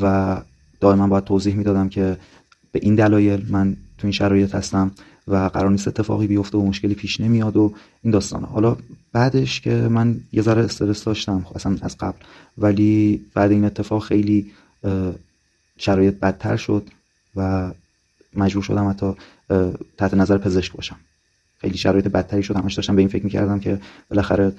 [0.01, 0.37] و
[0.79, 2.17] دائما باید توضیح می‌دادم که
[2.71, 4.91] به این دلایل من تو این شرایط هستم
[5.27, 7.73] و قرار نیست اتفاقی بیفته و مشکلی پیش نمیاد و
[8.03, 8.77] این داستانه حالا
[9.13, 12.17] بعدش که من یه ذره استرس داشتم خب اصلا از قبل
[12.57, 14.51] ولی بعد این اتفاق خیلی
[15.81, 16.87] شرایط بدتر شد
[17.35, 17.71] و
[18.33, 19.13] مجبور شدم حتی
[19.97, 20.95] تحت نظر پزشک باشم.
[21.57, 23.79] خیلی شرایط بدتری شد همش داشتم به این فکر می‌کردم که
[24.09, 24.53] بالاخره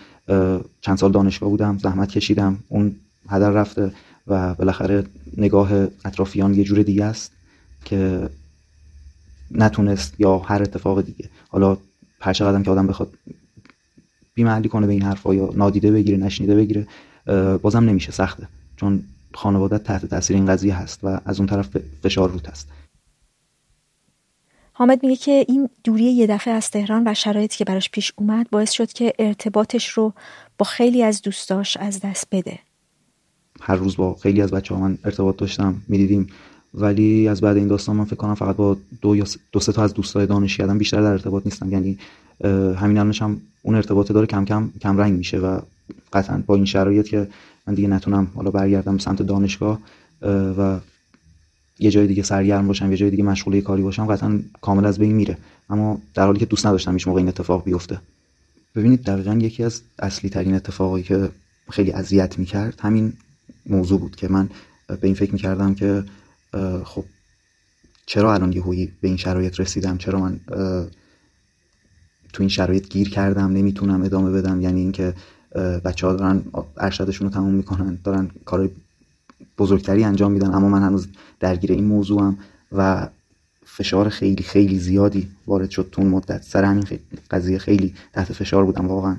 [0.80, 2.96] چند سال دانشگاه بودم زحمت کشیدم اون
[3.28, 3.92] هدر رفته
[4.26, 5.04] و بالاخره
[5.36, 5.72] نگاه
[6.04, 7.32] اطرافیان یه جور دیگه است
[7.84, 8.28] که
[9.50, 11.28] نتونست یا هر اتفاق دیگه.
[11.48, 11.76] حالا
[12.20, 13.14] هر قدم که آدم بخواد
[14.34, 16.86] بیمحلی کنه به این حرفا یا نادیده بگیره نشنیده بگیره
[17.62, 18.48] بازم نمیشه سخته.
[18.76, 19.04] چون
[19.34, 22.68] خانواده تحت تاثیر این قضیه هست و از اون طرف فشار روت هست.
[24.72, 28.50] حامد میگه که این دوری یه دفعه از تهران و شرایطی که براش پیش اومد
[28.50, 30.12] باعث شد که ارتباطش رو
[30.58, 32.58] با خیلی از دوستاش از دست بده.
[33.60, 36.26] هر روز با خیلی از بچه ها من ارتباط داشتم می‌دیدیم.
[36.74, 39.82] ولی از بعد این داستان من فکر کنم فقط با دو یا دو سه تا
[39.82, 41.72] از دوستای دانشگاهی بیشتر در ارتباط نیستم.
[41.72, 41.98] یعنی
[42.76, 45.60] همین الانش هم اون ارتباط داره کم کم کم رنگ میشه و
[46.12, 47.28] قطعا با این شرایط که
[47.66, 49.80] من دیگه نتونم حالا برگردم سمت دانشگاه
[50.58, 50.80] و
[51.78, 55.12] یه جای دیگه سرگرم باشم یه جای دیگه مشغول کاری باشم قطعا کامل از بین
[55.12, 55.38] میره.
[55.70, 58.00] اما در حالی که دوست نداشتم هیچ موقع این اتفاق بیفته.
[58.74, 61.28] ببینید دقیقا یکی از اصلی ترین اتفاقایی که
[61.70, 63.12] خیلی اذیت می‌کرد همین
[63.66, 64.50] موضوع بود که من
[64.86, 66.04] به این فکر می‌کردم که
[66.84, 67.04] خب
[68.06, 70.40] چرا الان یهویی به این شرایط رسیدم؟ چرا من
[72.32, 75.14] تو این شرایط گیر کردم؟ نمی‌تونم ادامه بدم؟ یعنی اینکه
[75.84, 76.42] بچه ها دارن
[76.76, 78.70] ارشدشون رو تموم می‌کنن دارن کار
[79.58, 81.08] بزرگتری انجام میدن اما من هنوز
[81.40, 82.38] درگیر این موضوعم
[82.72, 83.08] و
[83.64, 86.42] فشار خیلی خیلی زیادی وارد شد تو مدت.
[86.42, 86.84] سر همین
[87.30, 89.16] قضیه خیلی تحت فشار بودم واقعا.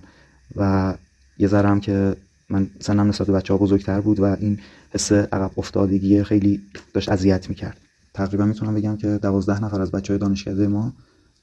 [0.55, 0.93] و
[1.37, 2.15] یه ذرم که
[2.49, 6.61] من سنم نسبت به بچه ها بزرگتر بود و این حس عقب افتادگی خیلی
[6.93, 7.77] داشت اذیت می‌کرد.
[8.13, 10.93] تقریبا می‌تونم بگم که دوازده نفر از بچه های دانشکده ما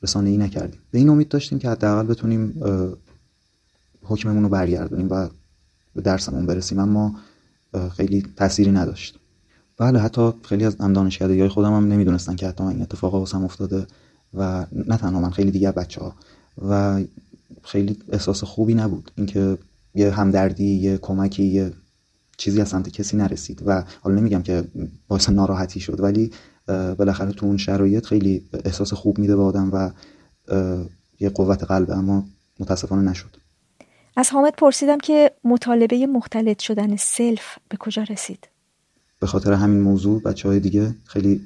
[0.02, 0.80] رسانه ای نکردیم.
[0.90, 2.62] به این امید داشتیم که حداقل بتونیم
[4.02, 5.28] حکممون رو برگردونیم و
[5.94, 7.14] به درسمون برسیم اما
[7.96, 9.18] خیلی تأثیری نداشت.
[9.78, 13.44] بله حتی خیلی از هم دانشکده های خودم هم نمی‌دونستن که حتی این اتفاق واسم
[13.44, 13.86] افتاده
[14.34, 16.14] و نه تنها من خیلی دیگه بچه ها
[16.68, 17.00] و
[17.62, 19.58] خیلی احساس خوبی نبود اینکه
[19.94, 21.72] یه همدردی یه کمکی یه
[22.36, 24.64] چیزی از سمت کسی نرسید و حالا نمیگم که
[25.08, 26.30] باعث ناراحتی شد ولی
[26.66, 29.90] بالاخره تو اون شرایط خیلی احساس خوب میده به آدم و
[31.20, 32.24] یه قوت قلبه اما
[32.58, 33.36] متاسفانه نشد.
[34.16, 38.48] از حامد پرسیدم که مطالبه مختلط شدن سلف به کجا رسید؟
[39.20, 41.40] به خاطر همین موضوع بچه های دیگه خیلی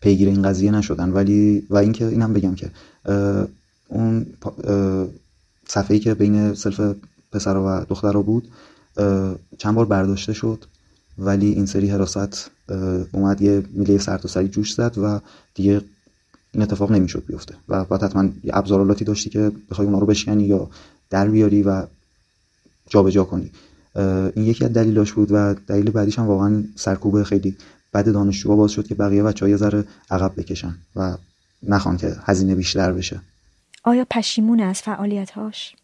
[0.00, 1.10] پیگیر این قضیه نشدن.
[1.10, 2.70] ولی و اینکه اینم بگم که
[3.88, 4.26] اون
[5.66, 6.80] صفحه‌ای که بین سلف
[7.32, 8.48] پسر و دخترها بود
[9.58, 10.64] چند بار برداشته شد.
[11.18, 12.50] ولی این سری حراست
[13.12, 15.20] اومد یه میله سرتاسری جوش زد و
[15.54, 15.80] دیگه
[16.52, 17.54] این اتفاق نمی‌شد بیفته.
[17.68, 20.70] و بعد حتما یه ابزارالاتی داشتی که بخوای اونا رو بشکنی یا
[21.10, 21.86] در بیاری و
[22.88, 23.50] جابجا جا کنی
[24.36, 27.56] این یکی از دلیلاش بود و دلیل بعدیش هم واقعا سرکوب خیلی
[27.94, 31.16] بد دانشجوها باز شد که بقیه بچه های ذره عقب بکشن و
[31.62, 33.20] نخوان که هزینه بیشتر بشه.
[33.84, 35.76] آیا پشیمون از فعالیتهاش؟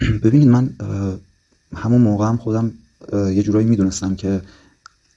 [0.24, 0.70] ببینید من
[1.76, 2.72] همون موقع هم خودم
[3.12, 4.42] یه جورایی می‌دونستم که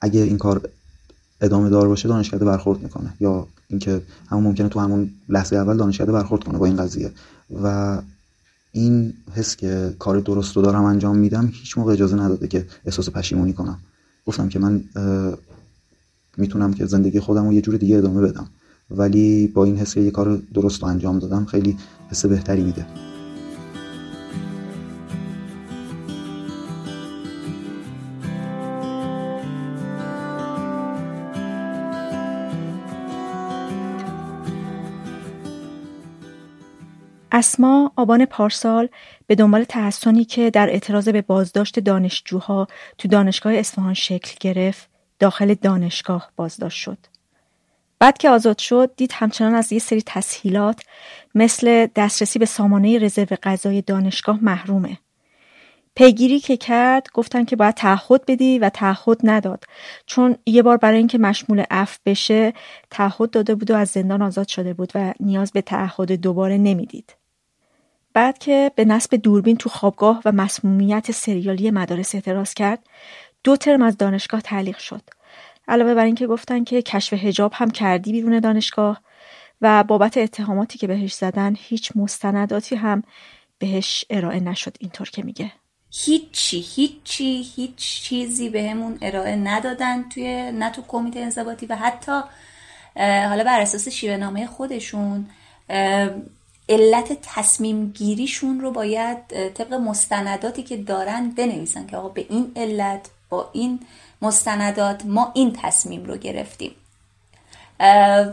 [0.00, 0.68] اگه این کار
[1.40, 3.14] ادامه دار باشه دانشکده برخورد می‌کنه.
[3.20, 7.12] یا اینکه همون ممکنه تو همون لحظه اول دانشکده برخورد کنه با این قضیه.
[7.62, 7.98] و
[8.72, 13.10] این حس که کار درست رو دارم انجام میدم هیچ موقع اجازه نداده که احساس
[13.10, 13.78] پشیمونی کنم.
[14.26, 14.84] گفتم که من
[16.36, 18.48] می‌تونم که زندگی خودم رو یه جور دیگه ادامه بدم.
[18.90, 21.76] ولی با این حس که یه کار درست رو انجام دادم خیلی
[22.10, 23.11] حس بهتری میده.
[37.42, 38.88] اسما آبان پارسال
[39.26, 42.66] به دنبال تحسنی که در اعتراض به بازداشت دانشجوها
[42.98, 44.88] تو دانشگاه اصفهان شکل گرفت
[45.18, 46.98] داخل دانشگاه بازداشت شد.
[47.98, 50.82] بعد که آزاد شد دید همچنان از یه سری تسهیلات
[51.34, 54.98] مثل دسترسی به سامانه رزرو غذای دانشگاه محرومه.
[55.94, 59.64] پیگیری که کرد گفتن که باید تعهد بدی و تعهد نداد
[60.06, 62.52] چون یه بار برای اینکه مشمول اف بشه
[62.90, 67.21] تعهد داده بود و از زندان آزاد شده بود و نیاز به تعهد دوباره نمی‌دید.
[68.14, 72.86] بعد که به نصب دوربین تو خوابگاه و مسمومیت سریالی مدارس اعتراض کرد
[73.44, 75.02] دو ترم از دانشگاه تعلیق شد.
[75.68, 79.00] علاوه بر اینکه گفتن که کشف هجاب هم کردی بیرون دانشگاه
[79.60, 83.02] و بابت اتهاماتی که بهش زدن هیچ مستنداتی هم
[83.58, 84.76] بهش ارائه نشد.
[84.80, 85.52] اینطور که میگه.
[85.90, 92.20] هیچی هیچی هیچ چیزی بهمون به ارائه ندادن توی نه تو کمیته انضباطی و حتی
[93.28, 95.26] حالا بر اساس شیوه نامه خودشون
[96.68, 99.18] علت تصمیم گیریشون رو باید
[99.48, 103.80] طبق مستنداتی که دارن بنویسن که آقا به این علت با این
[104.22, 106.72] مستندات ما این تصمیم رو گرفتیم.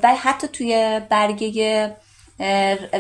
[0.04, 1.96] و حتی توی برگه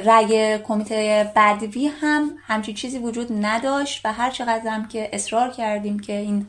[0.05, 5.99] رأی کمیته بدوی هم همچین چیزی وجود نداشت و هر چقدر هم که اصرار کردیم
[5.99, 6.47] که این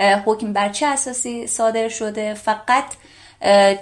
[0.00, 2.84] حکم بر چه اساسی صادر شده فقط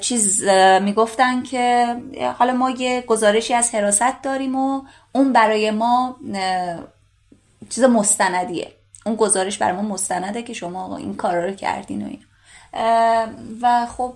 [0.00, 0.44] چیز
[0.82, 1.96] می‌گفتن که
[2.38, 4.82] حالا ما یه گزارشی از حراست داریم و
[5.12, 6.16] اون برای ما
[7.70, 8.72] چیز مستندیه.
[9.06, 12.20] اون گزارش برای ما مستنده که شما این کارا رو کردین و این
[13.62, 14.14] و خب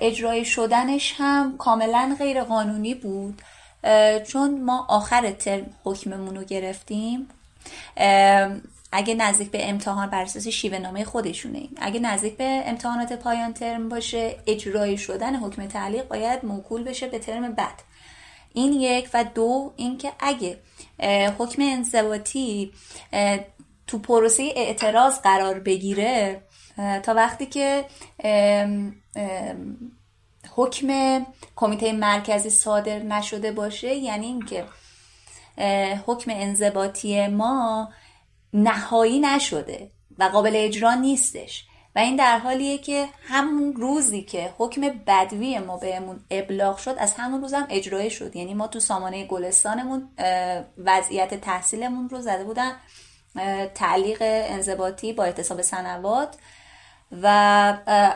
[0.00, 3.42] اجرای شدنش هم کاملا غیر قانونی بود
[4.26, 7.28] چون ما آخر ترم حکممون رو گرفتیم.
[8.92, 13.88] اگه نزدیک به امتحان بر اساس شیوه نامه خودشونه اگه نزدیک به امتحانات پایان ترم
[13.88, 17.82] باشه اجرای شدن حکم تعلیق باید موکول بشه به ترم بعد.
[18.54, 20.58] این یک و دو اینکه اگه
[21.38, 22.72] حکم انضباطی
[23.86, 26.42] تو پروسه اعتراض قرار بگیره
[27.02, 27.84] تا وقتی که
[30.56, 31.20] حکم
[31.56, 34.64] کمیته مرکزی صادر نشده باشه یعنی اینکه
[36.06, 37.88] حکم انضباطی ما
[38.52, 41.64] نهایی نشده و قابل اجرا نیستش.
[41.96, 47.14] و این در حالیه که همون روزی که حکم بدوی ما بهمون ابلاغ شد از
[47.14, 48.36] همون روزم اجرای شد.
[48.36, 50.08] یعنی ما تو سامانه گلستانمون
[50.78, 52.72] وضعیت تحصیلمون رو زده بودن
[53.74, 56.36] تعلیق انضباطی با اعتصاب سنوات.
[57.22, 57.28] و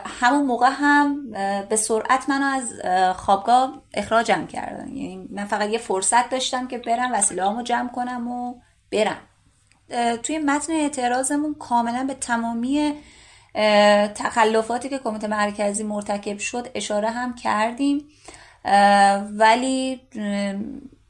[0.05, 1.31] همون موقع هم
[1.69, 2.73] به سرعت منو از
[3.17, 4.87] خوابگاه اخراجم کردن.
[4.87, 8.55] یعنی من فقط یه فرصت داشتم که برم وسیله جمع کنم و
[8.91, 9.21] برم.
[10.23, 12.93] توی متن اعتراضمون کاملا به تمامی
[14.15, 18.07] تخلفاتی که کمیته مرکزی مرتکب شد اشاره هم کردیم.
[19.37, 20.01] ولی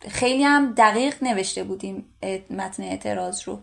[0.09, 2.05] خیلی هم دقیق نوشته بودیم
[2.49, 3.61] متن اعتراض رو.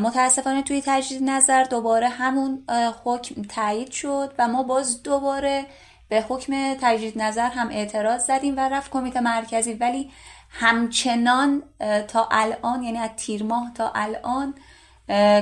[0.00, 2.64] متاسفانه توی تجدید نظر دوباره همون
[3.04, 5.66] حکم تایید شد و ما باز دوباره
[6.08, 9.72] به حکم تجدید نظر هم اعتراض زدیم و رفت کمیته مرکزی.
[9.72, 10.10] ولی
[10.54, 11.62] همچنان
[12.08, 14.54] تا الان یعنی از تیر ماه تا الان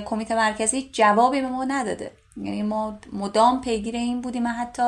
[0.05, 2.13] کمیته مرکزی جوابی به ما نداده.
[2.37, 4.43] یعنی ما مدام پیگیر این بودیم.
[4.43, 4.83] من حتی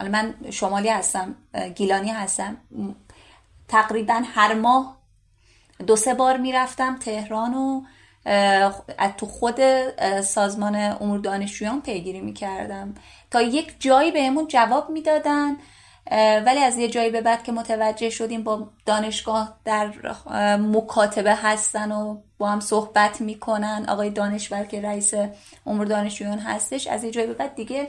[0.00, 1.34] من شمالی هستم
[1.74, 2.56] گیلانی هستم.
[3.68, 4.98] تقریبا هر ماه
[5.86, 7.82] دو سه بار می‌رفتم تهران و
[9.16, 9.60] تو خود
[10.20, 12.94] سازمان امور دانشجویان پیگیری می‌کردم.
[13.30, 15.56] تا یک جایی بهمون جواب می‌دادن.
[16.46, 19.92] ولی از یه جایی به بعد که متوجه شدیم با دانشگاه در
[20.56, 23.86] مکاتبه هستن و با هم صحبت می‌کنن.
[23.88, 25.14] آقای دانشور که رئیس
[25.66, 27.88] امور دانشجویان هستش از یه جایی به بعد دیگه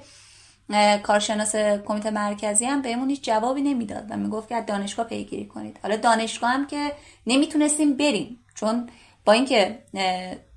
[1.04, 5.80] کارشناس کمیته مرکزی هم بهمون هیچ جوابی نمی‌داد و می‌گفت که از دانشگاه پیگیری کنید.
[5.84, 6.92] حالا دانشگاه هم که
[7.28, 8.90] نمی‌تونستیم بریم چون
[9.26, 9.80] با اینکه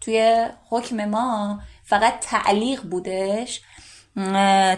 [0.01, 3.61] توی حکم ما فقط تعلیق بودش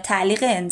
[0.02, 0.70] تعلیق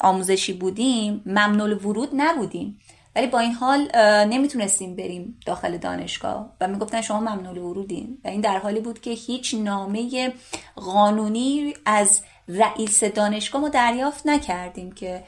[0.00, 2.80] آموزشی بودیم ممنول ورود نبودیم.
[3.16, 3.88] ولی با این حال
[4.24, 8.18] نمی‌تونستیم بریم داخل دانشگاه و می‌گفتن شما ممنول ورودین.
[8.24, 10.32] و این در حالی بود که هیچ نامه
[10.76, 15.24] قانونی از رئیس دانشگاه ما دریافت نکردیم که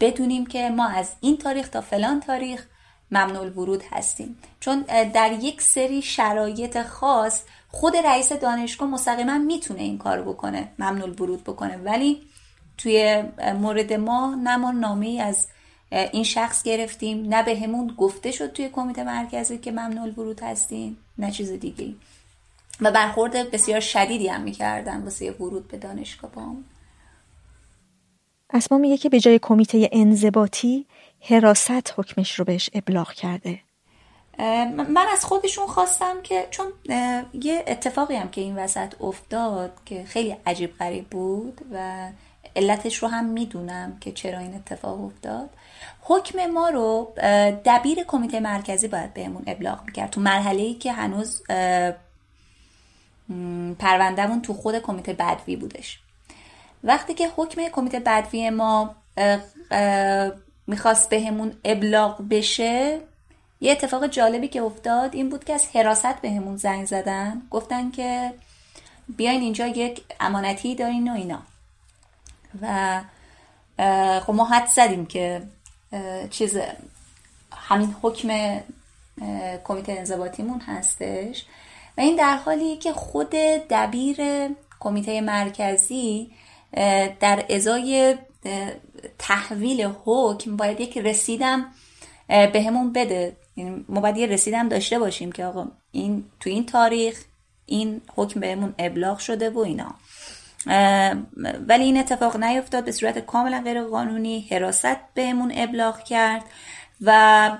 [0.00, 2.66] بدونیم که ما از این تاریخ تا فلان تاریخ
[3.10, 4.38] ممنول ورود هستیم.
[4.60, 7.42] چون در یک سری شرایط خاص
[7.74, 11.76] خود رئیس دانشگاه مستقیما می‌تونه این کار بکنه ممنول ورود بکنه.
[11.76, 12.22] ولی
[12.78, 13.22] توی
[13.60, 15.48] مورد ما نه ما نامه از
[15.90, 20.96] این شخص گرفتیم نه به همون گفته شد توی کمیته مرکزی که ممنول ورود هستیم
[21.18, 21.94] نه چیز دیگه
[22.80, 26.64] و برخورد بسیار شدیدی هم می‌کردن واسه ورود به دانشگاه با هم.
[28.50, 30.86] اسما میگه که به جای کمیته انضباطی
[31.20, 33.60] حراست حکمش رو بهش ابلاغ کرده.
[34.38, 36.66] من از خودشون خواستم که چون
[37.32, 42.08] یه اتفاقی هم که این وسط افتاد که خیلی عجیب غریب بود و
[42.56, 45.50] علتش رو هم می‌دونم که چرا این اتفاق افتاد.
[46.00, 47.12] حکم ما رو
[47.64, 50.10] دبیر کمیته مرکزی باید بهمون ابلاغ می‌کرد.
[50.10, 51.42] تو مرحله ای که هنوز
[53.78, 56.00] پروندهمون تو خود کمیته بدوی بودش.
[56.84, 58.94] وقتی که حکم کمیته بدوی ما
[60.66, 63.00] می‌خواست بهمون ابلاغ بشه
[63.62, 67.42] یه اتفاق جالبی که افتاد این بود که از حراست بهمون زنگ زدن.
[67.50, 68.32] گفتن که
[69.16, 71.42] بیاین اینجا یک امانتی دارین و اینا.
[72.62, 73.00] و
[74.20, 75.42] خب ما حد زدیم که
[76.30, 76.58] چیز
[77.52, 78.60] همین حکم
[79.64, 81.44] کمیته انضباطیمون هستش.
[81.98, 83.30] و این در حالی که خود
[83.70, 84.18] دبیر
[84.80, 86.30] کمیته مرکزی
[87.20, 88.16] در ازای
[89.18, 91.66] تحویل حکم باید یک رسیدم
[92.28, 93.36] به همون بده.
[93.56, 97.24] یعنی ما باید یه رسیدم داشته باشیم که آقا این تو این تاریخ
[97.66, 99.94] این حکم بهمون ابلاغ شده و اینا.
[101.68, 106.44] ولی این اتفاق نیفتاد به صورت کاملا غیر قانونی حراست بهمون ابلاغ کرد
[107.00, 107.50] و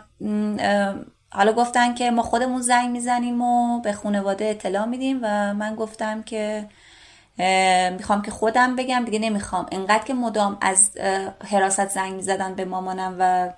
[1.31, 6.23] حالا گفتن که ما خودمون زنگ می‌زنیم و به خانواده اطلاع میدیم و من گفتم
[6.23, 6.69] که
[7.99, 9.67] می‌خوام که خودم بگم دیگه نمی‌خوام.
[9.73, 10.99] انقدر که مدام از
[11.51, 13.53] حراست زنگ می‌زدن به مامانم و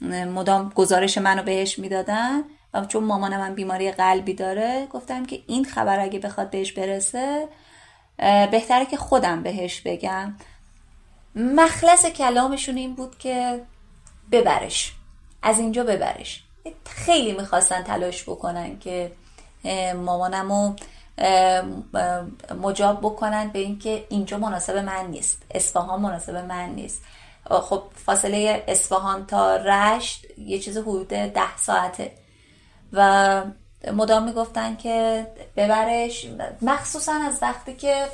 [0.00, 2.42] مدام گزارش منو بهش می‌دادن
[2.74, 7.48] و چون مامانم من بیماری قلبی داره گفتم که این خبر اگه بخواد بهش برسه
[8.50, 10.34] بهتره که خودم بهش بگم.
[11.34, 13.62] مخلص کلامشون این بود که
[14.32, 14.92] ببرش.
[15.42, 16.44] از اینجا ببرش.
[16.84, 19.12] خیلی می‌خواستن تلاش بکنن که
[20.04, 20.74] مامانمو
[22.62, 25.42] مجاب بکنن به اینکه اینجا مناسب من نیست.
[25.50, 27.02] اصفهان مناسب من نیست.
[27.48, 32.12] خب فاصله اصفهان تا رشت یه چیز حدود ده ساعته.
[32.92, 33.42] و
[33.92, 35.26] مدام می‌گفتن که
[35.56, 36.26] ببرش.
[36.62, 38.06] مخصوصا از وقتی که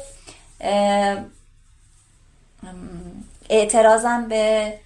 [3.48, 4.78] اعتراضم به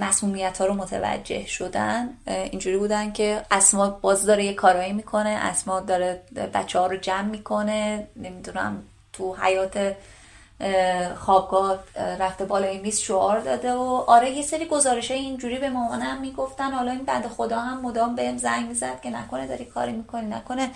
[0.00, 2.08] مسمومیت ها رو متوجه شدن.
[2.26, 5.28] اینجوری بودن که اسما باز داره یه کارایی می‌کنه.
[5.28, 6.22] اسما داره
[6.54, 8.06] بچه ها رو جمع می‌کنه.
[8.16, 8.82] نمی‌دونم
[9.12, 9.96] تو حیات
[11.16, 16.20] خوابگاه رفته بالای میز شعار داده و آره یه سری گزارش های اینجوری به مامانم
[16.20, 16.72] می‌گفتن.
[16.72, 20.70] حالا این بند خدا هم مدام بهم زنگ می‌زد که نکنه داری کاری می‌کنی نکنه.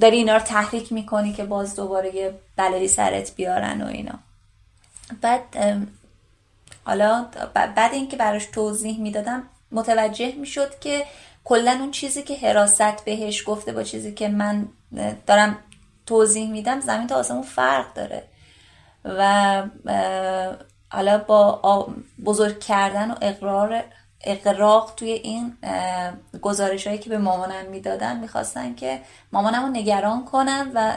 [0.00, 4.14] داری اینا رو تحریک می‌کنی که باز دوباره یه بلدی سرت بیارن و اینا.
[5.20, 5.42] بعد
[6.84, 9.42] حالا بعد اینکه براش توضیح می‌دادم
[9.72, 11.04] متوجه می‌شد که
[11.44, 14.68] کلا اون چیزی که حراست بهش گفته با چیزی که من
[15.26, 15.58] دارم
[16.06, 18.22] توضیح میدم زمین تا آسمون فرق داره.
[19.06, 19.62] و
[20.92, 21.88] حالا با
[22.24, 23.84] بزرگ کردن و اقرار
[24.24, 25.56] اقراق توی این
[26.42, 29.00] گزارش هایی که به مامانم می‌دادن می‌خواستن که
[29.32, 30.96] مامانم رو نگران کنن و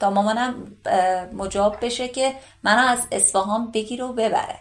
[0.00, 0.76] تا مامانم
[1.32, 4.58] مجاب بشه که منو از اصفهان بگیره و ببره.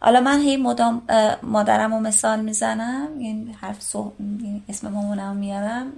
[0.00, 1.02] حالا من هی مدام
[1.42, 4.12] مادرم رو مثال می‌زنم این حرف سو...
[4.68, 5.92] اسم مامانم میارم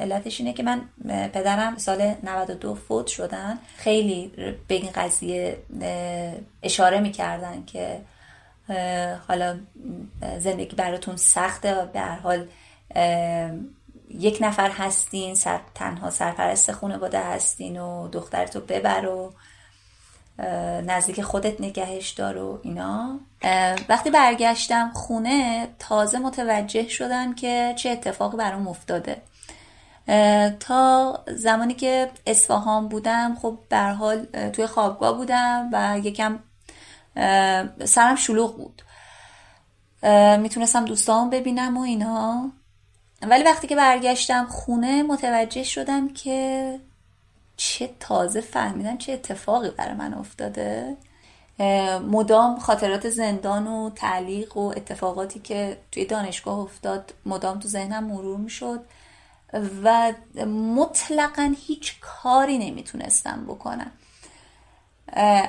[0.00, 0.80] علتش اینه که من
[1.28, 3.58] پدرم سال 92 فوت شدن.
[3.76, 4.32] خیلی
[4.68, 5.58] به این قضیه
[6.62, 8.00] اشاره می‌کردن که
[9.28, 9.56] حالا
[10.38, 12.46] زندگی براتون سخته و به هر حال
[14.10, 19.32] یک نفر هستین سر، تنها سرپرست خانواده هستین و دخترتو ببر و
[20.86, 23.20] نزدیک خودت نگهش دار و اینا.
[23.88, 29.22] وقتی برگشتم خونه تازه متوجه شدم که چه اتفاقی برام افتاده.
[30.60, 36.38] تا زمانی که اصفهان بودم خب در حال توی خوابگاه بودم و یکم
[37.84, 38.82] سرم شلوغ بود.
[40.38, 42.52] می‌تونستم دوستان ببینم و اینا.
[43.22, 46.80] ولی وقتی که برگشتم خونه متوجه شدم که
[47.56, 50.96] چه تازه فهمیدم چه اتفاقی برای من افتاده.
[52.10, 58.36] مدام خاطرات زندان و تعلیق و اتفاقاتی که توی دانشگاه افتاد مدام تو ذهنم مرور
[58.36, 58.84] می‌شد
[59.84, 60.12] و
[60.46, 63.90] مطلقا هیچ کاری نمی‌تونستم بکنم.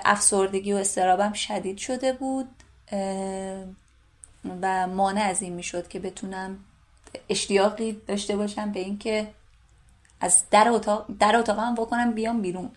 [0.06, 2.50] افسردگی و استرابم شدید شده بود
[4.62, 6.60] و مانع از این می‌شد که بتونم
[7.30, 9.28] اشتیاقی داشته باشم به اینکه
[10.20, 12.72] از در اتاق در اتاقم بکنم بیام بیرون.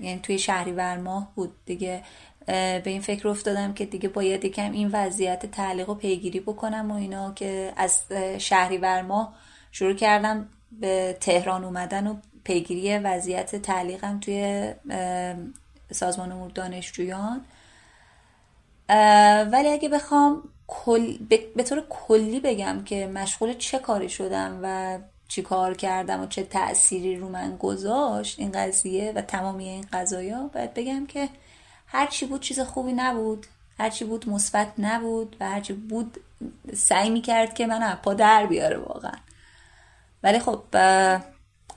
[0.00, 2.02] یعنی توی شهریور ماه بود دیگه.
[2.46, 6.94] به این فکر افتادم که دیگه باید یکم این وضعیت تعلیق و پیگیری بکنم و
[6.94, 8.02] اینا که از
[8.38, 9.34] شهریور ماه
[9.72, 14.72] شروع کردم به تهران اومدن و پیگیری وضعیت تعلیقم توی
[15.92, 17.44] سازمان امور دانشجویان.
[19.52, 21.16] ولی اگه بخوام کل...
[21.56, 24.98] به طور کلی بگم که مشغول چه کاری شدم و
[25.30, 30.50] چی کار کردم و چه تأثیری رو من گذاشت این قضیه و تمامی این قضایا
[30.54, 31.28] باید بگم که
[31.86, 33.46] هرچی بود چیز خوبی نبود
[33.78, 36.20] هرچی بود مثبت نبود و هرچی بود
[36.74, 39.18] سعی می‌کرد که من پا در بیاره واقعا.
[40.22, 40.62] ولی خب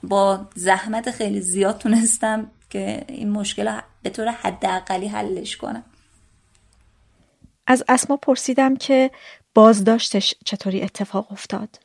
[0.04, 5.84] با زحمت خیلی زیاد تونستم که این مشکل به طور حداقلی حلش کنم.
[7.68, 9.12] از اسما پرسیدم که
[9.54, 11.80] بازداشتش چطوری اتفاق افتاد؟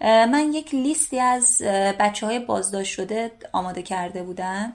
[0.00, 1.62] من یک لیستی از
[1.98, 4.72] بچه های بازداشت شده آماده کرده بودم.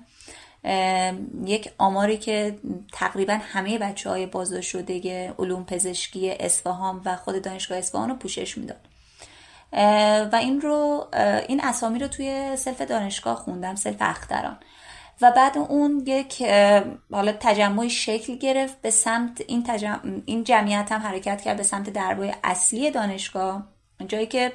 [1.46, 2.60] یک آماری که
[2.94, 8.58] تقریبا همه بچه های بازداشت شده علوم پزشکی اصفهان و خود دانشگاه اصفهان رو پوشش
[8.58, 8.88] می‌داد.
[10.34, 11.08] و این رو
[11.48, 14.60] این اسامی رو توی سلف دانشگاه خوندم سلف دختران.
[15.22, 16.44] و بعد اون یک
[17.12, 20.24] حالا تجمعی شکل گرفت به سمت این, تجم...
[20.26, 23.68] این جمعیت هم حرکت کرد به سمت درب اصلی دانشگاه.
[24.08, 24.54] جایی که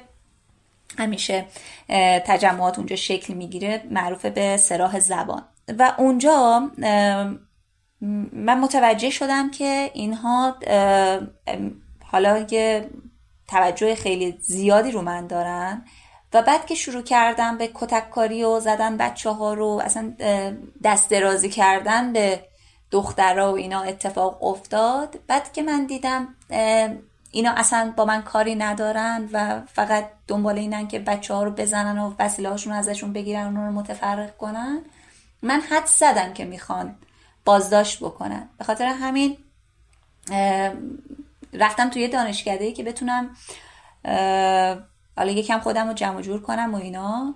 [0.97, 1.45] همیشه
[2.25, 5.43] تجمعات اونجا شکل می‌گیره معروف به سه‌راه زبان.
[5.79, 6.71] و اونجا
[8.33, 10.57] من متوجه شدم که اینها
[12.11, 12.89] حالا که
[13.47, 15.85] توجه خیلی زیادی رو من دارن
[16.33, 20.15] و بعد که شروع کردم به کتککاری و زدن بچه ها رو اصلا
[20.83, 22.45] دست درازی کردن به
[22.91, 25.19] دخترها و اینا اتفاق افتاد.
[25.27, 26.35] بعد که من دیدم
[27.31, 31.97] اینا اصلا با من کاری ندارن و فقط دنبال اینن که بچه ها رو بزنن
[31.99, 34.81] و وسیله هاشون ازشون بگیرن و رو متفرق کنن.
[35.41, 36.95] من حد زدم که می‌خوان
[37.45, 38.49] بازداشت بکنن.
[38.57, 39.37] به خاطر همین
[41.53, 43.29] رفتم توی دانشکده که بتونم
[45.17, 47.35] حالا یکم خودم رو جمع جور کنم و اینا.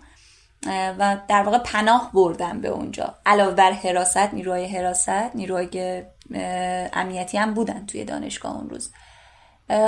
[1.00, 3.16] و در واقع پناه بردم به اونجا.
[3.26, 6.03] علاوه بر حراست نیروهای حراست نیروهای
[6.94, 8.92] امنیتی هم بودن توی دانشگاه اون روز.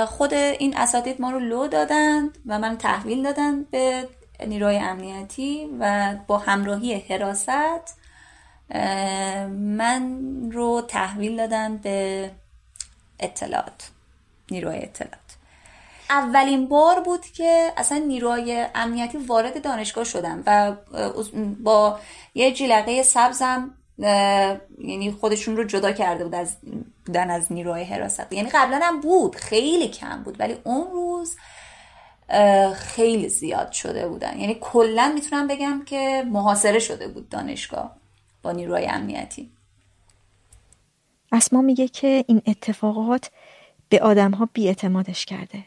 [0.06, 4.08] خود این اساتید ما رو لو دادند و من تحویل دادن به
[4.46, 7.98] نیروهای امنیتی و با همراهی حراست
[9.50, 10.22] من
[10.52, 12.30] رو تحویل دادن به
[13.20, 13.90] اطلاعات
[14.50, 15.18] نیروهای اطلاعات.
[16.10, 20.72] اولین بار بود که اصلا نیروهای امنیتی وارد دانشگاه شدم و
[21.62, 22.00] با
[22.34, 26.56] یه جلقه سبزم یعنی خودشون رو جدا کرده بود از
[27.06, 28.32] بودن از نیروهای حراست.
[28.32, 31.36] یعنی قبلا هم بود خیلی کم بود ولی اون روز
[32.74, 34.40] خیلی زیاد شده بودن.
[34.40, 37.96] یعنی کلا می‌تونم بگم که محاصره شده بود دانشگاه
[38.42, 39.50] با نیروهای امنیتی.
[41.32, 43.30] اسما میگه که این اتفاقات
[43.88, 45.64] به آدم ها بیاعتمادش کرده.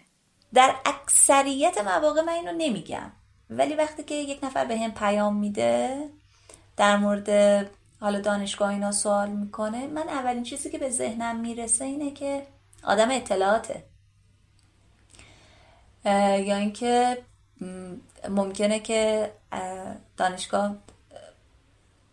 [0.54, 3.12] در اکثریت مواقع من اینو نمیگم.
[3.50, 6.10] ولی وقتی که یک نفر به هم پیام میده
[6.78, 7.30] در مورد
[8.00, 12.48] حالا دانشگاه اینا سوال می‌کنه من اولین چیزی که به ذهنم می‌رسه اینه که
[12.84, 13.84] آدم اطلاعاته.
[16.06, 17.18] یا اینکه
[18.30, 19.32] ممکنه که
[20.18, 20.76] دانشگاه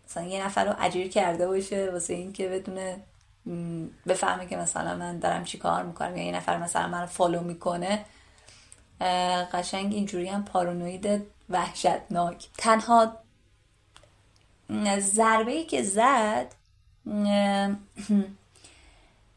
[0.08, 3.02] مثلا یه نفر رو اجیر کرده باشه واسه اینکه بدونه
[4.06, 7.40] بفهمه که مثلا من دارم چی کار می‌کنم یا یه نفر مثلا من رو فالو
[7.40, 8.04] می‌کنه.
[9.52, 12.48] قشنگ اینجوری هم پارانوید وحشتناک.
[12.58, 13.12] تنها
[14.98, 16.54] ضربه ای که زد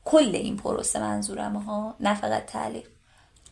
[0.05, 2.87] کل این پروسه منظورم ها نه فقط تعلیق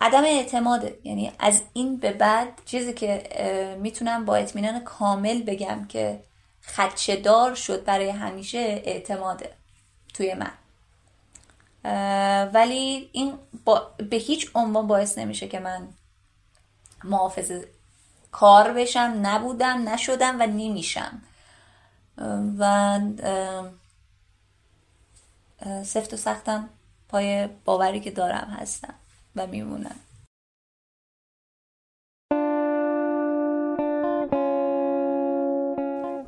[0.02, 6.24] عدم اعتماده یعنی از این به بعد چیزی که می‌تونم با اطمینان کامل بگم که
[6.64, 9.54] خدشدار شد برای همیشه اعتماده
[10.14, 10.52] توی من.
[12.54, 13.34] ولی این
[13.66, 15.88] با به هیچ عنوان باعث نمیشه که من
[17.04, 17.52] محافظ
[18.32, 19.20] کار بشم.
[19.22, 21.22] نبودم نشدم و نمیشم.
[22.60, 23.00] و
[25.84, 26.70] سفت و سختم
[27.10, 28.94] پای باوری که دارم هستم
[29.36, 29.96] و میمونم.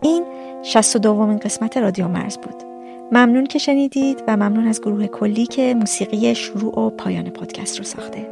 [0.01, 0.25] این
[0.63, 2.63] شست و دومین قسمت رادیو مرز بود.
[3.11, 7.83] ممنون که شنیدید و ممنون از گروه کلی که موسیقی شروع و پایان پادکست رو
[7.83, 8.27] ساخته.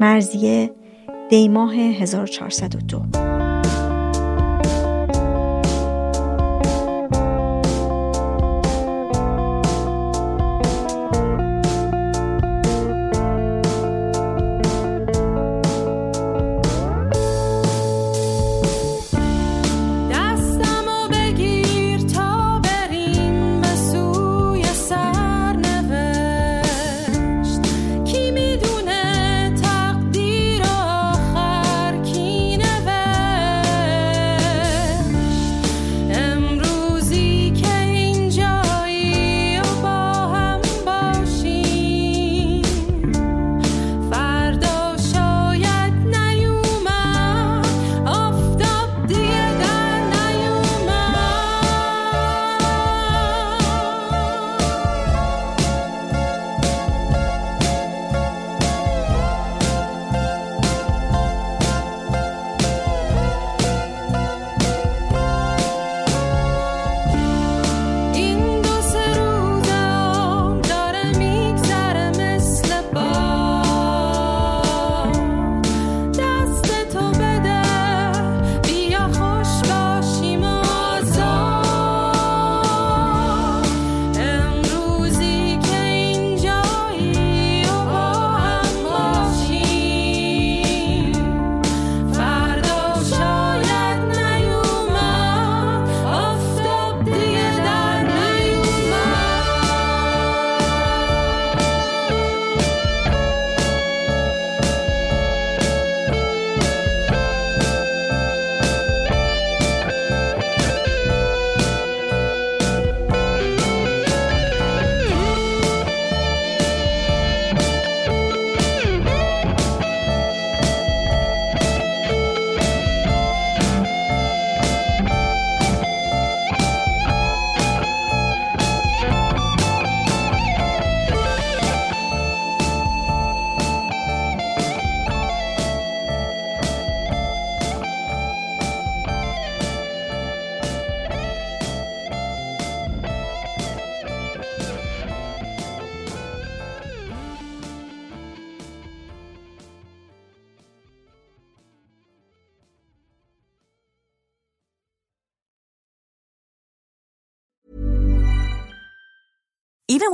[0.00, 0.70] مرزیه
[1.30, 3.37] دیماه 1402